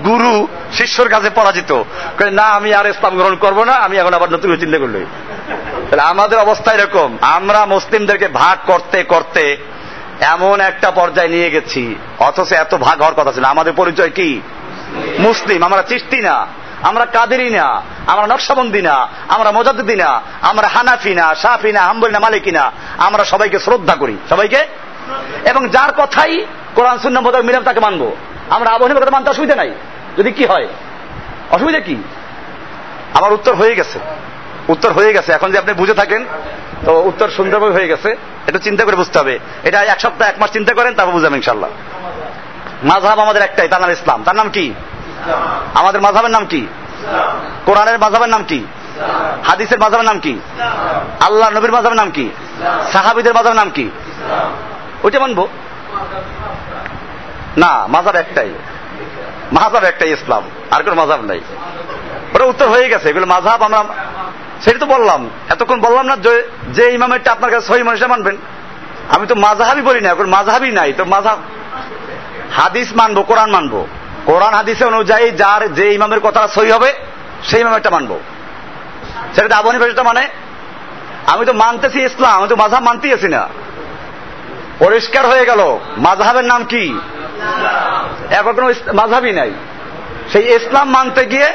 [0.06, 1.84] গুরু শিষ্যর কাছে পরাজিত।
[2.32, 5.06] না, আমি আর ইসলাম গ্রহণ করব না, আমি এখন আবার নতুন চিন্তা করলি।
[5.90, 9.58] তাহলে আমাদের অবস্থা এরকম। আমরা মুসলিমদেরকে ভাগ করতে করতে
[10.22, 14.42] এমন একটা পর্যায়ে নিয়ে গেছি। অথচ এত ভাগ হওয়ার কথা ছিল। আমাদের পরিচয় কি?
[15.20, 16.48] মুসলিম। আমরা চিস্তি না।
[16.84, 22.14] আমরা কাদেরি না, আমরা নকশাবন্দি না, আমরা মোজাদ্দি না, আমরা হানাফি না সাফি না, হাম্বলি
[22.14, 24.66] না, মালিকি না, আমরা সবাইকে শ্রদ্ধা করি। সবাইকে?
[25.46, 26.46] এবং যার কথাই
[26.76, 28.16] কোরআন শূন্য মোতাবেক মিলাম তাকে মানবো।
[28.50, 29.72] আমরা আবহাওয়া কথা মানতে অসুবিধা নাই।
[30.18, 30.68] যদি কি হয়?
[31.52, 31.96] অসুবিধা কি?
[33.14, 34.00] আমার উত্তর হয়ে গেছে।
[34.68, 36.26] উত্তর হয়ে গেছে। এখন যে আপনি বুঝে থাকেন,
[36.86, 38.16] তো উত্তর সুন্দরভাবে হয়ে গেছে।
[38.48, 41.70] এটা চিন্তা করে বুঝতে হবে। এটা এক সপ্তাহ, এক মাস চিন্তা করেন, তারপর বুঝাবেন ইনশাল্লাহ
[42.84, 44.74] মাঝহাব আমাদের একটাই, তার নাম ইসলাম। তার নাম কি?
[45.80, 46.62] আমাদের মাঝহাবের নাম কি?
[47.68, 48.60] কোরআনের মাঝাবের নাম কি?
[49.48, 50.34] হাদিসের মাঝহাবের নাম কি?
[51.28, 52.26] আল্লাহ নবীর মাঝহাবের নাম কি?
[52.94, 53.86] সাহাবিদের মাঝহাবের নাম কি?
[55.04, 55.44] ওইটা মানবো?
[57.64, 58.52] না মাঝাব একটাই।
[59.58, 61.42] মাঝাব একটাই ইসলাম, আর কোন মাঝাব নাই।
[62.34, 63.82] ওটা উত্তর হয়ে গেছে, এগুলো মাঝাব আমরা
[64.64, 65.22] সেটা তো বললাম।
[65.54, 66.16] এতক্ষণ বললাম না
[66.78, 68.36] যে ইমামেরটা আপনার কাছে সহি মানুষে মানবেন।
[69.16, 71.38] আমি তো মাঝহাবি বলি না, এখন মাঝহাবি নাই, তো মাঝাব
[72.58, 73.80] হাদিস মানবো, কোরআন মানবো।
[74.26, 76.94] কোরআন হাদিসে অনুযায়ী যার যে ইমামের কথা সহি হবে,
[77.44, 78.20] সেই ইমামেরটা মানবো।
[79.36, 80.28] সেটা আবহানী ভাষাটা মানে
[81.28, 83.50] আমি তো মানতেছি ইসলাম, আমি তো মাঝহাব মানতেই আছি না।
[84.80, 87.00] পরিষ্কার হয়ে গেল, মাঝহাবের নাম কি?
[88.32, 88.74] এখন কোনো
[89.32, 89.52] নাই।
[90.32, 91.54] সেই ইসলাম মানতে গিয়ে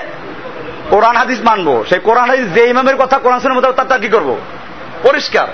[0.91, 4.37] কোরআন হাদিস মানবো। সেই কোরআন হাদিস যে ইমামের কথা কোরআন শুনে মতো তার কি করব?
[5.03, 5.49] পরিষ্কার।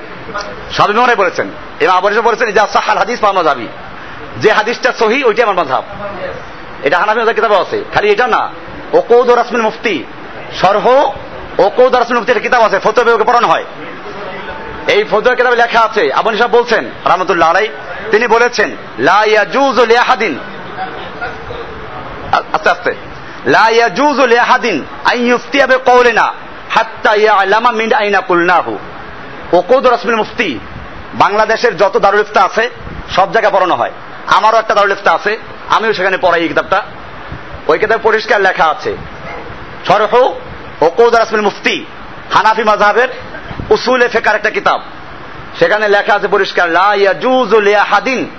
[0.72, 1.50] সব ইমামরাই বলেছেন।
[1.80, 2.66] ইমাম আবার বলেছেন যা
[2.98, 3.68] হাদিস পা মাঝাবি
[4.36, 5.84] যে হাদিসটা সহি, ওইটাই আমার মাঝহাব।
[6.82, 8.48] এটা হানাবি ওদের কিতাবে আছে। খালি এটা না।
[8.92, 10.04] ওকৌদ রাসমিল মুফতি
[10.60, 10.86] সরহ
[11.58, 13.64] ওকৌদ রাসমিল মুফতি একটা কিতাব আছে ফতোবে ওকে পড়ানো হয়।
[14.88, 17.68] এই ফতুয়া কিতাবে লেখা আছে আবনী সাহেব বলছেন, রহমতুল্লাহ আলাই
[18.10, 20.38] তিনি বলেছেন, লা ইয়াজুজু লিআহাদিন।
[22.52, 22.94] আস্তে আস্তে।
[23.46, 26.32] লা ইয়াজুজু লিআহাদিন আন ইফতিয়া বিকাউলিনা
[26.70, 28.78] হাত্তা ইয়ালামা মিন আইনা কুলনাহু।
[29.52, 30.58] ওকুদ মুফতি,
[31.14, 32.70] বাংলাদেশের যত দারুল ইফতা আছে,
[33.16, 33.92] সব জায়গায় পড়ানো হয়।
[34.26, 35.38] আমারও একটা দারুল ইফতা আছে
[35.70, 36.82] আমিও সেখানে পড়াই এই কিতাবটা।
[37.66, 38.96] ওই কিতাবে পরিষ্কার লেখা আছে
[39.88, 40.32] সরহ
[40.80, 41.84] ওকৌদ রাসমিল মুফতি,
[42.34, 43.08] হানাফি মাযহাবের
[43.70, 44.80] উসুলে ফেকার একটা কিতাব।
[45.58, 48.30] সেখানে লেখা আছে পরিষ্কার, লা ইয়াজুজু লিআহাদিন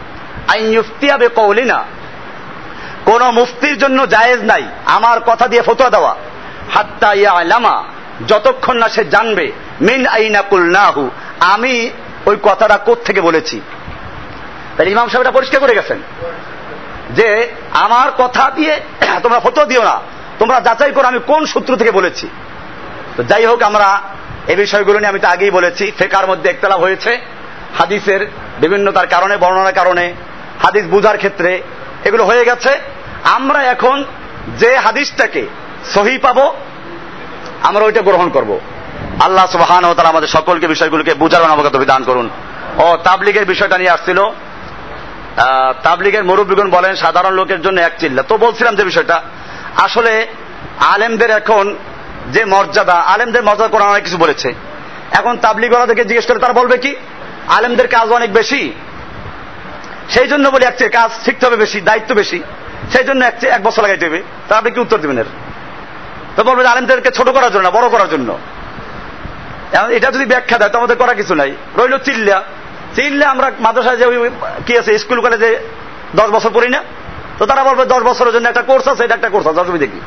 [0.47, 1.83] আন ইফতিয়া বিকৌলিনা।
[3.05, 6.15] কোন মুফতির জন্য জায়েজ নাই, আমার কথা দিয়ে ফতোয়া দেওয়া।
[6.73, 7.83] হাত্তা ইয়ালামা,
[8.27, 9.51] যতক্ষণ না সে জানবে,
[9.81, 11.09] মিন আইনা কুলনাহু?
[11.39, 11.89] আমি
[12.25, 13.61] ওই কথাটা থেকে বলেছি।
[14.77, 15.99] তাহলে ইমাম সাহেবটা পরিষ্কার করে গেছেন।
[17.15, 18.81] যে আমার কথা দিয়ে
[19.23, 19.99] তোমরা ফটো দিও না।
[20.39, 22.29] তোমরা যাচাই করো আমি কোন সূত্র থেকে বলেছি।
[23.17, 24.01] তো যাই হোক, আমরা
[24.47, 27.19] এই বিষয়গুলো নিয়ে আমি তো আগেই বলেছি। ফেকার মধ্যে একতলাপ হয়েছে।
[27.77, 28.27] হাদিসের
[28.59, 30.13] বিভিন্নতার কারণে, বর্ণনার কারণে,
[30.63, 31.61] হাদিস বুঝার ক্ষেত্রে
[32.05, 32.79] এগুলো হয়ে গেছে।
[33.23, 34.05] আমরা এখন
[34.59, 35.47] যে হাদিসটাকে
[35.93, 36.53] সহি পাবো,
[37.63, 38.59] আমরা ওইটা গ্রহণ করব।
[39.19, 42.29] আল্লাহ সুবহান ও তারা আমাদের সকলকে বিষয়গুলোকে বুঝার অনবগত বিধান করুন।
[42.77, 44.31] ও তাবলিগের বিষয়টা নিয়ে আসছিল।
[45.83, 49.21] তাবলিগের মুরব্বীগণ বলেন, সাধারণ লোকের জন্য এক চিল্লা। তো বলছিলাম যে বিষয়টা,
[49.77, 50.27] আসলে
[50.79, 51.75] আলেমদের এখন
[52.27, 54.53] যে মর্যাদা, আলেমদের মর্যাদা কোরআন অনেক কিছু বলেছে।
[55.11, 56.95] এখন তাবলিগওয়ালাদেরকে জিজ্ঞেস করে, তারা বলবে কি,
[57.47, 58.73] আলেমদের কাজ অনেক বেশি?
[60.09, 62.43] সেই জন্য বলি, এক চেয়ে কাজ শিখতে হবে বেশি, দায়িত্ব বেশি।
[62.93, 65.25] সেই জন্য এক বছর লাগাইতে হবে। তা আপনি কি উত্তর দেবেন এর?
[66.35, 68.37] তো বলবেন আলেমদেরকে ছোট করার জন্য বড় করার জন্য।
[69.89, 72.43] এটা যদি ব্যাখ্যা দেয়, তো আমাদের করার কিছু নাই। রইল চিল্লা।
[72.95, 74.05] চিল্লা আমরা মাদ্রাসায় যে
[74.65, 75.59] কি আছে, স্কুল কলেজে
[76.15, 76.81] দশ বছর পড়ি না,
[77.39, 79.99] তো তারা বলবে দশ বছরের জন্য একটা কোর্স আছে, এটা একটা কোর্স আছে কি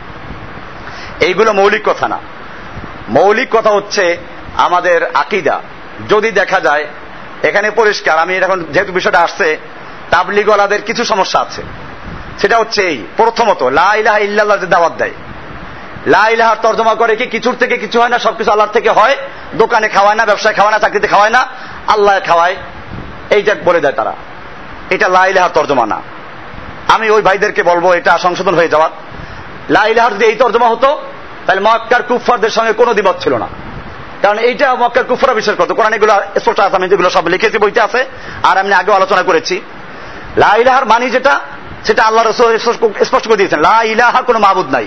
[1.20, 2.18] এইগুলো মৌলিক কথা না।
[3.08, 4.16] মৌলিক কথা হচ্ছে
[4.56, 5.60] আমাদের আকিদা।
[6.08, 6.84] যদি দেখা যায়,
[7.42, 9.58] এখানে পরিষ্কার, আমি এখন যেহেতু বিষয়টা আসছে,
[10.10, 11.62] তাবলিগওয়ালাদের কিছু সমস্যা আছে।
[12.38, 15.10] সেটা হচ্ছে এই, প্রথমত, লা ইলাহা ইল্লাল্লাহ যে দাওয়াত দেয়।
[16.06, 19.16] লা ইলাহার তর্জমা করে কি কিছুর থেকে কিছু হয় না, সবকিছু আল্লাহর থেকে হয়?
[19.54, 21.46] দোকানে খাওয়ায় না, ব্যবসায় খাওয়ায় না, চাকরিতে খাওয়ায় না,
[21.86, 22.56] আল্লাহ খাওয়ায়।
[23.34, 24.12] এইটা বলে দেয় তারা।
[24.90, 26.00] এটা লা ইলাহার তর্জমা না
[26.88, 28.90] আমি ওই ভাইদেরকে বলব, এটা সংশোধন হয়ে যাওয়ার।
[29.70, 31.00] লা ইলাহার যদি এই তর্জমা হতো,
[31.46, 33.48] তাহলে মক্কার কুফফারদের সঙ্গে কোনো দ্বিমত ছিল না।
[34.22, 37.80] কারণ এইটা মক্কার কুফরা বিশ্বাস করতো। কোরআন এগুলো, স্পষ্ট আছে, আমি যেগুলো সব লিখেছি, বইতে
[37.80, 38.04] আছে,
[38.42, 39.60] আর আমি আগে আলোচনা করেছি।
[40.36, 41.40] লা ইলাহার মানি যেটা,
[41.84, 42.58] সেটা আল্লাহ রসুল
[43.04, 44.86] স্পষ্ট করে দিয়েছেন, লা ইলাহা কোনো মাহবুদ নাই।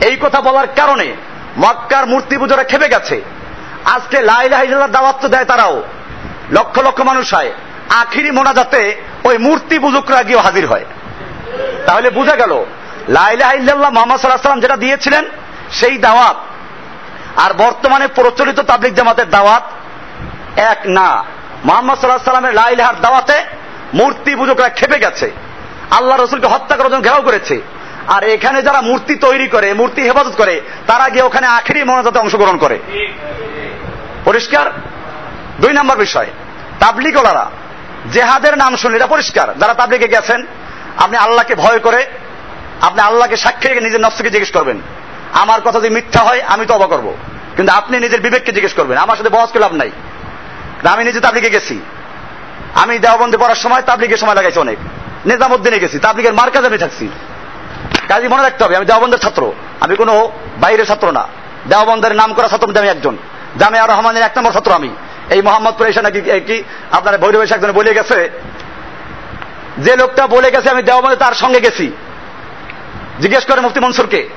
[0.00, 1.16] এই কথা বলার কারণে
[1.58, 3.22] মক্কার মূর্তি পুজোরা খেপে গেছে।
[3.84, 5.82] আজকে লাইলাহিল্লাহ দাওয়াত তো দেয় তারাও।
[6.52, 7.52] লক্ষ লক্ষ মানুষ হয়।
[7.90, 10.84] আখিরি মোনাজাতে ওই মূর্তি বুজুকরা গিয়ে হাজির হয়।
[11.86, 12.64] তাহলে বোঝা গেল
[13.08, 15.24] লাইলাহিল্লাহ মোহাম্মদ সাল্লাহ সাল্লাম যেটা দিয়েছিলেন,
[15.70, 16.36] সেই দাওয়াত।
[17.36, 19.70] আর বর্তমানে প্রচলিত তাবলিক জামাতের দাওয়াত
[20.56, 21.24] এক না।
[21.64, 23.44] মোহাম্মদ সাল্লাহ সাল্লামের লাইলাহার দাওয়াতে
[23.94, 25.30] মূর্তি পুজোকরা খেপে গেছে।
[25.90, 27.60] আল্লাহ রসুলকে হত্যা করার জন্য ঘেরাও করেছে।
[28.06, 32.58] আর এখানে যারা মূর্তি তৈরি করে, মূর্তি হেফাজত করে, তারা গিয়ে ওখানে আখেরি মনাজাতে অংশগ্রহণ
[32.58, 32.78] করে।
[34.24, 34.70] পরিষ্কার?
[35.60, 36.26] দুই নম্বর বিষয়
[36.80, 37.50] তাবলিগলারা
[38.12, 40.46] জেহাদের নাম শুনলে এটা পরিষ্কার। যারা তাবলিগে গেছেন,
[40.96, 42.06] আপনি আল্লাহকে ভয় করে,
[42.80, 44.80] আপনি আল্লাহকে সাক্ষী রেখে নিজের নফসকে জিজ্ঞেস করবেন।
[45.32, 47.14] আমার কথা যদি মিথ্যা হয়, আমি তো অবা করব।
[47.56, 49.90] কিন্তু আপনি নিজের বিবেককে জিজ্ঞেস করবেন। আমার সাথে বহস লাভ নাই।
[50.90, 51.80] আমি নিজে তাবলিগে গেছি।
[52.74, 54.78] আমি দেওবন্দে পড়ার সময় তাবলিগের সময় লাগাইছি অনেক।
[55.26, 57.08] নিজামুদ্দিনে গেছি। তাবলিগের মার কাজে আমি থাকছি।
[58.08, 61.28] কাজে মনে রাখতে হবে, আমি দেওবন্দের ছাত্র। আমি কোনো বাইরের ছাত্র না।
[61.68, 63.16] দেওবন্দের নাম করা ছাত্র আমি একজন।
[63.58, 64.94] জামিয়া রহমানের এক নম্বর ছাত্র আমি।
[65.30, 68.30] এই মোহাম্মদপুর এসে নাকি কি আপনার ভৈরব এসে একজন বলে গেছে?
[69.78, 71.92] যে লোকটা বলে গেছে, আমি দেওবন্দে তার সঙ্গে গেছি।
[73.20, 74.28] জিজ্ঞেস করে মুফতি মনসুরকে।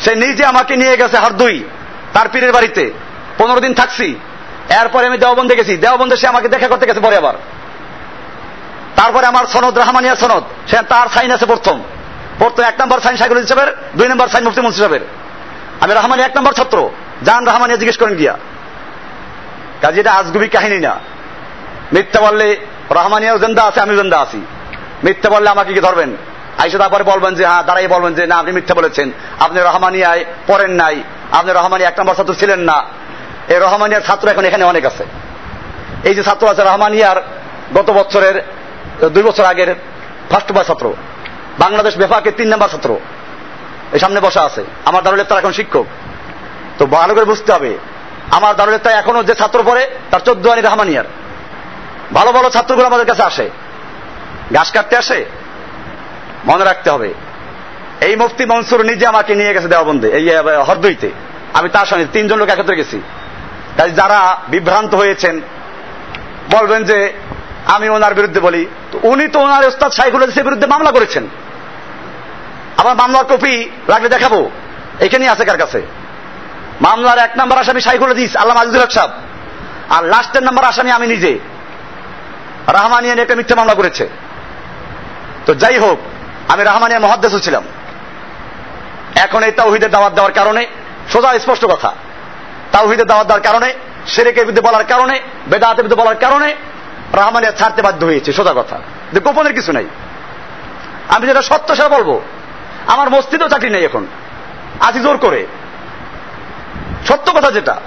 [0.00, 1.64] সে নিজে আমাকে নিয়ে গেছে হরদুই,
[2.12, 2.90] তার পীরের বাড়িতে।
[3.38, 4.14] পনেরো দিন থাকছি।
[4.70, 7.34] এরপরে আমি দেওবন্দে গেছি। দেওবন্দে সে আমাকে দেখা করতে গেছে পরে আবার।
[8.96, 11.82] তারপরে আমার সনদ রাহমানিয়া সনদ, সে তার সাইন আছে প্রথম।
[12.38, 15.00] প্রথম এক নম্বর সাইন সাইকুল হিসাবের দুই নম্বর সাইন মুফতি মনসুর সাহেবের।
[15.80, 16.88] আমি রহমানি এক নম্বর ছাত্র।
[17.24, 18.38] জান রহমানিয়া জিজ্ঞেস করেন গিয়া।
[19.82, 20.98] কাজে এটা আজগুবি কাহিনী না।
[21.92, 22.56] মিথ্যা বললে
[22.90, 24.46] রহমানিয়াও জেন্দা আছে আমি জেন্দা আছি।
[25.04, 26.16] মিথ্যা বললে আমাকে কি ধরবেন?
[26.58, 30.70] আইসা তারপরে বলবেন যে হ্যাঁ দাঁড়াই বলবেন যে, না, আপনি মিথ্যা বলেছেন। আপনি রহমানিয়ায় পড়েন
[30.70, 31.02] নাই।
[31.32, 32.84] আপনি রহমানিয়া এক নম্বর ছাত্র ছিলেন না।
[33.48, 35.04] এই রহমানিয়ার ছাত্র এখন এখানে অনেক আছে।
[36.04, 37.16] এই যে ছাত্র আছে রহমানিয়ার
[37.74, 38.42] গত বছরের,
[39.08, 39.74] দুই বছর আগের
[40.30, 40.92] ফার্স্ট বার ছাত্র।
[41.58, 42.98] বাংলাদেশ বেফাকে তিন নম্বর ছাত্র।
[43.92, 45.86] এই সামনে বসা আছে। আমার দারুল এখন শিক্ষক।
[46.78, 47.78] তো ভালো করে বুঝতে হবে।
[48.32, 51.04] আমার দারুল তাই এখনও যে ছাত্র পড়ে, তার চোদ্দ আনি রহমানিয়ার।
[52.14, 53.50] ভালো ভালো ছাত্রগুলো আমাদের কাছে আসে।
[54.54, 55.24] ঘাস কাটতে আসে।
[56.44, 57.14] মনে রাখতে হবে।
[58.00, 60.30] এই মুফতি মনসুর নিজে আমাকে নিয়ে গেছে দেওয়াবন্দে এই
[60.68, 61.10] হরদইতে।
[61.54, 63.02] আমি তার সঙ্গে তিনজন লোক একত্রে গেছি।
[63.76, 65.40] তাই যারা বিভ্রান্ত হয়েছেন,
[66.50, 67.12] বলবেন যে,
[67.66, 68.66] আমি ওনার বিরুদ্ধে বলি।
[69.02, 71.26] উনি তো ওনার ওস্তাদ সাইকুল হাদিসের বিরুদ্ধে মামলা করেছেন।
[72.76, 74.50] আবার মামলার কপি লাগলে দেখাবো।
[75.00, 75.82] এখানেই আছে কার কাছে?
[76.82, 79.10] মামলার এক নম্বর আসামি সাইকুল হাদিস, আল্লাহ আজিজুল হক সাহেব।
[79.90, 81.38] আর লাস্টের নম্বর আসামি আমি নিজে।
[82.66, 84.08] রাহমানিয়ান একটা মিথ্যা মামলা করেছে।
[85.46, 85.98] তো যাই হোক,
[86.48, 87.64] আমি রাহমানিয়া মহাদ্দেশ ছিলাম।
[89.14, 90.66] এখন এই তাওহিদের দাওয়াত দেওয়ার কারণে
[91.12, 91.94] সোজা স্পষ্ট কথা।
[92.72, 93.74] তাওহিদের দাওয়াত দেওয়ার কারণে
[94.06, 96.54] সেরেকের বিরুদ্ধে বলার কারণে, বেদাতের বিরুদ্ধে বলার কারণে
[97.12, 98.80] রাহমানিয়া ছাড়তে বাধ্য হয়েছে, সোজা কথা।
[99.12, 99.84] যে গোপনের কিছু নাই।
[101.08, 102.20] আমি যেটা সত্য সেটা বলব।
[102.86, 104.06] আমার মসজিদেও চাকরি নেই এখন।
[104.80, 105.46] আজি জোর করে।
[107.08, 107.80] সত্য কথা যেটা।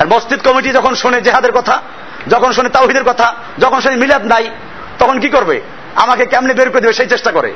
[0.00, 1.82] আর মসজিদ কমিটি যখন শোনে জেহাদের কথা,
[2.28, 4.50] যখন শোনে তাওহিদের কথা, যখন শোনে মিলাদ নাই,
[4.98, 5.60] তখন কি করবে?
[5.94, 7.54] আমাকে কেমনে বের করে দেবে সেই চেষ্টা করে।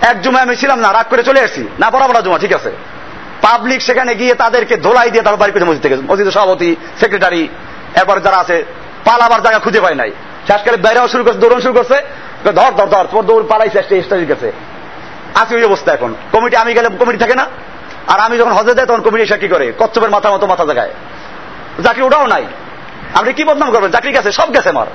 [0.00, 2.72] এক জুমায় আমি ছিলাম না, রাগ করে চলে আসছি। না পড়া জমা, ঠিক আছে।
[3.42, 7.48] পাবলিক সেখানে গিয়ে তাদেরকে ধোলাই দিয়ে তারপর বাড়ি করে মসজিদ থেকে মসজিদের সভাপতি, সেক্রেটারি,
[7.96, 8.64] এরপর যারা আছে,
[9.04, 10.10] পালাবার জায়গা খুঁজে পায় নাই।
[10.46, 11.96] শেষকালে বাইরেও শুরু করছে, দৌড়ন শুরু করছে।
[12.44, 14.52] ধর ধর ধর তোর দৌড় পালাইছে স্টেজের কাছে
[15.34, 17.46] আছে ওই অবস্থা এখন। কমিটি, আমি গেলে কমিটি থাকে না?
[18.06, 19.72] আর আমি যখন হজে যাই, তখন কমিটি এসে কি করে?
[19.78, 20.90] কচ্ছপের মাথা মতো মাথা জায়গায়
[21.84, 22.44] চাকরি ওটাও নাই।
[23.14, 23.90] আপনি কি বদনাম করবেন?
[23.90, 24.86] চাকরি গেছে, সব গেছে আমার।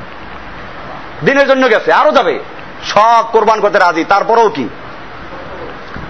[1.25, 2.39] দিনের জন্য গেছে, আরও যাবে।
[2.83, 4.69] সব কোরবান করতে রাজি, তারপরেও কি?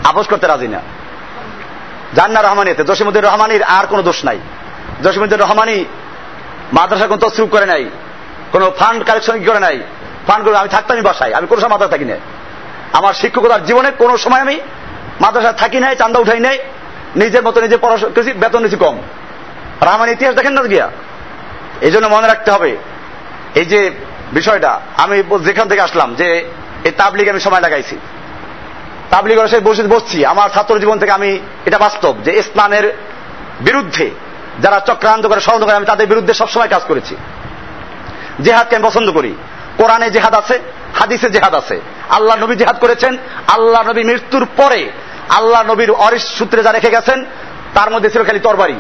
[0.04, 0.80] আপোষ করতে রাজি না।
[2.16, 4.40] জান্না রহমানিতে জসিমুদ্দিন রহমানির আর কোনো দোষ নাই।
[5.04, 5.86] জসিমুদ্দিন রহমানি
[6.74, 7.90] মাদ্রাসা কোন তসরুপ করে নাই,
[8.52, 9.80] কোন ফান্ড কালেকশন করে নাই।
[10.28, 12.16] ফান্ড করে আমি থাকতামই বাসায়, আমি কোনো সময় মাদ্রাসা থাকি না
[12.94, 14.60] আমার শিক্ষকতার জীবনে কোনো সময় আমি
[15.22, 16.60] মাদ্রাসা থাকি নাই, চান্দা উঠাই নাই।
[17.16, 18.96] নিজের মতো নিজে পড়াশোনা বেতন নিয়েছি কম।
[19.82, 20.88] রহমান ইতিহাস দেখেন না গিয়া?
[21.82, 22.78] এই জন্য মনে রাখতে হবে,
[23.56, 23.92] এই যে
[24.34, 26.28] বিষয়টা, আমি যেখান থেকে আসলাম যে
[26.84, 27.98] এই তাবলিগ আমি সময় লাগাইছি
[29.12, 32.86] তাবলিগ বসে বসছি, আমার ছাত্র জীবন থেকে আমি এটা বাস্তব যে ইসলামের
[33.62, 34.12] বিরুদ্ধে
[34.60, 37.16] যারা চক্রান্ত করে, ষড়যন্ত্র করে, আমি তাদের বিরুদ্ধে সবসময় কাজ করেছি।
[38.44, 39.36] জেহাদকে আমি পছন্দ করি।
[39.78, 40.60] কোরআনে জেহাদ আছে,
[40.96, 43.18] হাদিসে জেহাদ আছে। আল্লাহ নবী জেহাদ করেছেন,
[43.48, 44.92] আল্লাহ নবী মৃত্যুর পরে
[45.30, 47.26] আল্লাহ নবীর অরিস সূত্রে যা রেখে গেছেন,
[47.74, 48.76] তার মধ্যে ছিল খালি তরবারি।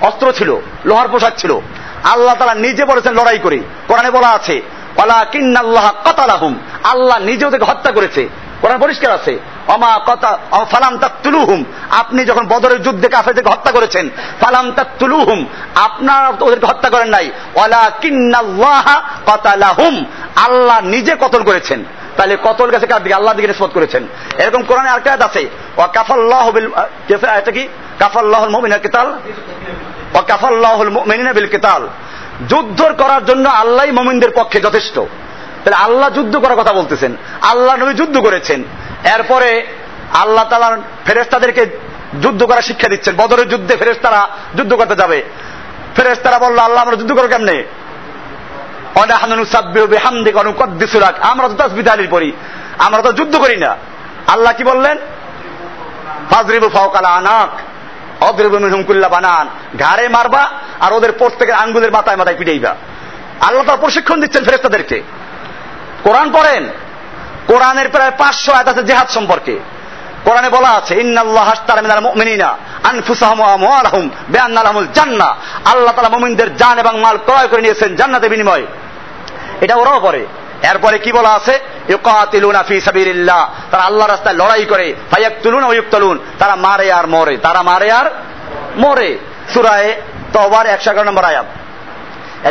[0.00, 1.58] অস্ত্র ছিল, লোহার পোশাক ছিল।
[2.04, 4.62] আল্লাহ তারা নিজে বলেছেন লড়াই করে। কোরআনে বলা আছে
[6.04, 8.28] কাতালাহুম। আল্লাহ নিজে ওদেরকে হত্যা করেছে।
[8.60, 9.38] কোরআন পরিষ্কার আছে
[9.68, 10.38] অমা কথা
[10.70, 14.08] ফালাম তাকতুলুহুম। আপনি যখন বদরের যুদ্ধে কাফেরদেরকে হত্যা করেছেন,
[14.40, 20.04] ফালাম তাকতুলুহুম। আপনার ওদেরকে হত্যা করেন নাই ওয়ালা কিন্নাল্লাহ কাতালাহুম।
[20.36, 21.84] আল্লাহ নিজে কতল করেছেন।
[22.16, 23.14] তাহলে কতল গেছে কার দিকে?
[23.14, 24.06] আল্লাহ দিকে নিষ্পত করেছেন।
[24.38, 26.52] এরকম কোরআনে আর আয়াত আছে, ওয়া কাফাল্লাহু
[27.38, 27.68] এটা কি?
[27.98, 31.88] কাফাল্লাহুল মুমিনা কিতাল ওয়া কাফাল্লাহুল মুমিনিনা বিল কিতাল
[32.48, 34.94] যুদ্ধ করার জন্য আল্লাহ মুমিনদের পক্ষে যথেষ্ট।
[35.64, 38.62] তাহলে আল্লাহ যুদ্ধ করার কথা বলতেছেন। আল্লাহ নবী যুদ্ধ করেছেন।
[39.16, 39.66] এরপরে
[40.14, 41.66] আল্লাহ তালার ফেরেস্তাদেরকে
[42.22, 45.22] যুদ্ধ করার শিক্ষা দিচ্ছেন। বদরের যুদ্ধে ফেরেস্তারা যুদ্ধ করতে যাবে।
[45.96, 47.64] ফেরেস্তারা বলল, আল্লাহ আমরা যুদ্ধ করো কেমনে?
[51.20, 52.32] আমরা তো তাসবিদালির পড়ি।
[52.78, 53.76] আমরা তো যুদ্ধ করি না।
[54.26, 54.98] আল্লাহ কি বললেন?
[56.30, 57.48] ফাজরিবু ফাওকালা আনাক
[58.22, 59.48] অদ্রিবু মিনহুমকুল্লা বানান।
[59.78, 60.50] ঘাড়ে মারবা
[60.80, 62.74] আর ওদের প্রত্যেকের আঙ্গুলের মাথায় মাথায় পিটাইবা।
[63.40, 65.02] আল্লাহ তার প্রশিক্ষণ দিচ্ছেন ফেরেস্তাদেরকে
[66.02, 66.68] কোরআন পড়েন।
[67.46, 69.58] কোরআনের প্রায় পাঁচশো আয়াত আছে জেহাদ সম্পর্কে।
[70.24, 76.08] কোরআনে বলা আছে, ইন্নাল্লাহ হাসতারা মিনাল মুমিনিনা আনফুসাহুম ওয়া আমওয়ালাহুম বিআন্না লাহুমুল জান্নাহ। আল্লাহ তাআলা
[76.08, 78.66] মুমিনদের জান এবং মাল ক্রয় করে নিয়েছেন জান্নাতের বিনিময়ে।
[79.64, 80.26] এটা ওরাও পড়ে
[80.62, 81.58] এরপরে কি বলা আছে?
[83.70, 88.10] তারা আল্লাহ রাস্তায় লড়াই করে। ফায়াকতুলুনা ওয়া ইউকতালুন। তারা মারে আর মরে। তারা মারে আর
[88.76, 89.18] মরে।
[89.54, 89.94] সূরায়ে
[90.32, 91.46] তওবার 111 নম্বর আয়াত।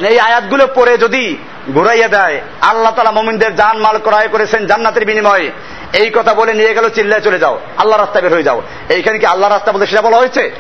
[0.04, 1.38] এই আয়াতগুলো পড়ে যদি
[1.74, 5.52] ঘুরাইয়া দেয়, আল্লাহ তালা মোমিনদের জান মাল ক্রয় করেছেন জান্নাতের বিনিময়ে।
[5.94, 9.26] এই কথা বলে নিয়ে গেল, চিল্লায় চলে যাও। আল্লাহ রাস্তা বের হয়ে যাও। এইখানে কি
[9.26, 10.52] আল্লাহ রাস্তা বলতে সেটা বলা হয়েছে?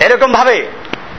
[0.00, 0.66] এরকম ভাবে।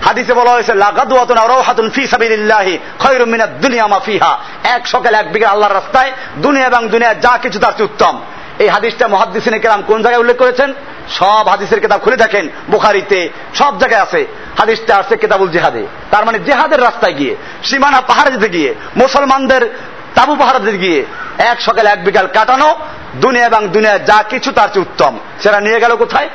[0.05, 5.33] হাদিসে বলা হয়েছে লাগাদুয়াতুন রাওহাতুন ফি সাবিলিল্লাহি খায়রুম মিনাদ দুনিয়া মা ফিহা। এক সকালে এক
[5.33, 8.21] বিঘা আল্লাহর রাস্তায় দুনিয়া এবং দুনিয়া যা কিছু তার উত্তম।
[8.59, 10.73] এই হাদিসটা মহাদ্দিসিনে কেরাম কোন জায়গায় উল্লেখ করেছেন?
[11.09, 14.25] সব হাদিসের কিতাব খুলে দেখেন, বুখারিতে সব জায়গায় আছে।
[14.57, 19.69] হাদিসটা আছে কেতাবুল জেহাদে। তার মানে জেহাদের রাস্তায় গিয়ে, সীমানা পাহাড় দিতে গিয়ে, মুসলমানদের
[20.15, 21.05] তাবু পাহাড় গিয়ে,
[21.37, 22.75] এক সকালে এক বিকাল কাটানো,
[23.15, 26.29] দুনিয়া এবং দুনিয়া যা কিছু তার চেয়ে উত্তম। সেটা নিয়ে গেল কোথায়?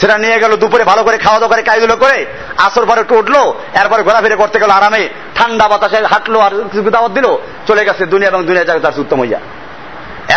[0.00, 2.18] সেটা নিয়ে গেল দুপুরে ভালো করে খাওয়া দাওয়া করে কাজগুলো করে
[2.66, 3.36] আসর পরে একটু উঠল,
[3.80, 5.02] এরপরে ঘোরাফেরা করতে গেল আরামে।
[5.36, 6.52] ঠান্ডা বাতাসে হাঁটলো আর
[6.96, 7.26] দাওয়াত দিল,
[7.68, 9.40] চলে গেছে দুনিয়া এবং দুনিয়া জায়গা তার উত্তম হইয়া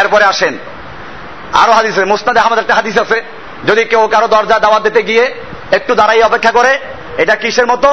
[0.01, 0.53] এরপরে আসেন।
[1.61, 3.17] আরও হাদিস মুস্তাদ আহমদ একটা হাদিস আছে,
[3.69, 5.25] যদি কেউ কারও দরজা দাওয়াত দিতে গিয়ে
[5.77, 6.71] একটু দাঁড়াই অপেক্ষা করে,
[7.21, 7.89] এটা কিসের মতো?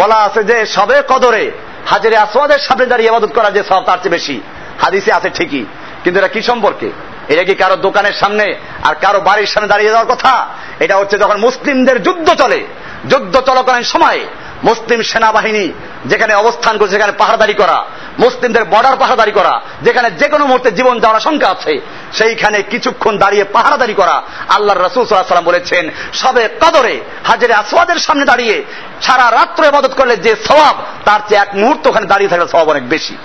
[0.00, 1.44] বলা আছে যে সবে কদরে
[1.92, 4.36] হাজারে আসওয়াদের সামনে দাঁড়িয়ে ইবাদত করা যে সব তার চেয়ে বেশি।
[4.82, 5.64] হাদিসে আছে ঠিকই,
[6.02, 6.88] কিন্তু এটা কি সম্পর্কে?
[7.28, 10.46] এটা কি কারও দোকানের সামনে আর কারও বাড়ির সামনে দাঁড়িয়ে যাওয়ার কথা?
[10.80, 12.66] এটা হচ্ছে যখন মুসলিমদের যুদ্ধ চলে,
[13.10, 14.20] যুদ্ধ চলাকালীন সময়
[14.62, 15.72] মুসলিম সেনাবাহিনী
[16.06, 17.84] যেখানে অবস্থান করছে সেখানে পাহাড়দারি করা,
[18.18, 21.80] মুসলিমদের বর্ডার পাহাড়দারি করা, যেখানে যে কোনো মুহূর্তে জীবন যাওয়ার আশঙ্কা আছে,
[22.12, 28.64] সেইখানে কিছুক্ষণ দাঁড়িয়ে পাহাড়াদারি করা আল্লাহ রসুল সাল্লাম বলেছেন, সবে কদরে হাজারে আসওয়াদের সামনে দাঁড়িয়ে
[29.02, 30.74] সারা রাত্র ইবাদত করলে যে স্বভাব
[31.04, 33.16] তার চেয়ে এক মুহূর্ত ওখানে দাঁড়িয়ে থাকলে স্বভাব অনেক বেশি।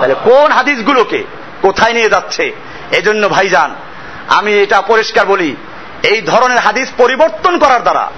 [0.00, 1.24] তাহলে কোন হাদিসগুলোকে
[1.62, 2.52] কোথায় নিয়ে যাচ্ছে?
[2.92, 3.74] এজন্য ভাইজান,
[4.28, 5.56] আমি এটা পরিষ্কার বলি,
[6.02, 8.10] এই ধরনের হাদিস পরিবর্তন করার দ্বারা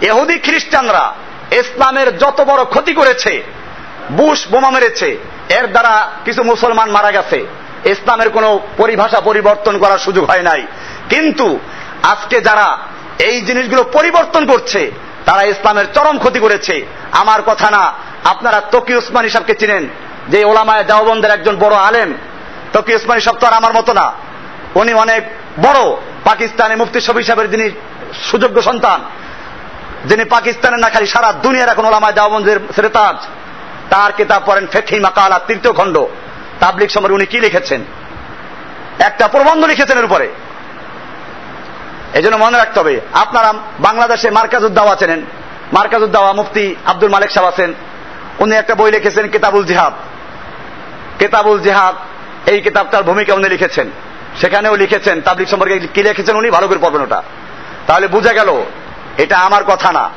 [0.00, 1.12] এহুদি খ্রিস্টানরা
[1.50, 3.42] ইসলামের যত বড় ক্ষতি করেছে,
[4.10, 7.46] বুশ বোমা মেরেছে, এর দ্বারা কিছু মুসলমান মারা গেছে,
[7.84, 10.66] ইসলামের কোনো পরিভাষা পরিবর্তন করার সুযোগ হয় নাই।
[11.08, 11.58] কিন্তু
[12.02, 12.78] আজকে যারা
[13.18, 14.90] এই জিনিসগুলো পরিবর্তন করছে,
[15.26, 17.92] তারা ইসলামের চরম ক্ষতি করেছে। আমার কথা না,
[18.24, 19.88] আপনারা তকি উসমান হিসাবকে চিনেন,
[20.28, 22.14] যে ওলামায় দেওবন্দের একজন বড় আলেম
[22.72, 24.06] তকি উসমানী সাহেব তো আর আমার মতো না।
[24.80, 25.22] উনি অনেক
[25.62, 25.80] বড়
[26.24, 27.66] পাকিস্তানে মুফতি শফি সাহেবের যিনি
[28.30, 28.98] সুযোগ্য সন্তান,
[30.08, 33.16] যিনি পাকিস্তানের না খালি সারা দুনিয়ার এখন ওলামায় দেওবন্দের সেরেতাজ,
[33.90, 35.96] তার কিতাব পড়েন ফেথি মাকালা, তৃতীয় খণ্ড।
[36.60, 37.80] তাবলিক সময় উনি কি লিখেছেন?
[38.98, 40.26] একটা প্রবন্ধ লিখেছেন এর উপরে।
[42.14, 45.20] এই জন্য মনে রাখতে হবে, আপনারা বাংলাদেশে মার্কাজুদ্দাওয়া চেনেন
[45.72, 47.70] মার্কাজুদ্দাওয়া মুফতি আব্দুল মালিক সাহেব আছেন,
[48.38, 49.94] উনি একটা বই লিখেছেন কিতাবুল জিহাদ।
[51.18, 51.94] কেতাবুল জিহাদ
[52.46, 53.90] এই কিতাবটার ভূমিকা উনি লিখেছেন।
[54.40, 56.50] সেখানেও লিখেছেন তাবলিক সম্পর্কে কি লিখেছেন উনি?
[56.50, 57.22] ভালো করে পড়বেন ওটা
[57.86, 58.50] তাহলে বুঝা গেল,
[59.18, 60.10] এটা আমার কথা না।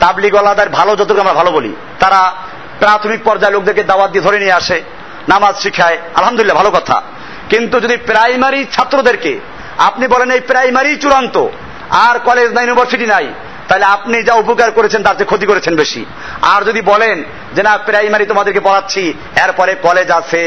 [0.00, 2.32] তাবলিগওয়ালাদের ভালো যতটুকু আমরা ভালো বলি। তারা
[2.78, 4.82] প্রাথমিক পর্যায়ে লোকদেরকে দাওয়াত দিয়ে ধরে নিয়ে আসে,
[5.28, 7.02] নামাজ শিখায়, আলহামদুলিল্লাহ, ভালো কথা।
[7.48, 9.40] কিন্তু যদি প্রাইমারি ছাত্রদেরকে,
[9.78, 11.46] আপনি বলেন এই প্রাইমারি চূড়ান্ত,
[11.90, 13.26] আর কলেজ না ইউনিভার্সিটি নাই,
[13.68, 16.04] তাহলে আপনি যা উপকার করেছেন তার চেয়ে ক্ষতি করেছেন বেশি।
[16.42, 17.24] আর যদি বলেন
[17.56, 19.02] যে না প্রাইমারি তোমাদেরকে পড়াচ্ছি।
[19.44, 20.42] এরপরে কলেজ আছে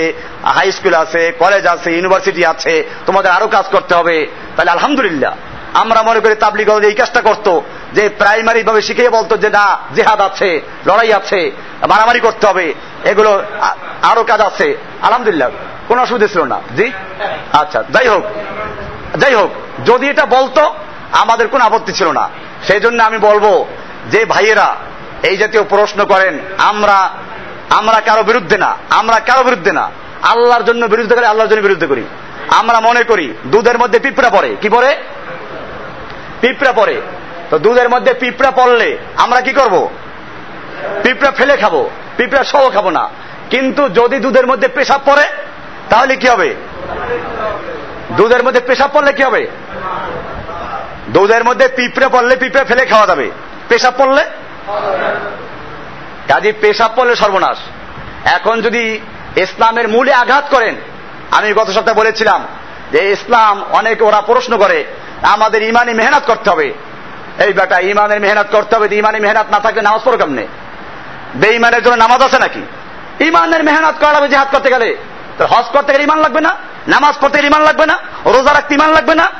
[0.56, 2.74] হাই স্কুল আছে কলেজ আছে ইউনিভার্সিটি আছে।
[3.06, 4.18] তোমাদের আরও কাজ করতে হবে।
[4.56, 5.34] তাহলে আলহামদুলিল্লাহ,
[5.74, 7.54] আমরা মনে করি তাবলিগ এই কাজটা করতো।
[7.94, 9.66] যে প্রাইমারি ভাবে শিখিয়ে বলতো যে না,
[9.96, 10.50] জেহাদ আছে,
[10.86, 11.40] লড়াই আছে,
[11.90, 12.74] মারামারি করতে হবে।
[13.04, 13.32] এগুলো
[14.02, 14.68] আরও কাজ আছে।
[15.02, 15.50] আলহামদুলিল্লাহ,
[15.88, 16.88] কোনো অসুবিধা ছিল না। জি?
[17.54, 18.24] আচ্ছা যাই হোক
[19.18, 19.52] যাই হোক,
[19.86, 20.64] যদি এটা বলতো,
[21.12, 22.26] আমাদের কোনো আপত্তি ছিল না।
[22.68, 23.66] সেই জন্য আমি বলব
[24.12, 24.70] যে ভাইয়েরা
[25.24, 27.10] এই জাতীয় প্রশ্ন করেন, আমরা
[27.70, 29.90] আমরা কারও বিরুদ্ধে না, আমরা কারও বিরুদ্ধে না।
[30.24, 32.04] আল্লাহর জন্য বিরুদ্ধে করি, আল্লাহর জন্য বিরুদ্ধে করি।
[32.50, 34.96] আমরা মনে করি, দুধের মধ্যে পিঁপড়া পড়ে, কি পড়ে?
[36.42, 37.02] পিঁপড়া পড়ে।
[37.50, 39.90] তো দুধের মধ্যে পিঁপড়া পড়লে আমরা কি করব?
[41.04, 43.10] পিঁপড়া ফেলে খাব, পিঁপড়া সহ খাব না।
[43.50, 45.24] কিন্তু যদি দুধের মধ্যে পেশাব পড়ে,
[45.90, 46.56] তাহলে কি হবে?
[48.18, 49.48] দুধের মধ্যে পেশাব পড়লে কি হবে?
[51.10, 53.32] দুধের মধ্যে পিঁপড়ে পড়লে পিঁপড়ে ফেলে খাওয়া যাবে।
[53.70, 54.24] পেশাব পড়লে
[56.28, 57.58] কাজী পেশাব পড়লে সর্বনাশ।
[58.26, 59.00] এখন যদি
[59.36, 60.76] ইসলামের মূলে আঘাত করেন,
[61.32, 62.48] আমি গত সপ্তাহে বলেছিলাম
[62.92, 64.86] যে ইসলাম অনেক ওরা প্রশ্ন করে,
[65.22, 66.74] আমাদের ইমানি মেহনত করতে হবে।
[67.46, 70.48] এই বেটা, ইমানের মেহনত করতে হবে, ইমানি মেহনত না থাকলে নামাজ পড়ো কেমনে?
[71.36, 72.62] বেঈমানের জন্য নামাজ আছে নাকি?
[73.26, 74.98] ইমানের মেহনত করা লাগবে জেহাদ করতে গেলে
[75.50, 76.56] হজ করতে গেলে ইমান লাগবে না?
[76.88, 78.00] নামাজ পড়তে গেলে ইমান লাগবে না?
[78.26, 79.32] রোজা রাখতে ইমান লাগবে না?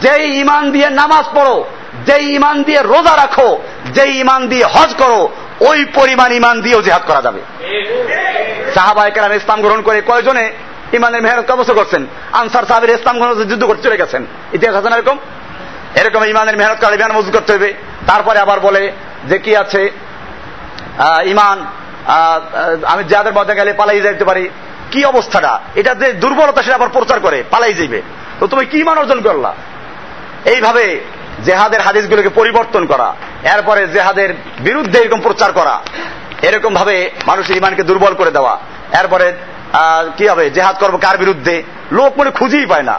[0.00, 1.64] যেই ইমান দিয়ে নামাজ পড়ো
[2.08, 3.48] যেই ইমান দিয়ে রোজা রাখো
[3.96, 5.20] যেই ইমান দিয়ে হজ করো,
[5.68, 7.40] ওই পরিমাণ ইমান দিয়েও জেহাদ করা যাবে।
[8.74, 10.46] সাহাবাহিকেরাম ইসলাম গ্রহণ করে কয়জনে
[10.92, 12.02] ইমানের মেহনত অবস্থা করছেন?
[12.40, 14.22] আনসার সাহেবের ইসলাম গ্রহণ যুদ্ধ করতে চলে গেছেন।
[14.56, 15.16] ইতিহাস আছে না এরকম?
[16.00, 17.70] এরকম ইমানের মেহনত করে ইমান মজুদ করতে হবে।
[18.06, 18.82] তারপরে আবার বলে
[19.30, 19.82] যে কি আছে?
[21.32, 21.56] ইমান
[22.92, 24.44] আমি যাদের মধ্যে গেলে পালাই যাইতে পারি।
[24.92, 25.52] কি অবস্থাটা?
[25.80, 28.00] এটা যে দুর্বলতা সেটা আবার প্রচার করে, পালাই যাইবে।
[28.40, 29.52] তো তুমি কি মান অর্জন করলা?
[30.54, 30.84] এইভাবে
[31.46, 33.08] জেহাদের হাদিসগুলোকে পরিবর্তন করা,
[33.54, 34.30] এরপরে জেহাদের
[34.66, 35.74] বিরুদ্ধে এরকম প্রচার করা,
[36.48, 36.96] এরকম ভাবে
[37.26, 38.54] মানুষের ইমানকে দুর্বল করে দেওয়া,
[39.00, 39.26] এরপরে
[40.16, 41.54] কি হবে, জেহাদ করব কার বিরুদ্ধে?
[41.92, 42.96] লোক মনে খুঁজেই পায় না।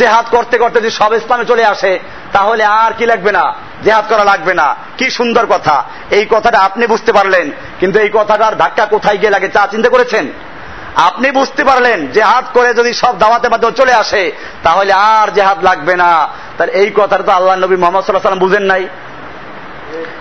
[0.00, 1.92] জেহাদ করতে করতে যদি সব স্থানে চলে আসে,
[2.32, 3.44] তাহলে আর কি লাগবে না?
[3.84, 4.66] জেহাদ করা লাগবে না।
[4.98, 5.76] কি সুন্দর কথা।
[6.10, 7.46] এই কথাটা আপনি বুঝতে পারলেন,
[7.80, 10.24] কিন্তু এই কথাটার ধাক্কা কোথায় গিয়ে লাগে চা চিন্তা করেছেন?
[10.96, 15.96] আপনি বুঝতে পারলেন, জেহাদ করে যদি সব দাওয়াতে মাধ্যমে চলে আসে, তাহলে আর জেহাদ লাগবে
[15.96, 18.88] না। তার এই কথাটা তো আল্লাহ নবী মোহাম্মদ সাল্লাহ সাল্লাম বুঝেন নাই।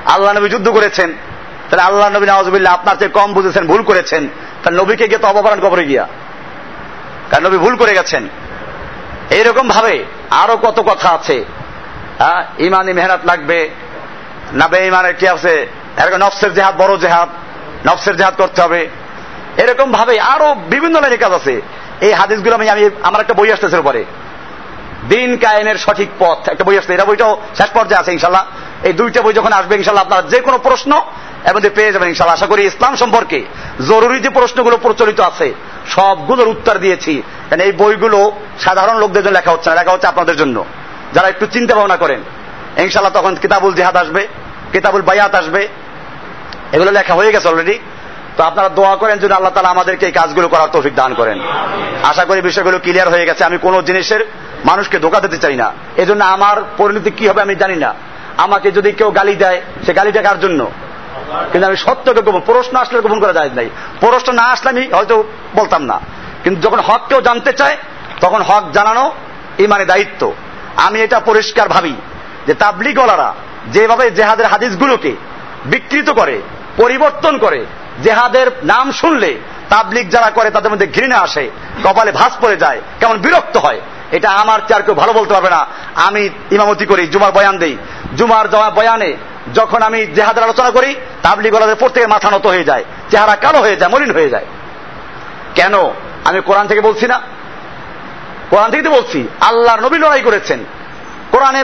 [0.05, 1.13] আল্লাহ নবী যুদ্ধ করেছেন।
[1.69, 4.27] তাহলে আল্লাহ নবী নওয়াজবিল্লাহ আপনার চেয়ে কম বুঝেছেন, ভুল করেছেন।
[4.63, 6.07] তার নবীকে গিয়ে তো অপহরণ কবরে গিয়া।
[7.29, 8.29] কারণ নবী ভুল করে গেছেন।
[9.29, 11.45] এইরকম ভাবে আরও কত কথা আছে।
[12.17, 13.69] হ্যাঁ ইমানি মেহনত লাগবে।
[14.53, 15.67] না বে ইমানের কি আছে?
[16.17, 17.29] নফসের জেহাদ, বড় জেহাদ।
[17.87, 18.89] নফসের জেহাদ করতে হবে।
[19.61, 21.61] এরকম ভাবে আরও বিভিন্ন লাইনে কাজ আছে।
[22.01, 24.05] এই হাদিসগুলো আমি আমি আমার একটা বই আসতেছে পরে
[25.09, 28.43] দিন কায়েমের সঠিক পথ। একটা বই আসছে। এটা বইটাও শেষ পর্যায়ে আছে ইনশাল্লাহ
[28.83, 30.91] এই দুইটা বই যখন আসবে ইনশাল্লাহ আপনারা যে কোনো প্রশ্ন
[31.55, 33.39] মধ্যে পেয়ে যাবেন ইনশাল্লাহ আশা করি ইসলাম সম্পর্কে
[33.87, 35.53] জরুরি যে প্রশ্নগুলো প্রচলিত আছে,
[35.89, 40.35] সবগুলোর উত্তর দিয়েছি। কারণ এই বইগুলো সাধারণ লোকদের জন্য লেখা হচ্ছে না। লেখা হচ্ছে আপনাদের
[40.35, 40.65] জন্য।
[41.13, 42.21] যারা একটু চিন্তা ভাবনা করেন
[42.77, 44.27] ইনশাল্লাহ তখন কিতাবুল জেহাদ আসবে,
[44.71, 45.67] কিতাবুল বায়াত আসবে।
[46.73, 47.79] এগুলো লেখা হয়ে গেছে অলরেডি
[48.37, 51.41] তো আপনারা দোয়া করেন যদি আল্লাহ তালা আমাদেরকে এই কাজগুলো করার তৌফিক দান করেন।
[52.03, 54.25] আশা করি বিষয়গুলো ক্লিয়ার হয়ে গেছে। আমি কোনো জিনিসের
[54.65, 57.93] মানুষকে ধোকা দিতে চাই না। এজন্য আমার পরিণতি কি হবে আমি জানি না।
[58.37, 60.71] আমাকে যদি কেউ গালি দেয়, সে গালিটা কার জন্য?
[61.51, 63.69] কিন্তু আমি সত্যকে গোপন প্রশ্ন আসলে গোপন করা যায় নাই।
[63.99, 65.23] প্রশ্ন না আসলে আমি হয়তো
[65.55, 65.99] বলতাম না।
[66.43, 67.77] কিন্তু যখন হক কেউ জানতে চায়,
[68.21, 69.11] তখন হক জানানো
[69.57, 70.33] ইমানে দায়িত্ব।
[70.75, 71.95] আমি এটা পরিষ্কার ভাবি
[72.47, 73.33] যে তাবলিগলারা
[73.67, 75.15] যেভাবে জেহাদের হাদিসগুলোকে
[75.65, 76.41] বিকৃত করে,
[76.77, 77.65] পরিবর্তন করে
[78.03, 79.37] জেহাদের নাম শুনলে
[79.69, 81.49] তাবলিগ যারা করে তাদের মধ্যে ঘৃণা আসে,
[81.83, 83.81] কপালে ভাস পড়ে যায়, কেমন বিরক্ত হয়।
[84.11, 85.65] এটা আমার চার কেউ ভালো বলতে পারবে না।
[85.95, 87.77] আমি ইমামতি করি, জুমার বয়ান দেই।
[88.17, 89.17] জুমার জমা বয়ানে
[89.53, 93.75] যখন আমি জেহাদের আলোচনা করি তাবলিগ ওলাদের প্রত্যেকে মাথা নত হয়ে যায়, চেহারা কালো হয়ে
[93.75, 94.45] যায়, মলিন হয়ে যায়।
[95.55, 95.73] কেন?
[96.25, 97.21] আমি কোরআন থেকে বলছি না।
[98.49, 100.59] কোরআন থেকে তো বলছি, আল্লাহর নবী লড়াই করেছেন।
[101.31, 101.63] কোরআনে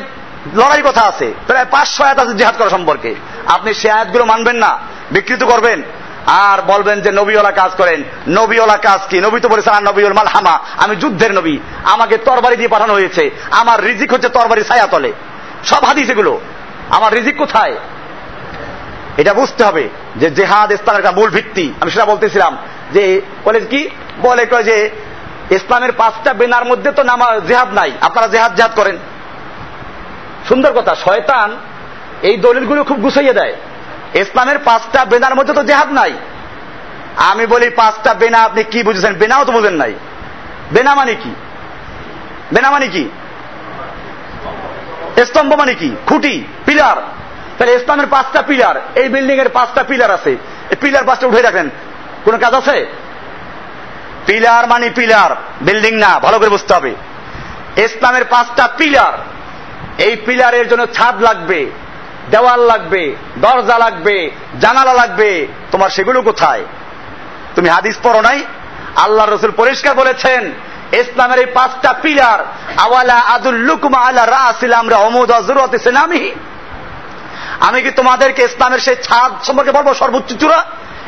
[0.55, 3.15] লড়াই কথা আছে। প্রায় পাঁচশো আয়াত আছে জেহাদ করা সম্পর্কে।
[3.47, 4.79] আপনি সে আয়াতগুলো মানবেন না,
[5.11, 5.81] বিকৃত করবেন।
[6.27, 9.19] আর বলবেন যে নবীওয়ালা কাজ করেন। নবীওয়ালা কাজ কি?
[9.19, 13.83] নবী তো বলেছেন, আর নবীল মালহামা, আমি যুদ্ধের নবী। আমাকে তরবারি দিয়ে পাঠানো হয়েছে। আমার
[13.83, 15.13] রিজিক হচ্ছে তরবারি ছায়া তলে
[15.63, 16.41] সব হাদিস এগুলো।
[16.89, 17.75] আমার রিজিক কোথায়?
[19.17, 22.57] এটা বুঝতে হবে যে জেহাদ ইসলামের একটা মূল ভিত্তি। আমি সেটা বলতেছিলাম
[22.91, 23.89] যে, বলে কি?
[24.21, 24.89] বলে যে,
[25.51, 28.97] ইসলামের পাঁচটা বেনার মধ্যে তো নামা জেহাদ নাই। আপনারা জেহাদ জেহাদ করেন।
[30.47, 31.57] সুন্দর কথা, শয়তান
[32.21, 33.55] এই দলিলগুলো খুব গুছাইয়ে দেয়।
[34.13, 36.13] ইসলামের পাঁচটা বেনার মধ্যে তো জেহাদ নাই।
[37.15, 39.13] আমি বলি পাঁচটা বেনা আপনি কি বুঝেছেন?
[39.13, 39.93] বেনাও তো বুঝেন নাই।
[40.71, 41.35] বেনা মানে কি?
[42.53, 43.09] বেনা মানে কি?
[45.25, 45.95] স্তম্ভ মানে কি?
[46.05, 46.95] খুঁটি, পিলার।
[47.57, 50.31] তাহলে ইসলামের পাঁচটা পিলার, এই বিল্ডিং এর পাঁচটা পিলার আছে।
[50.69, 51.69] এই পিলার পাঁচটা উঠে রাখেন
[52.23, 52.87] কোন কাজ আছে?
[54.25, 56.95] পিলার মানে পিলার, বিল্ডিং না, ভালো করে বুঝতে হবে।
[57.77, 59.13] ইসলামের পাঁচটা পিলার,
[59.97, 61.69] এই পিলারের জন্য ছাদ লাগবে।
[62.31, 64.31] দেওয়াল লাগবে, দরজা লাগবে,
[64.61, 66.63] জানালা লাগবে, তোমার সেগুলো কোথায়?
[67.55, 68.45] তুমি হাদিস পড়ো নাই?
[68.95, 70.53] আল্লাহ রসুল পরিষ্কার বলেছেন,
[70.91, 72.39] ইসলামের এই পাঁচটা পিলার,
[72.77, 76.31] আওয়ালা আদুল্লুকুমা আলা রাসিল আমরা অমুদ হজরত সেনামি
[77.59, 80.65] আমি কি তোমাদেরকে ইসলামের সেই ছাদ সম্পর্কে বলব সর্বোচ্চ চূড়া?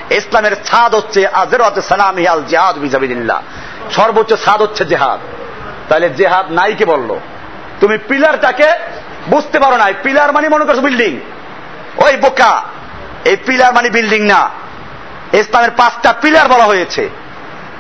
[0.09, 3.41] ইসলামের ছাদ হচ্ছে আজরত সানামি আল জেহাদ বিজাবিদিল্লাহ
[3.91, 5.19] সর্বোচ্চ ছাদ হচ্ছে জেহাদ।
[5.89, 7.19] তাহলে জেহাদ নাই কে বলল?
[7.81, 8.69] তুমি পিলারটাকে
[9.29, 11.19] বুঝতে পারো না পিলার মানে মনে করছ বিল্ডিং?
[11.97, 12.63] ওই বোকা,
[13.25, 14.49] এই পিলার মানে বিল্ডিং না।
[15.33, 17.09] ইসলামের পাঁচটা পিলার বলা হয়েছে।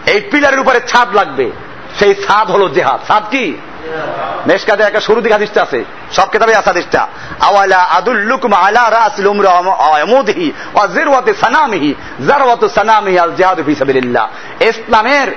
[0.05, 1.51] এই পিলারের উপরে ছাদ লাগবে।
[1.99, 3.57] সেই ছাদ হলো জেহাদ। ছাদ কি?
[4.47, 7.07] মেশকাতে একটা শুরু দিকে হাদিসটা আছে। সব কেতাবে আছে হাদিসটা।
[7.39, 9.51] আওয়ালা আদুল্লুকুম আলা রাসিল উমরা
[10.01, 11.95] আমুদিহি ওয়া জিরওয়াতি সানামিহি,
[12.27, 14.27] জারওয়াতু সানামিহি আল জিহাদু ফি সাবিলিল্লাহ।
[14.63, 15.27] ইসলামের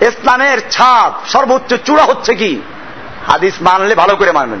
[0.00, 2.62] ইসলামের ছাদ সর্বোচ্চ চূড়া হচ্ছে কি?
[3.26, 4.60] হাদিস মানলে ভালো করে মানবেন।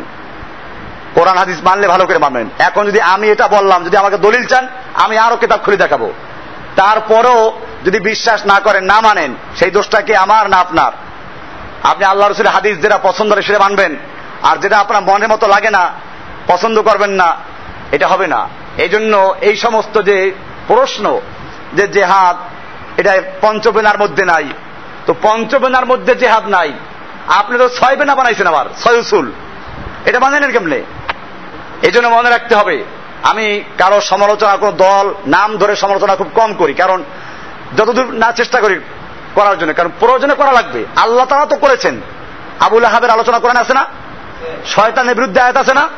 [1.14, 4.68] কোরআন হাদিস মানলে ভালো করে মানবেন এখন যদি আমি এটা বললাম, যদি আমাকে দলিল চান,
[4.94, 6.12] আমি আরও কিতাব খুলে দেখাবো।
[6.76, 10.92] তারপরও যদি বিশ্বাস না করেন, না মানেন, সেই দোষটা কি আমার না আপনার?
[11.82, 13.96] আপনি আল্লাহ রসুলের হাদিস যেটা পছন্দ করে সেটা মানবেন।
[14.42, 15.90] আর যেটা আপনার মনের মতো লাগে না,
[16.46, 17.36] পছন্দ করবেন না,
[17.92, 20.32] এটা হবে না। এই জন্য এই সমস্ত যে
[20.68, 21.20] প্রশ্ন,
[21.72, 22.36] যে জেহাদ,
[22.96, 24.48] এটা পঞ্চবেনার মধ্যে নাই।
[25.06, 26.72] তো পঞ্চবেনার মধ্যে জেহাদ নাই।
[27.28, 29.32] আপনি তো ছয় বেনা বানাইছেন আবার, ছয় উসুল।
[30.04, 30.82] এটা বানালেন কেমনে?
[31.82, 32.84] এই জন্য মনে রাখতে হবে,
[33.22, 37.02] আমি কারও সমালোচনা, কোনো দল, নাম ধরে সমালোচনা খুব কম করি, কারণ
[37.76, 38.80] যতদূর না চেষ্টা করি
[39.34, 42.00] করার জন্য, কারণ প্রয়োজনে করা লাগবে। আল্লাহ তারা তো করেছেন।
[42.60, 43.84] আবুল আহাবের আলোচনা করেন আছে না?
[44.66, 45.88] শয়তানের বিরুদ্ধে আয়াত আছে না?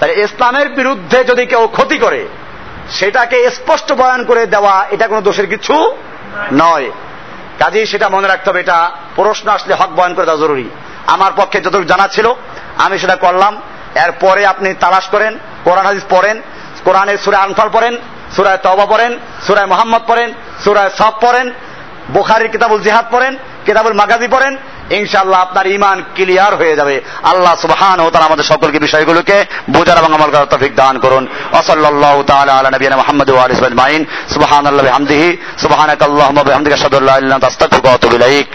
[0.00, 2.28] তাই ইসলামের বিরুদ্ধে যদি কেউ ক্ষতি করে,
[2.90, 5.96] সেটাকে স্পষ্ট বয়ান করে দেওয়া, এটা কোনো দোষের কিছু
[6.52, 6.90] নয়।
[7.58, 10.70] কাজেই সেটা মনে রাখতে হবে, এটা প্রশ্ন আসলে হক বয়ান করে দেওয়া জরুরি।
[11.06, 12.34] আমার পক্ষে যতটুকু জানা ছিল,
[12.78, 13.56] আমি সেটা করলাম।
[13.94, 16.42] এরপরে আপনি তালাশ করেন, কোরআন হাদিস পড়েন,
[16.84, 17.96] কোরআনের সুরায় আনফাল পড়েন,
[18.36, 20.32] সুরায় তবা পড়েন, সুরায় মোহাম্মদ পড়েন,
[20.64, 21.52] সুরায় সব পড়েন,
[22.10, 23.36] বোখারির কিতাবুল জিহাদ পড়েন,
[23.66, 24.56] কিতাবুল মাগাজি পড়েন,
[24.90, 30.14] ইনশাআল্লাহ আপনার ইমান ক্লিয়ার হয়ে যাবে। আল্লাহ সুবহান ও তাআলা আমাদের সকলকে বিষয়গুলোকে বোঝার এবং
[30.14, 34.06] আমল করার তৌফিক দান করুন। ওয়া সাল্লাল্লাহু তাআলা আলা নবিয়িনা মুহাম্মদ ওয়া আলিহি ওয়া সাহবিহি
[34.34, 38.46] সুবহানাল্লাহি ওয়া বিহামদিহি। সুবহানাকাল্লাহুম্মা, বিহামদিকা, আশহাদু আল্লা ইলাহা ইল্লা আনতা, আস্তাগফিরুকা ওয়া আতুবু ইলাইক।